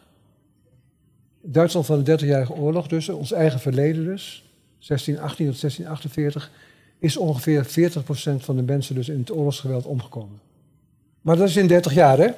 Duitsland 1.43 1.87
van 1.87 2.05
de 2.05 2.19
30-jarige 2.19 2.53
oorlog, 2.53 2.87
dus 2.87 3.09
ons 3.09 3.33
eigen 3.33 3.61
verleden 3.61 4.05
dus, 4.05 4.45
1618 4.87 5.47
tot 5.47 5.61
1648, 5.61 6.51
is 6.99 7.17
ongeveer 7.17 7.67
40% 7.67 8.37
van 8.37 8.57
de 8.57 8.63
mensen 8.63 8.95
dus 8.95 9.09
in 9.09 9.19
het 9.19 9.33
oorlogsgeweld 9.33 9.85
omgekomen. 9.85 10.41
Maar 11.21 11.37
dat 11.37 11.49
is 11.49 11.57
in 11.57 11.67
30 11.67 11.95
jaar, 11.95 12.19
hè? 12.19 12.29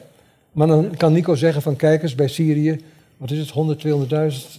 Maar 0.53 0.67
dan 0.67 0.97
kan 0.97 1.13
Nico 1.13 1.35
zeggen 1.35 1.63
van 1.63 1.77
kijkers 1.77 2.15
bij 2.15 2.29
Syrië, 2.29 2.81
wat 3.17 3.31
is 3.31 3.39
het, 3.39 3.51
100, 3.51 3.87
200.000. 3.87 3.91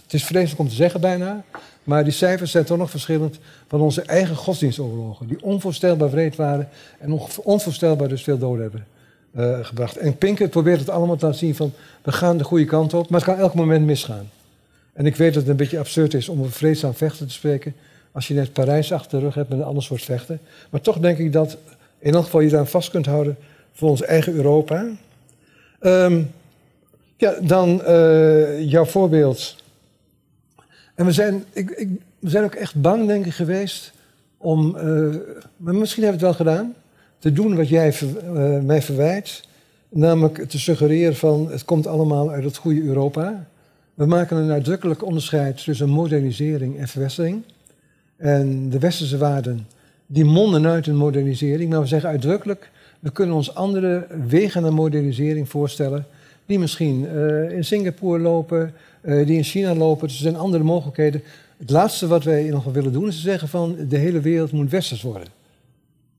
Het 0.02 0.12
is 0.12 0.24
vreselijk 0.24 0.60
om 0.60 0.68
te 0.68 0.74
zeggen 0.74 1.00
bijna, 1.00 1.44
maar 1.84 2.04
die 2.04 2.12
cijfers 2.12 2.50
zijn 2.50 2.64
toch 2.64 2.78
nog 2.78 2.90
verschillend 2.90 3.38
van 3.68 3.80
onze 3.80 4.02
eigen 4.02 4.36
godsdienstoorlogen, 4.36 5.26
die 5.26 5.42
onvoorstelbaar 5.42 6.10
wreed 6.10 6.36
waren 6.36 6.68
en 6.98 7.20
onvoorstelbaar 7.42 8.08
dus 8.08 8.22
veel 8.22 8.38
doden 8.38 8.62
hebben 8.62 8.86
gebracht. 9.62 9.96
En 9.96 10.16
Pinker 10.16 10.48
probeert 10.48 10.80
het 10.80 10.90
allemaal 10.90 11.16
te 11.16 11.24
laten 11.24 11.40
zien 11.40 11.54
van, 11.54 11.72
we 12.02 12.12
gaan 12.12 12.38
de 12.38 12.44
goede 12.44 12.64
kant 12.64 12.94
op, 12.94 13.08
maar 13.08 13.20
het 13.20 13.28
kan 13.28 13.38
elk 13.38 13.54
moment 13.54 13.86
misgaan. 13.86 14.30
En 14.92 15.06
ik 15.06 15.16
weet 15.16 15.34
dat 15.34 15.42
het 15.42 15.50
een 15.50 15.56
beetje 15.56 15.78
absurd 15.78 16.14
is 16.14 16.28
om 16.28 16.40
over 16.40 16.52
vreedzaam 16.52 16.94
vechten 16.94 17.26
te 17.26 17.32
spreken, 17.32 17.74
als 18.12 18.28
je 18.28 18.34
net 18.34 18.52
Parijs 18.52 18.92
achter 18.92 19.18
de 19.18 19.24
rug 19.24 19.34
hebt 19.34 19.48
met 19.48 19.58
een 19.58 19.64
ander 19.64 19.82
soort 19.82 20.02
vechten. 20.02 20.40
Maar 20.70 20.80
toch 20.80 20.98
denk 20.98 21.18
ik 21.18 21.32
dat 21.32 21.56
in 21.98 22.14
elk 22.14 22.24
geval 22.24 22.40
je 22.40 22.50
daar 22.50 22.66
vast 22.66 22.90
kunt 22.90 23.06
houden 23.06 23.36
voor 23.72 23.88
ons 23.88 24.02
eigen 24.02 24.32
Europa. 24.32 24.86
Um, 25.80 26.30
ja, 27.16 27.34
dan 27.40 27.82
uh, 27.88 28.70
jouw 28.70 28.84
voorbeeld. 28.84 29.56
En 30.94 31.06
we 31.06 31.12
zijn, 31.12 31.44
ik, 31.52 31.70
ik, 31.70 31.88
we 32.18 32.30
zijn 32.30 32.44
ook 32.44 32.54
echt 32.54 32.80
bang, 32.80 33.06
denk 33.06 33.26
ik, 33.26 33.32
geweest 33.32 33.92
om, 34.36 34.76
uh, 34.76 35.16
maar 35.56 35.74
misschien 35.74 36.02
hebben 36.02 36.20
we 36.20 36.26
het 36.26 36.36
wel 36.36 36.46
gedaan, 36.46 36.74
te 37.24 37.32
doen 37.32 37.56
wat 37.56 37.68
jij 37.68 37.94
uh, 38.00 38.60
mij 38.60 38.82
verwijt. 38.82 39.48
Namelijk 39.88 40.44
te 40.48 40.58
suggereren 40.58 41.16
van 41.16 41.50
het 41.50 41.64
komt 41.64 41.86
allemaal 41.86 42.30
uit 42.30 42.44
het 42.44 42.56
goede 42.56 42.82
Europa. 42.82 43.46
We 43.94 44.06
maken 44.06 44.36
een 44.36 44.50
uitdrukkelijk 44.50 45.04
onderscheid 45.04 45.64
tussen 45.64 45.88
modernisering 45.88 46.78
en 46.78 46.88
verwestering. 46.88 47.42
En 48.16 48.70
de 48.70 48.78
westerse 48.78 49.18
waarden, 49.18 49.66
die 50.06 50.24
monden 50.24 50.66
uit 50.66 50.86
een 50.86 50.96
modernisering. 50.96 51.70
Maar 51.70 51.80
we 51.80 51.86
zeggen 51.86 52.08
uitdrukkelijk, 52.08 52.70
we 53.00 53.10
kunnen 53.12 53.36
ons 53.36 53.54
andere 53.54 54.06
wegen 54.28 54.62
naar 54.62 54.74
modernisering 54.74 55.48
voorstellen. 55.48 56.06
Die 56.46 56.58
misschien 56.58 57.04
uh, 57.14 57.50
in 57.50 57.64
Singapore 57.64 58.18
lopen, 58.18 58.74
uh, 59.02 59.26
die 59.26 59.36
in 59.36 59.44
China 59.44 59.74
lopen. 59.74 60.06
Dus 60.06 60.16
er 60.16 60.22
zijn 60.22 60.36
andere 60.36 60.64
mogelijkheden. 60.64 61.22
Het 61.56 61.70
laatste 61.70 62.06
wat 62.06 62.24
wij 62.24 62.42
nog 62.42 62.64
willen 62.64 62.92
doen 62.92 63.08
is 63.08 63.22
zeggen 63.22 63.48
van 63.48 63.76
de 63.88 63.98
hele 63.98 64.20
wereld 64.20 64.52
moet 64.52 64.70
westers 64.70 65.02
worden. 65.02 65.43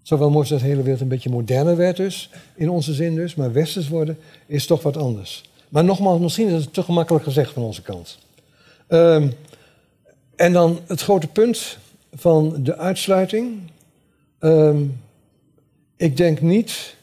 Zowel 0.06 0.30
mooi 0.30 0.48
dat 0.48 0.60
de 0.60 0.66
hele 0.66 0.82
wereld 0.82 1.02
een 1.02 1.08
beetje 1.08 1.30
moderner 1.30 1.76
werd 1.78 1.98
dus, 1.98 2.30
in 2.56 2.70
onze 2.70 2.94
zin 2.94 3.16
dus. 3.16 3.36
Maar 3.36 3.52
westers 3.52 3.90
worden 3.90 4.18
is 4.46 4.66
toch 4.66 4.84
wat 4.84 4.98
anders. 4.98 5.44
Maar 5.70 5.84
nogmaals, 5.84 6.20
misschien 6.20 6.48
is 6.48 6.64
het 6.64 6.74
te 6.74 6.84
gemakkelijk 6.84 7.24
gezegd 7.24 7.52
van 7.52 7.64
onze 7.64 7.82
kant. 7.82 8.18
Um, 8.88 9.32
en 10.36 10.54
dan 10.54 10.80
het 10.88 11.02
grote 11.02 11.28
punt 11.28 11.78
van 12.14 12.64
de 12.64 12.78
uitsluiting. 12.78 13.58
Um, 14.40 15.00
ik 15.96 16.18
denk 16.18 16.42
niet 16.42 16.96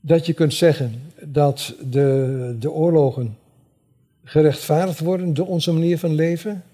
dat 0.00 0.26
je 0.26 0.32
kunt 0.32 0.54
zeggen 0.54 1.02
dat 1.20 1.74
de, 1.80 2.56
de 2.58 2.70
oorlogen 2.70 3.36
gerechtvaardigd 4.24 5.00
worden 5.00 5.34
door 5.34 5.46
onze 5.46 5.72
manier 5.72 5.98
van 5.98 6.14
leven. 6.14 6.64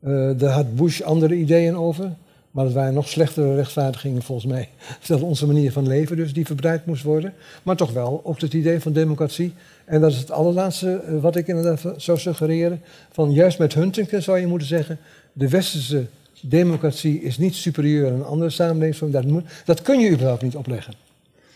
Uh, 0.00 0.30
daar 0.38 0.52
had 0.52 0.76
Bush 0.76 1.00
andere 1.00 1.34
ideeën 1.34 1.76
over. 1.76 2.12
Maar 2.54 2.64
het 2.64 2.74
waren 2.74 2.94
nog 2.94 3.08
slechtere 3.08 3.54
rechtvaardigingen 3.54 4.22
volgens 4.22 4.52
mij. 4.52 4.68
Dat 5.06 5.20
onze 5.20 5.46
manier 5.46 5.72
van 5.72 5.86
leven 5.86 6.16
dus 6.16 6.32
die 6.32 6.46
verbreid 6.46 6.86
moest 6.86 7.02
worden. 7.02 7.32
Maar 7.62 7.76
toch 7.76 7.92
wel 7.92 8.20
ook 8.24 8.40
het 8.40 8.52
idee 8.52 8.80
van 8.80 8.92
democratie. 8.92 9.52
En 9.84 10.00
dat 10.00 10.10
is 10.10 10.18
het 10.18 10.30
allerlaatste 10.30 10.96
eh, 10.96 11.20
wat 11.20 11.36
ik 11.36 11.46
inderdaad 11.46 11.94
zou 11.96 12.18
suggereren. 12.18 12.82
Van 13.12 13.32
juist 13.32 13.58
met 13.58 13.74
Huntington 13.74 14.22
zou 14.22 14.38
je 14.38 14.46
moeten 14.46 14.68
zeggen... 14.68 14.98
de 15.32 15.48
westerse 15.48 16.06
democratie 16.40 17.22
is 17.22 17.38
niet 17.38 17.54
superieur 17.54 18.12
aan 18.12 18.26
andere 18.26 18.50
samenlevingen. 18.50 19.12
Dat, 19.12 19.24
moet, 19.24 19.44
dat 19.64 19.82
kun 19.82 20.00
je 20.00 20.10
überhaupt 20.10 20.42
niet 20.42 20.56
opleggen. 20.56 20.94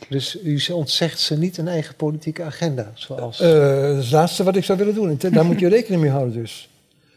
Dus 0.08 0.38
u 0.42 0.60
ontzegt 0.72 1.20
ze 1.20 1.38
niet 1.38 1.58
een 1.58 1.68
eigen 1.68 1.94
politieke 1.94 2.42
agenda? 2.42 2.90
Zoals... 2.94 3.40
Uh, 3.40 3.48
dat 3.48 3.96
is 3.96 4.04
het 4.04 4.12
laatste 4.12 4.44
wat 4.44 4.56
ik 4.56 4.64
zou 4.64 4.78
willen 4.78 4.94
doen. 4.94 5.18
Daar 5.32 5.44
moet 5.44 5.60
je 5.60 5.68
rekening 5.68 6.02
mee 6.02 6.10
houden 6.10 6.34
dus. 6.34 6.68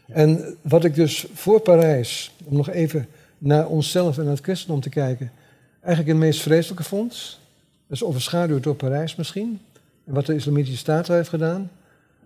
En 0.06 0.56
wat 0.60 0.84
ik 0.84 0.94
dus 0.94 1.26
voor 1.34 1.60
Parijs, 1.60 2.32
om 2.44 2.56
nog 2.56 2.70
even 2.70 3.06
naar 3.42 3.66
onszelf 3.66 4.18
en 4.18 4.24
naar 4.24 4.32
het 4.32 4.44
christendom 4.44 4.80
te 4.80 4.88
kijken, 4.88 5.32
eigenlijk 5.80 6.08
het 6.08 6.26
meest 6.26 6.40
vreselijke 6.40 6.84
vond. 6.84 7.38
Dat 7.86 7.96
is 7.96 8.04
overschaduwd 8.04 8.62
door 8.62 8.74
Parijs 8.74 9.16
misschien. 9.16 9.60
En 10.04 10.14
wat 10.14 10.26
de 10.26 10.34
Islamitische 10.34 10.78
Staat 10.78 11.08
heeft 11.08 11.28
gedaan. 11.28 11.70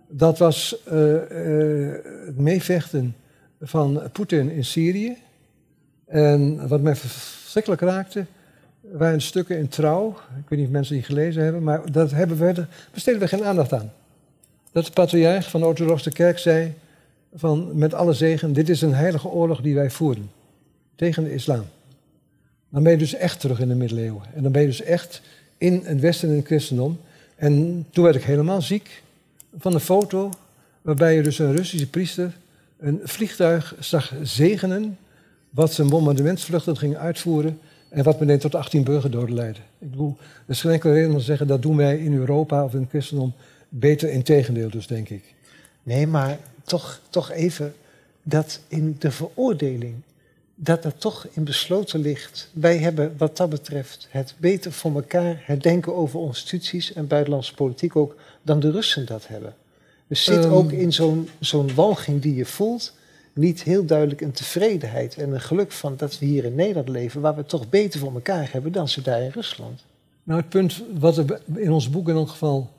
Dat 0.07 0.37
was 0.37 0.75
uh, 0.91 1.13
uh, 1.13 1.93
het 2.25 2.37
meevechten 2.37 3.15
van 3.61 4.01
Poetin 4.11 4.51
in 4.51 4.65
Syrië. 4.65 5.17
En 6.05 6.67
wat 6.67 6.81
mij 6.81 6.95
verschrikkelijk 6.95 7.81
raakte, 7.81 8.25
waren 8.81 9.21
stukken 9.21 9.57
in 9.57 9.67
Trouw. 9.67 10.09
Ik 10.09 10.49
weet 10.49 10.59
niet 10.59 10.67
of 10.67 10.73
mensen 10.73 10.95
die 10.95 11.03
gelezen 11.03 11.43
hebben, 11.43 11.63
maar 11.63 11.91
dat 11.91 12.11
hebben 12.11 12.37
we, 12.37 12.53
daar 12.53 12.67
besteden 12.93 13.19
we 13.19 13.27
geen 13.27 13.45
aandacht 13.45 13.73
aan. 13.73 13.91
Dat 14.71 14.85
de 14.85 14.91
patriarch 14.91 15.49
van 15.49 15.59
de 15.59 15.65
orthodoxe 15.65 16.11
kerk 16.11 16.37
zei, 16.37 16.73
van 17.35 17.77
met 17.77 17.93
alle 17.93 18.13
zegen, 18.13 18.53
dit 18.53 18.69
is 18.69 18.81
een 18.81 18.93
heilige 18.93 19.27
oorlog 19.27 19.61
die 19.61 19.75
wij 19.75 19.89
voeren 19.89 20.29
tegen 20.97 21.23
de 21.23 21.33
islam. 21.33 21.65
Dan 22.69 22.83
ben 22.83 22.91
je 22.91 22.97
dus 22.97 23.13
echt 23.13 23.39
terug 23.39 23.59
in 23.59 23.67
de 23.67 23.75
middeleeuwen. 23.75 24.21
En 24.33 24.43
dan 24.43 24.51
ben 24.51 24.61
je 24.61 24.67
dus 24.67 24.81
echt 24.81 25.21
in 25.57 25.81
het 25.83 25.99
Westen 25.99 26.29
en 26.29 26.35
het 26.35 26.45
christendom. 26.45 26.99
En 27.35 27.85
toen 27.89 28.03
werd 28.03 28.15
ik 28.15 28.23
helemaal 28.23 28.61
ziek 28.61 29.03
van 29.57 29.73
een 29.73 29.79
foto 29.79 30.33
waarbij 30.81 31.15
je 31.15 31.23
dus 31.23 31.39
een 31.39 31.55
Russische 31.55 31.89
priester 31.89 32.33
een 32.77 32.99
vliegtuig 33.03 33.75
zag 33.79 34.13
zegenen 34.21 34.97
wat 35.49 35.73
zijn 35.73 35.89
bombardementsvluchten 35.89 36.77
ging 36.77 36.95
uitvoeren 36.95 37.59
en 37.89 38.03
wat 38.03 38.19
meteen 38.19 38.39
tot 38.39 38.55
18 38.55 38.83
burgerdoden 38.83 39.35
leidde. 39.35 39.61
Ik 39.79 39.91
bedoel, 39.91 40.17
er 40.19 40.53
is 40.53 40.61
geen 40.61 40.81
reden 40.81 41.11
om 41.11 41.17
te 41.17 41.23
zeggen 41.23 41.47
dat 41.47 41.61
doen 41.61 41.77
wij 41.77 41.97
in 41.97 42.13
Europa 42.13 42.63
of 42.63 42.73
in 42.73 42.79
het 42.79 42.89
christendom 42.89 43.33
beter 43.69 44.09
in 44.09 44.23
tegendeel 44.23 44.69
dus, 44.69 44.87
denk 44.87 45.09
ik. 45.09 45.23
Nee, 45.83 46.07
maar 46.07 46.37
toch, 46.63 47.01
toch 47.09 47.31
even 47.31 47.73
dat 48.23 48.59
in 48.67 48.95
de 48.99 49.11
veroordeling 49.11 49.95
dat 50.59 50.85
er 50.85 50.97
toch 50.97 51.27
in 51.31 51.43
besloten 51.43 51.99
ligt. 51.99 52.49
Wij 52.53 52.77
hebben 52.77 53.13
wat 53.17 53.37
dat 53.37 53.49
betreft 53.49 54.07
het 54.09 54.35
beter 54.37 54.71
voor 54.71 54.95
elkaar, 54.95 55.41
het 55.45 55.63
denken 55.63 55.95
over 55.95 56.25
instituties 56.25 56.93
en 56.93 57.07
buitenlandse 57.07 57.53
politiek 57.53 57.95
ook, 57.95 58.15
dan 58.41 58.59
de 58.59 58.71
Russen 58.71 59.05
dat 59.05 59.27
hebben. 59.27 59.55
Er 60.07 60.15
zit 60.15 60.45
um, 60.45 60.51
ook 60.51 60.71
in 60.71 60.93
zo'n 60.93 61.29
zo'n 61.39 61.75
walging 61.75 62.21
die 62.21 62.35
je 62.35 62.45
voelt, 62.45 62.93
niet 63.33 63.63
heel 63.63 63.85
duidelijk 63.85 64.21
een 64.21 64.31
tevredenheid 64.31 65.15
en 65.17 65.33
een 65.33 65.41
geluk 65.41 65.71
van 65.71 65.93
dat 65.97 66.19
we 66.19 66.25
hier 66.25 66.43
in 66.43 66.55
Nederland 66.55 66.89
leven, 66.89 67.21
waar 67.21 67.33
we 67.33 67.39
het 67.39 67.49
toch 67.49 67.69
beter 67.69 67.99
voor 67.99 68.13
elkaar 68.13 68.51
hebben 68.51 68.71
dan 68.71 68.87
ze 68.87 69.01
daar 69.01 69.21
in 69.21 69.31
Rusland. 69.33 69.83
Nou, 70.23 70.39
het 70.39 70.49
punt 70.49 70.83
wat 70.99 71.17
er 71.17 71.41
in 71.55 71.71
ons 71.71 71.89
boek 71.89 72.09
in 72.09 72.15
elk 72.15 72.29
geval 72.29 72.69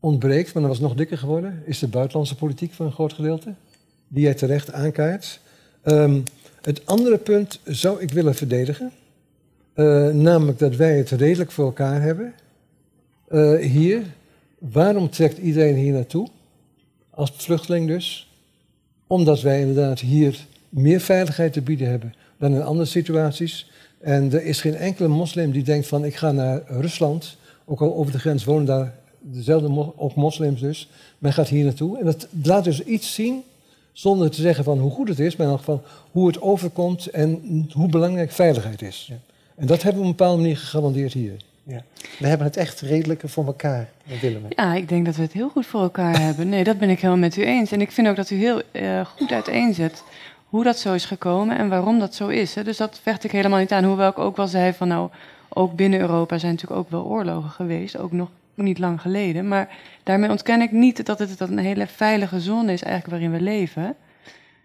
ontbreekt, 0.00 0.52
maar 0.52 0.62
dat 0.62 0.70
was 0.70 0.80
nog 0.80 0.94
dikker 0.94 1.18
geworden, 1.18 1.62
is 1.64 1.78
de 1.78 1.88
buitenlandse 1.88 2.36
politiek 2.36 2.72
van 2.72 2.86
een 2.86 2.92
groot 2.92 3.12
gedeelte, 3.12 3.54
die 4.08 4.22
jij 4.22 4.34
terecht 4.34 4.72
aankaart. 4.72 5.40
Um, 5.84 6.24
het 6.60 6.86
andere 6.86 7.18
punt 7.18 7.60
zou 7.64 8.00
ik 8.00 8.10
willen 8.10 8.34
verdedigen. 8.34 8.92
Uh, 9.74 10.08
namelijk 10.08 10.58
dat 10.58 10.76
wij 10.76 10.96
het 10.96 11.10
redelijk 11.10 11.50
voor 11.50 11.64
elkaar 11.64 12.02
hebben. 12.02 12.34
Uh, 13.30 13.60
hier, 13.60 14.02
waarom 14.58 15.10
trekt 15.10 15.38
iedereen 15.38 15.76
hier 15.76 15.92
naartoe? 15.92 16.28
Als 17.10 17.32
vluchteling 17.36 17.86
dus. 17.86 18.32
Omdat 19.06 19.40
wij 19.40 19.60
inderdaad 19.60 20.00
hier 20.00 20.46
meer 20.68 21.00
veiligheid 21.00 21.52
te 21.52 21.62
bieden 21.62 21.88
hebben 21.88 22.14
dan 22.38 22.54
in 22.54 22.62
andere 22.62 22.88
situaties. 22.88 23.70
En 23.98 24.32
er 24.32 24.44
is 24.44 24.60
geen 24.60 24.76
enkele 24.76 25.08
moslim 25.08 25.50
die 25.52 25.62
denkt 25.62 25.86
van 25.86 26.04
ik 26.04 26.16
ga 26.16 26.32
naar 26.32 26.62
Rusland. 26.66 27.36
Ook 27.64 27.80
al 27.80 27.94
over 27.94 28.12
de 28.12 28.18
grens 28.18 28.44
wonen 28.44 28.66
daar 28.66 28.94
dezelfde 29.20 29.92
ook 29.96 30.14
moslims 30.14 30.60
dus. 30.60 30.88
Men 31.18 31.32
gaat 31.32 31.48
hier 31.48 31.64
naartoe. 31.64 31.98
En 31.98 32.04
dat 32.04 32.28
laat 32.42 32.64
dus 32.64 32.84
iets 32.84 33.14
zien 33.14 33.42
zonder 33.98 34.30
te 34.30 34.40
zeggen 34.40 34.64
van 34.64 34.78
hoe 34.78 34.90
goed 34.90 35.08
het 35.08 35.18
is, 35.18 35.36
maar 35.36 35.46
in 35.46 35.52
elk 35.52 35.60
geval 35.60 35.82
hoe 36.10 36.26
het 36.26 36.40
overkomt 36.40 37.06
en 37.06 37.40
hoe 37.72 37.88
belangrijk 37.88 38.30
veiligheid 38.30 38.82
is. 38.82 39.06
Ja. 39.10 39.16
En 39.54 39.66
dat 39.66 39.82
hebben 39.82 40.02
we 40.02 40.08
op 40.08 40.12
een 40.12 40.16
bepaalde 40.16 40.40
manier 40.42 40.56
gegarandeerd 40.56 41.12
hier. 41.12 41.36
Ja. 41.62 41.82
We 42.18 42.26
hebben 42.26 42.46
het 42.46 42.56
echt 42.56 42.80
redelijker 42.80 43.28
voor 43.28 43.46
elkaar, 43.46 43.88
Willem. 44.20 44.42
Ja, 44.48 44.74
ik 44.74 44.88
denk 44.88 45.06
dat 45.06 45.16
we 45.16 45.22
het 45.22 45.32
heel 45.32 45.48
goed 45.48 45.66
voor 45.66 45.80
elkaar 45.80 46.20
hebben. 46.26 46.48
Nee, 46.48 46.64
dat 46.64 46.78
ben 46.78 46.90
ik 46.90 47.00
helemaal 47.00 47.20
met 47.20 47.36
u 47.36 47.44
eens. 47.44 47.72
En 47.72 47.80
ik 47.80 47.92
vind 47.92 48.08
ook 48.08 48.16
dat 48.16 48.30
u 48.30 48.36
heel 48.36 48.62
uh, 48.72 49.04
goed 49.04 49.32
uiteenzet 49.32 50.02
hoe 50.44 50.64
dat 50.64 50.78
zo 50.78 50.94
is 50.94 51.04
gekomen 51.04 51.58
en 51.58 51.68
waarom 51.68 51.98
dat 51.98 52.14
zo 52.14 52.28
is. 52.28 52.54
Hè. 52.54 52.64
Dus 52.64 52.76
dat 52.76 53.00
vecht 53.02 53.24
ik 53.24 53.30
helemaal 53.30 53.58
niet 53.58 53.72
aan. 53.72 53.84
Hoewel 53.84 54.10
ik 54.10 54.18
ook 54.18 54.36
wel 54.36 54.48
zei 54.48 54.72
van 54.72 54.88
nou, 54.88 55.10
ook 55.48 55.76
binnen 55.76 56.00
Europa 56.00 56.38
zijn 56.38 56.52
natuurlijk 56.52 56.80
ook 56.80 56.90
wel 56.90 57.04
oorlogen 57.04 57.50
geweest. 57.50 57.98
Ook 57.98 58.12
nog 58.12 58.28
niet 58.64 58.78
lang 58.78 59.00
geleden. 59.00 59.48
Maar 59.48 59.76
daarmee 60.02 60.30
ontken 60.30 60.60
ik 60.60 60.72
niet 60.72 61.06
dat 61.06 61.18
het 61.18 61.38
dat 61.38 61.48
een 61.48 61.58
hele 61.58 61.86
veilige 61.86 62.40
zone 62.40 62.72
is 62.72 62.82
eigenlijk 62.82 63.20
waarin 63.20 63.38
we 63.38 63.44
leven. 63.44 63.96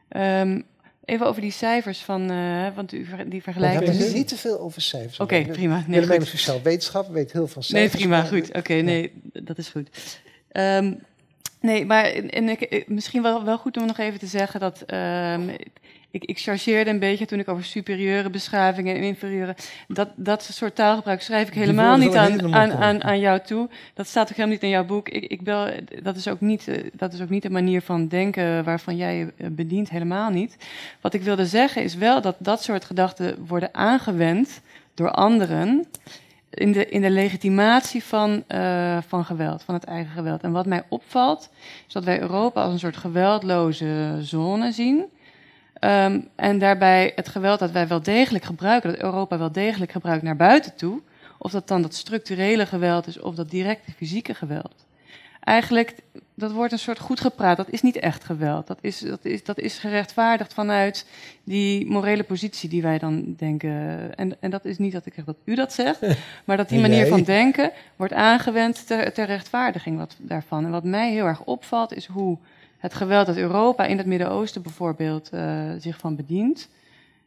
Um, 0.09 0.63
Even 1.05 1.27
over 1.27 1.41
die 1.41 1.51
cijfers 1.51 1.99
van, 1.99 2.31
uh, 2.31 2.67
want 2.75 2.93
u 2.93 2.97
die 2.97 3.25
We 3.29 3.41
vergelijking. 3.41 3.85
hebben 3.85 4.13
niet 4.13 4.27
te 4.27 4.37
veel 4.37 4.59
over 4.59 4.81
cijfers. 4.81 5.19
Oké, 5.19 5.35
okay, 5.35 5.51
prima. 5.51 5.83
Nee, 5.87 5.99
Willemijn 5.99 6.25
sociaal 6.25 6.61
wetenschap, 6.61 7.13
weet 7.13 7.31
heel 7.31 7.47
veel 7.47 7.61
cijfers. 7.61 7.93
Nee, 7.93 8.01
prima, 8.01 8.23
goed. 8.23 8.47
Oké, 8.47 8.57
okay, 8.57 8.79
nee, 8.81 9.11
dat 9.33 9.57
is 9.57 9.69
goed. 9.69 9.89
Um, 10.51 10.99
nee, 11.61 11.85
maar 11.85 12.05
en 12.05 12.49
ik, 12.49 12.83
misschien 12.87 13.21
wel, 13.21 13.43
wel 13.43 13.57
goed 13.57 13.77
om 13.77 13.85
nog 13.85 13.97
even 13.97 14.19
te 14.19 14.25
zeggen 14.25 14.59
dat 14.59 14.79
um, 14.79 15.49
ik, 16.13 16.23
ik 16.25 16.39
chargeerde 16.39 16.89
een 16.89 16.99
beetje 16.99 17.25
toen 17.25 17.39
ik 17.39 17.47
over 17.47 17.63
superieure 17.63 18.29
beschavingen 18.29 18.95
en 18.95 19.01
inferieure. 19.01 19.55
Dat, 19.87 20.09
dat 20.15 20.43
soort 20.43 20.75
taalgebruik 20.75 21.21
schrijf 21.21 21.47
ik 21.47 21.53
helemaal 21.53 21.97
niet 21.97 22.15
aan, 22.15 22.53
aan, 22.53 22.71
aan, 22.71 23.03
aan 23.03 23.19
jou 23.19 23.39
toe. 23.39 23.69
Dat 23.93 24.07
staat 24.07 24.23
ook 24.23 24.35
helemaal 24.35 24.53
niet 24.53 24.63
in 24.63 24.69
jouw 24.69 24.85
boek. 24.85 25.09
Ik, 25.09 25.23
ik 25.23 25.41
bel, 25.41 25.69
dat, 26.03 26.15
is 26.15 26.27
ook 26.27 26.41
niet, 26.41 26.81
dat 26.93 27.13
is 27.13 27.21
ook 27.21 27.29
niet 27.29 27.41
de 27.41 27.49
manier 27.49 27.81
van 27.81 28.07
denken 28.07 28.63
waarvan 28.63 28.95
jij 28.95 29.17
je 29.17 29.49
bedient, 29.49 29.89
helemaal 29.89 30.29
niet. 30.29 30.57
Wat 31.01 31.13
ik 31.13 31.21
wilde 31.21 31.45
zeggen 31.45 31.83
is 31.83 31.95
wel 31.95 32.21
dat 32.21 32.35
dat 32.39 32.63
soort 32.63 32.85
gedachten 32.85 33.45
worden 33.47 33.73
aangewend 33.73 34.61
door 34.93 35.11
anderen. 35.11 35.85
In 36.49 36.71
de, 36.71 36.89
in 36.89 37.01
de 37.01 37.09
legitimatie 37.09 38.03
van, 38.03 38.43
uh, 38.47 38.97
van 39.07 39.25
geweld, 39.25 39.63
van 39.63 39.73
het 39.73 39.83
eigen 39.83 40.11
geweld. 40.11 40.41
En 40.41 40.51
wat 40.51 40.65
mij 40.65 40.83
opvalt, 40.89 41.49
is 41.87 41.93
dat 41.93 42.03
wij 42.03 42.21
Europa 42.21 42.63
als 42.63 42.73
een 42.73 42.79
soort 42.79 42.97
geweldloze 42.97 44.17
zone 44.21 44.71
zien. 44.71 45.05
Um, 45.83 46.27
en 46.35 46.59
daarbij 46.59 47.11
het 47.15 47.29
geweld 47.29 47.59
dat 47.59 47.71
wij 47.71 47.87
wel 47.87 48.01
degelijk 48.01 48.43
gebruiken, 48.43 48.91
dat 48.91 49.01
Europa 49.01 49.37
wel 49.37 49.51
degelijk 49.51 49.91
gebruikt 49.91 50.23
naar 50.23 50.35
buiten 50.35 50.75
toe, 50.75 51.01
of 51.37 51.51
dat 51.51 51.67
dan 51.67 51.81
dat 51.81 51.93
structurele 51.93 52.65
geweld 52.65 53.07
is 53.07 53.19
of 53.19 53.35
dat 53.35 53.49
directe 53.49 53.91
fysieke 53.91 54.33
geweld. 54.33 54.85
Eigenlijk, 55.39 55.95
dat 56.33 56.51
wordt 56.51 56.71
een 56.71 56.79
soort 56.79 56.99
goed 56.99 57.19
gepraat, 57.19 57.57
dat 57.57 57.69
is 57.69 57.81
niet 57.81 57.95
echt 57.95 58.23
geweld. 58.23 58.67
Dat 58.67 58.77
is, 58.81 58.99
dat 58.99 59.25
is, 59.25 59.43
dat 59.43 59.59
is 59.59 59.77
gerechtvaardigd 59.77 60.53
vanuit 60.53 61.05
die 61.43 61.85
morele 61.85 62.23
positie 62.23 62.69
die 62.69 62.81
wij 62.81 62.97
dan 62.97 63.33
denken. 63.37 64.15
En, 64.15 64.35
en 64.39 64.49
dat 64.49 64.65
is 64.65 64.77
niet 64.77 64.91
dat 64.91 65.05
ik 65.05 65.13
zeg 65.13 65.25
dat 65.25 65.37
u 65.45 65.55
dat 65.55 65.73
zegt, 65.73 65.99
maar 66.45 66.57
dat 66.57 66.69
die 66.69 66.81
manier 66.81 67.07
van 67.07 67.23
denken 67.23 67.71
wordt 67.95 68.13
aangewend 68.13 68.87
ter, 68.87 69.13
ter 69.13 69.25
rechtvaardiging 69.25 69.97
wat, 69.97 70.15
daarvan. 70.19 70.65
En 70.65 70.71
wat 70.71 70.83
mij 70.83 71.11
heel 71.11 71.25
erg 71.25 71.43
opvalt 71.43 71.93
is 71.93 72.05
hoe 72.05 72.37
het 72.83 72.93
geweld 72.93 73.25
dat 73.25 73.37
Europa 73.37 73.85
in 73.85 73.97
het 73.97 74.05
Midden-Oosten 74.05 74.61
bijvoorbeeld 74.61 75.29
uh, 75.33 75.71
zich 75.77 75.97
van 75.97 76.15
bedient, 76.15 76.69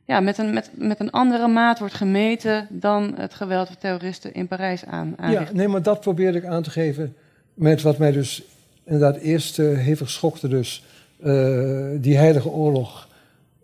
ja, 0.05 0.21
met, 0.21 0.39
een, 0.39 0.53
met, 0.53 0.71
met 0.75 1.01
een 1.01 1.11
andere 1.11 1.49
maat 1.49 1.79
wordt 1.79 1.95
gemeten 1.95 2.67
dan 2.71 3.15
het 3.17 3.35
geweld 3.35 3.69
dat 3.69 3.81
terroristen 3.81 4.35
in 4.35 4.49
Parijs 4.49 4.85
aan, 4.85 5.15
aanrichten. 5.17 5.55
Ja, 5.55 5.61
nee, 5.61 5.69
maar 5.69 5.83
dat 5.83 6.01
probeerde 6.01 6.39
ik 6.39 6.45
aan 6.45 6.63
te 6.63 6.71
geven 6.71 7.17
met 7.55 7.83
wat 7.83 7.99
mij 7.99 8.13
dus 8.13 8.43
inderdaad 8.85 9.17
eerst 9.17 9.59
uh, 9.59 9.79
hevig 9.79 10.11
schokte 10.11 10.49
dus, 10.49 10.85
uh, 11.25 11.87
die 12.01 12.17
heilige 12.17 12.49
oorlog, 12.49 13.09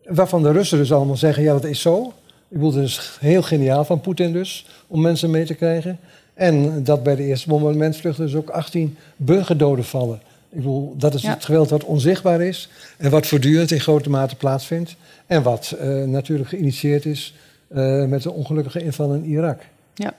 waarvan 0.04 0.42
de 0.42 0.52
Russen 0.52 0.78
dus 0.78 0.92
allemaal 0.92 1.16
zeggen, 1.16 1.42
ja 1.42 1.52
dat 1.52 1.64
is 1.64 1.80
zo. 1.80 2.06
Ik 2.48 2.58
bedoel, 2.58 2.74
het 2.74 2.82
is 2.82 3.16
heel 3.20 3.42
geniaal 3.42 3.84
van 3.84 4.00
Poetin 4.00 4.32
dus, 4.32 4.66
om 4.86 5.00
mensen 5.00 5.30
mee 5.30 5.44
te 5.44 5.54
krijgen. 5.54 5.98
En 6.34 6.84
dat 6.84 7.02
bij 7.02 7.16
de 7.16 7.24
eerste 7.24 7.48
bombardementvluchten 7.48 8.24
dus 8.24 8.34
ook 8.34 8.50
18 8.50 8.96
burgerdoden 9.16 9.84
vallen. 9.84 10.20
Ik 10.52 10.58
bedoel, 10.58 10.94
dat 10.96 11.14
is 11.14 11.22
ja. 11.22 11.30
het 11.30 11.44
geweld 11.44 11.70
wat 11.70 11.84
onzichtbaar 11.84 12.40
is 12.40 12.68
en 12.98 13.10
wat 13.10 13.26
voortdurend 13.26 13.70
in 13.70 13.80
grote 13.80 14.10
mate 14.10 14.36
plaatsvindt. 14.36 14.96
En 15.26 15.42
wat 15.42 15.76
uh, 15.80 16.04
natuurlijk 16.04 16.48
geïnitieerd 16.48 17.04
is 17.04 17.34
uh, 17.68 18.04
met 18.04 18.22
de 18.22 18.32
ongelukkige 18.32 18.82
inval 18.82 19.14
in 19.14 19.24
Irak. 19.24 19.60
Ja. 19.94 20.14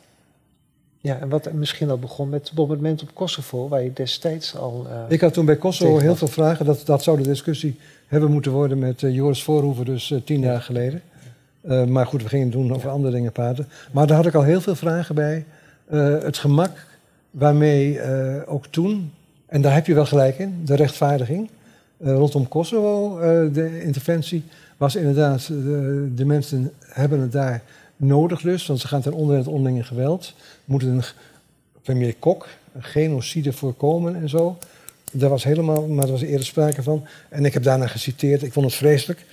Ja, 1.00 1.20
en 1.20 1.30
wat 1.30 1.52
misschien 1.52 1.90
al 1.90 1.98
begon 1.98 2.30
met 2.30 2.48
het 2.48 2.54
bombardement 2.54 3.02
op 3.02 3.10
Kosovo, 3.14 3.68
waar 3.68 3.84
je 3.84 3.94
destijds 3.94 4.56
al. 4.56 4.88
Uh, 4.90 5.04
ik 5.08 5.22
had 5.22 5.34
toen 5.34 5.46
bij 5.46 5.56
Kosovo 5.56 5.98
heel 5.98 6.16
veel 6.16 6.28
vragen. 6.28 6.66
Dat, 6.66 6.86
dat 6.86 7.04
zou 7.04 7.18
de 7.18 7.24
discussie 7.24 7.78
hebben 8.08 8.32
moeten 8.32 8.52
worden 8.52 8.80
met 8.80 9.00
Joris 9.00 9.44
Voorhoeven, 9.44 9.86
dus 9.86 10.14
tien 10.26 10.40
jaar 10.40 10.62
geleden. 10.62 11.02
maar 11.88 12.06
goed, 12.06 12.24
we 12.24 12.30
gingen 12.30 12.50
doen 12.50 12.74
over 12.74 12.90
andere 12.90 13.14
dingen 13.14 13.32
praten. 13.32 13.68
Maar 13.92 14.08
daar 14.08 14.18
had 14.18 14.26
ik 14.26 14.34
al 14.34 14.44
heel 14.44 14.62
veel 14.62 14.76
vragen 14.76 15.16
bij. 15.16 15.46
het 16.24 16.38
gemak 16.38 16.86
waarmee 17.32 18.02
ook 18.46 18.66
toen 18.68 19.12
en 19.54 19.62
daar 19.62 19.74
heb 19.74 19.86
je 19.86 19.94
wel 19.94 20.06
gelijk 20.06 20.40
in, 20.40 20.62
de 20.66 20.76
rechtvaardiging. 20.76 21.50
Uh, 21.98 22.14
rondom 22.14 22.48
Kosovo, 22.48 23.18
uh, 23.18 23.54
de 23.54 23.82
interventie, 23.84 24.44
was 24.78 24.96
inderdaad, 24.96 25.48
de, 25.48 26.12
de, 26.16 26.26
mensen 26.26 26.72
hebben 26.80 27.20
het 27.20 27.32
daar 27.32 27.64
nodig 27.96 28.42
dus, 28.42 28.68
want 28.68 28.80
ze 28.80 28.88
gaan 28.88 29.02
ten 29.02 29.14
onder 29.14 29.38
het 29.38 29.48
onderlinge 29.48 29.84
geweld. 29.84 30.34
Moeten 30.66 30.90
een 30.90 31.04
premier 31.82 32.16
Kok 32.20 32.48
genocide 32.80 33.54
voorkomen 33.54 34.16
en 34.16 34.30
zo. 34.30 34.58
Daar 35.12 35.30
was 35.30 35.44
helemaal, 35.44 35.88
maar 35.88 36.06
er 36.06 36.12
was 36.12 36.22
eerder 36.22 36.46
sprake 36.46 36.84
van. 36.84 37.06
En 37.30 37.46
ik 37.46 37.54
heb 37.54 37.64
daarna 37.64 37.88
geciteerd, 37.88 38.44
ik 38.44 38.54
vond 38.54 38.66
het 38.66 38.76
vreselijk. 38.76 39.26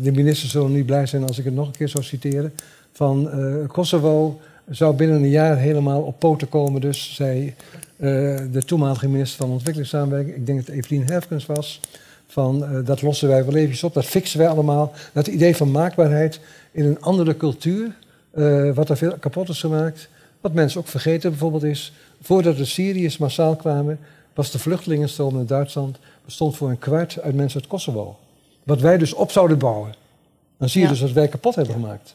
De 0.00 0.12
ministers 0.12 0.50
zullen 0.50 0.72
niet 0.72 0.86
blij 0.86 1.06
zijn 1.06 1.24
als 1.24 1.38
ik 1.38 1.44
het 1.44 1.54
nog 1.54 1.66
een 1.66 1.76
keer 1.76 1.88
zou 1.88 2.04
citeren. 2.04 2.52
Van 2.92 3.30
Kosovo 3.68 4.40
zou 4.70 4.96
binnen 4.96 5.16
een 5.16 5.28
jaar 5.28 5.56
helemaal 5.56 6.02
op 6.02 6.18
poten 6.18 6.48
komen, 6.48 6.80
dus 6.80 7.14
zei 7.14 7.54
uh, 7.96 8.40
de 8.52 8.62
toenmalige 8.64 9.08
minister 9.08 9.38
van 9.38 9.50
Ontwikkelingssamenwerking, 9.50 10.36
ik 10.36 10.46
denk 10.46 10.66
dat 10.66 10.74
Evelien 10.74 11.06
Herfkens 11.06 11.46
was, 11.46 11.80
van 12.26 12.62
uh, 12.62 12.86
dat 12.86 13.02
lossen 13.02 13.28
wij 13.28 13.44
wel 13.44 13.54
eventjes 13.54 13.84
op, 13.84 13.94
dat 13.94 14.04
fixen 14.04 14.38
wij 14.38 14.48
allemaal. 14.48 14.92
Dat 15.12 15.26
idee 15.26 15.56
van 15.56 15.70
maakbaarheid 15.70 16.40
in 16.72 16.84
een 16.84 17.00
andere 17.00 17.36
cultuur, 17.36 17.96
uh, 18.34 18.74
wat 18.74 18.88
er 18.88 18.96
veel 18.96 19.16
kapot 19.20 19.48
is 19.48 19.60
gemaakt. 19.60 20.08
Wat 20.40 20.52
mensen 20.52 20.80
ook 20.80 20.88
vergeten 20.88 21.30
bijvoorbeeld 21.30 21.62
is, 21.62 21.92
voordat 22.22 22.56
de 22.56 22.64
Syriërs 22.64 23.18
massaal 23.18 23.56
kwamen, 23.56 23.98
was 24.34 24.50
de 24.50 24.58
vluchtelingenstroom 24.58 25.38
in 25.38 25.46
Duitsland 25.46 25.98
bestond 26.24 26.56
voor 26.56 26.70
een 26.70 26.78
kwart 26.78 27.20
uit 27.20 27.34
mensen 27.34 27.60
uit 27.60 27.68
Kosovo. 27.68 28.18
Wat 28.62 28.80
wij 28.80 28.98
dus 28.98 29.12
op 29.12 29.30
zouden 29.30 29.58
bouwen. 29.58 29.94
Dan 30.58 30.68
zie 30.68 30.80
je 30.80 30.86
ja. 30.86 30.92
dus 30.92 31.00
dat 31.02 31.12
wij 31.12 31.28
kapot 31.28 31.54
hebben 31.54 31.74
gemaakt. 31.74 32.14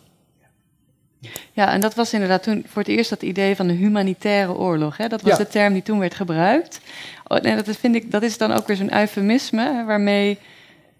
Ja, 1.51 1.71
en 1.71 1.81
dat 1.81 1.95
was 1.95 2.13
inderdaad 2.13 2.43
toen 2.43 2.63
voor 2.67 2.81
het 2.81 2.91
eerst 2.91 3.09
dat 3.09 3.21
idee 3.21 3.55
van 3.55 3.67
de 3.67 3.73
humanitaire 3.73 4.53
oorlog. 4.53 4.97
Hè? 4.97 5.07
Dat 5.07 5.21
was 5.21 5.31
ja. 5.31 5.37
de 5.37 5.47
term 5.47 5.73
die 5.73 5.83
toen 5.83 5.99
werd 5.99 6.13
gebruikt. 6.13 6.81
Oh, 7.27 7.37
en 7.41 7.63
dat 7.63 7.75
vind 7.75 7.95
ik, 7.95 8.11
dat 8.11 8.23
is 8.23 8.37
dan 8.37 8.51
ook 8.51 8.67
weer 8.67 8.75
zo'n 8.75 8.97
eufemisme 8.97 9.83
waarmee 9.85 10.37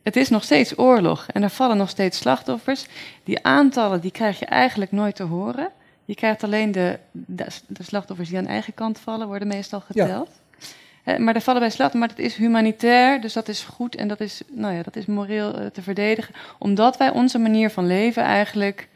het 0.03 0.15
is 0.15 0.29
nog 0.29 0.43
steeds 0.43 0.77
oorlog 0.77 1.27
en 1.31 1.43
er 1.43 1.49
vallen 1.49 1.77
nog 1.77 1.89
steeds 1.89 2.17
slachtoffers. 2.17 2.85
Die 3.23 3.45
aantallen 3.45 4.01
die 4.01 4.11
krijg 4.11 4.39
je 4.39 4.45
eigenlijk 4.45 4.91
nooit 4.91 5.15
te 5.15 5.23
horen. 5.23 5.69
Je 6.05 6.15
krijgt 6.15 6.43
alleen 6.43 6.71
de, 6.71 6.99
de, 7.11 7.45
de 7.67 7.83
slachtoffers 7.83 8.29
die 8.29 8.37
aan 8.37 8.47
eigen 8.47 8.73
kant 8.73 8.99
vallen, 8.99 9.27
worden 9.27 9.47
meestal 9.47 9.79
geteld. 9.79 10.29
Ja. 11.05 11.19
Maar 11.19 11.35
er 11.35 11.41
vallen 11.41 11.61
bij 11.61 11.69
slachtoffers, 11.69 12.09
maar 12.09 12.17
het 12.17 12.25
is 12.25 12.35
humanitair, 12.35 13.21
dus 13.21 13.33
dat 13.33 13.47
is 13.47 13.61
goed 13.61 13.95
en 13.95 14.07
dat 14.07 14.19
is, 14.19 14.41
nou 14.51 14.75
ja, 14.75 14.83
dat 14.83 14.95
is 14.95 15.05
moreel 15.05 15.59
uh, 15.59 15.65
te 15.65 15.81
verdedigen. 15.81 16.35
Omdat 16.57 16.97
wij 16.97 17.09
onze 17.09 17.39
manier 17.39 17.69
van 17.69 17.87
leven 17.87 18.23
eigenlijk 18.23 18.87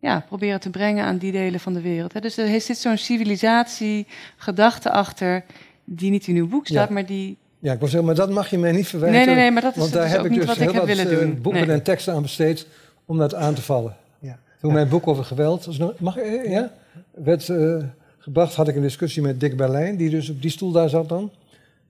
ja, 0.00 0.24
proberen 0.28 0.60
te 0.60 0.70
brengen 0.70 1.04
aan 1.04 1.18
die 1.18 1.32
delen 1.32 1.60
van 1.60 1.72
de 1.72 1.80
wereld. 1.80 2.22
Dus 2.22 2.36
er 2.36 2.60
zit 2.60 2.78
zo'n 2.78 2.98
civilisatie-gedachte 2.98 4.90
achter, 4.90 5.44
die 5.84 6.10
niet 6.10 6.26
in 6.26 6.36
uw 6.36 6.48
boek 6.48 6.66
staat, 6.66 6.88
ja. 6.88 6.94
maar 6.94 7.06
die. 7.06 7.38
Ja, 7.58 7.72
ik 7.72 7.78
wil 7.78 7.88
zeggen, 7.88 8.06
maar 8.06 8.14
dat 8.14 8.30
mag 8.30 8.50
je 8.50 8.58
mij 8.58 8.72
niet 8.72 8.86
verwijten. 8.86 9.18
Nee, 9.18 9.26
nee, 9.26 9.36
nee, 9.36 9.50
maar 9.50 9.62
dat 9.62 9.72
is, 9.74 9.78
want 9.80 9.92
daar 9.92 10.00
dat 10.02 10.10
is 10.10 10.16
heb 10.16 10.24
ook 10.24 10.26
ik 10.26 10.32
niet 10.32 10.40
dus 10.40 10.48
wat 10.48 10.58
heel 10.58 10.68
ik 10.68 10.74
heb 10.74 10.86
wat 10.86 10.96
willen 10.96 11.12
uh, 11.12 11.18
doen. 11.18 11.42
boeken 11.42 11.66
nee. 11.66 11.76
en 11.76 11.82
teksten 11.82 12.14
aan 12.14 12.22
besteed 12.22 12.66
om 13.04 13.18
dat 13.18 13.34
aan 13.34 13.54
te 13.54 13.62
vallen. 13.62 13.96
Ja. 14.18 14.38
Toen 14.60 14.72
mijn 14.72 14.88
boek 14.88 15.06
over 15.06 15.24
geweld 15.24 15.78
mag, 16.00 16.16
ja, 16.44 16.72
werd 17.14 17.48
uh, 17.48 17.84
gebracht, 18.18 18.54
had 18.54 18.68
ik 18.68 18.76
een 18.76 18.82
discussie 18.82 19.22
met 19.22 19.40
Dick 19.40 19.56
Berlijn, 19.56 19.96
die 19.96 20.10
dus 20.10 20.30
op 20.30 20.42
die 20.42 20.50
stoel 20.50 20.72
daar 20.72 20.88
zat 20.88 21.08
dan. 21.08 21.30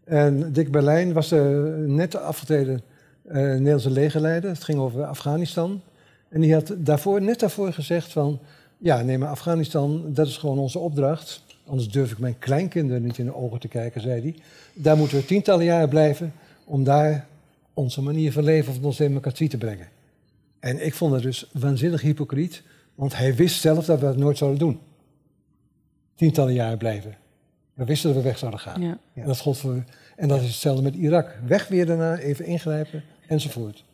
En 0.04 0.52
Dick 0.52 0.70
Berlijn 0.70 1.12
was 1.12 1.28
de 1.28 1.84
net 1.86 2.16
afgetreden 2.16 2.82
uh, 3.28 3.34
Nederlandse 3.34 3.90
legerleider. 3.90 4.50
Het 4.50 4.64
ging 4.64 4.78
over 4.78 5.04
Afghanistan. 5.04 5.82
En 6.30 6.40
die 6.40 6.54
had 6.54 6.74
daarvoor, 6.78 7.22
net 7.22 7.40
daarvoor 7.40 7.72
gezegd 7.72 8.12
van... 8.12 8.38
Ja, 8.78 9.02
nee, 9.02 9.18
maar 9.18 9.28
Afghanistan, 9.28 10.04
dat 10.06 10.26
is 10.26 10.36
gewoon 10.36 10.58
onze 10.58 10.78
opdracht. 10.78 11.42
Anders 11.66 11.88
durf 11.88 12.12
ik 12.12 12.18
mijn 12.18 12.38
kleinkinderen 12.38 13.02
niet 13.02 13.18
in 13.18 13.24
de 13.24 13.34
ogen 13.34 13.60
te 13.60 13.68
kijken, 13.68 14.00
zei 14.00 14.20
hij. 14.20 14.34
Daar 14.74 14.96
moeten 14.96 15.16
we 15.16 15.24
tientallen 15.24 15.64
jaren 15.64 15.88
blijven 15.88 16.32
om 16.64 16.84
daar 16.84 17.26
onze 17.74 18.02
manier 18.02 18.32
van 18.32 18.44
leven 18.44 18.72
of 18.72 18.82
onze 18.82 19.02
democratie 19.02 19.48
te 19.48 19.58
brengen. 19.58 19.88
En 20.60 20.86
ik 20.86 20.94
vond 20.94 21.12
het 21.12 21.22
dus 21.22 21.50
waanzinnig 21.52 22.00
hypocriet, 22.00 22.62
want 22.94 23.16
hij 23.16 23.34
wist 23.34 23.60
zelf 23.60 23.84
dat 23.84 24.00
we 24.00 24.06
dat 24.06 24.16
nooit 24.16 24.38
zouden 24.38 24.58
doen. 24.58 24.80
Tientallen 26.14 26.54
jaren 26.54 26.78
blijven. 26.78 27.16
We 27.74 27.84
wisten 27.84 28.08
dat 28.12 28.22
we 28.22 28.28
weg 28.28 28.38
zouden 28.38 28.60
gaan. 28.60 28.80
Ja. 28.80 28.98
En, 29.14 29.26
dat 29.26 29.38
gold 29.38 29.58
voor, 29.58 29.84
en 30.16 30.28
dat 30.28 30.40
is 30.40 30.46
hetzelfde 30.46 30.82
met 30.82 30.94
Irak. 30.94 31.38
Weg 31.46 31.68
weer 31.68 31.86
daarna, 31.86 32.18
even 32.18 32.44
ingrijpen, 32.44 33.02
enzovoort. 33.26 33.84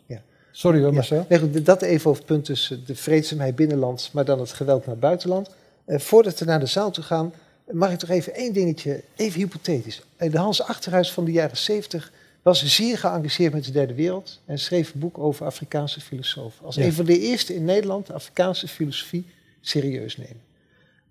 Sorry 0.57 0.83
hoor, 0.83 0.95
Marcel. 0.95 1.27
Ja, 1.29 1.41
nee, 1.41 1.63
dat 1.63 1.83
even 1.83 2.11
over 2.11 2.23
het 2.23 2.33
punt 2.33 2.45
tussen 2.45 2.85
de 2.87 2.95
vreedzaamheid 2.95 3.57
binnenlands, 3.57 4.11
maar 4.13 4.25
dan 4.25 4.41
het 4.41 4.53
geweld 4.53 4.87
naar 4.87 4.97
buitenland. 4.97 5.51
Uh, 5.87 5.99
voordat 5.99 6.39
we 6.39 6.45
naar 6.45 6.61
de 6.61 6.67
zaal 6.67 6.91
toe 6.91 7.05
gaan, 7.05 7.33
mag 7.71 7.93
ik 7.93 7.99
toch 7.99 8.09
even 8.09 8.35
één 8.35 8.53
dingetje, 8.53 9.03
even 9.17 9.41
hypothetisch. 9.41 10.03
De 10.17 10.39
Hans 10.39 10.63
Achterhuis 10.63 11.13
van 11.13 11.25
de 11.25 11.33
jaren 11.33 11.57
70 11.57 12.13
was 12.43 12.65
zeer 12.65 12.99
geëngageerd 12.99 13.53
met 13.53 13.65
de 13.65 13.71
derde 13.71 13.95
wereld 13.95 14.41
en 14.45 14.59
schreef 14.59 14.95
een 14.95 15.01
boek 15.01 15.19
over 15.19 15.47
Afrikaanse 15.47 16.01
filosofen. 16.01 16.67
Als 16.67 16.75
Ja. 16.75 16.85
een 16.85 16.93
van 16.93 17.05
de 17.05 17.19
eerste 17.19 17.55
in 17.55 17.65
Nederland 17.65 18.07
de 18.07 18.13
Afrikaanse 18.13 18.69
filosofie 18.69 19.27
serieus 19.61 20.17
nemen. 20.17 20.41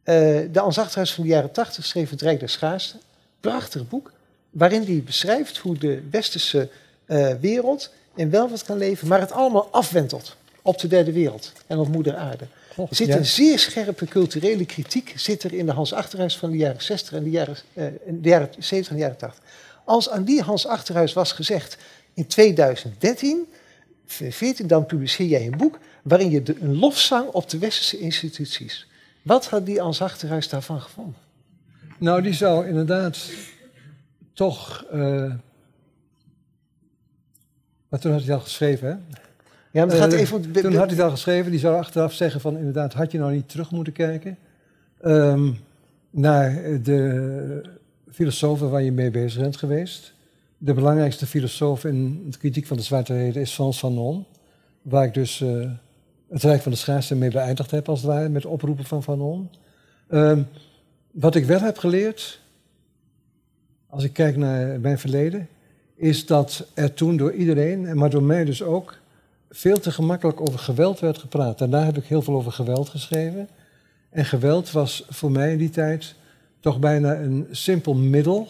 Eh, 0.04 0.16
de 0.54 0.60
Hans 0.60 0.78
Achterhuis 0.78 1.14
van 1.14 1.24
de 1.24 1.30
jaren 1.30 1.52
80 1.52 1.86
schreef 1.86 2.10
Het 2.10 2.22
Rijk 2.22 2.40
der 2.40 2.50
Schaarste. 2.50 2.98
Prachtig 3.40 3.88
boek, 3.90 4.12
waarin 4.50 4.84
hij 4.84 5.02
beschrijft 5.06 5.58
hoe 5.58 5.78
de 5.78 6.02
westerse 6.10 6.70
eh, 7.06 7.34
wereld 7.42 7.92
in 8.16 8.30
welvaart 8.30 8.64
kan 8.64 8.78
leven, 8.78 9.08
maar 9.08 9.20
het 9.20 9.32
allemaal 9.32 9.68
afwentelt 9.72 10.36
op 10.62 10.80
de 10.80 10.88
derde 10.88 11.12
wereld 11.12 11.52
en 11.68 11.78
op 11.78 11.88
moeder 11.88 12.16
aarde. 12.16 12.48
Oh, 12.76 12.90
Er 12.90 12.96
zit 12.96 13.08
ja. 13.08 13.16
een 13.18 13.26
zeer 13.26 13.60
scherpe 13.60 14.06
culturele 14.06 14.66
kritiek 14.66 15.14
zit 15.16 15.44
er 15.44 15.54
in 15.54 15.66
de 15.66 15.72
Hans 15.72 15.94
Achterhuis 15.94 16.38
van 16.38 16.52
de 16.52 16.58
jaren 16.58 16.82
60 16.82 17.14
en 17.14 17.24
de 17.24 17.30
jaren, 17.30 17.56
eh, 17.74 17.86
in 17.86 18.22
de 18.22 18.30
jaren 18.30 18.50
70 18.60 18.88
en 18.90 18.96
de 18.96 19.02
jaren 19.02 19.18
80. 19.18 19.44
Als 19.86 20.10
aan 20.10 20.24
die 20.24 20.42
Hans 20.42 20.68
Achterhuis 20.68 21.14
was 21.14 21.32
gezegd 21.32 21.78
in 22.14 22.28
2013, 22.28 23.48
14, 24.06 24.68
dan 24.68 24.86
publiceer 24.86 25.28
jij 25.28 25.46
een 25.46 25.58
boek 25.58 25.80
waarin 26.02 26.30
je 26.30 26.44
de, 26.44 26.56
een 26.60 26.78
lofzang 26.78 27.28
op 27.30 27.50
de 27.50 27.58
westerse 27.58 28.00
instituties. 28.00 28.88
Wat 29.22 29.46
had 29.46 29.66
die 29.66 29.80
Hans 29.80 30.02
Achterhuis 30.02 30.50
daarvan 30.50 30.82
gevonden? 30.82 31.16
Nou, 31.98 32.22
die 32.22 32.34
zou 32.34 32.68
inderdaad 32.68 33.18
toch. 34.34 34.86
eh 34.92 35.32
maar 37.96 38.04
toen 38.04 38.14
had 38.14 38.24
hij 38.24 38.32
het 38.32 38.40
al 38.40 38.46
geschreven, 38.46 38.88
hè? 38.88 38.94
Ja, 39.72 39.86
maar 39.86 39.96
het 39.96 40.04
gaat 40.04 40.14
Eh, 40.14 40.20
even... 40.20 40.52
Toen 40.52 40.76
had 40.76 40.86
hij 40.86 40.96
het 40.96 41.00
al 41.00 41.10
geschreven, 41.10 41.52
die 41.52 41.60
zou 41.60 41.76
achteraf 41.76 42.14
zeggen 42.14 42.42
van 42.42 42.58
inderdaad, 42.58 42.94
had 42.94 43.12
je 43.12 43.18
nou 43.18 43.34
niet 43.34 43.50
terug 43.50 43.72
moeten 43.72 43.94
kijken 43.94 44.38
ehm, 45.02 45.52
naar 46.10 46.54
de 46.84 47.70
filosofen 48.12 48.70
waar 48.70 48.82
je 48.82 48.92
mee 48.92 49.12
bezig 49.12 49.42
bent 49.42 49.58
geweest. 49.58 50.14
De 50.58 50.74
belangrijkste 50.74 51.26
filosoof 51.28 51.86
in 51.86 52.30
de 52.30 52.38
kritiek 52.38 52.66
van 52.66 52.78
de 52.78 52.84
zwarte 52.84 53.14
reden 53.14 53.42
is 53.42 53.54
Frans 53.54 53.78
Fanon, 53.78 54.26
waar 54.82 55.06
ik 55.06 55.14
dus 55.14 55.42
eh, 55.42 55.70
het 56.30 56.44
Rijk 56.44 56.62
van 56.62 56.72
de 56.72 56.78
Schaarste 56.78 57.16
mee 57.16 57.32
beëindigd 57.32 57.72
heb 57.72 57.90
als 57.90 58.02
het 58.02 58.12
ware, 58.12 58.30
met 58.30 58.46
oproepen 58.46 58.86
van 58.86 59.04
Fanon. 59.04 59.50
Ehm, 60.08 60.42
wat 61.12 61.36
ik 61.36 61.46
wel 61.46 61.60
heb 61.60 61.78
geleerd, 61.78 62.40
als 63.90 64.04
ik 64.04 64.14
kijk 64.14 64.38
naar 64.38 64.80
mijn 64.80 65.00
verleden, 65.00 65.48
is 65.96 66.26
dat 66.26 66.68
er 66.74 66.94
toen 66.94 67.18
door 67.18 67.34
iedereen, 67.34 67.86
en 67.86 67.98
maar 67.98 68.10
door 68.10 68.24
mij 68.24 68.46
dus 68.46 68.64
ook, 68.64 68.98
veel 69.50 69.80
te 69.80 69.92
gemakkelijk 69.92 70.42
over 70.42 70.60
geweld 70.60 71.00
werd 71.00 71.18
gepraat. 71.18 71.58
Daarna 71.58 71.84
heb 71.84 71.98
ik 71.98 72.06
heel 72.06 72.22
veel 72.22 72.36
over 72.36 72.52
geweld 72.52 72.90
geschreven. 72.90 73.48
En 74.10 74.26
geweld 74.26 74.72
was 74.72 75.06
voor 75.10 75.32
mij 75.32 75.52
in 75.52 75.58
die 75.58 75.70
tijd 75.70 76.16
toch 76.60 76.80
bijna 76.80 77.16
een 77.16 77.48
simpel 77.52 77.96
middel 77.96 78.48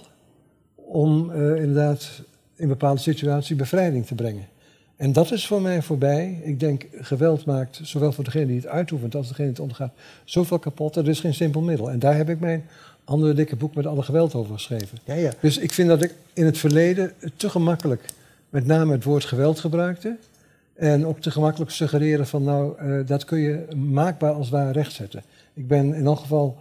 om 0.76 1.32
eh, 1.32 1.56
inderdaad 1.56 2.22
in 2.56 2.68
bepaalde 2.68 3.02
situaties 3.02 3.56
bevrijding 3.56 4.06
te 4.06 4.16
brengen. 4.16 4.48
En 4.96 5.14
dat 5.14 5.32
is 5.32 5.48
voor 5.48 5.62
mij 5.62 5.82
voorbij. 5.82 6.42
Ik 6.44 6.60
denk, 6.60 6.88
geweld 6.92 7.46
maakt 7.46 7.80
zowel 7.84 8.12
voor 8.12 8.24
degene 8.24 8.46
die 8.46 8.56
het 8.56 8.68
uitoefent 8.68 9.16
als 9.16 9.28
degene 9.28 9.48
die 9.48 9.56
het 9.56 9.64
ondergaat 9.64 9.94
zoveel 10.24 10.60
kapot. 10.60 10.94
Dat 10.94 11.08
is 11.08 11.20
geen 11.20 11.34
simpel 11.34 11.62
middel. 11.62 11.92
En 11.92 12.00
daar 12.00 12.16
heb 12.16 12.30
ik 12.30 12.40
mijn 12.40 12.66
andere 13.06 13.34
dikke 13.34 13.56
boek 13.56 13.76
met 13.76 13.86
alle 13.86 14.03
geweld 14.03 14.34
over 14.34 14.53
geschreven. 14.53 14.98
Ja, 15.03 15.14
ja. 15.14 15.32
Dus 15.40 15.57
ik 15.57 15.72
vind 15.73 15.88
dat 15.88 16.02
ik 16.02 16.14
in 16.34 16.45
het 16.45 16.57
verleden 16.57 17.14
te 17.36 17.49
gemakkelijk 17.49 18.06
met 18.49 18.65
name 18.65 18.91
het 18.91 19.03
woord 19.03 19.26
geweld 19.26 19.60
gebruikte. 19.60 20.18
En 20.73 21.06
ook 21.06 21.19
te 21.19 21.32
gemakkelijk 21.32 21.72
suggereren 21.72 22.27
van 22.27 22.44
nou, 22.44 22.77
eh, 22.77 23.07
dat 23.07 23.26
kun 23.26 23.40
je 23.40 23.65
maakbaar 23.76 24.34
als 24.34 24.49
waar 24.49 24.72
rechtzetten. 24.72 25.23
Ik 25.53 25.68
ben 25.68 25.94
in 25.94 26.06
elk 26.06 26.19
geval, 26.19 26.57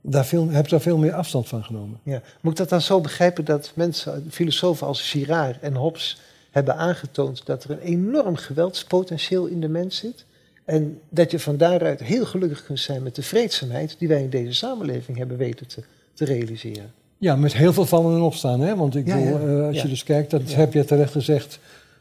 daar 0.00 0.26
veel, 0.26 0.48
heb 0.48 0.68
daar 0.68 0.80
veel 0.80 0.98
meer 0.98 1.12
afstand 1.12 1.48
van 1.48 1.64
genomen. 1.64 1.98
Ja. 2.02 2.22
Moet 2.40 2.52
ik 2.52 2.58
dat 2.58 2.68
dan 2.68 2.80
zo 2.80 3.00
begrijpen 3.00 3.44
dat 3.44 3.72
mensen, 3.74 4.26
filosofen 4.30 4.86
als 4.86 5.10
Girard 5.10 5.60
en 5.60 5.74
Hobbes 5.74 6.20
hebben 6.50 6.76
aangetoond 6.76 7.46
dat 7.46 7.64
er 7.64 7.70
een 7.70 7.78
enorm 7.78 8.36
geweldspotentieel 8.36 9.46
in 9.46 9.60
de 9.60 9.68
mens 9.68 9.96
zit? 9.96 10.24
En 10.68 11.00
dat 11.08 11.30
je 11.30 11.38
van 11.38 11.56
daaruit 11.56 12.00
heel 12.00 12.26
gelukkig 12.26 12.64
kunt 12.64 12.80
zijn 12.80 13.02
met 13.02 13.14
de 13.14 13.22
vreedzaamheid 13.22 13.96
die 13.98 14.08
wij 14.08 14.22
in 14.22 14.30
deze 14.30 14.52
samenleving 14.54 15.18
hebben 15.18 15.36
weten 15.36 15.66
te, 15.66 15.82
te 16.14 16.24
realiseren. 16.24 16.92
Ja, 17.18 17.36
met 17.36 17.54
heel 17.54 17.72
veel 17.72 17.86
vallen 17.86 18.14
en 18.16 18.20
opstaan. 18.22 18.60
Hè? 18.60 18.76
Want 18.76 18.96
ik 18.96 19.06
Ja, 19.06 19.16
bedoel, 19.16 19.40
ja. 19.48 19.58
eh, 19.60 19.66
als 19.66 19.76
Ja. 19.76 19.82
je 19.82 19.88
dus 19.88 20.02
kijkt, 20.04 20.30
dat 20.30 20.50
Ja. 20.50 20.56
heb 20.56 20.72
je 20.72 20.84
terecht 20.84 21.12
gezegd, 21.12 21.58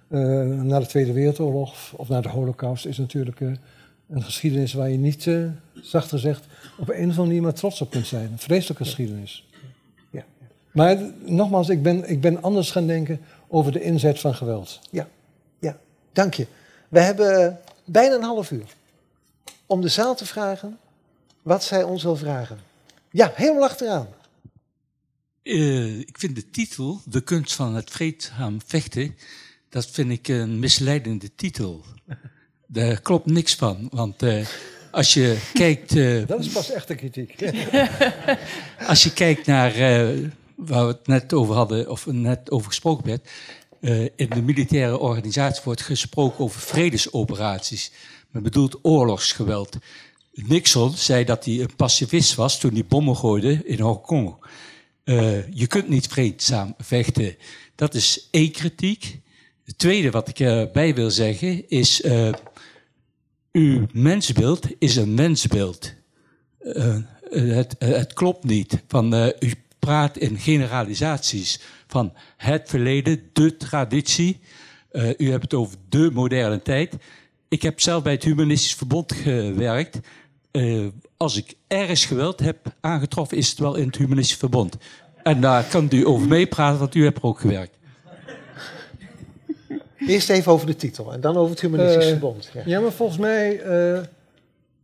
eh, 0.07 0.19
na 0.45 0.79
de 0.79 0.85
Tweede 0.85 1.11
Wereldoorlog 1.13 1.93
of 1.95 2.09
na 2.09 2.21
de 2.21 2.29
Holocaust 2.29 2.85
is 2.85 2.97
natuurlijk 2.97 3.41
eh, 3.41 3.47
een 4.09 4.23
geschiedenis 4.23 4.73
waar 4.73 4.89
je 4.89 4.97
niet, 4.97 5.29
zacht 5.81 6.09
gezegd, 6.09 6.45
op 6.79 6.89
een 6.89 6.95
of 6.95 7.01
andere 7.01 7.21
manier 7.27 7.41
maar 7.41 7.53
trots 7.53 7.81
op 7.81 7.89
kunt 7.89 8.07
zijn. 8.07 8.29
Een 8.31 8.39
vreselijke 8.39 8.83
geschiedenis. 8.83 9.47
Ja. 10.11 10.23
Maar 10.71 10.97
nogmaals, 11.25 11.69
ik 11.69 11.81
ben, 11.83 12.09
ik 12.09 12.21
ben 12.21 12.41
anders 12.41 12.71
gaan 12.71 12.87
denken 12.87 13.19
over 13.47 13.71
de 13.71 13.81
inzet 13.81 14.19
van 14.19 14.35
geweld. 14.35 14.79
Dank 16.13 16.33
je. 16.33 16.47
We 16.89 16.99
hebben 16.99 17.59
bijna 17.87 18.15
een 18.15 18.23
half 18.23 18.51
uur 18.51 18.75
om 19.65 19.81
de 19.81 19.87
zaal 19.87 20.15
te 20.15 20.25
vragen 20.25 20.77
wat 21.41 21.63
zij 21.63 21.83
ons 21.83 22.03
wil 22.03 22.15
vragen. 22.15 22.59
Ja, 23.11 23.31
helemaal 23.35 23.63
achteraan. 23.63 24.07
Eh, 25.43 25.99
ik 25.99 26.17
vind 26.17 26.35
de 26.35 26.49
titel, 26.49 27.01
De 27.05 27.21
kunst 27.21 27.53
van 27.53 27.75
het 27.75 27.91
vreedzaam 27.91 28.61
vechten, 28.65 29.15
dat 29.69 29.85
vind 29.85 30.11
ik 30.11 30.27
een 30.27 30.59
misleidende 30.59 31.35
titel. 31.35 31.83
Daar 32.67 33.01
klopt 33.01 33.25
niks 33.25 33.55
van, 33.55 33.87
want 33.91 34.23
eh, 34.23 34.45
als 34.91 35.13
je 35.13 35.37
kijkt... 35.53 35.95
eh, 35.95 36.27
Dat 36.27 36.39
is 36.39 36.47
pas 36.47 36.71
echte 36.71 36.95
kritiek. 36.95 37.35
Als 38.87 39.03
je 39.03 39.13
kijkt 39.13 39.45
naar 39.45 39.71
waar 40.55 40.85
we 40.87 40.91
het 40.91 41.07
net 41.07 41.33
over 41.33 41.55
hadden, 41.55 41.89
of 41.89 42.05
net 42.05 42.51
over 42.51 42.67
gesproken 42.67 43.05
werd. 43.05 43.29
Eh, 43.87 44.01
in 44.15 44.29
de 44.29 44.41
militaire 44.41 44.97
organisatie 44.99 45.61
wordt 45.63 45.81
gesproken 45.81 46.39
over 46.39 46.61
vredesoperaties. 46.61 47.91
Men 48.31 48.43
bedoelt 48.43 48.79
oorlogsgeweld. 48.81 49.77
Nixon 50.33 50.91
zei 50.91 51.23
dat 51.23 51.45
hij 51.45 51.59
een 51.59 51.75
pacifist 51.75 52.35
was 52.35 52.59
toen 52.59 52.73
hij 52.73 52.85
bommen 52.85 53.15
gooide 53.15 53.61
in 53.65 53.79
Hongkong. 53.79 54.35
Eh, 55.03 55.47
je 55.53 55.67
kunt 55.67 55.89
niet 55.89 56.07
vreedzaam 56.07 56.73
vechten. 56.77 57.35
Dat 57.75 57.93
is 57.93 58.27
één 58.31 58.51
kritiek. 58.51 59.19
Het 59.63 59.77
tweede 59.77 60.11
wat 60.11 60.27
ik 60.27 60.39
erbij 60.39 60.95
wil 60.95 61.11
zeggen 61.11 61.69
is... 61.69 62.01
eh, 62.01 62.33
uw 63.51 63.85
mensbeeld 63.91 64.65
is 64.79 64.95
een 64.95 65.13
mensbeeld. 65.13 65.93
Het, 67.29 67.75
het 67.79 68.13
klopt 68.13 68.43
niet. 68.43 68.83
Van, 68.87 69.33
u 69.39 69.53
praat 69.79 70.17
in 70.17 70.37
generalisaties 70.39 71.59
van 71.87 72.13
het 72.37 72.69
verleden, 72.69 73.29
de 73.33 73.57
traditie. 73.57 74.39
Eh, 74.91 75.09
u 75.17 75.29
hebt 75.31 75.43
het 75.43 75.53
over 75.53 75.77
de 75.89 76.09
moderne 76.13 76.61
tijd. 76.61 76.95
Ik 77.47 77.61
heb 77.61 77.79
zelf 77.81 78.03
bij 78.03 78.13
het 78.13 78.23
Humanistisch 78.23 78.75
Verbond 78.75 79.13
gewerkt. 79.13 79.99
Eh, 80.51 80.85
als 81.17 81.37
ik 81.37 81.53
ergens 81.67 82.05
geweld 82.05 82.39
heb 82.39 82.57
aangetroffen, 82.79 83.37
is 83.37 83.49
het 83.49 83.59
wel 83.59 83.75
in 83.75 83.87
het 83.87 83.97
Humanistisch 83.97 84.37
Verbond. 84.37 84.77
En 85.23 85.41
daar 85.41 85.63
kan 85.63 85.87
u 85.91 86.05
over 86.07 86.27
meepraten, 86.27 86.79
want 86.79 86.95
u 86.95 87.03
hebt 87.03 87.17
er 87.17 87.23
ook 87.23 87.39
gewerkt. 87.39 87.75
Eerst 89.97 90.29
even 90.29 90.51
over 90.51 90.67
de 90.67 90.75
titel 90.75 91.13
en 91.13 91.21
dan 91.21 91.37
over 91.37 91.51
het 91.51 91.61
Humanistisch 91.61 92.03
Eh, 92.03 92.09
Verbond. 92.09 92.49
Ja. 92.53 92.61
Ja, 92.65 92.79
maar 92.79 92.91
volgens 92.91 93.17
mij 93.17 93.59
eh, 93.61 93.99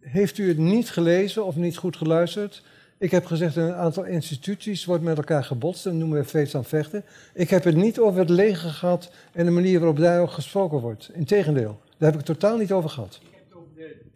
heeft 0.01 0.37
u 0.37 0.47
het 0.47 0.57
niet 0.57 0.89
gelezen 0.89 1.45
of 1.45 1.55
niet 1.55 1.77
goed 1.77 1.97
geluisterd. 1.97 2.61
Ik 3.03 3.11
heb 3.11 3.25
gezegd, 3.25 3.55
een 3.55 3.73
aantal 3.73 4.03
instituties 4.03 4.85
wordt 4.85 5.03
met 5.03 5.17
elkaar 5.17 5.43
gebotst 5.43 5.85
en 5.85 5.97
noemen 5.97 6.17
we 6.19 6.23
vreedzaam 6.25 6.63
vechten. 6.65 7.03
Ik 7.33 7.49
heb 7.49 7.63
het 7.63 7.75
niet 7.75 7.99
over 7.99 8.19
het 8.19 8.29
leger 8.29 8.69
gehad 8.69 9.11
en 9.31 9.45
de 9.45 9.51
manier 9.51 9.79
waarop 9.79 9.97
daar 9.99 10.21
ook 10.21 10.31
gesproken 10.31 10.79
wordt. 10.79 11.09
Integendeel, 11.13 11.79
daar 11.97 12.11
heb 12.11 12.21
ik 12.21 12.27
het 12.27 12.39
totaal 12.39 12.57
niet 12.57 12.71
over 12.71 12.89
gehad. 12.89 13.19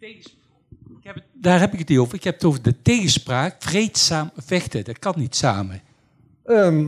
Ik 0.00 1.04
heb 1.04 1.14
het- 1.14 1.24
daar 1.32 1.60
heb 1.60 1.72
ik 1.72 1.78
het 1.78 1.88
niet 1.88 1.98
over. 1.98 2.14
Ik 2.14 2.24
heb 2.24 2.34
het 2.34 2.44
over 2.44 2.62
de 2.62 2.74
tegenspraak, 2.82 3.56
vreedzaam 3.58 4.30
vechten. 4.36 4.84
Dat 4.84 4.98
kan 4.98 5.14
niet 5.16 5.36
samen. 5.36 5.80
Ehm, 6.44 6.86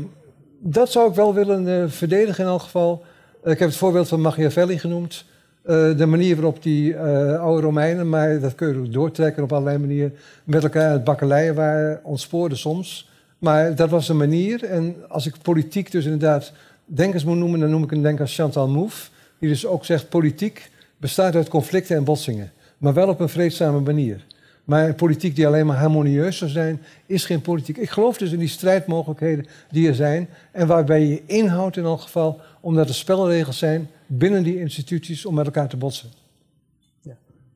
dat 0.60 0.90
zou 0.90 1.08
ik 1.08 1.14
wel 1.14 1.34
willen 1.34 1.82
eh, 1.82 1.88
verdedigen 1.90 2.44
in 2.44 2.50
elk 2.50 2.62
geval. 2.62 3.04
Eh, 3.44 3.52
ik 3.52 3.58
heb 3.58 3.68
het 3.68 3.78
voorbeeld 3.78 4.08
van 4.08 4.20
Machiavelli 4.20 4.78
genoemd. 4.78 5.24
Eh, 5.70 5.96
de 5.96 6.06
manier 6.06 6.34
waarop 6.34 6.62
die 6.62 6.94
eh, 6.94 7.40
oude 7.40 7.62
Romeinen, 7.62 8.08
maar 8.08 8.40
dat 8.40 8.54
kun 8.54 8.68
je 8.68 8.78
ook 8.78 8.92
doortrekken 8.92 9.42
op 9.42 9.52
allerlei 9.52 9.78
manieren, 9.78 10.14
met 10.44 10.62
elkaar 10.62 10.86
aan 10.86 10.92
het 10.92 11.04
bakkeleien 11.04 11.54
waren, 11.54 12.00
ontspoorden 12.02 12.58
soms. 12.58 13.08
Maar 13.38 13.74
dat 13.74 13.90
was 13.90 14.08
een 14.08 14.16
manier. 14.16 14.64
En 14.64 14.96
als 15.08 15.26
ik 15.26 15.34
politiek 15.42 15.90
dus 15.90 16.04
inderdaad 16.04 16.52
denkers 16.84 17.24
moet 17.24 17.36
noemen, 17.36 17.60
dan 17.60 17.70
noem 17.70 17.82
ik 17.82 17.90
een 17.90 18.02
denker 18.02 18.20
als 18.20 18.34
Chantal 18.34 18.68
Mouffe. 18.68 19.10
Die 19.38 19.48
dus 19.48 19.66
ook 19.66 19.84
zegt, 19.84 20.08
politiek 20.08 20.70
bestaat 20.96 21.34
uit 21.34 21.48
conflicten 21.48 21.96
en 21.96 22.04
botsingen. 22.04 22.52
Maar 22.78 22.94
wel 22.94 23.08
op 23.08 23.20
een 23.20 23.28
vreedzame 23.28 23.80
manier. 23.80 24.26
Maar 24.70 24.88
een 24.88 24.94
politiek 24.94 25.36
die 25.36 25.46
alleen 25.46 25.66
maar 25.66 25.76
harmonieus 25.76 26.36
zou 26.36 26.50
zijn, 26.50 26.82
is 27.06 27.24
geen 27.24 27.40
politiek. 27.40 27.76
Ik 27.76 27.90
geloof 27.90 28.16
dus 28.18 28.32
in 28.32 28.38
die 28.38 28.48
strijdmogelijkheden 28.48 29.46
die 29.70 29.88
er 29.88 29.94
zijn. 29.94 30.28
En 30.52 30.66
waarbij 30.66 31.06
je 31.06 31.22
inhoudt 31.26 31.76
in 31.76 31.84
elk 31.84 32.00
geval, 32.00 32.40
omdat 32.60 32.88
er 32.88 32.94
spelregels 32.94 33.58
zijn 33.58 33.90
binnen 34.06 34.42
die 34.42 34.58
instituties 34.58 35.26
om 35.26 35.34
met 35.34 35.46
elkaar 35.46 35.68
te 35.68 35.76
botsen. 35.76 36.12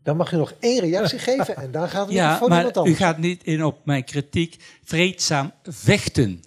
Dan 0.03 0.17
mag 0.17 0.33
u 0.33 0.37
nog 0.37 0.55
één 0.61 0.81
reactie 0.81 1.19
geven 1.29 1.57
en 1.57 1.71
dan 1.71 1.89
gaat 1.89 2.07
het 2.07 2.15
Ja, 2.15 2.39
voor 2.39 2.49
maar 2.49 2.67
iemand 2.67 2.89
u 2.89 2.95
gaat 2.95 3.19
niet 3.19 3.45
in 3.45 3.65
op 3.65 3.79
mijn 3.85 4.05
kritiek. 4.05 4.57
Vreedzaam 4.85 5.53
vechten. 5.63 6.43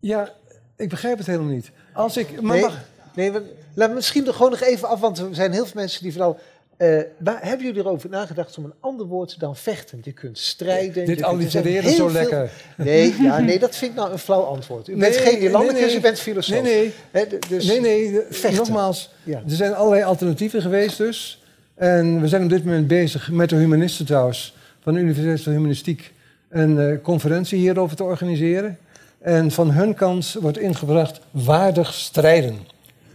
Ja, 0.00 0.32
ik 0.76 0.88
begrijp 0.88 1.18
het 1.18 1.26
helemaal 1.26 1.52
niet. 1.52 1.70
Als 1.92 2.16
ik. 2.16 2.40
Maar 2.40 2.56
Nee, 2.56 2.62
mag, 2.62 2.78
nee 3.14 3.32
we, 3.32 3.54
laat 3.74 3.88
me 3.88 3.94
misschien 3.94 4.24
nog 4.24 4.36
gewoon 4.36 4.50
nog 4.50 4.60
even 4.60 4.88
af, 4.88 5.00
want 5.00 5.18
er 5.18 5.34
zijn 5.34 5.52
heel 5.52 5.64
veel 5.64 5.80
mensen 5.80 6.02
die 6.02 6.12
vooral... 6.12 6.38
Eh, 6.76 6.98
waar, 7.18 7.38
hebben 7.42 7.66
jullie 7.66 7.80
erover 7.80 8.08
nagedacht 8.10 8.58
om 8.58 8.64
een 8.64 8.74
ander 8.80 9.06
woord 9.06 9.40
dan 9.40 9.56
vechten? 9.56 10.00
Je 10.02 10.12
kunt 10.12 10.38
strijden. 10.38 11.04
Dit 11.06 11.20
er 11.20 11.26
allitereren 11.26 11.90
zo 11.90 11.96
veel- 12.08 12.10
lekker. 12.10 12.50
Nee, 12.76 13.14
ja, 13.22 13.38
nee, 13.38 13.58
dat 13.58 13.76
vind 13.76 13.90
ik 13.90 13.96
nou 13.96 14.12
een 14.12 14.18
flauw 14.18 14.42
antwoord. 14.42 14.88
U 14.88 14.96
bent 14.96 15.16
geen 15.16 15.32
Nederlandicus, 15.32 15.78
nee, 15.80 15.88
nee. 15.88 15.96
u 15.96 16.00
bent 16.00 16.20
filosoof. 16.20 16.62
Nee, 16.62 16.92
nee. 17.12 17.28
Dus, 17.48 17.66
Nee, 17.66 17.80
nee, 17.80 18.20
vechten. 18.30 18.54
nogmaals, 18.58 19.10
Ja. 19.22 19.36
er 19.48 19.54
zijn 19.56 19.74
allerlei 19.74 20.02
alternatieven 20.04 20.62
geweest 20.62 20.96
dus. 20.98 21.42
En 21.74 22.20
we 22.20 22.28
zijn 22.28 22.42
op 22.42 22.48
dit 22.48 22.64
moment 22.64 22.86
bezig 22.86 23.30
met 23.30 23.48
de 23.48 23.56
humanisten 23.56 24.06
trouwens, 24.06 24.54
van 24.80 24.94
de 24.94 25.00
Universiteit 25.00 25.42
van 25.42 25.52
Humanistiek, 25.52 26.12
een 26.48 26.78
eh, 26.78 27.02
conferentie 27.02 27.58
hierover 27.58 27.96
te 27.96 28.04
organiseren. 28.04 28.78
En 29.18 29.50
van 29.50 29.70
hun 29.70 29.94
kant 29.94 30.36
wordt 30.40 30.58
ingebracht 30.58 31.20
waardig 31.30 31.94
strijden. 31.94 32.58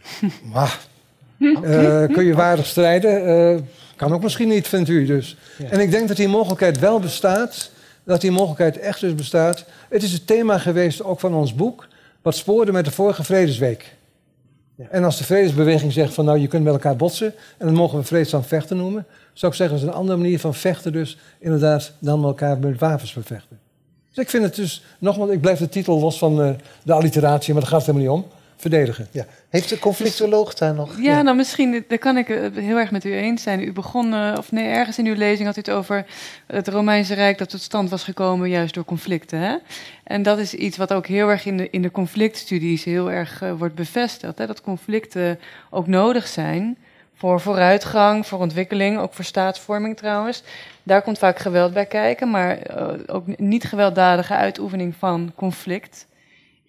maar, 0.54 0.80
eh, 1.42 2.14
kun 2.14 2.26
je 2.26 2.34
waardig 2.34 2.66
strijden? 2.66 3.26
Eh, 3.26 3.62
kan 3.96 4.14
ook 4.14 4.24
misschien 4.24 4.48
niet, 4.48 4.68
vindt 4.68 4.90
u 4.90 5.06
dus. 5.06 5.38
Ja. 5.58 5.70
En 5.70 5.80
ik 5.80 5.92
denk 5.92 6.08
dat 6.08 6.18
die 6.18 6.28
mogelijkheid 6.28 6.80
wel 6.80 7.00
bestaat, 7.00 7.72
dat 8.04 8.22
die 8.22 8.32
mogelijkheid 8.32 8.78
echt 8.78 9.00
dus 9.00 9.16
bestaat. 9.16 9.66
Het 9.90 10.04
is 10.04 10.12
het 10.12 10.28
thema 10.28 10.58
geweest 10.58 11.04
ook 11.04 11.20
van 11.20 11.34
ons 11.34 11.56
boek, 11.56 11.88
wat 12.22 12.36
spoorde 12.36 12.72
met 12.72 12.86
de 12.86 12.92
vorige 12.92 13.24
Vredesweek. 13.24 13.96
Ja. 14.76 14.88
En 14.90 15.04
als 15.04 15.18
de 15.18 15.24
vredesbeweging 15.24 15.94
zegt 15.94 16.14
van 16.14 16.26
nou 16.26 16.40
je 16.40 16.48
kunt 16.48 16.64
met 16.64 16.74
elkaar 16.74 16.96
botsen 16.96 17.34
en 17.58 17.66
dat 17.66 17.76
mogen 17.76 18.00
we 18.00 18.06
vreedzaam 18.06 18.44
vechten 18.44 18.78
noemen, 18.78 19.06
zou 19.34 19.52
ik 19.52 19.58
zeggen 19.58 19.78
dat 19.78 19.86
is 19.86 19.92
een 19.92 20.00
andere 20.00 20.18
manier 20.18 20.40
van 20.40 20.54
vechten 20.54 20.92
dus 20.92 21.18
inderdaad 21.40 21.94
dan 22.00 22.20
met 22.20 22.28
elkaar 22.28 22.60
met 22.60 22.80
wapens 22.80 23.14
bevechten. 23.14 23.60
Dus 24.14 24.24
ik 24.24 24.30
vind 24.30 24.44
het 24.44 24.56
dus, 24.56 24.84
nogmaals, 25.00 25.32
ik 25.32 25.42
blijf 25.42 25.60
de 25.60 25.70
titel 25.70 26.00
los 26.00 26.18
van 26.18 26.42
eh, 26.42 26.50
de 26.84 26.94
alliteratie, 26.94 27.54
maar 27.54 27.62
daar 27.62 27.72
gaat 27.72 27.86
het 27.86 27.96
helemaal 27.96 28.16
niet 28.16 28.26
om. 28.26 28.32
Verdedigen. 28.62 29.08
Ja. 29.12 29.26
Heeft 29.50 29.70
de 29.70 29.80
conflictoloog 29.80 30.54
daar 30.54 30.74
nog... 30.74 30.96
Ja, 31.00 31.22
nou 31.22 31.36
misschien, 31.36 31.86
daar 31.88 31.98
kan 31.98 32.18
ik 32.18 32.28
het 32.28 32.56
heel 32.56 32.78
erg 32.78 32.92
met 32.92 33.04
u 33.04 33.14
eens 33.14 33.44
zijn. 33.44 33.62
U 33.62 33.72
begon, 33.72 34.14
eh, 34.14 34.34
of 34.38 34.52
nee, 34.52 34.68
ergens 34.68 34.98
in 34.98 35.06
uw 35.06 35.16
lezing 35.16 35.48
had 35.48 35.58
u 35.58 35.60
het 35.60 35.70
over 35.70 36.06
het 36.48 36.68
Romeinse 36.68 37.14
Rijk 37.14 37.38
dat 37.38 37.50
tot 37.50 37.62
stand 37.62 37.90
was 37.90 38.04
gekomen 38.04 38.50
juist 38.50 38.74
door 38.74 38.86
conflicten. 38.86 39.40
Hè? 39.40 39.56
En 40.04 40.24
dat 40.24 40.38
is 40.38 40.54
iets 40.54 40.78
wat 40.78 40.94
ook 40.94 41.08
heel 41.08 41.30
erg 41.30 41.46
in 41.46 41.58
de, 41.58 41.70
in 41.70 41.82
de 41.82 41.92
conflictstudies 41.92 42.84
heel 42.84 43.12
erg 43.12 43.42
eh, 43.42 43.52
wordt 43.52 43.76
bevestigd. 43.76 44.38
Hè? 44.38 44.48
Dat 44.48 44.62
conflicten 44.62 45.40
ook 45.70 45.88
nodig 45.88 46.28
zijn 46.28 46.78
voor 47.16 47.42
vooruitgang, 47.42 48.28
voor 48.28 48.40
ontwikkeling, 48.40 49.00
ook 49.00 49.14
voor 49.14 49.26
staatsvorming 49.26 49.98
trouwens. 49.98 50.44
Daar 50.84 51.02
komt 51.02 51.18
vaak 51.18 51.40
geweld 51.40 51.74
bij 51.74 51.86
kijken, 51.86 52.30
maar 52.32 52.58
eh, 52.58 52.88
ook 53.08 53.38
niet 53.38 53.64
gewelddadige 53.64 54.34
uitoefening 54.34 54.96
van 54.96 55.32
conflict 55.36 56.10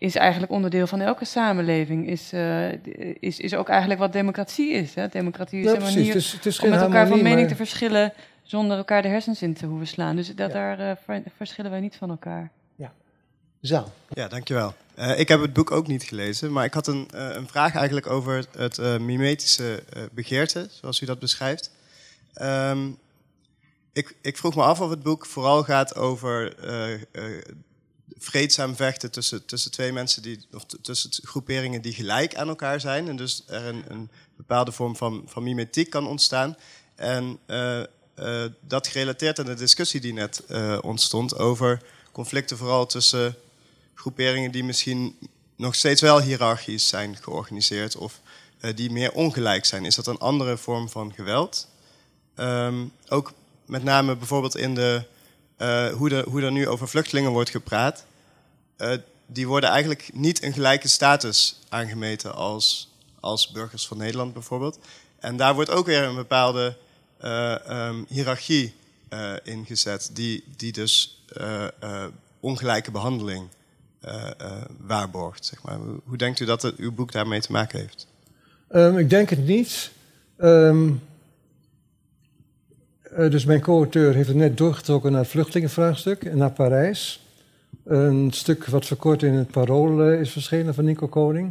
is 0.02 0.14
eigenlijk 0.16 0.52
onderdeel 0.52 0.86
van 0.86 1.00
elke 1.00 1.24
samenleving. 1.24 2.08
Is, 2.08 2.32
eh, 2.32 2.72
is, 3.20 3.38
is 3.40 3.54
ook 3.54 3.68
eigenlijk 3.68 4.00
wat 4.00 4.12
democratie 4.12 4.70
is. 4.72 4.94
Hè? 4.94 5.08
Democratie 5.08 5.58
is 5.58 5.64
Ja, 5.64 5.70
een 5.72 5.76
precies. 5.78 5.94
manier 5.96 6.12
Het 6.12 6.22
is, 6.22 6.32
het 6.32 6.46
is 6.46 6.60
om 6.60 6.68
met 6.70 6.80
elkaar 6.80 7.06
van 7.06 7.16
mening 7.22 7.38
maar- 7.40 7.48
te 7.48 7.56
verschillen 7.56 8.12
zonder 8.42 8.76
elkaar 8.76 9.02
de 9.02 9.08
hersens 9.08 9.42
in 9.42 9.54
te 9.54 9.66
hoeven 9.66 9.86
slaan. 9.86 10.16
Dus 10.16 10.34
dat, 10.34 10.52
Ja. 10.52 10.54
daar 10.54 10.78
eh, 10.90 10.96
ver- 11.04 11.22
verschillen 11.36 11.70
wij 11.70 11.80
niet 11.80 11.96
van 11.96 12.10
elkaar. 12.10 12.50
Zo. 13.62 13.92
Ja, 14.08 14.28
dankjewel. 14.28 14.74
Eh 14.94 15.18
ik 15.18 15.28
heb 15.28 15.40
het 15.40 15.52
boek 15.52 15.70
ook 15.70 15.86
niet 15.86 16.02
gelezen, 16.02 16.52
maar 16.52 16.64
ik 16.64 16.74
had 16.74 16.86
een, 16.86 17.08
een 17.12 17.46
vraag 17.48 17.74
eigenlijk 17.74 18.06
over 18.06 18.44
het 18.56 18.78
eh, 18.78 18.98
mimetische 18.98 19.82
begeerte, 20.12 20.68
zoals 20.70 21.00
u 21.00 21.06
dat 21.06 21.18
beschrijft. 21.18 21.70
Ehm, 22.34 22.88
ik, 23.92 24.14
ik 24.22 24.36
vroeg 24.36 24.54
me 24.54 24.62
af 24.62 24.80
of 24.80 24.90
het 24.90 25.02
boek 25.02 25.26
vooral 25.26 25.62
gaat 25.62 25.96
over 25.96 26.58
eh, 26.58 26.92
eh, 26.92 27.00
vreedzaam 28.18 28.76
vechten 28.76 29.10
tussen, 29.10 29.44
tussen 29.44 29.70
twee 29.70 29.92
mensen, 29.92 30.22
die, 30.22 30.46
of 30.52 30.64
tussen 30.82 31.10
groeperingen 31.22 31.82
die 31.82 31.92
gelijk 31.92 32.34
aan 32.34 32.48
elkaar 32.48 32.80
zijn. 32.80 33.08
En 33.08 33.16
dus 33.16 33.42
er 33.46 33.66
een, 33.66 33.84
een 33.88 34.10
bepaalde 34.36 34.72
vorm 34.72 34.96
van, 34.96 35.22
van 35.26 35.42
mimetiek 35.42 35.90
kan 35.90 36.06
ontstaan. 36.06 36.56
En 36.94 37.38
eh, 37.46 37.80
eh, 37.80 37.86
dat 38.60 38.86
gerelateerd 38.86 39.38
aan 39.38 39.44
de 39.46 39.54
discussie 39.54 40.00
die 40.00 40.12
net 40.12 40.42
eh, 40.48 40.78
ontstond 40.82 41.38
over 41.38 41.82
conflicten 42.12 42.56
vooral 42.56 42.86
tussen 42.86 43.36
groeperingen 43.94 44.50
die 44.50 44.64
misschien 44.64 45.18
nog 45.56 45.74
steeds 45.74 46.00
wel 46.00 46.20
hiërarchisch 46.20 46.88
zijn 46.88 47.16
georganiseerd 47.16 47.96
of 47.96 48.20
die 48.74 48.90
meer 48.90 49.12
ongelijk 49.12 49.64
zijn. 49.64 49.84
Is 49.84 49.94
dat 49.94 50.06
een 50.06 50.18
andere 50.18 50.56
vorm 50.56 50.88
van 50.88 51.12
geweld? 51.14 51.68
Ehm, 52.34 52.84
ook 53.08 53.32
met 53.66 53.84
name 53.84 54.16
bijvoorbeeld 54.16 54.56
in 54.56 54.74
de, 54.74 55.02
hoe, 55.92 56.10
er, 56.10 56.28
hoe 56.28 56.42
er 56.42 56.52
nu 56.52 56.68
over 56.68 56.88
vluchtelingen 56.88 57.30
wordt 57.30 57.50
gepraat. 57.50 58.04
eh, 58.76 58.92
die 59.26 59.46
worden 59.46 59.70
eigenlijk 59.70 60.10
niet 60.12 60.42
een 60.42 60.52
gelijke 60.52 60.88
status 60.88 61.58
aangemeten 61.68 62.34
als, 62.34 62.90
als 63.20 63.50
burgers 63.50 63.86
van 63.86 63.96
Nederland 63.96 64.32
bijvoorbeeld. 64.32 64.78
En 65.18 65.36
daar 65.36 65.54
wordt 65.54 65.70
ook 65.70 65.86
weer 65.86 66.02
een 66.02 66.14
bepaalde 66.14 66.76
eh, 67.18 67.68
ehm, 67.68 68.02
hiërarchie 68.08 68.74
eh, 69.08 69.32
ingezet, 69.42 70.10
die, 70.12 70.44
die 70.56 70.72
dus 70.72 71.22
eh, 71.36 71.64
eh, 71.80 72.04
ongelijke 72.40 72.90
behandeling 72.90 73.48
eh, 74.00 74.30
eh, 74.38 74.52
waarborgt. 74.78 75.44
Zeg 75.44 75.62
maar. 75.62 75.76
Hoe- 75.76 76.00
Hoe 76.04 76.16
denkt 76.16 76.40
u 76.40 76.44
dat 76.44 76.62
het, 76.62 76.76
uw 76.76 76.92
boek 76.92 77.12
daarmee 77.12 77.40
te 77.40 77.52
maken 77.52 77.78
heeft? 77.80 78.06
Ehm, 78.68 78.96
ik 78.98 79.10
denk 79.10 79.30
het 79.30 79.46
niet. 79.46 79.90
Ehm, 80.38 80.90
eh, 83.16 83.30
dus 83.30 83.44
mijn 83.44 83.60
co-auteur 83.60 84.14
heeft 84.14 84.28
het 84.28 84.36
net 84.36 84.56
doorgetrokken 84.56 85.12
naar 85.12 85.20
het 85.20 85.30
vluchtelingenvraagstuk 85.30 86.24
en 86.24 86.38
naar 86.38 86.50
Parijs. 86.50 87.26
Een 87.84 88.30
stuk 88.32 88.66
wat 88.66 88.86
verkort 88.86 89.22
in 89.22 89.32
het 89.32 89.50
Parool 89.50 90.02
eh, 90.02 90.20
is 90.20 90.30
verschenen 90.30 90.74
van 90.74 90.84
Nico 90.84 91.08
Koning. 91.08 91.50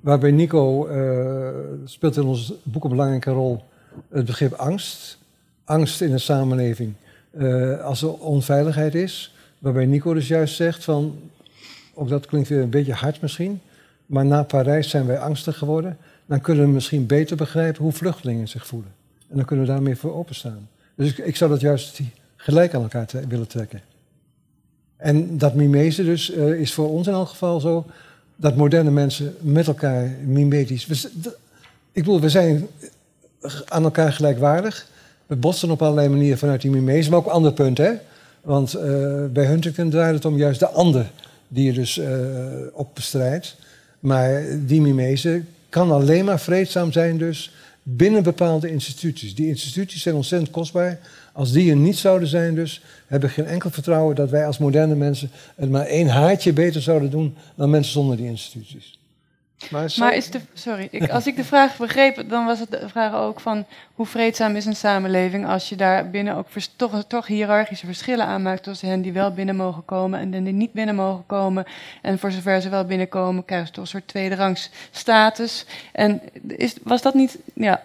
Waarbij 0.00 0.30
Nico 0.30 0.86
eh, 0.86 1.48
speelt 1.84 2.16
in 2.16 2.22
ons 2.22 2.52
boek 2.62 2.84
een 2.84 2.90
belangrijke 2.90 3.30
rol 3.30 3.62
het 4.08 4.24
begrip 4.24 4.52
angst. 4.52 5.18
Angst 5.64 6.00
in 6.00 6.10
de 6.10 6.18
samenleving 6.18 6.94
als 7.82 8.02
er 8.02 8.12
onveiligheid 8.18 8.94
is. 8.94 9.34
Waarbij 9.58 9.86
Nico 9.86 10.14
dus 10.14 10.28
juist 10.28 10.54
zegt 10.54 10.84
van, 10.84 11.20
ook 11.94 12.08
dat 12.08 12.26
klinkt 12.26 12.48
weer 12.48 12.60
een 12.60 12.70
beetje 12.70 12.92
hard 12.92 13.20
misschien, 13.20 13.60
maar 14.06 14.26
na 14.26 14.42
Parijs 14.42 14.90
zijn 14.90 15.06
wij 15.06 15.18
angstig 15.18 15.58
geworden. 15.58 15.96
Dan 16.26 16.40
kunnen 16.40 16.64
we 16.64 16.70
misschien 16.70 17.06
beter 17.06 17.36
begrijpen 17.36 17.82
hoe 17.82 17.92
vluchtelingen 17.92 18.48
zich 18.48 18.66
voelen. 18.66 18.92
En 19.28 19.36
dan 19.36 19.44
kunnen 19.44 19.66
we 19.66 19.72
daarmee 19.72 19.96
voor 19.96 20.14
openstaan. 20.14 20.68
Dus 21.00 21.14
ik, 21.14 21.36
zou 21.36 21.50
dat 21.50 21.60
juist 21.60 22.00
gelijk 22.36 22.74
aan 22.74 22.82
elkaar 22.82 23.06
willen 23.28 23.46
trekken. 23.46 23.80
En 24.96 25.38
dat 25.38 25.54
mimese 25.54 26.04
dus 26.04 26.30
eh, 26.30 26.52
is 26.52 26.72
voor 26.72 26.90
ons 26.90 27.06
in 27.06 27.12
elk 27.12 27.28
geval 27.28 27.60
zo 27.60 27.86
dat 28.36 28.56
moderne 28.56 28.90
mensen 28.90 29.34
met 29.40 29.66
elkaar 29.66 30.16
mimetisch. 30.24 30.86
we 30.86 31.10
ik 31.92 32.04
bedoel, 32.04 32.20
we 32.20 32.28
zijn 32.28 32.66
aan 33.68 33.82
elkaar 33.84 34.12
gelijkwaardig. 34.12 34.86
We 35.26 35.36
botsen 35.36 35.70
op 35.70 35.82
allerlei 35.82 36.08
manieren 36.08 36.38
vanuit 36.38 36.60
die 36.60 36.70
mimese, 36.70 37.10
maar 37.10 37.18
ook 37.18 37.26
andere 37.26 37.54
punten. 37.54 37.84
Hè? 37.84 37.92
Want 38.40 38.74
eh, 38.74 39.24
bij 39.32 39.44
Huntington 39.44 39.90
draait 39.90 40.14
het 40.14 40.24
om 40.24 40.36
juist 40.36 40.60
de 40.60 40.68
ander 40.68 41.10
die 41.48 41.64
je 41.64 41.72
dus 41.72 41.98
eh, 41.98 42.16
op 42.72 42.94
bestrijdt. 42.94 43.56
Maar 44.00 44.42
die 44.66 44.80
mimese 44.80 45.42
kan 45.68 45.90
alleen 45.90 46.24
maar 46.24 46.40
vreedzaam 46.40 46.92
zijn 46.92 47.18
dus 47.18 47.52
binnen 47.96 48.22
bepaalde 48.22 48.70
instituties. 48.70 49.34
Die 49.34 49.48
instituties 49.48 50.02
zijn 50.02 50.14
ontzettend 50.14 50.50
kostbaar. 50.50 50.98
Als 51.32 51.52
die 51.52 51.70
er 51.70 51.76
niet 51.76 51.98
zouden 51.98 52.28
zijn 52.28 52.54
dus, 52.54 52.82
heb 53.06 53.24
ik 53.24 53.30
geen 53.30 53.46
enkel 53.46 53.70
vertrouwen 53.70 54.16
dat 54.16 54.30
wij 54.30 54.46
als 54.46 54.58
moderne 54.58 54.94
mensen 54.94 55.30
het 55.54 55.70
maar 55.70 55.86
één 55.86 56.08
haartje 56.08 56.52
beter 56.52 56.82
zouden 56.82 57.10
doen 57.10 57.34
dan 57.54 57.70
mensen 57.70 57.92
zonder 57.92 58.16
die 58.16 58.26
instituties. 58.26 58.99
Maar, 59.70 59.90
zo- 59.90 60.04
Maar 60.04 60.14
is 60.14 60.30
de, 60.30 60.40
sorry, 60.54 60.88
ik, 60.90 61.10
als 61.10 61.26
ik 61.26 61.36
de 61.36 61.44
vraag 61.44 61.76
begreep, 61.76 62.24
dan 62.28 62.44
was 62.46 62.58
het 62.58 62.70
de 62.70 62.88
vraag 62.88 63.14
ook 63.14 63.40
van 63.40 63.64
hoe 63.94 64.06
vreedzaam 64.06 64.56
is 64.56 64.64
een 64.66 64.76
samenleving 64.76 65.46
als 65.46 65.68
je 65.68 65.76
daar 65.76 66.10
binnen 66.10 66.34
ook 66.36 66.46
vers- 66.48 66.72
toch, 66.76 67.04
toch 67.08 67.26
hiërarchische 67.26 67.86
verschillen 67.86 68.26
aanmaakt 68.26 68.62
tussen 68.62 68.88
hen 68.88 69.02
die 69.02 69.12
wel 69.12 69.30
binnen 69.32 69.56
mogen 69.56 69.84
komen 69.84 70.20
en 70.20 70.32
hen 70.32 70.44
die 70.44 70.52
niet 70.52 70.72
binnen 70.72 70.94
mogen 70.94 71.22
komen. 71.26 71.64
En 72.02 72.18
voor 72.18 72.30
zover 72.30 72.60
ze 72.60 72.68
wel 72.68 72.84
binnenkomen, 72.84 73.44
krijgen 73.44 73.66
ze 73.66 73.72
toch 73.72 73.82
een 73.84 73.90
soort 73.90 74.08
tweederangs 74.08 74.70
status. 74.90 75.66
En 75.92 76.20
is, 76.46 76.74
was 76.82 77.02
dat 77.02 77.14
niet, 77.14 77.38
ja, 77.54 77.82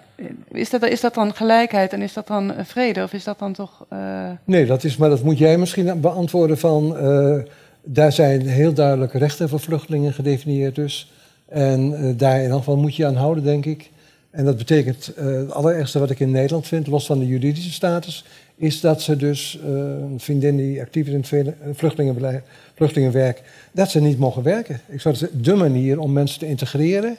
is 0.52 0.70
dat, 0.70 0.84
is 0.86 1.02
dat 1.02 1.14
dan 1.14 1.34
gelijkheid 1.36 1.94
en 1.94 2.02
is 2.02 2.14
dat 2.14 2.28
dan 2.28 2.54
vrede 2.64 3.04
of 3.04 3.14
is 3.14 3.24
dat 3.24 3.40
dan 3.40 3.54
toch... 3.54 3.86
eh, 3.90 4.30
Nee, 4.44 4.66
dat 4.66 4.84
is, 4.84 4.98
maar 4.98 5.10
dat 5.10 5.24
moet 5.24 5.38
jij 5.38 5.58
misschien 5.58 6.02
beantwoorden 6.02 6.58
van... 6.58 6.98
eh, 6.98 7.36
daar 7.84 8.12
zijn 8.12 8.48
heel 8.48 8.74
duidelijk 8.74 9.14
rechten 9.14 9.50
voor 9.50 9.60
vluchtelingen 9.60 10.14
gedefinieerd 10.14 10.76
dus. 10.76 11.12
En 11.56 11.94
eh, 11.94 12.18
daar 12.18 12.42
in 12.42 12.52
geval 12.52 12.78
moet 12.78 12.96
je 12.96 13.06
aan 13.06 13.16
houden, 13.16 13.44
denk 13.44 13.66
ik. 13.66 13.90
En 14.30 14.46
dat 14.46 14.58
betekent, 14.58 15.14
eh, 15.16 15.26
het 15.26 15.52
allerergste 15.52 16.00
wat 16.00 16.10
ik 16.10 16.20
in 16.20 16.32
Nederland 16.32 16.68
vind, 16.68 16.88
los 16.88 17.06
van 17.06 17.20
de 17.20 17.28
juridische 17.28 17.72
status... 17.72 18.26
is 18.56 18.82
dat 18.82 19.02
ze 19.02 19.16
dus, 19.16 19.60
eh, 19.64 19.70
een 19.70 20.20
vriendin 20.20 20.58
die 20.58 20.82
actief 20.82 21.08
is 21.08 21.14
in 21.14 21.40
het 21.40 21.78
vluchtelingenbeleid, 21.78 22.44
vluchtelingenwerk... 22.76 23.42
dat 23.72 23.90
ze 23.90 24.02
niet 24.02 24.20
mogen 24.20 24.44
werken. 24.44 24.82
Ik 24.88 25.02
zou 25.02 25.16
zeggen, 25.16 25.44
de 25.44 25.56
manier 25.56 26.00
om 26.00 26.14
mensen 26.14 26.40
te 26.40 26.48
integreren... 26.48 27.18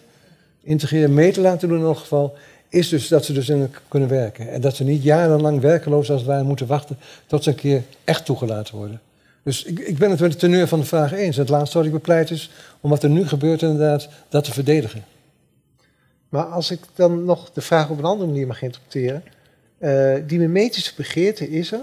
integreren, 0.63 1.15
mee 1.15 1.33
te 1.33 1.41
laten 1.41 1.69
doen 1.69 1.79
in 1.79 1.85
elk 1.85 1.99
geval 1.99 2.35
is 2.69 2.89
dus 2.89 3.09
dat 3.09 3.25
ze 3.25 3.33
dus 3.33 3.51
kunnen 3.89 4.09
werken. 4.09 4.51
En 4.53 4.61
dat 4.61 4.77
ze 4.77 4.85
niet 4.85 5.03
jarenlang 5.03 5.61
werkeloos 5.61 6.11
als 6.11 6.21
het 6.21 6.31
ware 6.31 6.45
moeten 6.45 6.67
wachten 6.67 6.99
tot 7.27 7.45
ze 7.45 7.51
een 7.51 7.57
keer 7.57 7.83
echt 8.05 8.25
toegelaten 8.25 8.77
worden. 8.77 9.01
Dus 9.47 9.65
ik, 9.65 9.79
ik 9.79 9.99
ben 9.99 10.11
het 10.11 10.21
met 10.21 10.33
de 10.33 10.39
teneur 10.39 10.69
van 10.69 10.81
de 10.81 10.87
vraag 10.87 11.13
eens. 11.13 11.37
Het 11.37 11.49
laatste 11.49 11.77
wat 11.77 11.87
ik 11.87 11.93
bepleit 11.93 12.31
is 12.31 12.51
om 12.81 12.91
wat 12.91 13.03
er 13.03 13.11
nu 13.11 13.29
gebeurt 13.29 13.63
inderdaad 13.63 14.09
dat 14.29 14.45
te 14.45 14.53
verdedigen. 14.53 15.05
Maar 16.29 16.45
als 16.45 16.71
ik 16.71 16.81
dan 16.95 17.25
nog 17.25 17.51
de 17.51 17.61
vraag 17.61 17.91
op 17.91 17.99
een 17.99 18.05
andere 18.05 18.31
manier 18.31 18.47
mag 18.47 18.63
interpreteren. 18.63 19.25
Uh, 19.79 20.15
die 20.27 20.39
mimetische 20.39 20.93
begeerte 20.97 21.51
is 21.51 21.73
er. 21.73 21.81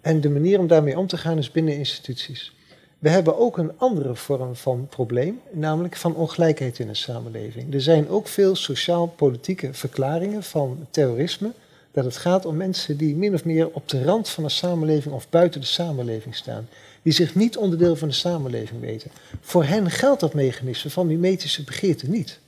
En 0.00 0.20
de 0.20 0.28
manier 0.28 0.58
om 0.58 0.66
daarmee 0.66 0.98
om 0.98 1.06
te 1.06 1.16
gaan 1.16 1.38
is 1.38 1.50
binnen 1.50 1.76
instituties. 1.76 2.52
We 2.98 3.08
hebben 3.08 3.38
ook 3.38 3.58
een 3.58 3.72
andere 3.76 4.14
vorm 4.14 4.56
van 4.56 4.86
probleem, 4.90 5.40
namelijk 5.52 5.96
van 5.96 6.14
ongelijkheid 6.14 6.78
in 6.78 6.86
de 6.86 6.94
samenleving. 6.94 7.74
Er 7.74 7.80
zijn 7.80 8.08
ook 8.08 8.28
veel 8.28 8.56
sociaal-politieke 8.56 9.74
verklaringen 9.74 10.42
van 10.42 10.86
terrorisme, 10.90 11.50
dat 11.92 12.04
het 12.04 12.16
gaat 12.16 12.46
om 12.46 12.56
mensen 12.56 12.96
die 12.96 13.16
min 13.16 13.34
of 13.34 13.44
meer 13.44 13.70
op 13.72 13.88
de 13.88 14.04
rand 14.04 14.28
van 14.28 14.44
de 14.44 14.50
samenleving 14.50 15.14
of 15.14 15.28
buiten 15.30 15.60
de 15.60 15.66
samenleving 15.66 16.34
staan, 16.34 16.68
die 17.04 17.12
zich 17.12 17.34
niet 17.34 17.56
onderdeel 17.56 17.96
van 17.96 18.08
de 18.08 18.14
samenleving 18.14 18.80
weten. 18.80 19.10
Voor 19.40 19.64
hen 19.64 19.90
geldt 19.90 20.20
dat 20.20 20.34
mechanisme 20.34 20.90
van 20.90 21.06
mimetische 21.06 21.64
begeerte 21.64 22.08
niet. 22.08 22.38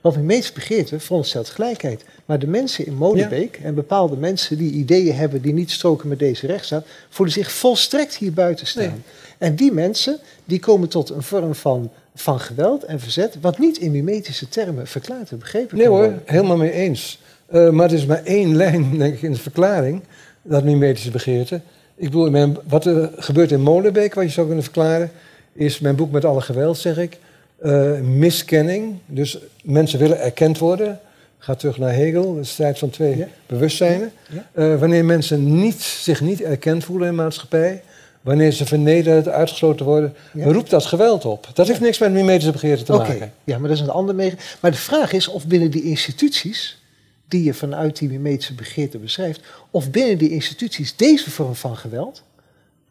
Want 0.00 0.16
mimetische 0.16 0.52
begeerte 0.52 1.00
veronderstelt 1.00 1.48
gelijkheid. 1.48 2.04
Maar 2.24 2.38
de 2.38 2.46
mensen 2.46 2.86
in 2.86 2.94
Molenbeek 2.94 3.56
en 3.62 3.74
bepaalde 3.74 4.16
mensen 4.16 4.58
die 4.58 4.72
ideeën 4.72 5.14
hebben 5.14 5.42
die 5.42 5.52
niet 5.52 5.70
stroken 5.70 6.08
met 6.08 6.18
deze 6.18 6.46
rechtsstaat, 6.46 6.86
voelen 7.08 7.34
zich 7.34 7.52
volstrekt 7.52 8.16
hier 8.16 8.32
buiten 8.32 8.66
staan. 8.66 9.04
En 9.38 9.54
die 9.54 9.72
mensen 9.72 10.18
die 10.44 10.58
komen 10.58 10.88
tot 10.88 11.10
een 11.10 11.22
vorm 11.22 11.54
van, 11.54 11.90
van 12.14 12.40
geweld 12.40 12.84
en 12.84 13.00
verzet, 13.00 13.36
wat 13.40 13.58
niet 13.58 13.78
in 13.78 13.90
mimetische 13.90 14.48
termen 14.48 14.86
verklaard 14.86 15.30
en 15.30 15.38
begrepen 15.38 15.76
Nee 15.76 15.88
hoor, 15.88 16.12
helemaal 16.24 16.56
mee 16.56 16.72
eens. 16.72 17.20
Uh, 17.52 17.70
maar 17.70 17.88
er 17.88 17.96
is 17.96 18.06
maar 18.06 18.24
één 18.24 18.56
lijn, 18.56 18.90
denk 18.98 19.14
ik, 19.14 19.22
in 19.22 19.32
de 19.32 19.38
verklaring, 19.38 20.02
dat 20.42 20.64
mimetische 20.64 21.10
begeerte. 21.10 21.60
Ik 21.98 22.10
bedoel, 22.10 22.56
wat 22.68 22.84
er 22.86 23.10
gebeurt 23.16 23.50
in 23.50 23.60
Molenbeek, 23.60 24.14
wat 24.14 24.24
je 24.24 24.30
zou 24.30 24.46
kunnen 24.46 24.64
verklaren, 24.64 25.10
is 25.52 25.78
mijn 25.78 25.96
boek 25.96 26.10
met 26.10 26.24
alle 26.24 26.40
geweld, 26.40 26.78
zeg 26.78 26.98
ik, 26.98 27.18
uh, 27.62 28.00
miskenning. 28.00 28.98
Dus 29.06 29.38
mensen 29.62 29.98
willen 29.98 30.20
erkend 30.20 30.58
worden. 30.58 31.00
Ga 31.38 31.54
terug 31.54 31.78
naar 31.78 31.92
Hegel, 31.92 32.34
de 32.34 32.44
strijd 32.44 32.78
van 32.78 32.90
twee 32.90 33.24
bewustzijnen. 33.46 34.12
Uh, 34.54 34.78
wanneer 34.80 35.04
mensen 35.04 35.60
niet, 35.60 35.80
zich 35.80 36.20
niet 36.20 36.42
erkend 36.42 36.84
voelen 36.84 37.08
in 37.08 37.16
de 37.16 37.22
maatschappij, 37.22 37.82
wanneer 38.20 38.52
ze 38.52 38.66
vernederd, 38.66 39.28
uitgesloten 39.28 39.86
worden, 39.86 40.14
roept 40.32 40.70
dat 40.70 40.84
geweld 40.84 41.24
op. 41.24 41.48
Dat 41.54 41.66
heeft 41.66 41.80
niks 41.80 41.98
met 41.98 42.12
mimetische 42.12 42.52
begeerte 42.52 42.82
te 42.82 42.92
maken. 42.92 43.32
Ja, 43.44 43.58
maar 43.58 43.68
dat 43.68 43.78
is 43.78 43.82
een 43.82 43.90
ander 43.90 44.14
mee. 44.14 44.34
Maar 44.60 44.70
de 44.70 44.76
vraag 44.76 45.12
is 45.12 45.28
of 45.28 45.46
binnen 45.46 45.70
die 45.70 45.82
instituties, 45.82 46.82
die 47.28 47.44
je 47.44 47.54
vanuit 47.54 47.98
die 47.98 48.08
mimetische 48.08 48.54
begeerte 48.54 48.98
beschrijft, 48.98 49.40
of 49.70 49.90
binnen 49.90 50.18
die 50.18 50.30
instituties 50.30 50.96
deze 50.96 51.30
vorm 51.30 51.54
van 51.54 51.76
geweld 51.76 52.22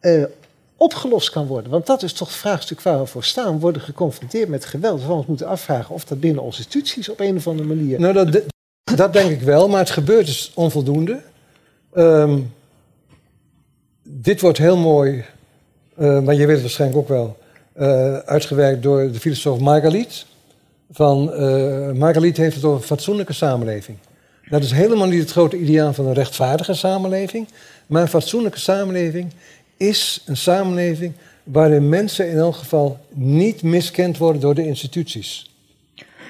uh, 0.00 0.24
opgelost 0.76 1.30
kan 1.30 1.46
worden. 1.46 1.70
Want 1.70 1.86
dat 1.86 2.02
is 2.02 2.12
toch 2.12 2.28
het 2.28 2.36
vraagstuk 2.36 2.80
waar 2.80 2.98
we 2.98 3.06
voor 3.06 3.24
staan. 3.24 3.60
Worden 3.60 3.82
geconfronteerd 3.82 4.48
met 4.48 4.64
geweld. 4.64 5.04
We 5.04 5.24
moeten 5.26 5.46
afvragen 5.46 5.94
of 5.94 6.04
dat 6.04 6.20
binnen 6.20 6.42
onze 6.42 6.58
instituties 6.58 7.08
op 7.08 7.20
een 7.20 7.36
of 7.36 7.46
andere 7.46 7.68
manier... 7.68 8.00
Nou, 8.00 8.14
dat, 8.14 8.42
dat 8.96 9.12
denk 9.12 9.30
ik 9.30 9.40
wel, 9.40 9.68
maar 9.68 9.78
het 9.78 9.90
gebeurt 9.90 10.26
dus 10.26 10.52
onvoldoende. 10.54 11.20
Um, 11.94 12.52
dit 14.02 14.40
wordt 14.40 14.58
heel 14.58 14.76
mooi, 14.76 15.24
maar 15.94 16.34
je 16.34 16.46
weet 16.46 16.48
het 16.48 16.60
waarschijnlijk 16.60 17.00
ook 17.00 17.08
wel, 17.08 17.38
uh, 17.76 18.16
uitgewerkt 18.16 18.82
door 18.82 19.12
de 19.12 19.20
filosoof 19.20 19.58
Margalit. 19.58 20.26
Van, 20.90 21.24
Margalit 21.98 22.36
heeft 22.36 22.54
het 22.54 22.64
over 22.64 22.80
een 22.80 22.86
fatsoenlijke 22.86 23.32
samenleving. 23.32 23.98
Dat 24.50 24.62
is 24.62 24.70
helemaal 24.70 25.06
niet 25.06 25.20
het 25.20 25.30
grote 25.30 25.58
ideaal 25.58 25.92
van 25.92 26.06
een 26.06 26.14
rechtvaardige 26.14 26.74
samenleving. 26.74 27.48
Maar 27.86 28.02
een 28.02 28.08
fatsoenlijke 28.08 28.58
samenleving 28.58 29.32
is 29.76 30.22
een 30.26 30.36
samenleving 30.36 31.12
waarin 31.42 31.88
mensen 31.88 32.30
in 32.30 32.36
elk 32.36 32.56
geval 32.56 32.98
niet 33.08 33.62
miskend 33.62 34.18
worden 34.18 34.40
door 34.40 34.54
de 34.54 34.66
instituties. 34.66 35.50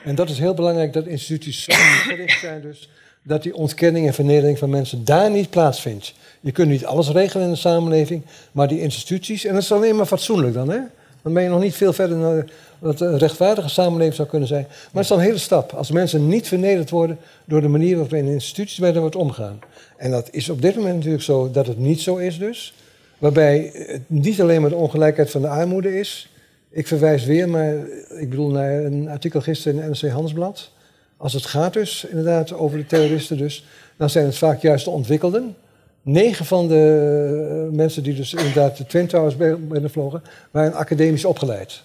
En 0.04 0.14
dat 0.14 0.30
is 0.30 0.38
heel 0.38 0.54
belangrijk 0.54 0.92
dat 0.92 1.06
instituties 1.06 1.64
zo 1.64 1.72
gericht 2.10 2.40
zijn 2.40 2.60
dus 2.60 2.88
dat 3.22 3.42
die 3.42 3.54
ontkenning 3.54 4.06
en 4.06 4.14
vernedering 4.14 4.58
van 4.58 4.70
mensen 4.70 5.04
daar 5.04 5.30
niet 5.30 5.50
plaatsvindt. 5.50 6.14
Je 6.40 6.52
kunt 6.52 6.68
niet 6.68 6.84
alles 6.84 7.08
regelen 7.08 7.46
in 7.46 7.52
de 7.52 7.58
samenleving, 7.58 8.22
maar 8.52 8.68
die 8.68 8.80
instituties, 8.80 9.44
en 9.44 9.54
dat 9.54 9.62
is 9.62 9.72
alleen 9.72 9.96
maar 9.96 10.06
fatsoenlijk 10.06 10.54
dan, 10.54 10.70
hè? 10.70 10.80
Dan 11.22 11.32
ben 11.32 11.42
je 11.42 11.48
nog 11.48 11.60
niet 11.60 11.74
veel 11.74 11.92
verder 11.92 12.16
naar 12.16 12.44
wat 12.78 13.00
een 13.00 13.18
rechtvaardige 13.18 13.68
samenleving 13.68 14.14
zou 14.14 14.28
kunnen 14.28 14.48
zijn. 14.48 14.66
Maar 14.68 14.88
het 14.92 15.02
is 15.02 15.08
dan 15.08 15.18
een 15.18 15.24
hele 15.24 15.38
stap. 15.38 15.72
Als 15.72 15.90
mensen 15.90 16.28
niet 16.28 16.48
vernederd 16.48 16.90
worden 16.90 17.18
door 17.44 17.60
de 17.60 17.68
manier 17.68 17.94
waarop 17.94 18.14
in 18.14 18.26
instituties 18.26 18.78
met 18.78 18.92
hen 18.92 19.00
wordt 19.00 19.16
omgaan. 19.16 19.58
En 19.96 20.10
dat 20.10 20.28
is 20.30 20.48
op 20.48 20.62
dit 20.62 20.76
moment 20.76 20.94
natuurlijk 20.94 21.22
zo 21.22 21.50
dat 21.50 21.66
het 21.66 21.78
niet 21.78 22.00
zo 22.00 22.16
is 22.16 22.38
dus. 22.38 22.74
Waarbij 23.18 23.70
het 23.74 24.02
niet 24.06 24.40
alleen 24.40 24.60
maar 24.60 24.70
de 24.70 24.76
ongelijkheid 24.76 25.30
van 25.30 25.40
de 25.40 25.48
armoede 25.48 25.98
is. 25.98 26.32
Ik 26.70 26.86
verwijs 26.86 27.24
weer, 27.24 27.48
maar 27.48 27.74
ik 28.18 28.30
bedoel 28.30 28.50
naar 28.50 28.84
een 28.84 29.08
artikel 29.08 29.40
gisteren 29.40 29.82
in 29.82 29.88
het 29.88 30.02
NRC 30.02 30.12
Handelsblad. 30.12 30.70
Als 31.16 31.32
het 31.32 31.46
gaat 31.46 31.72
dus 31.72 32.04
inderdaad 32.04 32.52
over 32.52 32.78
de 32.78 32.86
terroristen 32.86 33.36
dus, 33.36 33.64
dan 33.96 34.10
zijn 34.10 34.24
het 34.24 34.36
vaak 34.36 34.62
juist 34.62 34.84
de 34.84 34.90
ontwikkelden. 34.90 35.56
Negen 36.02 36.44
van 36.44 36.68
de 36.68 37.68
mensen 37.72 38.02
die 38.02 38.14
dus 38.14 38.34
inderdaad 38.34 38.76
de 38.76 38.86
Twin 38.86 39.06
Towers 39.06 39.36
binnenvlogen, 39.36 40.22
waren 40.50 40.72
academisch 40.74 41.24
opgeleid. 41.24 41.82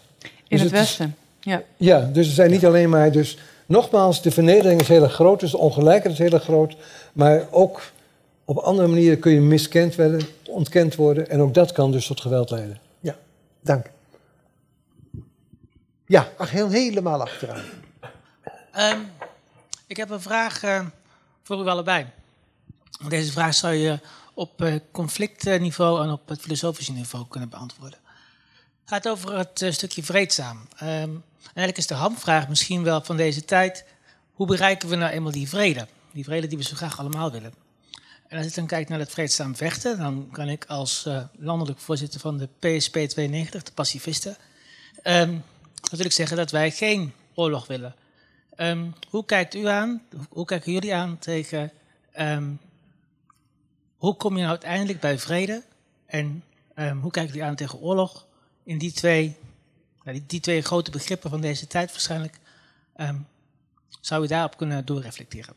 In 0.54 0.64
dus 0.64 0.72
het, 0.72 0.80
Westen, 0.80 1.16
ja. 1.40 1.64
Ja, 1.78 2.00
dus 2.00 2.28
er 2.28 2.34
zijn 2.34 2.52
niet 2.52 2.66
alleen 2.66 2.90
maar... 2.90 3.12
Dus, 3.12 3.38
nogmaals, 3.66 4.22
de 4.22 4.32
vernedering 4.32 4.82
is 4.82 4.88
heel 4.88 5.04
erg 5.04 5.14
groot, 5.14 5.40
dus 5.40 5.52
de 5.52 5.58
ongelijkheid 5.58 6.20
is 6.20 6.30
heel 6.30 6.40
groot. 6.40 6.76
Maar 7.14 7.48
ook 7.52 7.82
op 8.46 8.58
andere 8.58 8.88
manieren 8.88 9.20
kun 9.20 9.32
je 9.32 9.42
miskend 9.42 9.96
worden, 9.96 10.22
ontkend 10.48 10.96
worden. 10.96 11.30
En 11.30 11.42
ook 11.42 11.54
dat 11.54 11.72
kan 11.72 11.92
dus 11.92 12.08
tot 12.08 12.22
geweld 12.22 12.50
leiden. 12.50 12.80
Ja, 13.00 13.16
dank. 13.62 13.86
Ja, 16.06 16.30
ach, 16.38 16.52
heel, 16.52 16.70
helemaal 16.70 17.22
achteraan. 17.22 17.64
Um, 18.78 19.12
ik 19.88 19.98
heb 19.98 20.10
een 20.10 20.22
vraag 20.22 20.64
uh, 20.64 20.86
voor 21.44 21.66
u 21.66 21.68
allebei. 21.68 22.06
Deze 23.10 23.32
vraag 23.32 23.54
zou 23.54 23.74
je 23.74 24.00
op 24.34 24.62
uh, 24.62 24.76
conflictniveau 24.92 26.04
en 26.04 26.12
op 26.12 26.28
het 26.28 26.42
filosofische 26.42 26.92
niveau 26.92 27.28
kunnen 27.28 27.50
beantwoorden. 27.50 28.00
Gaat 28.85 29.07
over 29.07 29.38
het 29.38 29.61
uh, 29.61 29.72
stukje 29.72 30.03
vreedzaam. 30.03 30.57
Um, 30.84 31.23
eigenlijk 31.43 31.77
is 31.77 31.88
de 31.88 31.93
hamvraag 31.93 32.49
misschien 32.49 32.84
wel 32.84 33.01
van 33.01 33.18
deze 33.18 33.45
tijd: 33.45 33.85
hoe 34.34 34.47
bereiken 34.47 34.89
we 34.89 34.95
nou 34.95 35.11
eenmaal 35.11 35.31
die 35.31 35.49
vrede? 35.49 35.88
Die 36.11 36.23
vrede 36.23 36.47
die 36.47 36.57
we 36.57 36.64
zo 36.64 36.76
graag 36.76 36.99
allemaal 36.99 37.31
willen. 37.31 37.53
En 38.27 38.38
als 38.38 38.47
ik 38.47 38.55
dan 38.55 38.68
kijk 38.68 38.89
naar 38.89 38.99
het 38.99 39.11
vreedzaam 39.11 39.55
vechten, 39.55 39.97
dan 39.97 40.30
kan 40.31 40.47
ik 40.49 40.65
als 40.65 41.05
uh, 41.07 41.23
landelijk 41.38 41.80
voorzitter 41.80 42.19
van 42.19 42.38
de 42.38 42.49
PSP 42.60 42.97
92, 42.97 43.64
de 43.64 43.72
pacifisten, 43.72 44.38
um, 45.03 45.43
natuurlijk 45.81 46.14
zeggen 46.14 46.38
dat 46.38 46.51
wij 46.51 46.72
geen 46.72 47.14
oorlog 47.34 47.68
willen. 47.68 47.95
Um, 48.57 48.93
hoe 49.10 49.26
kijkt 49.26 49.55
u 49.55 49.68
aan, 49.68 50.01
hoe 50.30 50.45
kijken 50.45 50.72
jullie 50.72 50.93
aan 50.93 51.18
tegen, 51.19 51.72
hoe 53.97 54.15
kom 54.15 54.34
je 54.34 54.39
nou 54.39 54.49
uiteindelijk 54.49 54.99
bij 54.99 55.19
vrede 55.19 55.64
en 56.05 56.43
hoe 56.76 57.11
kijken 57.11 57.34
jullie 57.34 57.43
aan 57.43 57.55
tegen 57.55 57.80
oorlog 57.80 58.26
in 58.64 58.77
die 58.77 58.91
twee, 58.91 59.35
nou, 60.03 60.18
die, 60.18 60.26
die, 60.27 60.40
twee 60.40 60.61
grote 60.61 60.91
begrippen 60.91 61.30
van 61.30 61.41
deze 61.41 61.68
tijd 61.68 61.91
waarschijnlijk, 61.91 62.40
zou 64.02 64.23
u 64.23 64.27
daarop 64.27 64.57
kunnen 64.57 64.85
doorreflecteren? 64.85 65.56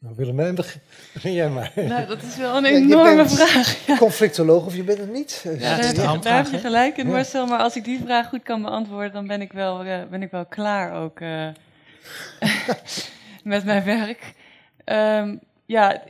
Nou, 0.00 0.14
Willemijn, 0.16 0.54
begin 1.14 1.32
jij 1.32 1.48
maar. 1.48 1.72
Nou, 1.74 2.06
dat 2.06 2.22
is 2.22 2.36
wel 2.36 2.56
een 2.56 2.64
enorme 2.82 3.28
vraag. 3.28 3.86
Ja. 3.86 3.96
Conflictoloog 3.96 4.66
of 4.66 4.76
je 4.76 4.82
bent 4.82 4.98
het 4.98 5.12
niet? 5.12 5.40
Ja, 5.44 5.76
ja 5.76 5.92
daar, 5.92 6.20
daar 6.20 6.36
heb 6.36 6.52
je 6.52 6.58
gelijk 6.58 6.96
in, 6.96 7.06
Marcel. 7.06 7.46
Maar 7.46 7.58
als 7.58 7.76
ik 7.76 7.84
die 7.84 8.00
vraag 8.04 8.28
goed 8.28 8.42
kan 8.42 8.62
beantwoorden, 8.62 9.12
dan 9.12 9.26
ben 9.26 9.40
ik 9.40 9.52
wel, 9.52 9.84
uh, 9.84 10.02
ben 10.10 10.22
ik 10.22 10.30
wel 10.30 10.46
klaar 10.46 11.02
ook 11.02 11.20
uh, 11.20 11.48
met 13.42 13.64
mijn 13.64 13.84
werk. 13.84 14.34
Um, 14.84 15.40
ja, 15.66 16.02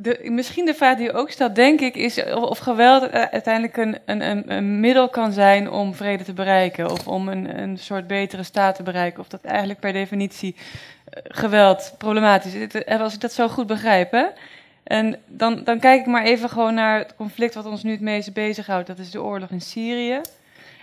de, 0.00 0.20
misschien 0.30 0.64
de 0.64 0.74
vraag 0.74 0.96
die 0.96 1.12
ook 1.12 1.30
stelt, 1.30 1.54
denk 1.54 1.80
ik, 1.80 1.96
is 1.96 2.24
of 2.34 2.58
geweld 2.58 3.10
uiteindelijk 3.10 3.76
een, 3.76 3.96
een, 4.04 4.52
een, 4.52 4.80
middel 4.80 5.08
kan 5.08 5.32
zijn 5.32 5.70
om 5.70 5.94
vrede 5.94 6.24
te 6.24 6.32
bereiken. 6.32 6.90
Of 6.90 7.08
om 7.08 7.28
een, 7.28 7.58
een 7.62 7.78
soort 7.78 8.06
betere 8.06 8.42
staat 8.42 8.74
te 8.74 8.82
bereiken. 8.82 9.20
Of 9.20 9.28
dat 9.28 9.40
eigenlijk 9.40 9.80
per 9.80 9.92
definitie 9.92 10.56
eh, 11.04 11.22
geweld 11.24 11.94
problematisch 11.98 12.54
is. 12.54 12.66
Eh, 12.66 13.00
als 13.00 13.14
ik 13.14 13.20
dat 13.20 13.32
zo 13.32 13.48
goed 13.48 13.66
begrijp. 13.66 14.10
Hè? 14.10 14.26
En 14.82 15.16
dan, 15.26 15.64
dan 15.64 15.78
kijk 15.78 16.00
ik 16.00 16.06
maar 16.06 16.24
even 16.24 16.48
gewoon 16.48 16.74
naar 16.74 16.98
het 16.98 17.14
conflict 17.16 17.54
wat 17.54 17.66
ons 17.66 17.82
nu 17.82 17.90
het 17.90 18.00
meeste 18.00 18.32
bezighoudt. 18.32 18.86
Dat 18.86 18.98
is 18.98 19.10
de 19.10 19.22
oorlog 19.22 19.50
in 19.50 19.60
Syrië. 19.60 20.20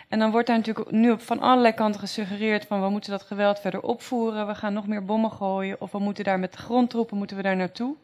En 0.09 0.19
dan 0.19 0.31
wordt 0.31 0.47
daar 0.47 0.57
natuurlijk 0.57 0.91
nu 0.91 1.11
op 1.11 1.21
van 1.21 1.39
allerlei 1.39 1.73
kanten 1.73 1.99
gesuggereerd 1.99 2.65
van 2.65 2.81
we 2.81 2.89
moeten 2.89 3.11
dat 3.11 3.21
geweld 3.21 3.59
verder 3.59 3.81
opvoeren, 3.81 4.47
we 4.47 4.55
gaan 4.55 4.73
nog 4.73 4.87
meer 4.87 5.05
bommen 5.05 5.31
gooien 5.31 5.81
of 5.81 5.91
we 5.91 5.99
moeten 5.99 6.23
daar 6.23 6.39
met 6.39 6.55
grondtroepen 6.55 7.17
moeten 7.17 7.37
we 7.37 7.43
daar 7.43 7.55
naartoe. 7.55 7.95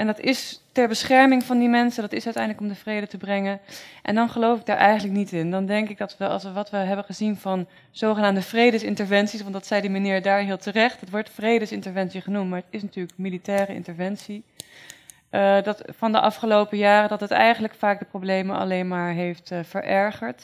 En 0.00 0.06
dat 0.06 0.20
is 0.20 0.62
ter 0.72 0.88
bescherming 0.88 1.44
van 1.44 1.58
die 1.58 1.68
mensen, 1.68 2.02
dat 2.02 2.12
is 2.12 2.24
uiteindelijk 2.24 2.62
om 2.62 2.68
de 2.68 2.80
vrede 2.80 3.06
te 3.06 3.16
brengen. 3.16 3.60
En 4.02 4.14
dan 4.14 4.28
geloof 4.28 4.58
ik 4.58 4.66
daar 4.66 4.76
eigenlijk 4.76 5.16
niet 5.18 5.32
in. 5.32 5.50
Dan 5.50 5.66
denk 5.66 5.88
ik 5.88 5.98
dat 5.98 6.16
we, 6.16 6.28
als 6.28 6.42
we 6.42 6.52
wat 6.52 6.70
we 6.70 6.76
hebben 6.76 7.04
gezien 7.04 7.36
van 7.36 7.66
zogenaamde 7.90 8.42
vredesinterventies, 8.42 9.40
want 9.40 9.52
dat 9.52 9.66
zei 9.66 9.80
die 9.80 9.90
meneer 9.90 10.22
daar 10.22 10.40
heel 10.40 10.58
terecht, 10.58 11.00
het 11.00 11.10
wordt 11.10 11.30
vredesinterventie 11.30 12.20
genoemd, 12.20 12.50
maar 12.50 12.58
het 12.58 12.68
is 12.70 12.82
natuurlijk 12.82 13.18
militaire 13.18 13.74
interventie. 13.74 14.42
Uh, 15.30 15.62
dat 15.62 15.82
van 15.86 16.12
de 16.12 16.20
afgelopen 16.20 16.78
jaren 16.78 17.08
dat 17.08 17.20
het 17.20 17.30
eigenlijk 17.30 17.74
vaak 17.74 17.98
de 17.98 18.04
problemen 18.04 18.56
alleen 18.56 18.88
maar 18.88 19.12
heeft 19.12 19.50
uh, 19.50 19.58
verergerd. 19.62 20.42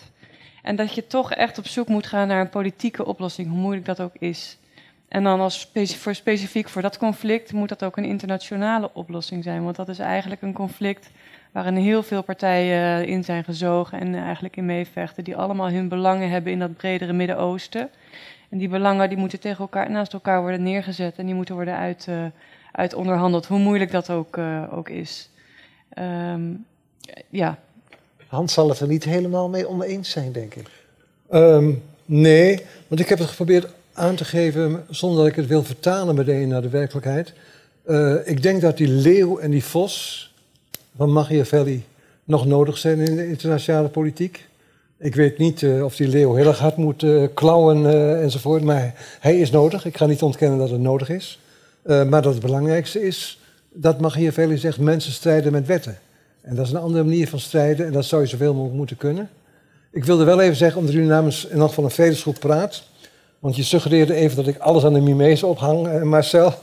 En 0.63 0.77
dat 0.77 0.95
je 0.95 1.07
toch 1.07 1.33
echt 1.33 1.59
op 1.59 1.67
zoek 1.67 1.89
moet 1.89 2.07
gaan 2.07 2.29
naar 2.29 2.41
een 2.41 2.49
politieke 2.49 3.07
oplossing, 3.07 3.49
hoe 3.49 3.59
moeilijk 3.59 3.87
dat 3.87 4.01
ook 4.01 4.15
is. 4.19 4.59
En 5.09 5.25
dan 5.25 5.41
als 5.41 5.71
voor 5.75 6.15
specifiek 6.15 6.69
voor 6.69 6.83
dat 6.83 6.99
conflict 6.99 7.53
moet 7.53 7.69
dat 7.69 7.85
ook 7.85 7.97
een 7.97 8.05
internationale 8.05 8.91
oplossing 8.93 9.45
zijn. 9.45 9.65
Want 9.65 9.77
dat 9.77 9.89
is 9.89 9.99
eigenlijk 9.99 10.43
een 10.43 10.53
conflict 10.53 11.11
waarin 11.53 11.77
heel 11.77 12.03
veel 12.03 12.23
partijen 12.23 13.07
in 13.07 13.25
zijn 13.25 13.45
gezogen 13.45 14.01
en 14.01 14.15
eigenlijk 14.15 14.57
in 14.57 14.67
meevechten. 14.67 15.25
Die 15.25 15.37
allemaal 15.37 15.71
hun 15.71 15.89
belangen 15.89 16.31
hebben 16.31 16.53
in 16.53 16.59
dat 16.59 16.77
bredere 16.77 17.13
Midden-Oosten. 17.13 17.91
En 18.49 18.59
die 18.59 18.69
belangen 18.69 19.09
die 19.09 19.19
moeten 19.19 19.41
tegen 19.41 19.59
elkaar, 19.59 19.91
naast 19.91 20.13
elkaar 20.13 20.41
worden 20.41 20.63
neergezet 20.63 21.17
en 21.17 21.27
die 21.27 21.35
moeten 21.35 21.55
worden 21.55 21.77
uit, 21.77 22.07
uh, 22.09 22.25
uit 22.73 22.95
onderhandeld. 22.95 23.47
Hoe 23.47 23.59
moeilijk 23.59 23.91
dat 23.91 24.11
ook, 24.11 24.37
uh, 24.37 24.63
ook 24.73 24.89
is. 24.89 25.31
Um, 25.99 26.65
ja. 27.29 27.59
Hans 28.27 28.53
zal 28.53 28.69
het 28.69 28.81
er 28.81 28.89
niet 28.89 29.05
helemaal 29.05 29.49
mee 29.49 29.69
oneens 29.69 30.11
zijn, 30.11 30.33
denk 30.33 30.55
ik. 30.55 30.69
Um, 31.33 31.83
nee, 32.05 32.65
want 32.89 33.01
ik 33.01 33.09
heb 33.09 33.19
het 33.19 33.29
geprobeerd 33.29 33.69
aan 33.97 34.15
te 34.15 34.25
geven 34.25 34.85
zonder 34.91 35.19
dat 35.19 35.27
ik 35.27 35.37
het 35.37 35.47
wil 35.47 35.65
vertalen 35.65 36.15
meteen 36.15 36.49
naar 36.49 36.63
de 36.63 36.69
werkelijkheid. 36.69 37.33
Uh, 37.87 38.15
ik 38.25 38.43
denk 38.43 38.61
dat 38.61 38.77
die 38.77 38.89
leeuw 38.89 39.39
en 39.39 39.51
die 39.51 39.65
vos 39.65 40.35
van 40.97 41.13
Machiavelli 41.13 41.85
nog 42.25 42.47
nodig 42.47 42.79
zijn 42.79 42.99
in 42.99 43.17
de 43.17 43.29
internationale 43.29 43.89
politiek. 43.89 44.49
Ik 44.99 45.15
weet 45.15 45.39
niet 45.39 45.63
uh, 45.63 45.85
of 45.85 45.97
die 45.97 46.09
leeuw 46.09 46.35
heel 46.35 46.47
erg 46.47 46.59
hard 46.59 46.77
moet 46.77 47.03
uh, 47.03 47.29
klauwen 47.35 47.87
enzovoort, 48.23 48.63
maar 48.63 48.95
hij 49.21 49.39
is 49.39 49.51
nodig. 49.51 49.85
Ik 49.85 49.97
ga 49.97 50.07
niet 50.07 50.23
ontkennen 50.23 50.59
dat 50.59 50.71
het 50.71 50.81
nodig 50.81 51.09
is. 51.09 51.41
maar 51.83 52.23
dat 52.23 52.33
het 52.33 52.43
belangrijkste 52.43 53.03
is 53.03 53.41
dat 53.73 54.01
Machiavelli 54.01 54.59
zegt 54.59 54.79
mensen 54.79 55.13
strijden 55.13 55.53
met 55.53 55.67
wetten. 55.67 55.99
En 56.41 56.55
dat 56.55 56.67
is 56.67 56.73
een 56.73 56.79
andere 56.79 57.05
manier 57.05 57.29
van 57.29 57.39
strijden 57.39 57.87
en 57.87 57.93
dat 57.93 58.05
zou 58.05 58.23
je 58.23 58.29
zoveel 58.29 58.53
mogelijk 58.53 58.77
moeten 58.77 58.97
kunnen. 58.97 59.29
Ik 59.91 60.05
wilde 60.05 60.25
wel 60.25 60.41
even 60.41 60.57
zeggen, 60.57 60.81
omdat 60.81 60.95
u 60.95 61.05
namens 61.05 61.47
in 61.47 61.59
elk 61.59 61.69
geval 61.69 61.85
een 61.85 61.91
vredesgroep 61.91 62.37
praat, 62.39 62.83
want 63.39 63.57
je 63.57 63.63
suggereerde 63.63 64.15
even 64.15 64.37
dat 64.37 64.47
ik 64.47 64.59
alles 64.59 64.85
aan 64.85 64.93
de 64.93 65.01
mimees 65.01 65.43
ophang, 65.43 66.03
Marcel, 66.03 66.55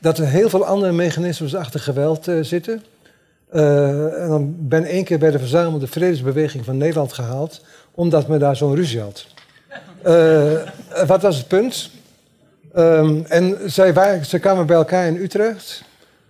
dat 0.00 0.18
er 0.18 0.26
heel 0.26 0.48
veel 0.48 0.64
andere 0.64 0.92
mechanismes 0.92 1.54
achter 1.54 1.80
geweld 1.80 2.28
zitten. 2.40 2.82
Uh, 3.52 4.22
en 4.22 4.28
dan 4.28 4.54
ben 4.58 4.84
één 4.84 5.04
keer 5.04 5.18
bij 5.18 5.30
de 5.30 5.38
verzamelde 5.38 5.86
vredesbeweging 5.86 6.64
van 6.64 6.76
Nederland 6.76 7.12
gehaald, 7.12 7.60
omdat 7.94 8.28
men 8.28 8.38
daar 8.38 8.56
zo'n 8.56 8.74
ruzie 8.74 9.00
had. 9.00 9.26
Wat 11.06 11.22
was 11.22 11.36
het 11.36 11.48
punt? 11.48 11.90
Um, 12.76 13.24
en 13.28 13.58
zij, 13.66 13.92
waren, 13.92 14.26
ze 14.26 14.38
kwamen 14.38 14.66
bij 14.66 14.76
elkaar 14.76 15.06
in 15.06 15.16
Utrecht, 15.16 15.82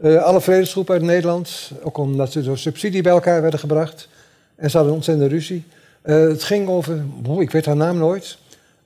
alle 0.03 0.41
vredesgroepen 0.41 0.95
uit 0.95 1.03
Nederland, 1.03 1.71
ook 1.83 1.99
omdat 1.99 2.33
ze 2.33 2.43
door 2.43 2.59
subsidie 2.59 3.03
bij 3.03 3.13
elkaar 3.13 3.43
werden 3.43 3.61
gebracht. 3.61 4.09
En 4.57 4.71
ze 4.71 4.77
hadden 4.77 4.93
een 4.93 4.99
ontzettende 4.99 5.35
ruzie. 5.35 5.65
het 6.03 6.43
ging 6.43 6.69
over, 6.69 7.05
ik 7.39 7.51
weet 7.51 7.67
haar 7.67 7.77
naam 7.77 7.99
nooit, 7.99 8.39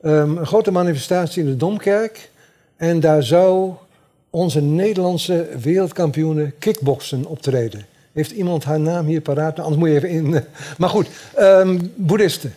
um, 0.05 0.37
een 0.37 0.47
grote 0.47 0.71
manifestatie 0.71 1.43
in 1.43 1.49
de 1.49 1.57
Domkerk. 1.57 2.31
En 2.77 3.01
daar 3.01 3.23
zou 3.23 3.73
onze 4.31 4.61
Nederlandse 4.61 5.49
wereldkampioene 5.61 6.51
kickboksen 6.59 7.27
optreden. 7.27 7.87
Heeft 8.13 8.31
iemand 8.31 8.65
haar 8.65 8.81
naam 8.81 9.07
hier 9.07 9.21
paraat? 9.21 9.57
Nou, 9.57 9.69
anders 9.69 9.77
moet 9.77 9.89
je 9.89 9.95
even 9.95 10.09
in. 10.09 10.35
Eh, 10.35 10.43
maar 10.79 10.89
goed, 10.89 11.09
um, 11.39 11.93
boeddhisten. 11.95 12.55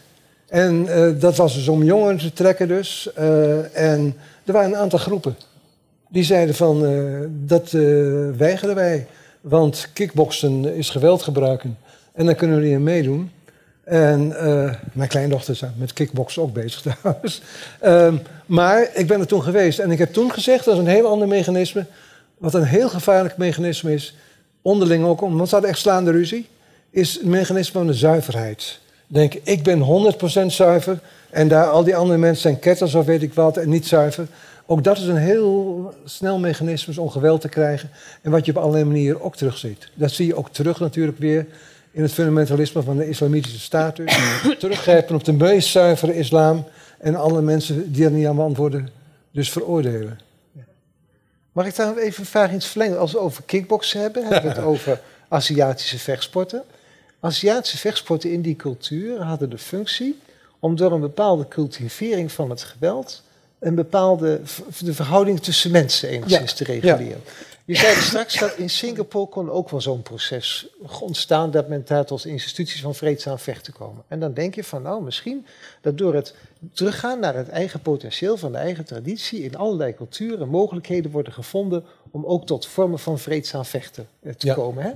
En 0.48 0.86
uh, 0.86 1.20
dat 1.20 1.36
was 1.36 1.54
dus 1.54 1.68
om 1.68 1.84
jongeren 1.84 2.18
te 2.18 2.34
trekken 2.34 2.68
dus. 2.68 3.10
Uh, 3.20 3.78
en 3.78 4.16
er 4.46 4.54
waren 4.54 4.70
een 4.70 4.78
aantal 4.78 5.00
groepen. 5.00 5.36
Die 6.10 6.24
zeiden 6.24 6.56
van, 6.56 6.86
dat 7.46 7.72
weigeren 8.38 8.76
wij. 8.76 9.08
Want 9.42 9.90
kickboksen 9.94 10.76
is 10.76 10.90
geweld 10.90 11.22
gebruiken. 11.22 11.78
En 12.14 12.26
dan 12.26 12.36
kunnen 12.36 12.60
we 12.60 12.68
niet 12.68 12.80
meedoen. 12.80 13.32
En 13.88 14.28
mijn 14.94 15.10
kleindochter 15.10 15.54
is 15.54 15.62
met 15.76 15.94
kickboksen 15.94 16.42
ook 16.42 16.54
bezig 16.54 16.82
trouwens. 17.00 17.42
Um, 17.86 18.22
maar 18.46 18.90
ik 18.94 19.08
ben 19.08 19.20
er 19.20 19.28
toen 19.28 19.44
geweest. 19.44 19.80
En 19.80 19.92
ik 19.92 19.98
heb 19.98 20.14
toen 20.14 20.32
gezegd, 20.32 20.66
dat 20.66 20.74
is 20.74 20.80
een 20.80 20.88
heel 20.88 21.08
ander 21.08 21.28
mechanisme. 21.28 21.86
Wat 22.38 22.54
een 22.54 22.64
heel 22.64 22.90
gevaarlijk 22.90 23.38
mechanisme 23.38 23.94
is 23.94 24.16
onderling 24.62 25.06
ook, 25.06 25.20
want 25.20 25.48
ze 25.48 25.54
hadden 25.54 25.70
echt 25.70 25.80
slaande 25.80 26.12
ruzie, 26.12 26.48
is 26.90 27.14
het 27.14 27.26
mechanisme 27.26 27.80
van 27.80 27.88
de 27.88 27.94
zuiverheid. 27.94 28.80
Denk, 29.08 29.34
ik 29.34 29.64
ben 29.64 30.14
100% 30.44 30.46
zuiver 30.46 31.00
en 31.30 31.48
daar 31.48 31.68
al 31.68 31.84
die 31.84 31.96
andere 31.96 32.20
mensen 32.20 32.42
zijn 32.42 32.60
ketters 32.60 32.96
of 32.96 33.06
weet 33.06 33.22
ik 33.22 33.34
wat 33.34 33.58
en 33.58 33.70
niet 33.70 33.88
zuiver. 33.88 34.28
Ook 34.66 34.84
dat 34.84 34.98
is 34.98 35.08
een 35.08 35.18
heel 35.18 35.94
snel 36.06 36.40
mechanisme 36.40 37.02
om 37.02 37.10
geweld 37.10 37.42
te 37.42 37.50
krijgen. 37.50 37.90
En 38.22 38.32
wat 38.32 38.46
je 38.46 38.52
op 38.52 38.58
allerlei 38.58 38.84
manieren 38.84 39.22
ook 39.22 39.36
terugziet. 39.36 39.90
Dat 39.94 40.12
zie 40.12 40.28
je 40.28 40.36
ook 40.36 40.50
terug 40.50 40.80
natuurlijk 40.80 41.18
weer 41.18 41.46
in 41.98 42.04
het 42.04 42.14
fundamentalisme 42.14 42.82
van 42.82 42.98
de 42.98 43.10
islamitische 43.10 43.60
staat. 43.60 43.96
Dus. 43.96 44.14
Teruggrijpen 44.60 45.16
op 45.16 45.24
de 45.24 45.34
meest 45.34 45.70
zuivere 45.70 46.16
islam. 46.16 46.66
En 46.98 47.16
alle 47.16 47.42
mensen 47.42 47.92
die 47.92 48.06
er 48.06 48.12
niet 48.12 48.28
aan 48.28 48.36
beantwoorden, 48.36 48.90
dus 49.32 49.52
veroordelen. 49.52 50.20
Mag 51.52 51.66
ik 51.66 51.76
daar 51.76 51.98
even 51.98 52.20
een 52.20 52.30
vraag 52.30 52.48
in 52.48 52.56
het 52.56 52.66
verlengen? 52.66 53.00
Als 53.00 53.12
we 53.12 53.20
over 53.20 53.44
kickboksen 53.44 54.02
hebben, 54.02 54.24
hebben 54.24 54.42
we 54.42 54.48
het 54.48 54.66
over 54.74 55.02
Aziatische 55.28 56.00
vechtsporten. 56.00 56.64
Aziatische 57.20 57.78
vechtsporten 57.78 58.32
in 58.32 58.42
die 58.42 58.56
cultuur 58.56 59.22
hadden 59.22 59.50
de 59.50 59.58
functie 59.58 60.20
om 60.60 60.76
door 60.76 60.92
een 60.92 61.02
bepaalde 61.02 61.48
cultivering 61.48 62.32
van 62.32 62.50
het 62.50 62.64
geweld 62.64 63.24
een 63.60 63.76
bepaalde 63.76 64.42
de 64.80 64.94
verhouding 64.94 65.40
tussen 65.40 65.72
mensen 65.72 66.10
enigszins 66.10 66.54
te 66.54 66.64
reguleren. 66.64 67.22
Je 67.68 67.76
zei 67.76 67.96
straks 67.96 68.40
dat 68.40 68.58
in 68.58 68.70
Singapore 68.70 69.28
kon 69.28 69.50
ook 69.50 69.70
wel 69.70 69.82
zo'n 69.82 70.02
proces 70.02 70.68
ontstaan 71.00 71.52
dat 71.52 71.68
men 71.68 71.82
daar 71.86 72.06
tot 72.06 72.26
instituties 72.26 72.82
van 72.82 72.96
vreedzaam 72.96 73.38
vechten 73.40 73.74
komen. 73.74 74.04
En 74.08 74.20
dan 74.20 74.34
denk 74.34 74.56
je 74.56 74.64
van 74.64 74.82
nou 74.82 75.04
misschien 75.04 75.46
dat 75.82 75.98
door 75.98 76.16
het 76.16 76.36
teruggaan 76.74 77.20
naar 77.20 77.36
het 77.36 77.50
eigen 77.50 77.80
potentieel 77.82 78.38
van 78.38 78.52
de 78.52 78.58
eigen 78.58 78.86
traditie 78.86 79.44
in 79.44 79.56
allerlei 79.56 79.96
culturen 79.96 80.50
mogelijkheden 80.50 81.12
worden 81.12 81.34
gevonden 81.34 81.84
om 82.12 82.26
ook 82.26 82.46
tot 82.46 82.68
vormen 82.68 83.00
van 83.00 83.20
vreedzaam 83.20 83.66
vechten 83.66 84.08
eh, 84.22 84.34
te 84.34 84.54
komen. 84.54 84.84
Hè? 84.84 84.92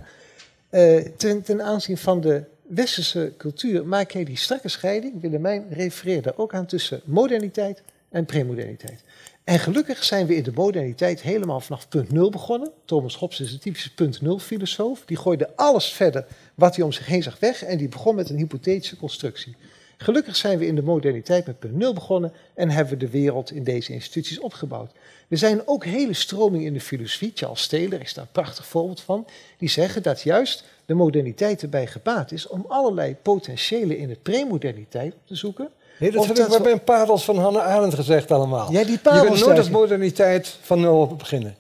Uh, 0.97 1.05
ten, 1.17 1.41
ten 1.41 1.61
aanzien 1.61 1.97
van 1.97 2.21
de 2.21 2.43
westerse 2.61 3.33
cultuur 3.37 3.85
maak 3.87 4.11
jij 4.11 4.23
die 4.23 4.37
strakke 4.37 4.69
scheiding, 4.69 5.21
Willemijn 5.21 5.65
refereerde 5.69 6.37
ook 6.37 6.53
aan 6.53 6.65
tussen 6.65 7.01
moderniteit 7.05 7.81
en 8.09 8.25
premoderniteit. 8.25 9.03
En 9.43 9.59
gelukkig 9.59 10.03
zijn 10.03 10.27
we 10.27 10.35
in 10.35 10.43
de 10.43 10.51
moderniteit 10.51 11.21
helemaal 11.21 11.59
vanaf 11.59 11.89
punt 11.89 12.11
nul 12.11 12.29
begonnen. 12.29 12.71
Thomas 12.85 13.17
Hobbes 13.17 13.39
is 13.39 13.51
een 13.51 13.59
typische 13.59 13.93
punt 13.93 14.21
nul 14.21 14.39
filosoof. 14.39 15.03
Die 15.05 15.17
gooide 15.17 15.55
alles 15.55 15.85
verder 15.85 16.25
wat 16.55 16.75
hij 16.75 16.85
om 16.85 16.91
zich 16.91 17.05
heen 17.05 17.23
zag 17.23 17.39
weg 17.39 17.63
en 17.63 17.77
die 17.77 17.89
begon 17.89 18.15
met 18.15 18.29
een 18.29 18.37
hypothetische 18.37 18.97
constructie. 18.97 19.55
Gelukkig 19.97 20.35
zijn 20.35 20.57
we 20.57 20.65
in 20.65 20.75
de 20.75 20.81
moderniteit 20.81 21.45
met 21.45 21.59
punt 21.59 21.75
nul 21.75 21.93
begonnen 21.93 22.33
en 22.53 22.69
hebben 22.69 22.93
we 22.93 23.05
de 23.05 23.09
wereld 23.09 23.51
in 23.51 23.63
deze 23.63 23.93
instituties 23.93 24.39
opgebouwd. 24.39 24.91
Er 25.29 25.37
zijn 25.37 25.67
ook 25.67 25.85
hele 25.85 26.13
stromingen 26.13 26.67
in 26.67 26.73
de 26.73 26.81
filosofie, 26.81 27.31
Charles 27.35 27.67
Taylor 27.67 28.01
is 28.01 28.13
daar 28.13 28.23
een 28.23 28.31
prachtig 28.31 28.65
voorbeeld 28.65 29.01
van, 29.01 29.27
die 29.57 29.69
zeggen 29.69 30.03
dat 30.03 30.21
juist 30.21 30.63
de 30.85 30.93
moderniteit 30.93 31.61
erbij 31.61 31.87
gebaat 31.87 32.31
is 32.31 32.47
om 32.47 32.65
allerlei 32.67 33.15
potentiële 33.15 33.97
in 33.97 34.07
de 34.07 34.17
premoderniteit 34.21 35.13
op 35.13 35.27
te 35.27 35.35
zoeken 35.35 35.69
Nee, 36.01 36.11
dat 36.11 36.25
heb 36.25 36.37
ik 36.37 36.47
maar 36.47 36.61
bij 36.61 36.71
een 36.71 36.83
parels 36.83 37.23
van 37.23 37.37
Hannah 37.37 37.65
Arendt 37.65 37.95
gezegd 37.95 38.31
allemaal. 38.31 38.71
Ja, 38.71 38.83
die 38.83 38.99
parels. 38.99 39.21
Je 39.21 39.27
kunt 39.27 39.45
nooit 39.45 39.57
als 39.57 39.69
moderniteit 39.69 40.57
van 40.61 40.79
nul 40.79 41.15
beginnen. 41.15 41.55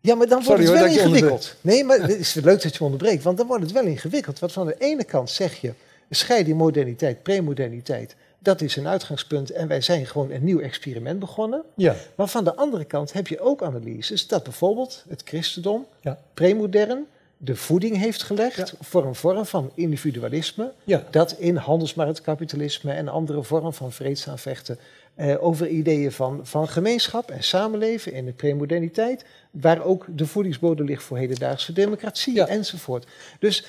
Ja, 0.00 0.14
maar 0.14 0.28
dan 0.28 0.44
wordt 0.44 0.64
Sorry, 0.64 0.80
het 0.80 0.94
wel 0.94 1.04
ingewikkeld. 1.04 1.54
Nee, 1.60 1.84
maar 1.84 2.00
het 2.00 2.18
is 2.18 2.34
leuk 2.34 2.62
dat 2.62 2.76
je 2.76 2.84
onderbreekt, 2.84 3.22
want 3.22 3.36
dan 3.36 3.46
wordt 3.46 3.62
het 3.62 3.72
wel 3.72 3.84
ingewikkeld. 3.84 4.38
Want 4.38 4.52
van 4.52 4.66
de 4.66 4.74
ene 4.78 5.04
kant 5.04 5.30
zeg 5.30 5.60
je, 5.60 5.72
scheid 6.10 6.44
die 6.44 6.54
moderniteit, 6.54 7.22
premoderniteit, 7.22 8.14
dat 8.38 8.60
is 8.60 8.76
een 8.76 8.88
uitgangspunt 8.88 9.50
en 9.50 9.68
wij 9.68 9.80
zijn 9.80 10.06
gewoon 10.06 10.30
een 10.30 10.44
nieuw 10.44 10.60
experiment 10.60 11.18
begonnen. 11.18 11.62
Ja. 11.74 11.94
Maar 12.14 12.26
van 12.26 12.44
de 12.44 12.54
andere 12.54 12.84
kant 12.84 13.12
heb 13.12 13.26
je 13.26 13.40
ook 13.40 13.62
analyses 13.62 14.26
dat 14.26 14.42
bijvoorbeeld 14.42 15.04
het 15.08 15.22
christendom, 15.24 15.86
ja. 16.00 16.18
premodern, 16.34 17.06
de 17.36 17.56
voeding 17.56 17.96
heeft 17.96 18.22
gelegd 18.22 18.74
voor 18.80 19.06
een 19.06 19.14
vorm 19.14 19.46
van 19.46 19.70
individualisme. 19.74 20.72
Dat 21.10 21.32
in 21.32 21.56
handelsmarktkapitalisme 21.56 22.92
en 22.92 23.08
andere 23.08 23.42
vormen 23.42 23.74
van 23.74 23.92
vreedzaam 23.92 24.38
vechten 24.38 24.78
eh, 25.14 25.44
over 25.44 25.68
ideeën 25.68 26.12
van, 26.12 26.40
van 26.42 26.68
gemeenschap 26.68 27.30
en 27.30 27.44
samenleven 27.44 28.12
in 28.12 28.24
de 28.24 28.32
premoderniteit, 28.32 29.24
waar 29.50 29.84
ook 29.84 30.06
de 30.08 30.26
voedingsbodem 30.26 30.86
ligt 30.86 31.02
voor 31.02 31.18
hedendaagse 31.18 31.72
democratie 31.72 32.42
enzovoort. 32.42 33.06
Dus 33.38 33.64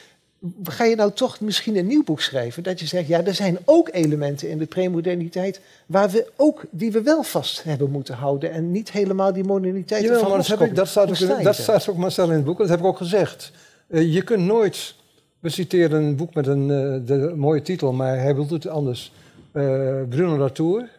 ga 0.64 0.84
je 0.84 0.96
nou 0.96 1.12
toch 1.12 1.40
misschien 1.40 1.78
een 1.78 1.88
nieuw 1.88 2.04
boek 2.04 2.22
schrijven 2.22 2.64
dat 2.64 2.80
je 2.80 2.86
zegt, 2.86 3.08
ja, 3.08 3.24
er 3.24 3.34
zijn 3.34 3.58
ook 3.66 3.90
elementen 3.92 4.50
in 4.50 4.58
de 4.58 4.66
premoderniteit 4.66 5.62
waar 5.86 6.10
we 6.10 6.32
ook, 6.36 6.66
die 6.70 6.92
we 6.92 7.02
wel 7.02 7.24
vast 7.24 7.64
hebben 7.64 7.92
moeten 7.92 8.16
houden 8.16 8.52
en 8.52 8.72
niet 8.72 8.92
helemaal 8.92 9.34
die 9.34 9.44
moderniteit 9.44 10.04
Jawel, 10.04 10.20
van 10.20 10.30
maar 10.30 10.38
dat, 10.38 10.48
heb 10.48 10.62
ik, 10.62 10.76
dat, 10.76 10.88
staat 10.88 11.10
ook, 11.10 11.44
dat 11.44 11.56
staat 11.56 11.90
ook 11.90 11.98
Marcel 11.98 12.30
in 12.30 12.36
het 12.36 12.44
boek, 12.44 12.58
dat 12.58 12.70
heb 12.70 12.80
ik 12.80 12.86
ook 12.86 12.98
gezegd. 12.98 13.52
Uh, 13.88 14.14
je 14.14 14.22
kunt 14.22 14.44
nooit, 14.44 14.96
we 15.40 15.50
citeren 15.50 16.04
een 16.04 16.16
boek 16.16 16.34
met 16.34 16.48
een 16.48 16.70
uh, 16.70 17.08
de, 17.08 17.34
mooie 17.36 17.62
titel, 17.62 17.94
maar 17.94 18.20
hij 18.20 18.36
bedoelt 18.36 18.64
het 18.64 18.68
anders. 18.68 19.12
Uh, 19.54 19.64
Bruno 20.10 20.38
Latour, 20.38 20.90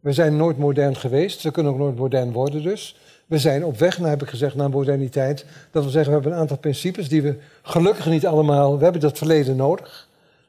we 0.00 0.12
zijn 0.12 0.36
nooit 0.36 0.58
modern 0.58 0.96
geweest, 0.96 1.42
we 1.42 1.50
kunnen 1.50 1.72
ook 1.72 1.78
nooit 1.78 1.96
modern 1.96 2.32
worden 2.32 2.62
dus. 2.62 2.96
We 3.28 3.38
zijn 3.38 3.64
op 3.64 3.78
weg, 3.78 3.98
nou 3.98 4.10
heb 4.10 4.22
ik 4.22 4.28
gezegd, 4.28 4.54
naar 4.54 4.70
moderniteit. 4.70 5.44
Dat 5.70 5.82
wil 5.82 5.92
zeggen, 5.92 6.10
we 6.10 6.18
hebben 6.18 6.32
een 6.32 6.42
aantal 6.42 6.58
principes 6.58 7.08
die 7.08 7.22
we 7.22 7.36
gelukkig 7.62 8.06
niet 8.06 8.26
allemaal... 8.26 8.78
We 8.78 8.82
hebben 8.82 9.00
dat 9.00 9.18
verleden 9.18 9.56
nodig. 9.56 10.08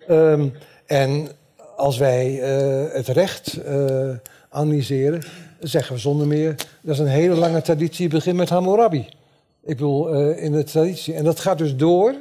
Um, 0.10 0.54
en 0.86 1.28
als 1.76 1.98
wij 1.98 2.32
uh, 2.32 2.94
het 2.94 3.08
recht 3.08 3.60
uh, 3.66 4.10
analyseren, 4.50 5.22
dan 5.60 5.70
zeggen 5.70 5.94
we 5.94 6.00
zonder 6.02 6.28
meer, 6.28 6.56
dat 6.82 6.94
is 6.94 7.00
een 7.00 7.08
hele 7.08 7.36
lange 7.36 7.62
traditie, 7.62 7.98
die 7.98 8.18
begint 8.18 8.38
met 8.38 8.50
Hammurabi. 8.50 9.08
Ik 9.64 9.76
bedoel, 9.76 10.14
eh, 10.14 10.44
in 10.44 10.52
de 10.52 10.64
traditie. 10.64 11.14
En 11.14 11.24
dat 11.24 11.40
gaat 11.40 11.58
dus 11.58 11.76
door 11.76 12.14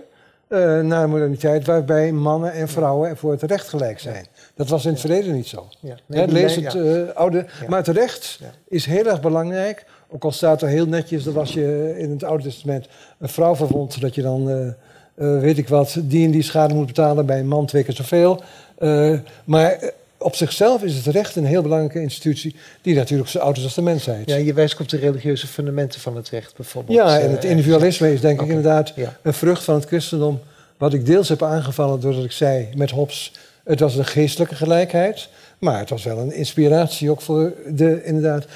eh, 0.48 0.80
naar 0.80 1.02
de 1.02 1.06
moderniteit, 1.06 1.66
waarbij 1.66 2.12
mannen 2.12 2.52
en 2.52 2.68
vrouwen 2.68 3.16
voor 3.16 3.30
het 3.30 3.42
recht 3.42 3.68
gelijk 3.68 4.00
zijn. 4.00 4.26
Dat 4.54 4.68
was 4.68 4.84
in 4.84 4.90
het 4.90 5.00
verleden 5.00 5.34
niet 5.34 5.46
zo. 5.46 5.68
Ja. 5.80 5.96
Lees 6.26 6.54
het 6.54 6.74
eh, 6.74 7.14
oude. 7.14 7.46
Maar 7.68 7.78
het 7.78 7.88
recht 7.88 8.40
is 8.68 8.86
heel 8.86 9.06
erg 9.06 9.20
belangrijk. 9.20 9.84
Ook 10.10 10.24
al 10.24 10.32
staat 10.32 10.62
er 10.62 10.68
heel 10.68 10.86
netjes 10.86 11.24
dat 11.24 11.36
als 11.36 11.52
je 11.52 11.94
in 11.98 12.10
het 12.10 12.24
Oude 12.24 12.42
Testament 12.42 12.88
een 13.18 13.28
vrouw 13.28 13.56
verwondt, 13.56 14.00
dat 14.00 14.14
je 14.14 14.22
dan, 14.22 14.50
eh, 14.50 14.66
eh, 15.14 15.40
weet 15.40 15.58
ik 15.58 15.68
wat, 15.68 15.96
die 16.02 16.24
en 16.24 16.30
die 16.30 16.42
schade 16.42 16.74
moet 16.74 16.86
betalen 16.86 17.26
bij 17.26 17.38
een 17.38 17.48
man 17.48 17.66
twee 17.66 17.84
keer 17.84 17.94
zoveel. 17.94 18.42
Eh, 18.78 19.18
maar 19.44 19.78
op 20.18 20.34
zichzelf 20.34 20.82
is 20.82 20.94
het 20.94 21.06
recht 21.06 21.36
een 21.36 21.44
heel 21.44 21.62
belangrijke 21.62 22.00
institutie, 22.00 22.56
die 22.82 22.94
natuurlijk 22.94 23.28
zo 23.28 23.38
oud 23.38 23.56
is 23.56 23.62
als 23.64 23.74
de 23.74 23.82
mensheid. 23.82 24.30
Ja, 24.30 24.36
je 24.36 24.52
wijst 24.52 24.80
op 24.80 24.88
de 24.88 24.96
religieuze 24.96 25.46
fundamenten 25.46 26.00
van 26.00 26.16
het 26.16 26.28
recht 26.28 26.56
bijvoorbeeld. 26.56 26.98
Ja, 26.98 27.18
en 27.18 27.30
het 27.30 27.44
individualisme 27.44 28.12
is 28.12 28.20
denk 28.20 28.40
ik 28.40 28.48
inderdaad 28.48 28.92
Ja. 28.96 29.16
een 29.22 29.34
vrucht 29.34 29.64
van 29.64 29.74
het 29.74 29.84
christendom. 29.84 30.40
Wat 30.76 30.92
ik 30.92 31.06
deels 31.06 31.28
heb 31.28 31.42
aangevallen 31.42 32.00
doordat 32.00 32.24
ik 32.24 32.32
zei 32.32 32.68
met 32.76 32.90
Hobbes, 32.90 33.32
het 33.64 33.80
was 33.80 33.96
een 33.96 34.04
geestelijke 34.04 34.54
gelijkheid. 34.54 35.28
Maar 35.58 35.78
het 35.78 35.90
was 35.90 36.04
wel 36.04 36.18
een 36.18 36.32
inspiratie 36.32 37.10
ook 37.10 37.20
voor 37.20 37.52
de 37.66 38.04
inderdaad 38.04 38.46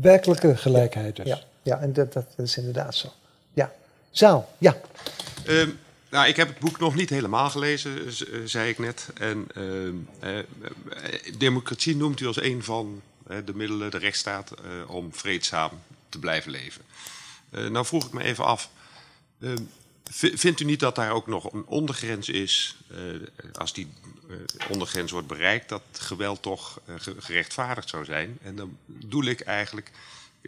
werkelijke 0.00 0.56
gelijkheid. 0.56 1.16
Dus. 1.16 1.26
Ja, 1.26 1.40
ja 1.62 1.78
en 1.78 1.92
dat, 1.92 2.12
dat 2.12 2.26
is 2.36 2.56
inderdaad 2.56 2.94
zo. 2.94 3.08
Ja. 3.54 3.72
Zaal, 4.10 4.48
ja. 4.58 4.76
Ehm, 5.46 5.70
nou, 6.10 6.28
ik 6.28 6.36
heb 6.36 6.48
het 6.48 6.58
boek 6.58 6.78
nog 6.78 6.94
niet 6.94 7.10
helemaal 7.10 7.50
gelezen, 7.50 8.06
eh, 8.06 8.12
zei 8.44 8.68
ik 8.68 8.78
net. 8.78 9.08
En 9.20 9.46
ehm, 9.54 9.94
eh, 10.20 10.38
eh, 10.38 10.44
democratie 11.38 11.96
noemt 11.96 12.20
u 12.20 12.26
als 12.26 12.40
een 12.40 12.64
van 12.64 13.02
eh, 13.26 13.36
de 13.44 13.54
middelen, 13.54 13.90
de 13.90 13.98
rechtsstaat, 13.98 14.50
eh, 14.50 14.90
om 14.90 15.14
vreedzaam 15.14 15.70
te 16.08 16.18
blijven 16.18 16.50
leven. 16.50 16.82
Eh, 17.50 17.66
nou 17.66 17.86
vroeg 17.86 18.06
ik 18.06 18.12
me 18.12 18.22
even 18.22 18.44
af, 18.44 18.70
ehm, 19.40 19.62
vindt 20.10 20.60
u 20.60 20.64
niet 20.64 20.80
dat 20.80 20.94
daar 20.94 21.12
ook 21.12 21.26
nog 21.26 21.52
een 21.52 21.66
ondergrens 21.66 22.28
is, 22.28 22.76
eh, 22.90 22.98
als 23.58 23.72
die 23.72 23.88
eh, 24.30 24.36
ondergrens 24.70 25.10
wordt 25.12 25.26
bereikt, 25.26 25.68
dat 25.68 25.82
geweld 25.92 26.42
toch 26.42 26.80
eh, 26.86 26.94
ge- 26.98 27.14
gerechtvaardigd 27.18 27.88
zou 27.88 28.04
zijn? 28.04 28.38
En 28.42 28.56
dan 28.56 28.78
bedoel 28.86 29.24
ik 29.24 29.40
eigenlijk, 29.40 29.90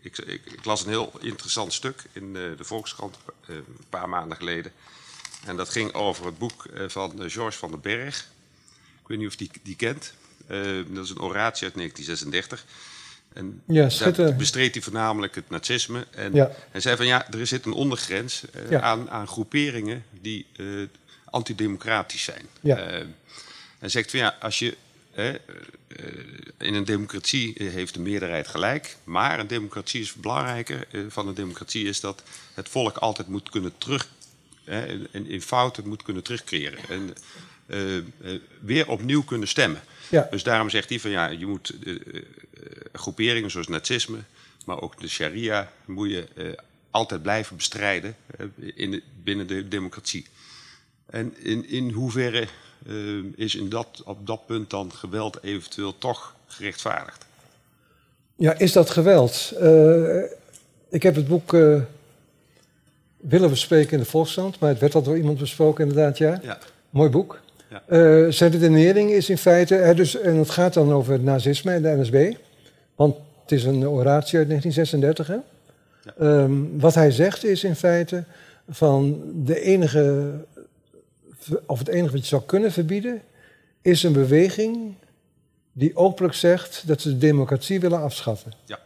ik, 0.02 0.18
ik, 0.18 0.64
las 0.64 0.82
een 0.82 0.88
heel 0.88 1.12
interessant 1.20 1.72
stuk 1.72 2.02
in 2.12 2.24
eh, 2.36 2.42
de 2.56 2.64
Volkskrant 2.64 3.16
een 3.46 3.64
paar 3.88 4.08
maanden 4.08 4.36
geleden. 4.36 4.72
En 5.44 5.56
dat 5.56 5.68
ging 5.68 5.92
over 5.92 6.26
het 6.26 6.38
boek 6.38 6.64
van 6.86 7.30
George 7.30 7.58
van 7.58 7.70
den 7.70 7.80
Berg. 7.80 8.28
Ik 9.02 9.08
weet 9.08 9.18
niet 9.18 9.26
of 9.28 9.36
die 9.36 9.50
die 9.62 9.76
kent. 9.76 10.12
Dat 10.88 11.04
is 11.04 11.10
een 11.10 11.20
oratie 11.20 11.64
uit 11.64 11.74
1936. 11.74 12.64
En 13.32 13.62
Ja, 13.66 13.88
daar 14.12 14.36
bestreed 14.36 14.74
hij 14.74 14.82
voornamelijk 14.82 15.34
het 15.34 15.50
nazisme. 15.50 16.06
En 16.10 16.34
Ja. 16.34 16.50
hij 16.70 16.80
zei 16.80 16.96
van 16.96 17.06
ja, 17.06 17.30
er 17.30 17.46
zit 17.46 17.66
een 17.66 17.72
ondergrens 17.72 18.50
eh, 18.50 18.70
Ja. 18.70 18.80
aan, 18.80 19.10
aan 19.10 19.26
groeperingen 19.26 20.04
die 20.20 20.46
eh, 20.56 20.66
antidemocratisch 21.24 22.22
zijn. 22.24 22.46
Ja. 22.60 22.76
Eh, 22.76 23.00
en 23.78 23.90
zegt 23.90 24.10
van 24.10 24.18
ja, 24.20 24.36
als 24.40 24.58
je 24.58 24.76
in 26.58 26.74
een 26.74 26.84
democratie 26.84 27.54
heeft 27.58 27.94
de 27.94 28.00
meerderheid 28.00 28.48
gelijk, 28.48 28.96
maar 29.04 29.38
een 29.38 29.46
democratie 29.46 30.00
is 30.00 30.12
belangrijker 30.12 30.86
van 31.08 31.28
een 31.28 31.34
democratie 31.34 31.84
is 31.88 32.00
dat 32.00 32.22
het 32.54 32.68
volk 32.68 32.96
altijd 32.96 33.28
moet 33.28 33.50
kunnen 33.50 33.72
terug 33.78 34.08
in, 35.10 35.26
in 35.28 35.42
fouten 35.42 35.88
moet 35.88 36.02
kunnen 36.02 36.22
terugkeren 36.22 36.78
en 36.88 37.14
weer 38.60 38.88
opnieuw 38.88 39.22
kunnen 39.22 39.48
stemmen. 39.48 39.80
Ja. 40.10 40.28
Dus 40.30 40.42
daarom 40.42 40.70
zegt 40.70 40.88
hij 40.88 41.00
van 41.00 41.10
ja, 41.10 41.26
je 41.28 41.46
moet 41.46 41.74
eh, 41.84 41.94
eh, 41.94 42.22
groeperingen 42.92 43.50
zoals 43.50 43.68
nazisme, 43.68 44.18
maar 44.64 44.80
ook 44.80 45.00
de 45.00 45.08
sharia 45.08 45.72
moet 45.84 46.10
je 46.10 46.26
eh, 46.34 46.46
altijd 46.90 47.22
blijven 47.22 47.56
bestrijden 47.56 48.16
eh, 48.36 48.46
in 48.74 48.90
de, 48.90 49.02
binnen 49.22 49.46
de 49.46 49.68
democratie. 49.68 50.26
En 51.06 51.34
in, 51.42 51.68
in 51.68 51.90
hoeverre 51.90 52.46
eh, 52.86 52.94
is 53.36 53.54
in 53.54 53.68
dat, 53.68 54.02
op 54.04 54.26
dat 54.26 54.46
punt 54.46 54.70
dan 54.70 54.92
geweld 54.92 55.42
eventueel 55.42 55.98
toch 55.98 56.34
gerechtvaardigd? 56.46 57.26
Ja, 58.36 58.58
is 58.58 58.72
dat 58.72 58.90
geweld? 58.90 59.52
Eh, 59.60 60.22
ik 60.90 61.02
heb 61.02 61.14
het 61.14 61.28
boek 61.28 61.54
eh, 61.54 61.80
willen 63.16 63.50
bespreken 63.50 63.92
in 63.92 63.98
de 63.98 64.04
Volkskrant, 64.04 64.58
maar 64.58 64.68
het 64.68 64.80
werd 64.80 64.94
al 64.94 65.02
door 65.02 65.16
iemand 65.16 65.38
besproken 65.38 65.88
inderdaad, 65.88 66.18
ja. 66.18 66.40
Ja. 66.42 66.58
Mooi 66.90 67.10
boek. 67.10 67.40
Eh, 67.68 68.26
zijn 68.28 68.50
redenering 68.50 69.10
is 69.10 69.30
in 69.30 69.38
feite, 69.38 69.74
hè, 69.74 69.94
dus, 69.94 70.20
en 70.20 70.36
het 70.36 70.50
gaat 70.50 70.74
dan 70.74 70.92
over 70.92 71.12
het 71.12 71.22
nazisme 71.22 71.72
en 71.72 71.82
de 71.82 71.96
NSB, 71.96 72.34
want 72.94 73.16
het 73.42 73.52
is 73.52 73.64
een 73.64 73.88
oratie 73.88 74.38
uit 74.38 74.48
1936. 74.48 75.26
Hè? 75.26 75.36
Ja. 76.02 76.42
Ehm, 76.42 76.78
wat 76.78 76.94
hij 76.94 77.10
zegt 77.10 77.44
is 77.44 77.64
in 77.64 77.76
feite 77.76 78.24
van 78.68 79.22
de 79.44 79.60
enige, 79.60 80.30
of 81.66 81.78
het 81.78 81.88
enige 81.88 82.12
wat 82.12 82.20
je 82.20 82.26
zou 82.26 82.42
kunnen 82.46 82.72
verbieden, 82.72 83.22
is 83.82 84.02
een 84.02 84.12
beweging 84.12 84.94
die 85.72 85.96
openlijk 85.96 86.34
zegt 86.34 86.82
dat 86.86 87.00
ze 87.00 87.08
de 87.08 87.18
democratie 87.18 87.80
willen 87.80 88.02
afschaffen. 88.02 88.52
Ja. 88.64 88.78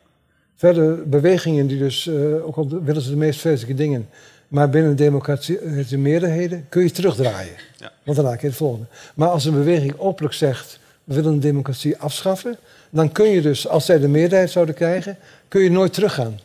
Verder 0.54 1.08
bewegingen 1.08 1.66
die 1.66 1.78
dus, 1.78 2.06
eh, 2.06 2.46
ook 2.46 2.56
al 2.56 2.68
willen 2.82 3.02
ze 3.02 3.10
de 3.10 3.16
meest 3.16 3.40
vreselijke 3.40 3.82
dingen, 3.82 4.08
maar 4.52 4.70
binnen 4.70 4.96
democratie, 4.96 5.58
eh, 5.58 5.88
de 5.88 5.96
meerderheden, 5.96 6.66
kun 6.68 6.82
je 6.82 6.90
terugdraaien. 6.90 7.54
Ja. 7.76 7.92
Want 8.04 8.16
daarna 8.16 8.32
kun 8.32 8.40
je 8.40 8.46
het 8.46 8.56
volgende. 8.56 8.86
Maar 9.14 9.28
als 9.28 9.44
een 9.44 9.52
beweging 9.52 9.98
openlijk 9.98 10.34
zegt, 10.34 10.78
we 11.04 11.14
willen 11.14 11.34
de 11.34 11.38
democratie 11.38 11.98
afschaffen, 11.98 12.56
dan 12.90 13.12
kun 13.12 13.28
je 13.28 13.40
dus, 13.40 13.68
als 13.68 13.84
zij 13.84 13.98
de 13.98 14.08
meerderheid 14.08 14.50
zouden 14.50 14.74
krijgen, 14.74 15.16
kun 15.48 15.62
je 15.62 15.70
nooit 15.70 15.92
teruggaan. 15.92 16.40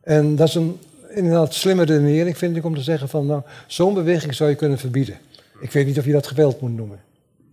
En 0.00 0.36
dat 0.36 0.48
is 0.48 0.54
een 0.54 0.78
inderdaad 1.08 1.54
slimme 1.54 1.84
redenering, 1.84 2.38
vind 2.38 2.56
ik, 2.56 2.64
om 2.64 2.74
te 2.74 2.82
zeggen 2.82 3.08
van, 3.08 3.26
nou, 3.26 3.42
zo'n 3.66 3.94
beweging 3.94 4.34
zou 4.34 4.50
je 4.50 4.56
kunnen 4.56 4.78
verbieden. 4.78 5.18
Ik 5.60 5.70
weet 5.72 5.86
niet 5.86 5.98
of 5.98 6.04
je 6.04 6.12
dat 6.12 6.26
geweld 6.26 6.60
moet 6.60 6.76
noemen. 6.76 7.00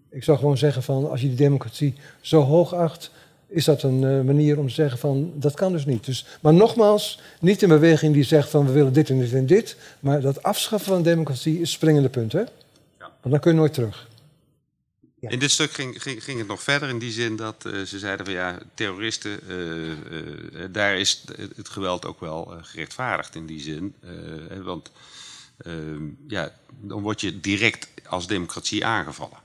Ik 0.09 0.23
zou 0.23 0.37
gewoon 0.37 0.57
zeggen 0.57 0.83
van, 0.83 1.09
als 1.09 1.21
je 1.21 1.27
die 1.27 1.37
democratie 1.37 1.93
zo 2.21 2.41
hoog 2.41 2.73
acht, 2.73 3.11
is 3.47 3.65
dat 3.65 3.83
een 3.83 4.03
eh, 4.03 4.21
manier 4.21 4.57
om 4.59 4.67
te 4.67 4.73
zeggen 4.73 4.99
van, 4.99 5.31
dat 5.35 5.53
kan 5.53 5.71
dus 5.71 5.85
niet. 5.85 6.05
Dus, 6.05 6.25
maar 6.41 6.53
nogmaals, 6.53 7.19
niet 7.39 7.61
een 7.61 7.69
beweging 7.69 8.13
die 8.13 8.23
zegt 8.23 8.49
van, 8.49 8.65
we 8.65 8.71
willen 8.71 8.93
dit 8.93 9.09
en 9.09 9.19
dit 9.19 9.33
en 9.33 9.45
dit, 9.45 9.75
maar 9.99 10.21
dat 10.21 10.43
afschaffen 10.43 10.91
van 10.93 11.03
democratie 11.03 11.53
is 11.53 11.59
het 11.59 11.69
springende 11.69 12.09
punt, 12.09 12.31
hè? 12.31 12.43
Want 12.97 13.29
dan 13.35 13.39
kun 13.39 13.51
je 13.51 13.57
nooit 13.57 13.73
terug. 13.73 14.07
Ja. 15.19 15.29
In 15.29 15.39
dit 15.39 15.51
stuk 15.51 15.71
ging, 15.71 16.01
ging, 16.01 16.23
ging 16.23 16.37
het 16.39 16.47
nog 16.47 16.63
verder 16.63 16.89
in 16.89 16.99
die 16.99 17.11
zin 17.11 17.35
dat 17.35 17.65
eh, 17.65 17.81
ze 17.81 17.99
zeiden 17.99 18.25
van 18.25 18.35
ja, 18.35 18.57
terroristen, 18.73 19.39
eh, 19.49 19.91
eh, 19.91 19.97
daar 20.71 20.97
is 20.97 21.23
het- 21.27 21.55
het 21.55 21.69
geweld 21.69 22.05
ook 22.05 22.19
wel 22.19 22.51
eh, 22.53 22.57
gerechtvaardigd 22.61 23.35
in 23.35 23.45
die 23.45 23.59
zin. 23.59 23.93
Eh, 24.03 24.09
hè, 24.49 24.63
want 24.63 24.91
eh, 25.57 25.73
ja, 26.27 26.51
dan 26.81 27.01
word 27.01 27.21
je 27.21 27.39
direct 27.39 27.87
als 28.07 28.27
democratie 28.27 28.85
aangevallen. 28.85 29.37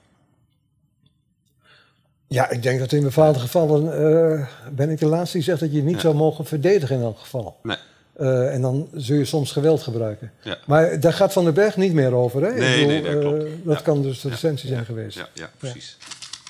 Ja, 2.32 2.50
ik 2.50 2.62
denk 2.62 2.78
dat 2.78 2.92
in 2.92 3.02
bepaalde 3.02 3.38
gevallen 3.38 3.92
eh, 4.38 4.46
ben 4.72 4.90
ik 4.90 4.98
de 4.98 5.06
laatste 5.06 5.36
die 5.36 5.46
zegt 5.46 5.60
dat 5.60 5.70
je 5.70 5.76
je 5.76 5.82
niet 5.82 5.94
Ja. 5.94 6.00
zou 6.00 6.14
mogen 6.14 6.44
verdedigen 6.44 6.96
in 6.96 7.02
elk 7.02 7.18
geval. 7.18 7.59
Nee. 7.62 7.76
Eh, 8.12 8.54
en 8.54 8.60
dan 8.62 8.88
zul 8.94 9.16
je 9.16 9.24
soms 9.24 9.52
geweld 9.52 9.82
gebruiken. 9.82 10.32
Ja. 10.42 10.59
Maar 10.66 11.00
daar 11.00 11.12
gaat 11.12 11.32
Van 11.32 11.44
den 11.44 11.54
Berg 11.54 11.76
niet 11.76 11.92
meer 11.92 12.12
over, 12.14 12.42
hè? 12.42 12.54
Nee, 12.54 12.86
nee, 12.86 13.02
dat 13.02 13.12
eh, 13.14 13.20
klopt. 13.20 13.64
dat 13.64 13.76
Ja. 13.78 13.82
kan 13.84 14.02
dus 14.02 14.20
de 14.20 14.28
Ja. 14.28 14.34
essentie 14.34 14.68
zijn 14.68 14.84
geweest. 14.84 15.16
Ja, 15.18 15.28
ja 15.34 15.50
precies. 15.59 15.96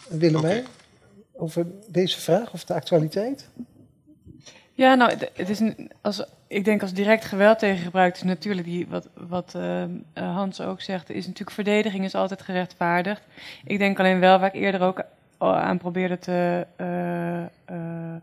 Willemijn, 0.08 0.58
Oké. 0.58 0.68
over 1.44 1.66
deze 1.88 2.20
vraag 2.20 2.52
of 2.52 2.64
de 2.64 2.74
actualiteit? 2.74 3.48
Ja, 4.74 4.94
nou, 4.94 5.12
het 5.34 5.48
is 5.48 5.60
een, 5.60 5.90
als, 6.00 6.24
ik 6.46 6.64
denk 6.64 6.82
als 6.82 6.92
direct 6.92 7.24
geweld 7.24 7.58
tegen 7.58 7.84
gebruikt 7.84 8.16
is 8.16 8.22
natuurlijk, 8.22 8.66
die, 8.66 8.86
wat, 8.88 9.08
wat 9.28 9.52
eh, 9.54 9.84
Hans 10.14 10.60
ook 10.60 10.80
zegt, 10.80 11.10
is 11.10 11.24
natuurlijk 11.26 11.50
verdediging 11.50 12.04
is 12.04 12.14
altijd 12.14 12.42
gerechtvaardigd. 12.42 13.20
Ik 13.64 13.78
denk 13.78 13.98
alleen 13.98 14.20
wel, 14.20 14.38
waar 14.38 14.54
ik 14.54 14.60
eerder 14.62 14.80
ook 14.80 15.02
aan 15.50 15.78
probeerde 15.78 16.18
te 16.18 16.66
eh, 16.76 17.42
eh, 17.42 18.16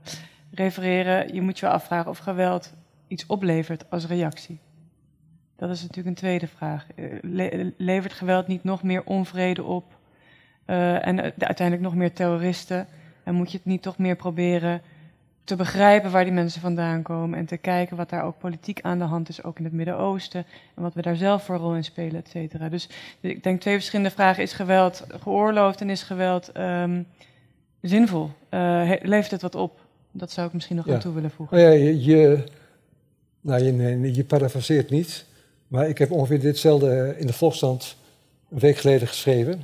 refereren, 0.52 1.34
je 1.34 1.42
moet 1.42 1.60
je 1.60 1.70
afvragen 1.70 2.12
of 2.12 2.18
geweld 2.18 2.74
iets 3.08 3.26
oplevert 3.26 3.90
als 3.90 4.08
reactie. 4.08 4.60
Dat 5.56 5.70
is 5.70 5.82
natuurlijk 5.82 6.08
een 6.08 6.14
tweede 6.14 6.48
vraag. 6.48 6.88
Eh, 6.96 7.06
le- 7.22 7.74
levert 7.78 8.14
geweld 8.14 8.48
niet 8.48 8.64
nog 8.64 8.84
meer 8.84 9.04
onvrede 9.04 9.64
op 9.64 9.98
eh, 10.66 11.08
en 11.08 11.20
eh, 11.20 11.32
uiteindelijk 11.38 11.88
nog 11.88 11.96
meer 11.96 12.14
terroristen? 12.14 12.88
En 13.24 13.36
moet 13.36 13.52
je 13.52 13.58
het 13.58 13.66
niet 13.66 13.82
toch 13.82 13.98
meer 13.98 14.16
proberen 14.16 14.82
te 15.50 15.56
begrijpen 15.56 16.12
waar 16.12 16.24
die 16.24 16.34
mensen 16.34 16.62
vandaan 16.62 17.02
komen 17.02 17.40
en 17.40 17.46
te 17.46 17.58
kijken 17.58 17.98
wat 17.98 18.10
daar 18.10 18.24
ook 18.24 18.38
politiek 18.38 18.80
aan 18.82 18.98
de 18.98 19.04
hand 19.04 19.30
is, 19.30 19.44
ook 19.44 19.58
in 19.58 19.64
het 19.64 19.74
Midden-Oosten, 19.74 20.46
en 20.76 20.82
wat 20.82 20.94
we 20.94 21.02
daar 21.02 21.16
zelf 21.16 21.44
voor 21.44 21.56
rol 21.56 21.76
in 21.76 21.84
spelen, 21.84 22.16
et 22.16 22.30
cetera. 22.30 22.70
Dus 22.70 22.90
ik 23.20 23.44
denk 23.44 23.62
twee 23.62 23.74
verschillende 23.74 24.12
vragen. 24.12 24.44
Is 24.44 24.54
geweld 24.54 25.04
geoorloofd 25.22 25.82
en 25.82 25.90
is 25.90 26.04
geweld 26.04 26.52
ehm, 26.52 27.02
zinvol? 27.82 28.30
He- 28.50 28.98
levert 29.02 29.32
het 29.32 29.42
wat 29.42 29.56
op? 29.56 29.80
Dat 30.12 30.32
zou 30.32 30.48
ik 30.48 30.54
misschien 30.54 30.76
nog 30.76 30.86
Ja. 30.86 30.94
aan 30.94 31.00
toe 31.00 31.14
willen 31.14 31.32
voegen. 31.32 31.58
Nou 31.58 31.70
ja, 31.70 31.84
je, 31.84 32.04
je, 32.04 32.44
nou, 33.42 33.64
je, 33.64 33.72
nee, 33.72 34.14
je 34.14 34.86
niet. 34.90 35.26
Maar 35.68 35.88
ik 35.90 35.98
heb 35.98 36.12
ongeveer 36.12 36.40
ditzelfde 36.40 37.16
in 37.18 37.28
de 37.28 37.34
Volksstand 37.34 37.96
een 38.52 38.60
week 38.60 38.78
geleden 38.78 39.08
geschreven. 39.08 39.64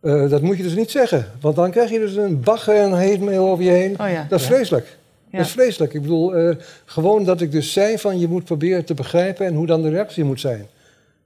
Eh, 0.00 0.28
dat 0.30 0.42
moet 0.42 0.56
je 0.56 0.62
dus 0.62 0.74
niet 0.74 0.90
zeggen, 0.90 1.26
want 1.40 1.56
dan 1.56 1.70
krijg 1.70 1.90
je 1.90 1.98
dus 1.98 2.16
een 2.16 2.40
bagger 2.40 2.76
en 2.76 2.98
heet 2.98 3.20
mail 3.20 3.48
over 3.48 3.64
je 3.64 3.70
heen. 3.70 4.00
Oh 4.00 4.08
ja. 4.08 4.26
Dat 4.28 4.40
is 4.40 4.46
vreselijk. 4.46 4.98
Ja. 5.30 5.38
Dat 5.38 5.46
is 5.46 5.52
vreselijk. 5.52 5.94
Ik 5.94 6.02
bedoel, 6.02 6.34
eh, 6.34 6.56
gewoon 6.84 7.24
dat 7.24 7.40
ik 7.40 7.52
dus 7.52 7.72
zei 7.72 7.98
van 7.98 8.18
je 8.18 8.28
moet 8.28 8.44
proberen 8.44 8.84
te 8.84 8.94
begrijpen 8.94 9.46
en 9.46 9.54
hoe 9.54 9.66
dan 9.66 9.82
de 9.82 9.88
reactie 9.88 10.24
moet 10.24 10.40
zijn. 10.40 10.66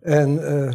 En 0.00 0.46
eh, 0.46 0.72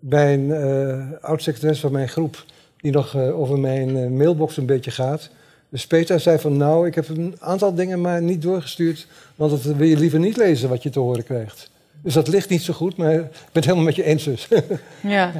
bij 0.00 0.34
een 0.34 0.52
eh 0.52 1.22
oud-secretaris 1.22 1.80
van 1.80 1.92
mijn 1.92 2.08
groep, 2.08 2.44
die 2.84 2.92
nog 2.92 3.14
eh, 3.14 3.40
over 3.40 3.58
mijn 3.58 3.96
eh, 3.96 4.06
mailbox 4.06 4.56
een 4.56 4.66
beetje 4.66 4.90
gaat. 4.90 5.30
Dus 5.68 5.86
Peter 5.86 6.20
zei 6.20 6.38
van 6.38 6.56
nou, 6.56 6.86
ik 6.86 6.94
heb 6.94 7.08
een 7.08 7.36
aantal 7.38 7.74
dingen 7.74 8.00
maar 8.00 8.22
niet 8.22 8.42
doorgestuurd, 8.42 9.06
want 9.34 9.50
dat 9.50 9.62
wil 9.62 9.86
je 9.86 9.96
liever 9.96 10.18
niet 10.18 10.36
lezen 10.36 10.68
wat 10.68 10.82
je 10.82 10.90
te 10.90 10.98
horen 10.98 11.24
krijgt. 11.24 11.70
Dus 12.02 12.14
dat 12.14 12.28
ligt 12.28 12.48
niet 12.48 12.62
zo 12.62 12.72
goed, 12.72 12.96
maar 12.96 13.14
ik 13.14 13.20
ben 13.20 13.30
het 13.52 13.64
helemaal 13.64 13.84
met 13.84 13.96
je 13.96 14.04
eens 14.04 14.24
dus. 14.24 14.48
Ja. 15.00 15.32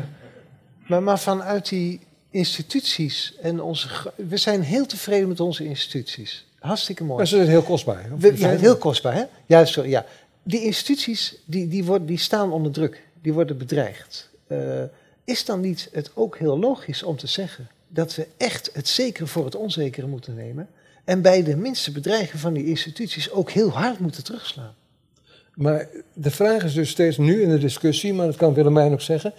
Maar, 0.87 1.03
maar 1.03 1.19
vanuit 1.19 1.69
die 1.69 2.01
instituties 2.31 3.35
en 3.43 3.61
onze. 3.61 3.89
We 4.29 4.37
zijn 4.37 4.63
heel 4.63 4.87
tevreden 4.87 5.29
met 5.29 5.41
onze 5.41 5.65
instituties. 5.65 6.47
Hartstikke 6.65 7.05
mooi. 7.05 7.17
Maar 7.17 7.27
ze 7.27 7.37
zijn 7.37 7.49
heel 7.49 7.63
kostbaar. 7.63 8.07
We- 8.19 8.33
ja, 8.37 8.49
heel 8.49 8.77
kostbaar, 8.77 9.15
hè? 9.15 9.23
Juist 9.47 9.73
zo, 9.73 9.85
ja. 9.85 10.07
Die 10.43 10.63
instituties 10.63 11.37
die, 11.45 11.69
die, 11.69 11.85
worden, 11.85 12.07
die 12.07 12.19
staan 12.19 12.53
onder 12.53 12.73
druk, 12.73 13.03
die 13.23 13.33
worden 13.33 13.59
bedreigd. 13.59 14.31
Eh, 14.47 14.83
is 15.25 15.45
dan 15.45 15.61
niet 15.61 15.89
het 15.93 16.11
ook 16.15 16.39
heel 16.39 16.59
logisch 16.59 17.03
om 17.03 17.17
te 17.17 17.27
zeggen 17.27 17.69
dat 17.89 18.15
we 18.15 18.27
echt 18.37 18.71
het 18.73 18.89
zekere 18.89 19.27
voor 19.27 19.45
het 19.45 19.55
onzekere 19.57 20.07
moeten 20.07 20.35
nemen 20.35 20.69
en 21.05 21.23
bij 21.23 21.43
de 21.43 21.57
minste 21.57 21.93
bedreiging 21.93 22.41
van 22.41 22.53
die 22.53 22.67
instituties 22.67 23.31
ook 23.31 23.51
heel 23.51 23.71
hard 23.71 23.99
moeten 23.99 24.25
terugslaan? 24.25 24.75
Maar 25.55 25.89
de 26.13 26.31
vraag 26.31 26.65
is 26.65 26.73
dus 26.75 26.91
steeds 26.91 27.17
nu 27.19 27.43
in 27.43 27.51
de 27.51 27.59
discussie, 27.59 28.13
maar 28.15 28.27
dat 28.27 28.37
kan 28.37 28.55
Willemijn 28.55 28.93
ook 28.93 29.01
zeggen, 29.01 29.33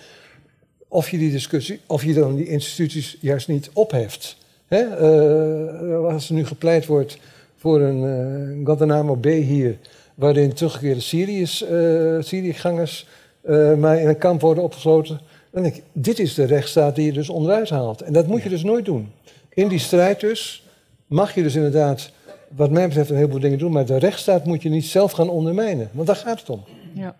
of 0.87 1.09
je 1.09 1.17
die 1.17 1.31
discussie, 1.31 1.79
of 1.85 2.03
je 2.03 2.13
dan 2.13 2.35
die 2.35 2.47
instituties 2.47 3.17
juist 3.21 3.47
niet 3.47 3.69
opheft. 3.73 4.37
Hè? 4.67 4.81
eh, 4.81 6.13
als 6.13 6.29
er 6.29 6.35
nu 6.35 6.45
gepleit 6.45 6.85
wordt 6.85 7.17
voor 7.55 7.81
een 7.81 8.03
eh 8.03 8.65
Guantanamo 8.65 9.15
B 9.15 9.25
hier, 9.25 9.77
waarin 10.15 10.53
teruggekeerde 10.53 11.01
Syriërs, 11.01 11.63
eh 11.63 12.17
Syriëgangers 12.19 13.07
eh, 13.41 13.75
maar 13.75 13.99
in 13.99 14.07
een 14.07 14.17
kamp 14.17 14.41
worden 14.41 14.63
opgesloten, 14.63 15.19
dan 15.51 15.63
denk 15.63 15.75
ik, 15.75 15.83
dit 15.91 16.19
is 16.19 16.33
de 16.33 16.43
rechtsstaat 16.43 16.95
die 16.95 17.05
je 17.05 17.13
dus 17.13 17.29
onderuit 17.29 17.69
haalt. 17.69 18.01
En 18.01 18.13
dat 18.13 18.27
moet 18.27 18.43
je 18.43 18.49
dus 18.49 18.63
nooit 18.63 18.85
doen. 18.85 19.11
In 19.49 19.67
die 19.67 19.79
strijd 19.79 20.19
dus 20.19 20.67
mag 21.07 21.35
je 21.35 21.43
dus 21.43 21.55
inderdaad, 21.55 22.11
wat 22.55 22.71
mij 22.71 22.87
betreft, 22.87 23.09
een 23.09 23.15
heleboel 23.15 23.39
dingen 23.39 23.57
doen, 23.57 23.71
maar 23.71 23.85
de 23.85 23.97
rechtsstaat 23.97 24.45
moet 24.45 24.61
je 24.61 24.69
niet 24.69 24.85
zelf 24.85 25.11
gaan 25.11 25.29
ondermijnen, 25.29 25.89
want 25.93 26.07
daar 26.07 26.15
gaat 26.15 26.39
het 26.39 26.49
om. 26.49 26.63
Ja. 26.93 27.15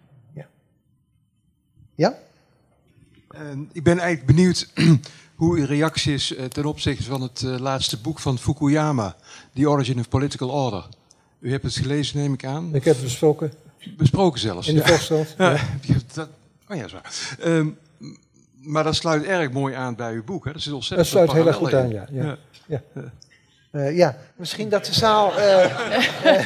Ja? 1.96 2.18
En 3.30 3.70
ik 3.74 3.84
ben 3.84 4.00
eigenlijk 4.00 4.36
benieuwd 4.36 4.70
hoe 5.36 5.58
uw 5.58 5.66
reactie 5.66 6.14
is 6.14 6.36
eh, 6.36 6.46
ten 6.46 6.66
opzichte 6.66 7.04
van 7.04 7.22
het 7.22 7.42
eh, 7.44 7.60
laatste 7.60 7.98
boek 7.98 8.20
van 8.20 8.38
Fukuyama, 8.40 9.16
The 9.54 9.70
Origin 9.70 10.00
of 10.00 10.10
Political 10.10 10.50
Order. 10.50 10.86
U 11.40 11.52
hebt 11.52 11.64
het 11.64 11.76
gelezen, 11.76 12.18
neem 12.20 12.34
ik 12.34 12.46
aan. 12.46 12.70
Ik 12.76 12.84
heb 12.84 12.94
het 12.96 13.04
besproken 13.04 13.54
Besproken 13.98 14.40
zelfs. 14.40 14.68
in 14.68 14.76
de 14.76 14.80
ja. 14.82 14.88
Volkskrant. 14.88 15.36
Ja, 15.38 15.58
dat, 16.14 16.28
oh 16.70 16.78
ja, 16.78 16.88
zo. 16.88 16.98
Ehm, 17.40 17.68
maar 18.62 18.84
dat 18.84 18.96
sluit 18.96 19.24
erg 19.24 19.52
mooi 19.52 19.74
aan 19.76 19.96
bij 19.96 20.14
uw 20.14 20.24
boek. 20.24 20.46
Hè? 20.46 20.52
Dat 20.52 20.72
ontzettend 20.72 21.08
sluit 21.10 21.30
veel 21.30 21.38
heel 21.40 21.48
erg 21.48 21.56
goed 21.56 21.74
aan, 21.74 21.84
in. 21.92 22.08
ja. 22.12 22.38
ja. 22.68 22.82
Eh, 23.72 23.96
ja, 23.98 24.18
misschien 24.36 24.70
dat 24.70 24.86
de 24.86 24.94
zaal. 24.94 25.38
eh, 25.40 25.64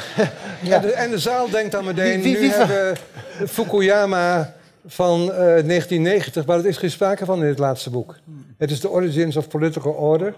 Ja, 0.64 0.80
de- 0.80 0.92
en 0.92 1.10
de 1.12 1.20
zaal 1.20 1.50
denkt 1.50 1.72
dan 1.72 1.86
meteen, 1.86 2.22
Wie- 2.22 2.32
wie- 2.32 2.40
wie 2.40 2.50
nu 2.50 2.56
hebben 2.56 2.98
we 3.40 3.48
Fukuyama 3.48 4.54
van 4.92 5.22
eh, 5.22 5.38
1990, 5.38 6.46
maar 6.46 6.60
er 6.60 6.66
is 6.66 6.78
geen 6.78 6.92
sprake 6.92 7.26
van 7.26 7.42
in 7.42 7.48
het 7.48 7.58
laatste 7.58 7.90
boek. 7.90 8.16
Het 8.58 8.72
is 8.72 8.80
The 8.80 8.90
Origins 8.90 9.36
of 9.36 9.48
Political 9.48 9.92
Order. 9.92 10.36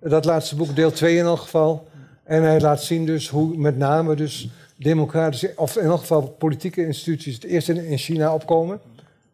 Dat 0.00 0.24
laatste 0.24 0.56
boek, 0.56 0.76
deel 0.76 0.90
2 0.90 1.16
in 1.16 1.24
elk 1.24 1.38
geval. 1.38 1.88
En 2.24 2.42
hij 2.42 2.60
laat 2.60 2.82
zien 2.82 3.06
dus 3.06 3.28
hoe 3.28 3.56
met 3.56 3.76
name 3.76 4.14
dus 4.14 4.48
democratische, 4.76 5.52
of 5.56 5.76
in 5.76 5.84
elk 5.84 6.00
geval 6.00 6.22
politieke 6.22 6.86
instituties, 6.86 7.34
het 7.34 7.44
eerst 7.44 7.68
in, 7.68 7.84
in 7.84 7.98
China 7.98 8.34
opkomen. 8.34 8.80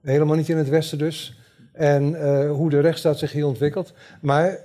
Helemaal 0.02 0.36
niet 0.36 0.48
in 0.48 0.56
het 0.56 0.68
Westen 0.68 0.98
dus. 0.98 1.39
En 1.72 2.20
eh, 2.22 2.51
hoe 2.51 2.70
de 2.70 2.80
rechtsstaat 2.80 3.18
zich 3.18 3.32
hier 3.32 3.47
ontwikkelt. 3.47 3.93
Maar 4.20 4.59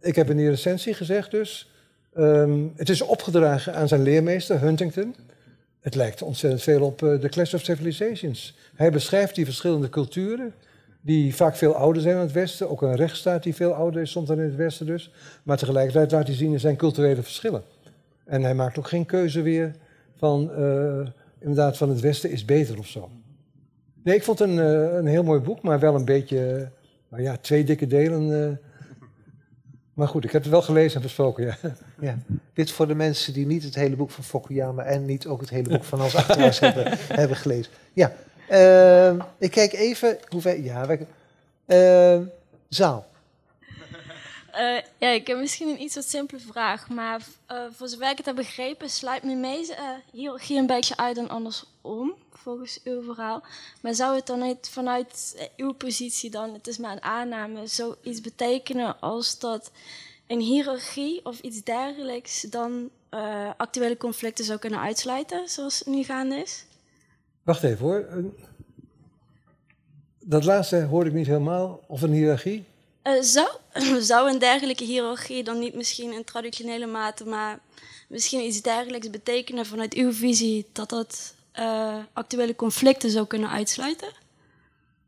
ik 0.00 0.16
heb 0.16 0.30
in 0.30 0.36
die 0.36 0.48
recensie 0.48 0.94
gezegd 0.94 1.30
dus, 1.30 1.70
ehm, 2.14 2.58
het 2.76 2.88
is 2.88 3.00
opgedragen 3.00 3.74
aan 3.74 3.88
zijn 3.88 4.02
leermeester 4.02 4.60
Huntington. 4.60 5.14
Het 5.80 5.94
lijkt 5.94 6.22
ontzettend 6.22 6.62
veel 6.62 6.82
op 6.82 7.02
eh, 7.02 7.14
The 7.14 7.28
Clash 7.28 7.54
of 7.54 7.62
Civilizations. 7.62 8.56
Hij 8.74 8.90
beschrijft 8.90 9.34
die 9.34 9.44
verschillende 9.44 9.88
culturen, 9.88 10.54
die 11.00 11.34
vaak 11.34 11.56
veel 11.56 11.74
ouder 11.74 12.02
zijn 12.02 12.14
in 12.14 12.20
het 12.20 12.32
Westen. 12.32 12.70
Ook 12.70 12.82
een 12.82 12.96
rechtsstaat 12.96 13.42
die 13.42 13.54
veel 13.54 13.72
ouder 13.72 14.02
is 14.02 14.10
soms 14.10 14.28
dan 14.28 14.38
in 14.38 14.44
het 14.44 14.56
Westen 14.56 14.86
dus. 14.86 15.12
Maar 15.42 15.56
tegelijkertijd 15.56 16.10
laat 16.10 16.26
hij 16.26 16.36
zien 16.36 16.52
er 16.52 16.60
zijn 16.60 16.76
culturele 16.76 17.22
verschillen. 17.22 17.62
En 18.24 18.42
hij 18.42 18.54
maakt 18.54 18.78
ook 18.78 18.88
geen 18.88 19.06
keuze 19.06 19.42
weer 19.42 19.74
van, 20.16 20.52
eh, 20.52 21.06
inderdaad, 21.38 21.76
van 21.76 21.88
het 21.88 22.00
Westen 22.00 22.30
is 22.30 22.44
beter 22.44 22.78
of 22.78 22.86
zo. 22.86 23.10
Nee, 24.02 24.14
ik 24.14 24.22
vond 24.22 24.40
een, 24.40 24.58
eh, 24.58 24.96
een 24.96 25.06
heel 25.06 25.22
mooi 25.24 25.40
boek, 25.40 25.62
maar 25.62 25.78
wel 25.78 25.94
een 25.94 26.04
beetje, 26.04 26.70
nou 27.08 27.22
ja, 27.22 27.36
twee 27.36 27.64
dikke 27.64 27.86
delen. 27.86 28.60
Maar 29.94 30.08
goed, 30.08 30.24
ik 30.24 30.32
heb 30.32 30.42
het 30.42 30.50
wel 30.50 30.62
gelezen 30.62 30.96
en 30.96 31.02
besproken, 31.02 31.44
ja. 31.44 31.56
Ja. 32.00 32.18
Dit 32.54 32.70
voor 32.70 32.86
de 32.86 32.94
mensen 32.94 33.32
die 33.32 33.46
niet 33.46 33.62
het 33.62 33.74
hele 33.74 33.96
boek 33.96 34.10
van 34.10 34.24
Fukuyama 34.24 34.82
en 34.82 35.04
niet 35.04 35.26
ook 35.26 35.40
het 35.40 35.50
hele 35.50 35.68
boek 35.68 35.84
van 35.84 36.00
Hans 36.00 36.14
Achterhuis 36.14 36.58
hebben, 36.68 36.98
hebben 37.08 37.36
gelezen. 37.36 37.72
Ja, 37.92 38.12
ehm, 38.48 39.20
ik 39.38 39.50
kijk 39.50 39.72
even. 39.72 40.18
Hoe 40.28 40.40
ver, 40.40 40.60
ja, 40.60 40.86
we, 40.86 41.06
ehm, 41.66 42.22
zaal. 42.68 43.08
Eh, 44.52 44.76
ja, 44.98 45.08
ik 45.08 45.26
heb 45.26 45.38
misschien 45.38 45.68
een 45.68 45.82
iets 45.82 45.94
wat 45.94 46.04
simpele 46.04 46.40
vraag, 46.40 46.88
maar 46.88 47.20
eh, 47.46 47.62
voor 47.72 47.88
zover 47.88 48.10
ik 48.10 48.16
het 48.16 48.26
heb 48.26 48.34
begrepen, 48.34 48.90
sluit 48.90 49.22
me 49.22 49.34
mee 49.34 49.74
eh 49.74 49.88
hiërarchie 50.12 50.58
een 50.58 50.66
beetje 50.66 50.96
uit 50.96 51.16
dan 51.16 51.28
andersom, 51.28 52.14
volgens 52.32 52.80
uw 52.84 53.02
verhaal. 53.02 53.42
Maar 53.80 53.94
zou 53.94 54.14
het 54.16 54.26
dan 54.26 54.40
niet 54.40 54.68
vanuit 54.70 55.48
uw 55.56 55.72
positie 55.72 56.30
dan, 56.30 56.52
het 56.52 56.66
is 56.66 56.78
maar 56.78 56.92
een 56.92 57.02
aanname, 57.02 57.66
zoiets 57.66 58.20
betekenen 58.20 59.00
als 59.00 59.38
dat 59.38 59.70
een 60.30 60.40
hiërarchie 60.40 61.24
of 61.24 61.40
iets 61.40 61.62
dergelijks 61.62 62.42
dan 62.42 62.90
eh, 63.08 63.50
actuele 63.56 63.96
conflicten 63.96 64.44
zou 64.44 64.58
kunnen 64.58 64.80
uitsluiten, 64.80 65.48
zoals 65.48 65.78
het 65.78 65.88
nu 65.88 66.02
gaande 66.02 66.36
is? 66.36 66.64
Wacht 67.42 67.62
even 67.62 67.86
hoor. 67.86 68.06
Dat 70.20 70.44
laatste 70.44 70.82
hoorde 70.82 71.10
ik 71.10 71.16
niet 71.16 71.26
helemaal. 71.26 71.80
Of 71.86 72.02
een 72.02 72.12
hiërarchie. 72.12 72.64
Eh, 73.02 73.20
zou, 73.20 73.48
zou 74.10 74.30
een 74.30 74.38
dergelijke 74.38 74.84
hiërarchie 74.84 75.44
dan 75.44 75.58
niet 75.58 75.74
misschien 75.74 76.12
in 76.12 76.24
traditionele 76.24 76.86
mate, 76.86 77.24
maar 77.24 77.58
misschien 78.08 78.40
iets 78.40 78.62
dergelijks 78.62 79.10
betekenen 79.10 79.66
vanuit 79.66 79.94
uw 79.94 80.12
visie 80.12 80.66
dat 80.72 80.88
dat 80.88 81.34
eh, 81.52 81.96
actuele 82.12 82.56
conflicten 82.56 83.10
zou 83.10 83.26
kunnen 83.26 83.50
uitsluiten? 83.50 84.08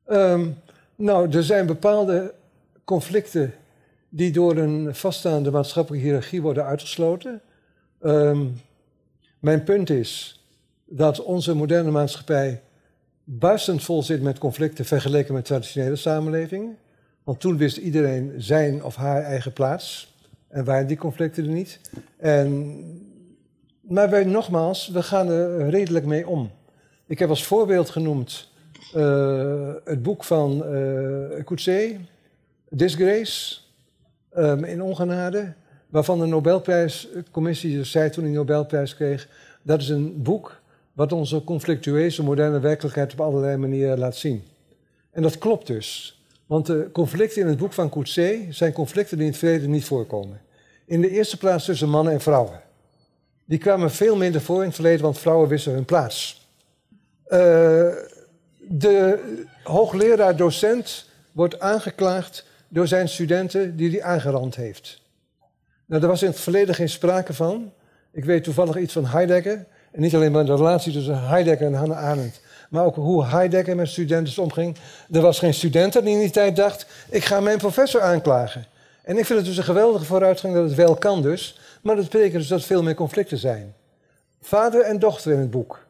Ehm, 0.07 0.49
nou, 0.97 1.31
er 1.31 1.45
zijn 1.45 1.67
bepaalde 1.67 2.35
conflicten 2.85 3.55
die 4.15 4.33
door 4.33 4.57
een 4.57 4.95
vaststaande 4.95 5.51
maatschappelijke 5.51 6.07
hiërarchie 6.07 6.43
worden 6.43 6.65
uitgesloten. 6.65 7.41
Ehm, 8.01 8.47
mijn 9.39 9.65
punt 9.65 9.91
is 9.91 10.43
dat 10.85 11.23
onze 11.23 11.55
moderne 11.55 11.91
maatschappij 11.91 12.63
buistend 13.25 13.83
vol 13.83 14.03
zit 14.03 14.23
met 14.23 14.39
conflicten 14.39 14.85
vergeleken 14.85 15.35
met 15.35 15.45
traditionele 15.45 15.97
samenlevingen. 15.97 16.77
Want 17.25 17.41
toen 17.41 17.57
wist 17.57 17.77
iedereen 17.77 18.33
zijn 18.37 18.85
of 18.85 18.97
haar 18.97 19.23
eigen 19.23 19.53
plaats 19.53 20.15
en 20.49 20.65
waren 20.65 20.87
die 20.87 20.97
conflicten 20.97 21.45
er 21.45 21.51
niet. 21.51 21.81
En, 22.17 22.81
maar 23.81 24.11
wij, 24.11 24.25
nogmaals, 24.25 24.89
we 24.89 25.03
gaan 25.03 25.29
er 25.29 25.71
redelijk 25.71 26.05
mee 26.05 26.29
om. 26.29 26.51
Ik 27.07 27.19
heb 27.19 27.29
als 27.29 27.45
voorbeeld 27.45 27.91
genoemd 27.91 28.49
eh, 28.95 29.73
het 29.85 30.03
boek 30.03 30.25
van 30.25 30.65
uh, 31.67 31.99
Disgrace, 32.69 33.62
um, 34.37 34.65
in 34.65 34.83
ongenade, 34.83 35.53
waarvan 35.89 36.19
de 36.19 36.27
Nobelprijscommissie 36.27 37.77
dus 37.77 37.91
zei 37.91 38.11
toen 38.11 38.25
hij 38.25 38.33
Nobelprijs 38.33 38.97
kreeg, 38.97 39.29
dat 39.63 39.81
is 39.81 39.89
een 39.89 40.23
boek 40.23 40.61
wat 40.93 41.13
onze 41.13 41.45
conflictueuze 41.45 42.23
moderne 42.23 42.61
werkelijkheid 42.61 43.13
op 43.13 43.21
allerlei 43.21 43.57
manieren 43.57 43.99
laat 43.99 44.17
zien. 44.17 44.45
En 45.11 45.23
dat 45.23 45.39
klopt 45.39 45.67
dus. 45.67 46.21
Want 46.47 46.67
de 46.67 46.89
conflicten 46.93 47.43
in 47.43 47.49
het 47.49 47.57
boek 47.57 47.73
van 47.73 47.89
Coetzee 47.89 48.47
zijn 48.51 48.73
conflicten 48.73 49.17
die 49.17 49.27
in 49.27 49.33
het 49.33 49.41
verleden 49.41 49.71
niet 49.71 49.85
voorkomen. 49.85 50.41
In 50.85 51.01
de 51.01 51.11
eerste 51.11 51.39
plaats 51.39 51.65
tussen 51.65 51.89
mannen 51.89 52.13
en 52.13 52.21
vrouwen. 52.21 52.61
Die 53.45 53.59
kwamen 53.59 53.91
veel 53.91 54.17
minder 54.17 54.41
voor 54.41 54.61
in 54.61 54.67
het 54.67 54.75
verleden, 54.75 55.03
want 55.03 55.19
vrouwen 55.19 55.49
wisten 55.49 55.73
hun 55.73 55.85
plaats. 55.85 56.49
Uh, 57.29 57.39
de 58.59 59.19
hoogleraar-docent 59.63 61.09
wordt 61.33 61.61
aangeklaagd 61.61 62.47
door 62.73 62.87
zijn 62.87 63.09
studenten 63.09 63.77
die 63.77 63.91
hij 63.91 64.03
aangerand 64.03 64.57
heeft. 64.57 65.01
Nou, 65.87 66.01
daar 66.01 66.11
was 66.11 66.23
in 66.23 66.29
het 66.29 66.41
verleden 66.41 66.75
geen 66.75 66.89
sprake 66.89 67.33
van. 67.33 67.73
Ik 68.13 68.25
weet 68.25 68.45
toevallig 68.45 68.77
iets 68.77 68.93
van 68.93 69.07
Heidegger. 69.07 69.67
En 69.91 70.01
niet 70.01 70.15
alleen 70.15 70.33
maar 70.33 70.45
de 70.45 70.55
relatie 70.55 70.93
tussen 70.93 71.27
Heidegger 71.27 71.67
en 71.67 71.75
Hannah 71.75 71.99
Arendt. 71.99 72.41
maar 72.71 72.85
ook 72.85 72.95
hoe 72.95 73.25
Heidegger 73.25 73.77
met 73.77 73.89
studenten 73.89 74.43
omging. 74.43 74.77
Er 75.11 75.21
was 75.21 75.39
geen 75.39 75.55
student 75.55 75.93
die 75.93 76.13
in 76.15 76.19
die 76.19 76.31
tijd 76.31 76.57
dacht, 76.57 76.87
ik 77.09 77.25
ga 77.25 77.41
mijn 77.41 77.59
professor 77.59 78.01
aanklagen. 78.01 78.67
En 79.03 79.19
ik 79.19 79.27
vind 79.27 79.39
het 79.39 79.49
dus 79.49 79.57
een 79.57 79.65
geweldige 79.65 80.05
vooruitgang 80.05 80.55
dat 80.55 80.65
het 80.65 80.75
wel 80.75 80.95
kan 80.95 81.23
dus. 81.23 81.59
Maar 81.83 81.97
dat 81.97 82.05
betekent 82.05 82.33
dus 82.33 82.49
dat 82.49 82.65
veel 82.65 82.83
meer 82.83 82.95
conflicten 82.95 83.39
zijn. 83.39 83.75
Vader 84.41 84.81
en 84.81 84.99
dochter 84.99 85.33
in 85.33 85.39
het 85.39 85.51
boek. 85.51 85.87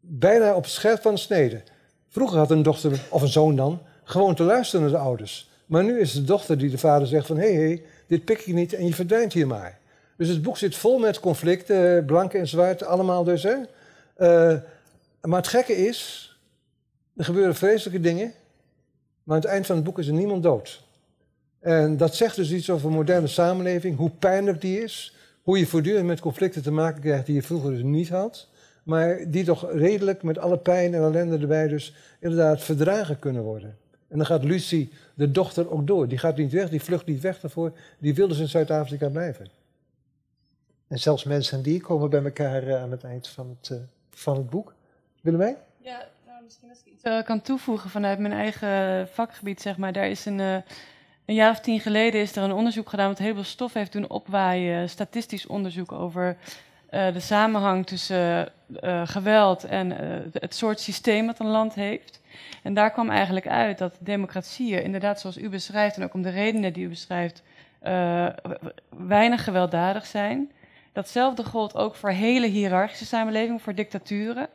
Bijna 0.00 0.54
op 0.54 0.66
scherp 0.66 1.02
van 1.02 1.14
de 1.14 1.20
snede. 1.20 1.62
Vroeger 2.08 2.38
had 2.38 2.50
een 2.50 2.62
dochter, 2.62 3.00
of 3.08 3.22
een 3.22 3.28
zoon 3.28 3.56
dan, 3.56 3.80
gewoon 4.04 4.34
te 4.34 4.42
luisteren 4.42 4.80
naar 4.84 5.00
de 5.00 5.06
ouders. 5.06 5.50
Maar 5.66 5.84
nu 5.84 6.00
is 6.00 6.12
de 6.12 6.24
dochter 6.24 6.58
die 6.58 6.70
de 6.70 6.78
vader 6.78 7.06
zegt 7.06 7.26
van... 7.26 7.36
hé, 7.36 7.54
hey, 7.54 7.64
hey, 7.64 7.82
dit 8.06 8.24
pik 8.24 8.40
ik 8.40 8.54
niet 8.54 8.72
en 8.72 8.86
je 8.86 8.94
verdwijnt 8.94 9.32
hier 9.32 9.46
maar. 9.46 9.78
Dus 10.16 10.28
het 10.28 10.42
boek 10.42 10.58
zit 10.58 10.76
vol 10.76 10.98
met 10.98 11.20
conflicten, 11.20 12.04
blanke 12.04 12.38
en 12.38 12.48
zwart, 12.48 12.84
allemaal 12.84 13.24
dus. 13.24 13.42
Hè? 13.42 13.56
Uh, 14.18 14.60
maar 15.20 15.38
het 15.38 15.48
gekke 15.48 15.76
is, 15.76 16.30
er 17.16 17.24
gebeuren 17.24 17.54
vreselijke 17.54 18.00
dingen... 18.00 18.32
maar 19.22 19.36
aan 19.36 19.42
het 19.42 19.50
eind 19.50 19.66
van 19.66 19.76
het 19.76 19.84
boek 19.84 19.98
is 19.98 20.06
er 20.06 20.12
niemand 20.12 20.42
dood. 20.42 20.84
En 21.60 21.96
dat 21.96 22.14
zegt 22.14 22.36
dus 22.36 22.52
iets 22.52 22.70
over 22.70 22.90
moderne 22.90 23.26
samenleving, 23.26 23.96
hoe 23.96 24.10
pijnlijk 24.10 24.60
die 24.60 24.82
is... 24.82 25.16
hoe 25.42 25.58
je 25.58 25.66
voortdurend 25.66 26.06
met 26.06 26.20
conflicten 26.20 26.62
te 26.62 26.70
maken 26.70 27.00
krijgt 27.00 27.26
die 27.26 27.34
je 27.34 27.42
vroeger 27.42 27.70
dus 27.70 27.82
niet 27.82 28.08
had... 28.08 28.48
maar 28.82 29.30
die 29.30 29.44
toch 29.44 29.72
redelijk 29.72 30.22
met 30.22 30.38
alle 30.38 30.58
pijn 30.58 30.94
en 30.94 31.02
ellende 31.02 31.38
erbij 31.38 31.68
dus 31.68 31.94
inderdaad 32.20 32.62
verdragen 32.62 33.18
kunnen 33.18 33.42
worden. 33.42 33.76
En 34.16 34.22
dan 34.22 34.30
gaat 34.30 34.44
Lucie, 34.44 34.92
de 35.14 35.30
dochter, 35.30 35.70
ook 35.70 35.86
door. 35.86 36.08
Die 36.08 36.18
gaat 36.18 36.36
niet 36.36 36.52
weg, 36.52 36.68
die 36.68 36.82
vlucht 36.82 37.06
niet 37.06 37.20
weg 37.20 37.40
daarvoor. 37.40 37.72
Die 37.98 38.14
wil 38.14 38.28
dus 38.28 38.38
in 38.38 38.48
Zuid-Afrika 38.48 39.08
blijven. 39.08 39.46
En 40.88 40.98
zelfs 40.98 41.24
mensen 41.24 41.56
en 41.56 41.62
dieren 41.62 41.86
komen 41.86 42.10
bij 42.10 42.24
elkaar 42.24 42.64
uh, 42.64 42.82
aan 42.82 42.90
het 42.90 43.04
eind 43.04 43.28
van 43.28 43.56
het, 43.58 43.70
uh, 43.70 43.78
van 44.10 44.36
het 44.36 44.50
boek. 44.50 44.74
Willen 45.20 45.38
wij? 45.38 45.56
Ja, 45.78 46.08
nou, 46.26 46.42
misschien 46.44 46.68
als 46.68 46.78
ik 46.84 46.92
iets 46.92 47.04
uh, 47.04 47.22
kan 47.22 47.42
toevoegen 47.42 47.90
vanuit 47.90 48.18
mijn 48.18 48.32
eigen 48.32 49.08
vakgebied, 49.08 49.60
zeg 49.60 49.76
maar. 49.76 49.92
Daar 49.92 50.08
is 50.08 50.24
een, 50.24 50.38
een 50.38 50.64
jaar 51.34 51.50
of 51.50 51.60
tien 51.60 51.80
geleden 51.80 52.20
is 52.20 52.36
er 52.36 52.42
een 52.42 52.52
onderzoek 52.52 52.88
gedaan 52.88 53.08
wat 53.08 53.18
heel 53.18 53.34
veel 53.34 53.44
stof 53.44 53.72
heeft 53.72 53.92
doen 53.92 54.10
opwaaien. 54.10 54.88
Statistisch 54.88 55.46
onderzoek 55.46 55.92
over 55.92 56.36
de 56.90 57.20
samenhang 57.20 57.86
tussen 57.86 58.48
geweld 59.04 59.64
en 59.64 59.90
het 60.32 60.54
soort 60.54 60.80
systeem 60.80 61.26
dat 61.26 61.38
een 61.38 61.46
land 61.46 61.74
heeft. 61.74 62.20
En 62.62 62.74
daar 62.74 62.90
kwam 62.90 63.10
eigenlijk 63.10 63.48
uit 63.48 63.78
dat 63.78 63.96
democratieën, 64.00 64.82
inderdaad 64.82 65.20
zoals 65.20 65.38
u 65.38 65.48
beschrijft 65.48 65.96
en 65.96 66.02
ook 66.02 66.14
om 66.14 66.22
de 66.22 66.30
redenen 66.30 66.72
die 66.72 66.84
u 66.84 66.88
beschrijft, 66.88 67.42
weinig 68.88 69.44
gewelddadig 69.44 70.06
zijn. 70.06 70.50
Datzelfde 70.92 71.44
gold 71.44 71.76
ook 71.76 71.94
voor 71.94 72.10
hele 72.10 72.46
hiërarchische 72.46 73.06
samenlevingen, 73.06 73.60
voor 73.60 73.74
dictaturen. 73.74 74.48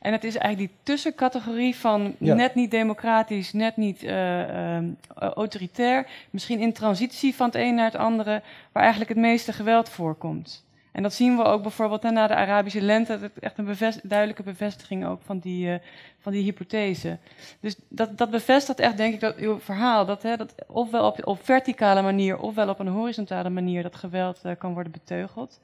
En 0.00 0.12
het 0.12 0.24
is 0.24 0.36
eigenlijk 0.36 0.72
die 0.72 0.78
tussencategorie 0.82 1.76
van 1.76 2.14
ja. 2.18 2.34
net 2.34 2.54
niet 2.54 2.70
democratisch, 2.70 3.52
net 3.52 3.76
niet 3.76 4.02
uh, 4.02 4.48
uh, 4.48 4.78
autoritair, 5.14 6.06
misschien 6.30 6.60
in 6.60 6.72
transitie 6.72 7.34
van 7.34 7.46
het 7.46 7.54
een 7.54 7.74
naar 7.74 7.84
het 7.84 7.96
andere, 7.96 8.42
waar 8.72 8.82
eigenlijk 8.82 9.10
het 9.10 9.20
meeste 9.20 9.52
geweld 9.52 9.88
voorkomt. 9.88 10.64
En 10.94 11.02
dat 11.02 11.14
zien 11.14 11.36
we 11.36 11.42
ook 11.42 11.62
bijvoorbeeld 11.62 12.02
na 12.02 12.26
de 12.26 12.34
Arabische 12.34 12.80
lente. 12.80 13.18
Dat 13.20 13.30
echt 13.40 13.58
een 13.58 14.00
duidelijke 14.02 14.42
bevestiging 14.42 15.06
ook 15.06 15.20
van 15.24 15.38
die, 15.38 15.66
uh, 15.66 15.74
van 16.18 16.32
die 16.32 16.42
hypothese. 16.42 17.18
Dus 17.60 17.76
dat, 17.88 18.18
dat 18.18 18.30
bevestigt 18.30 18.80
echt, 18.80 18.96
denk 18.96 19.14
ik, 19.14 19.20
dat 19.20 19.36
uw 19.36 19.60
verhaal. 19.60 20.06
Dat, 20.06 20.22
hè, 20.22 20.36
dat 20.36 20.54
ofwel 20.66 21.06
op, 21.06 21.26
op 21.26 21.44
verticale 21.44 22.02
manier, 22.02 22.38
ofwel 22.38 22.68
op 22.68 22.78
een 22.78 22.88
horizontale 22.88 23.50
manier 23.50 23.82
dat 23.82 23.96
geweld 23.96 24.40
uh, 24.46 24.52
kan 24.58 24.72
worden 24.72 24.92
beteugeld. 24.92 25.60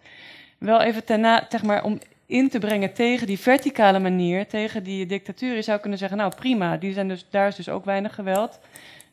Wel 0.58 0.80
even 0.80 1.04
ten 1.04 1.46
zeg 1.48 1.62
maar, 1.62 1.84
om 1.84 1.98
in 2.26 2.48
te 2.48 2.58
brengen 2.58 2.92
tegen 2.92 3.26
die 3.26 3.38
verticale 3.38 3.98
manier, 3.98 4.46
tegen 4.46 4.82
die 4.82 5.06
dictatuur. 5.06 5.54
Je 5.54 5.62
zou 5.62 5.80
kunnen 5.80 5.98
zeggen, 5.98 6.18
nou 6.18 6.34
prima, 6.34 6.76
die 6.76 6.92
zijn 6.92 7.08
dus, 7.08 7.26
daar 7.30 7.48
is 7.48 7.56
dus 7.56 7.68
ook 7.68 7.84
weinig 7.84 8.14
geweld. 8.14 8.60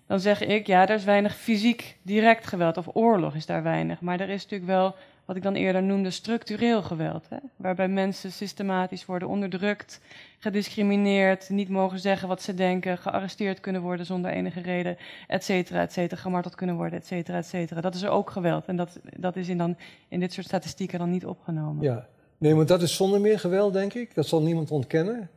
Dan 0.07 0.19
zeg 0.19 0.41
ik, 0.41 0.67
ja, 0.67 0.87
er 0.87 0.95
is 0.95 1.03
weinig 1.03 1.35
fysiek 1.35 1.97
direct 2.01 2.47
geweld, 2.47 2.77
of 2.77 2.87
oorlog 2.93 3.35
is 3.35 3.45
daar 3.45 3.63
weinig. 3.63 4.01
Maar 4.01 4.19
er 4.19 4.29
is 4.29 4.43
natuurlijk 4.43 4.71
wel 4.71 4.95
wat 5.27 5.35
ik 5.35 5.43
dan 5.43 5.55
eerder 5.55 5.83
noemde 5.83 6.11
structureel 6.11 6.81
geweld. 6.81 7.25
Hè? 7.29 7.37
Waarbij 7.55 7.87
mensen 7.87 8.31
systematisch 8.31 9.05
worden 9.05 9.27
onderdrukt, 9.27 10.01
gediscrimineerd, 10.39 11.49
niet 11.49 11.69
mogen 11.69 11.99
zeggen 11.99 12.27
wat 12.27 12.41
ze 12.41 12.53
denken, 12.53 12.97
gearresteerd 12.97 13.59
kunnen 13.59 13.81
worden 13.81 14.05
zonder 14.05 14.31
enige 14.31 14.61
reden, 14.61 14.97
et 15.27 15.43
cetera, 15.43 15.81
et 15.81 15.91
cetera, 15.91 16.21
gemarteld 16.21 16.55
kunnen 16.55 16.75
worden, 16.75 16.99
et 16.99 17.05
cetera, 17.05 17.37
et 17.37 17.45
cetera. 17.45 17.81
Dat 17.81 17.95
is 17.95 18.01
er 18.01 18.09
ook 18.09 18.29
geweld. 18.29 18.65
En 18.65 18.75
dat, 18.75 18.99
dat 19.17 19.35
is 19.35 19.49
in, 19.49 19.57
dan, 19.57 19.77
in 20.07 20.19
dit 20.19 20.33
soort 20.33 20.45
statistieken 20.45 20.99
dan 20.99 21.09
niet 21.09 21.25
opgenomen. 21.25 21.83
Ja, 21.83 22.07
nee, 22.37 22.55
maar 22.55 22.65
dat 22.65 22.81
is 22.81 22.95
zonder 22.95 23.21
meer 23.21 23.39
geweld, 23.39 23.73
denk 23.73 23.93
ik. 23.93 24.15
Dat 24.15 24.27
zal 24.27 24.41
niemand 24.41 24.71
ontkennen. 24.71 25.29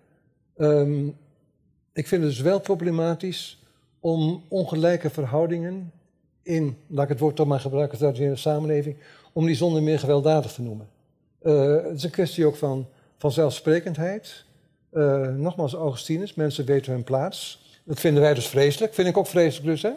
Um, 0.56 1.16
ik 1.92 2.08
vind 2.08 2.22
het 2.22 2.30
dus 2.30 2.40
wel 2.40 2.60
problematisch 2.60 3.62
om 4.00 4.42
ongelijke 4.48 5.10
verhoudingen 5.10 5.92
in, 6.42 6.76
laat 6.86 7.04
ik 7.04 7.10
het 7.10 7.20
woord 7.20 7.36
toch 7.36 7.46
maar 7.46 7.60
gebruiken, 7.60 8.14
in 8.14 8.30
de 8.30 8.36
samenleving, 8.36 8.96
om 9.32 9.46
die 9.46 9.54
zonder 9.54 9.82
meer 9.82 9.98
gewelddadig 9.98 10.52
te 10.52 10.62
noemen. 10.62 10.88
Uh, 11.42 11.84
het 11.84 11.96
is 11.96 12.02
een 12.02 12.10
kwestie 12.10 12.46
ook 12.46 12.56
van, 12.56 12.86
van 13.18 13.32
zelfsprekendheid. 13.32 14.44
Uh, 14.92 15.28
nogmaals, 15.28 15.74
Augustinus, 15.74 16.34
mensen 16.34 16.64
weten 16.64 16.92
hun 16.92 17.04
plaats. 17.04 17.62
Dat 17.84 18.00
vinden 18.00 18.22
wij 18.22 18.34
dus 18.34 18.48
vreselijk, 18.48 18.94
vind 18.94 19.08
ik 19.08 19.16
ook 19.16 19.26
vreselijk 19.26 19.66
dus. 19.66 19.82
Hè? 19.82 19.90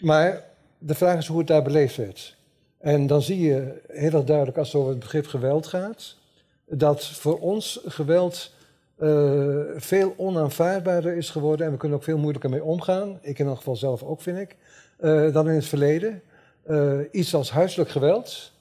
Maar 0.00 0.44
de 0.78 0.94
vraag 0.94 1.18
is 1.18 1.26
hoe 1.26 1.38
het 1.38 1.46
daar 1.46 1.62
beleefd 1.62 1.96
werd. 1.96 2.36
En 2.78 3.06
dan 3.06 3.22
zie 3.22 3.40
je 3.40 3.80
heel 3.88 4.12
erg 4.12 4.24
duidelijk 4.24 4.58
als 4.58 4.66
het 4.66 4.76
over 4.76 4.90
het 4.90 5.00
begrip 5.00 5.26
geweld 5.26 5.66
gaat, 5.66 6.16
dat 6.66 7.06
voor 7.06 7.38
ons 7.38 7.80
geweld 7.86 8.52
uh, 8.98 9.60
veel 9.76 10.14
onaanvaardbaarder 10.16 11.16
is 11.16 11.30
geworden 11.30 11.66
en 11.66 11.72
we 11.72 11.78
kunnen 11.78 11.98
ook 11.98 12.04
veel 12.04 12.18
moeilijker 12.18 12.50
mee 12.50 12.64
omgaan. 12.64 13.18
Ik 13.22 13.38
in 13.38 13.46
elk 13.46 13.56
geval 13.56 13.76
zelf 13.76 14.02
ook, 14.02 14.20
vind 14.20 14.38
ik, 14.38 14.56
dan 15.32 15.48
in 15.48 15.54
het 15.54 15.66
verleden. 15.66 16.22
Iets 17.10 17.34
als 17.34 17.50
huiselijk 17.50 17.90
geweld 17.90 18.52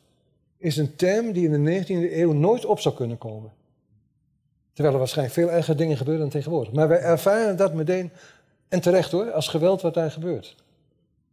is 0.58 0.78
een 0.78 0.96
term 0.96 1.32
die 1.32 1.50
in 1.50 1.64
de 1.64 1.84
19e 1.84 2.14
eeuw 2.14 2.34
nooit 2.34 2.66
op 2.66 2.80
zou 2.80 2.96
kunnen 2.96 3.18
komen. 3.18 3.52
Terwijl 4.74 4.96
er 4.96 5.02
waarschijnlijk 5.02 5.38
veel 5.38 5.52
erger 5.52 5.78
dingen 5.78 5.98
gebeuren 5.98 6.22
dan 6.22 6.32
tegenwoordig. 6.32 6.74
Maar 6.74 6.88
wij 6.88 7.00
ervaren 7.00 7.58
dat 7.58 7.74
meteen, 7.74 8.12
en 8.68 8.82
terecht 8.82 9.12
hoor, 9.12 9.32
als 9.32 9.48
geweld 9.48 9.82
wat 9.82 9.94
daar 9.94 10.12
gebeurt. 10.12 10.56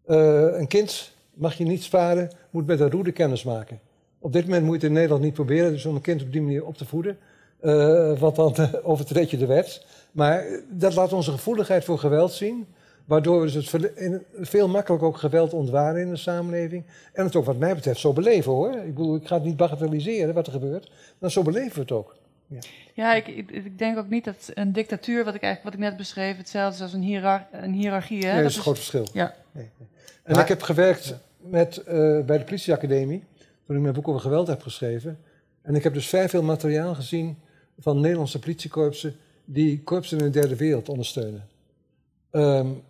Uh, 0.07 0.59
een 0.59 0.67
kind 0.67 1.13
mag 1.35 1.55
je 1.55 1.65
niet 1.65 1.83
sparen, 1.83 2.31
moet 2.51 2.67
met 2.67 2.81
een 2.81 2.91
roede 2.91 3.13
kennis 3.13 3.45
maken. 3.45 3.81
Op 4.19 4.33
dit 4.33 4.45
moment 4.45 4.65
moet 4.65 4.81
je 4.81 4.87
in 4.87 4.93
Nederland 4.93 5.23
niet 5.23 5.35
proberen, 5.35 5.73
dus 5.73 5.85
om 5.85 5.95
een 5.95 6.01
kind 6.01 6.23
op 6.23 6.33
die 6.33 6.43
manier 6.43 6.65
op 6.65 6.77
te 6.77 6.85
voeden. 6.85 7.19
Uh, 7.63 8.19
want 8.19 8.37
dan 8.37 8.55
uh, 8.59 8.75
overtreed 8.91 9.31
je 9.31 9.37
de 9.37 9.47
wet. 9.47 9.87
Maar 10.13 10.45
dat 10.71 10.95
laat 10.95 11.13
onze 11.13 11.31
gevoeligheid 11.31 11.85
voor 11.85 11.99
geweld 11.99 12.33
zien. 12.33 12.67
Waardoor 13.05 13.41
we 13.41 13.53
dus 13.53 13.73
het 13.73 14.23
veel 14.41 14.69
makkelijker 14.69 15.09
ook 15.09 15.17
geweld 15.17 15.53
ontwaren 15.53 16.01
in 16.01 16.11
de 16.11 16.17
samenleving. 16.17 16.85
En 17.13 17.25
het 17.25 17.37
ook 17.37 17.45
wat 17.45 17.59
mij 17.59 17.75
betreft 17.75 18.01
zo 18.01 18.13
beleven 18.13 18.53
hoor. 18.53 18.73
Ik 18.73 18.95
bedoel, 18.95 19.17
ik 19.17 19.27
ga 19.27 19.35
het 19.35 19.45
niet 19.45 19.57
bagatelliseren 19.57 20.35
wat 20.35 20.47
er 20.47 20.53
gebeurt. 20.53 20.91
Maar 21.19 21.31
zo 21.31 21.43
beleven 21.43 21.75
we 21.75 21.81
het 21.81 21.93
ook. 21.93 22.17
Ja, 22.47 22.59
ja 22.95 23.15
ik, 23.15 23.27
ik, 23.27 23.51
ik, 23.51 23.79
denk 23.79 23.99
ook 23.99 24.09
niet 24.09 24.25
dat 24.25 24.51
een 24.55 24.73
dictatuur, 24.73 25.25
wat 25.25 25.35
ik, 25.35 25.43
eigenlijk, 25.43 25.75
wat 25.75 25.85
ik 25.85 25.91
net 25.91 25.99
beschreef, 25.99 26.37
hetzelfde 26.37 26.77
is 26.77 26.83
als 26.83 26.93
een, 26.93 27.03
hiërar 27.03 27.47
een 27.53 27.73
hiërarchie. 27.73 28.27
Hè? 28.27 28.33
Nee, 28.33 28.43
dat, 28.43 28.51
is 28.51 28.57
een 28.57 28.63
groot 28.63 28.77
verschil. 28.77 29.07
Ja. 29.13 29.35
Nee, 29.53 29.71
nee. 29.77 29.89
En 30.23 30.35
maar, 30.35 30.43
ik 30.43 30.49
heb 30.49 30.63
gewerkt 30.63 31.15
met, 31.39 31.79
uh, 31.79 31.85
bij 32.25 32.39
de 32.39 32.45
politieacademie, 32.45 33.25
toen 33.67 33.77
ik 33.77 33.83
mijn 33.83 33.95
boek 33.95 34.09
over 34.09 34.21
geweld 34.21 34.47
heb 34.47 34.63
geschreven. 34.63 35.19
En 35.63 35.75
ik 35.75 35.83
heb 35.83 35.95
dus 35.95 36.09
vrij 36.09 36.29
veel 36.29 36.43
materiaal 36.43 36.95
gezien 36.95 37.39
van 37.79 38.01
Nederlandse 38.01 38.39
politiekorpsen 38.39 39.17
die 39.45 39.83
korpsen 39.83 40.19
in 40.19 40.25
de 40.25 40.31
derde 40.31 40.57
wereld 40.57 40.89
ondersteunen. 40.89 41.49
Um, 42.31 42.83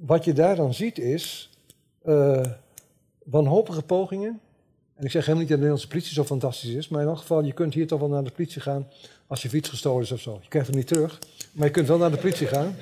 wat 0.00 0.24
je 0.24 0.32
daar 0.32 0.56
dan 0.56 0.74
ziet 0.74 0.98
is 0.98 1.50
uh, 2.06 2.44
wanhopige 3.24 3.82
pogingen. 3.82 4.40
En 4.94 5.04
ik 5.04 5.10
zeg 5.10 5.26
helemaal 5.26 5.40
niet 5.40 5.48
dat 5.48 5.58
de 5.58 5.64
Nederlandse 5.64 5.88
politie 5.88 6.14
zo 6.14 6.24
fantastisch 6.24 6.70
is, 6.70 6.88
maar 6.88 7.00
in 7.02 7.08
elk 7.08 7.18
geval, 7.18 7.44
je 7.44 7.52
kunt 7.52 7.74
hier 7.74 7.86
toch 7.86 8.00
wel 8.00 8.08
naar 8.08 8.24
de 8.24 8.30
politie 8.30 8.60
gaan 8.60 8.88
als 9.26 9.42
je 9.42 9.48
fiets 9.48 9.68
gestolen 9.68 10.02
is 10.02 10.12
of 10.12 10.20
zo. 10.20 10.38
Je 10.42 10.48
krijgt 10.48 10.68
het 10.68 10.76
niet 10.76 10.86
terug, 10.86 11.18
maar 11.52 11.66
je 11.66 11.72
kunt 11.72 11.88
wel 11.88 11.98
naar 11.98 12.10
de 12.10 12.16
politie 12.16 12.46
gaan. 12.46 12.76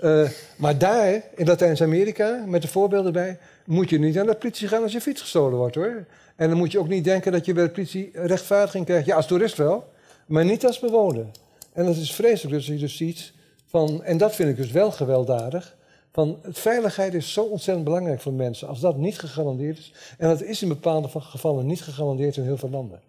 Uh, 0.00 0.30
maar 0.56 0.78
daar, 0.78 1.22
in 1.34 1.46
Latijns-Amerika, 1.46 2.44
met 2.46 2.62
de 2.62 2.68
voorbeelden 2.68 3.12
bij, 3.12 3.38
moet 3.64 3.90
je 3.90 3.98
niet 3.98 4.14
naar 4.14 4.26
de 4.26 4.34
politie 4.34 4.68
gaan 4.68 4.82
als 4.82 4.92
je 4.92 5.00
fiets 5.00 5.20
gestolen 5.20 5.58
wordt 5.58 5.74
hoor. 5.74 6.04
En 6.36 6.48
dan 6.48 6.58
moet 6.58 6.72
je 6.72 6.78
ook 6.78 6.88
niet 6.88 7.04
denken 7.04 7.32
dat 7.32 7.44
je 7.44 7.52
bij 7.52 7.64
de 7.64 7.70
politie 7.70 8.10
rechtvaardiging 8.12 8.84
krijgt. 8.84 9.06
Ja, 9.06 9.16
als 9.16 9.26
toerist 9.26 9.56
wel, 9.56 9.88
maar 10.26 10.44
niet 10.44 10.66
als 10.66 10.78
bewoner. 10.78 11.26
En 11.72 11.84
dat 11.84 11.96
is 11.96 12.14
vreselijk 12.14 12.56
dus 12.56 12.66
je 12.66 12.76
dus 12.76 12.96
ziet 12.96 13.32
van, 13.66 14.04
en 14.04 14.18
dat 14.18 14.34
vind 14.34 14.50
ik 14.50 14.56
dus 14.56 14.70
wel 14.70 14.90
gewelddadig, 14.90 15.75
van 16.16 16.38
veiligheid 16.42 17.14
is 17.14 17.32
zo 17.32 17.42
ontzettend 17.42 17.84
belangrijk 17.84 18.20
voor 18.20 18.32
mensen. 18.32 18.68
Als 18.68 18.80
dat 18.80 18.96
niet 18.96 19.18
gegarandeerd 19.18 19.78
is, 19.78 19.92
en 20.18 20.28
dat 20.28 20.42
is 20.42 20.62
in 20.62 20.68
bepaalde 20.68 21.08
gevallen 21.08 21.66
niet 21.66 21.82
gegarandeerd 21.82 22.36
in 22.36 22.42
heel 22.42 22.56
veel 22.56 22.70
landen. 22.70 23.00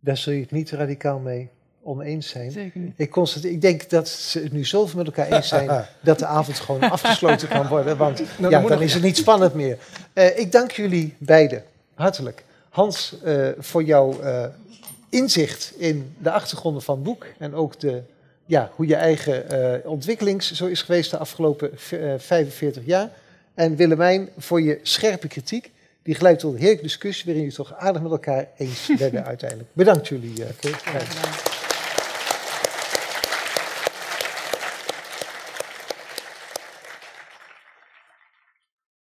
Daar 0.00 0.16
zul 0.16 0.32
je 0.32 0.40
het 0.40 0.50
niet 0.50 0.70
radicaal 0.70 1.18
mee 1.18 1.48
oneens 1.82 2.28
zijn. 2.28 2.50
Zeker 2.50 2.80
niet. 2.80 2.92
Ik, 2.96 3.10
constateer, 3.10 3.50
ik 3.50 3.60
denk 3.60 3.90
dat 3.90 4.08
ze 4.08 4.40
het 4.40 4.52
nu 4.52 4.64
zoveel 4.64 4.96
met 4.96 5.06
elkaar 5.06 5.32
eens 5.32 5.48
zijn 5.48 5.86
dat 6.02 6.18
de 6.18 6.26
avond 6.26 6.60
gewoon 6.60 6.90
afgesloten 6.90 7.48
kan 7.48 7.68
worden. 7.68 7.96
Want 7.96 8.22
nou, 8.38 8.52
ja, 8.52 8.60
dan, 8.60 8.68
dan 8.68 8.82
is 8.82 8.94
het 8.94 9.02
niet 9.02 9.16
spannend 9.16 9.54
meer. 9.54 9.78
Uh, 10.14 10.38
ik 10.38 10.52
dank 10.52 10.70
jullie 10.70 11.14
beiden 11.18 11.64
hartelijk. 11.94 12.44
Hans, 12.68 13.16
uh, 13.24 13.48
voor 13.58 13.84
jouw 13.84 14.22
uh, 14.22 14.44
inzicht 15.08 15.72
in 15.76 16.14
de 16.18 16.30
achtergronden 16.30 16.82
van 16.82 16.94
het 16.94 17.04
boek 17.04 17.26
en 17.38 17.54
ook 17.54 17.80
de 17.80 18.02
ja, 18.46 18.70
hoe 18.74 18.86
je 18.86 18.94
eigen 18.94 19.50
eh, 19.50 19.90
ontwikkeling 19.90 20.42
zo 20.42 20.66
is 20.66 20.82
geweest 20.82 21.10
de 21.10 21.18
afgelopen 21.18 21.70
eh, 21.72 22.14
45 22.18 22.82
jaar. 22.86 23.10
En 23.54 23.76
Willemijn, 23.76 24.28
voor 24.38 24.60
je 24.60 24.80
scherpe 24.82 25.28
kritiek. 25.28 25.72
Die 26.02 26.14
geleid 26.14 26.38
tot 26.38 26.52
een 26.52 26.58
heerlijke 26.58 26.82
discussie 26.82 27.24
waarin 27.24 27.42
je 27.42 27.48
het 27.48 27.56
toch 27.56 27.74
aardig 27.74 28.02
met 28.02 28.10
elkaar 28.10 28.48
eens 28.56 28.88
werden 28.98 29.24
uiteindelijk. 29.24 29.68
Bedankt 29.72 30.08
jullie. 30.08 30.44
eh, 30.44 30.50
kijken. 30.60 31.43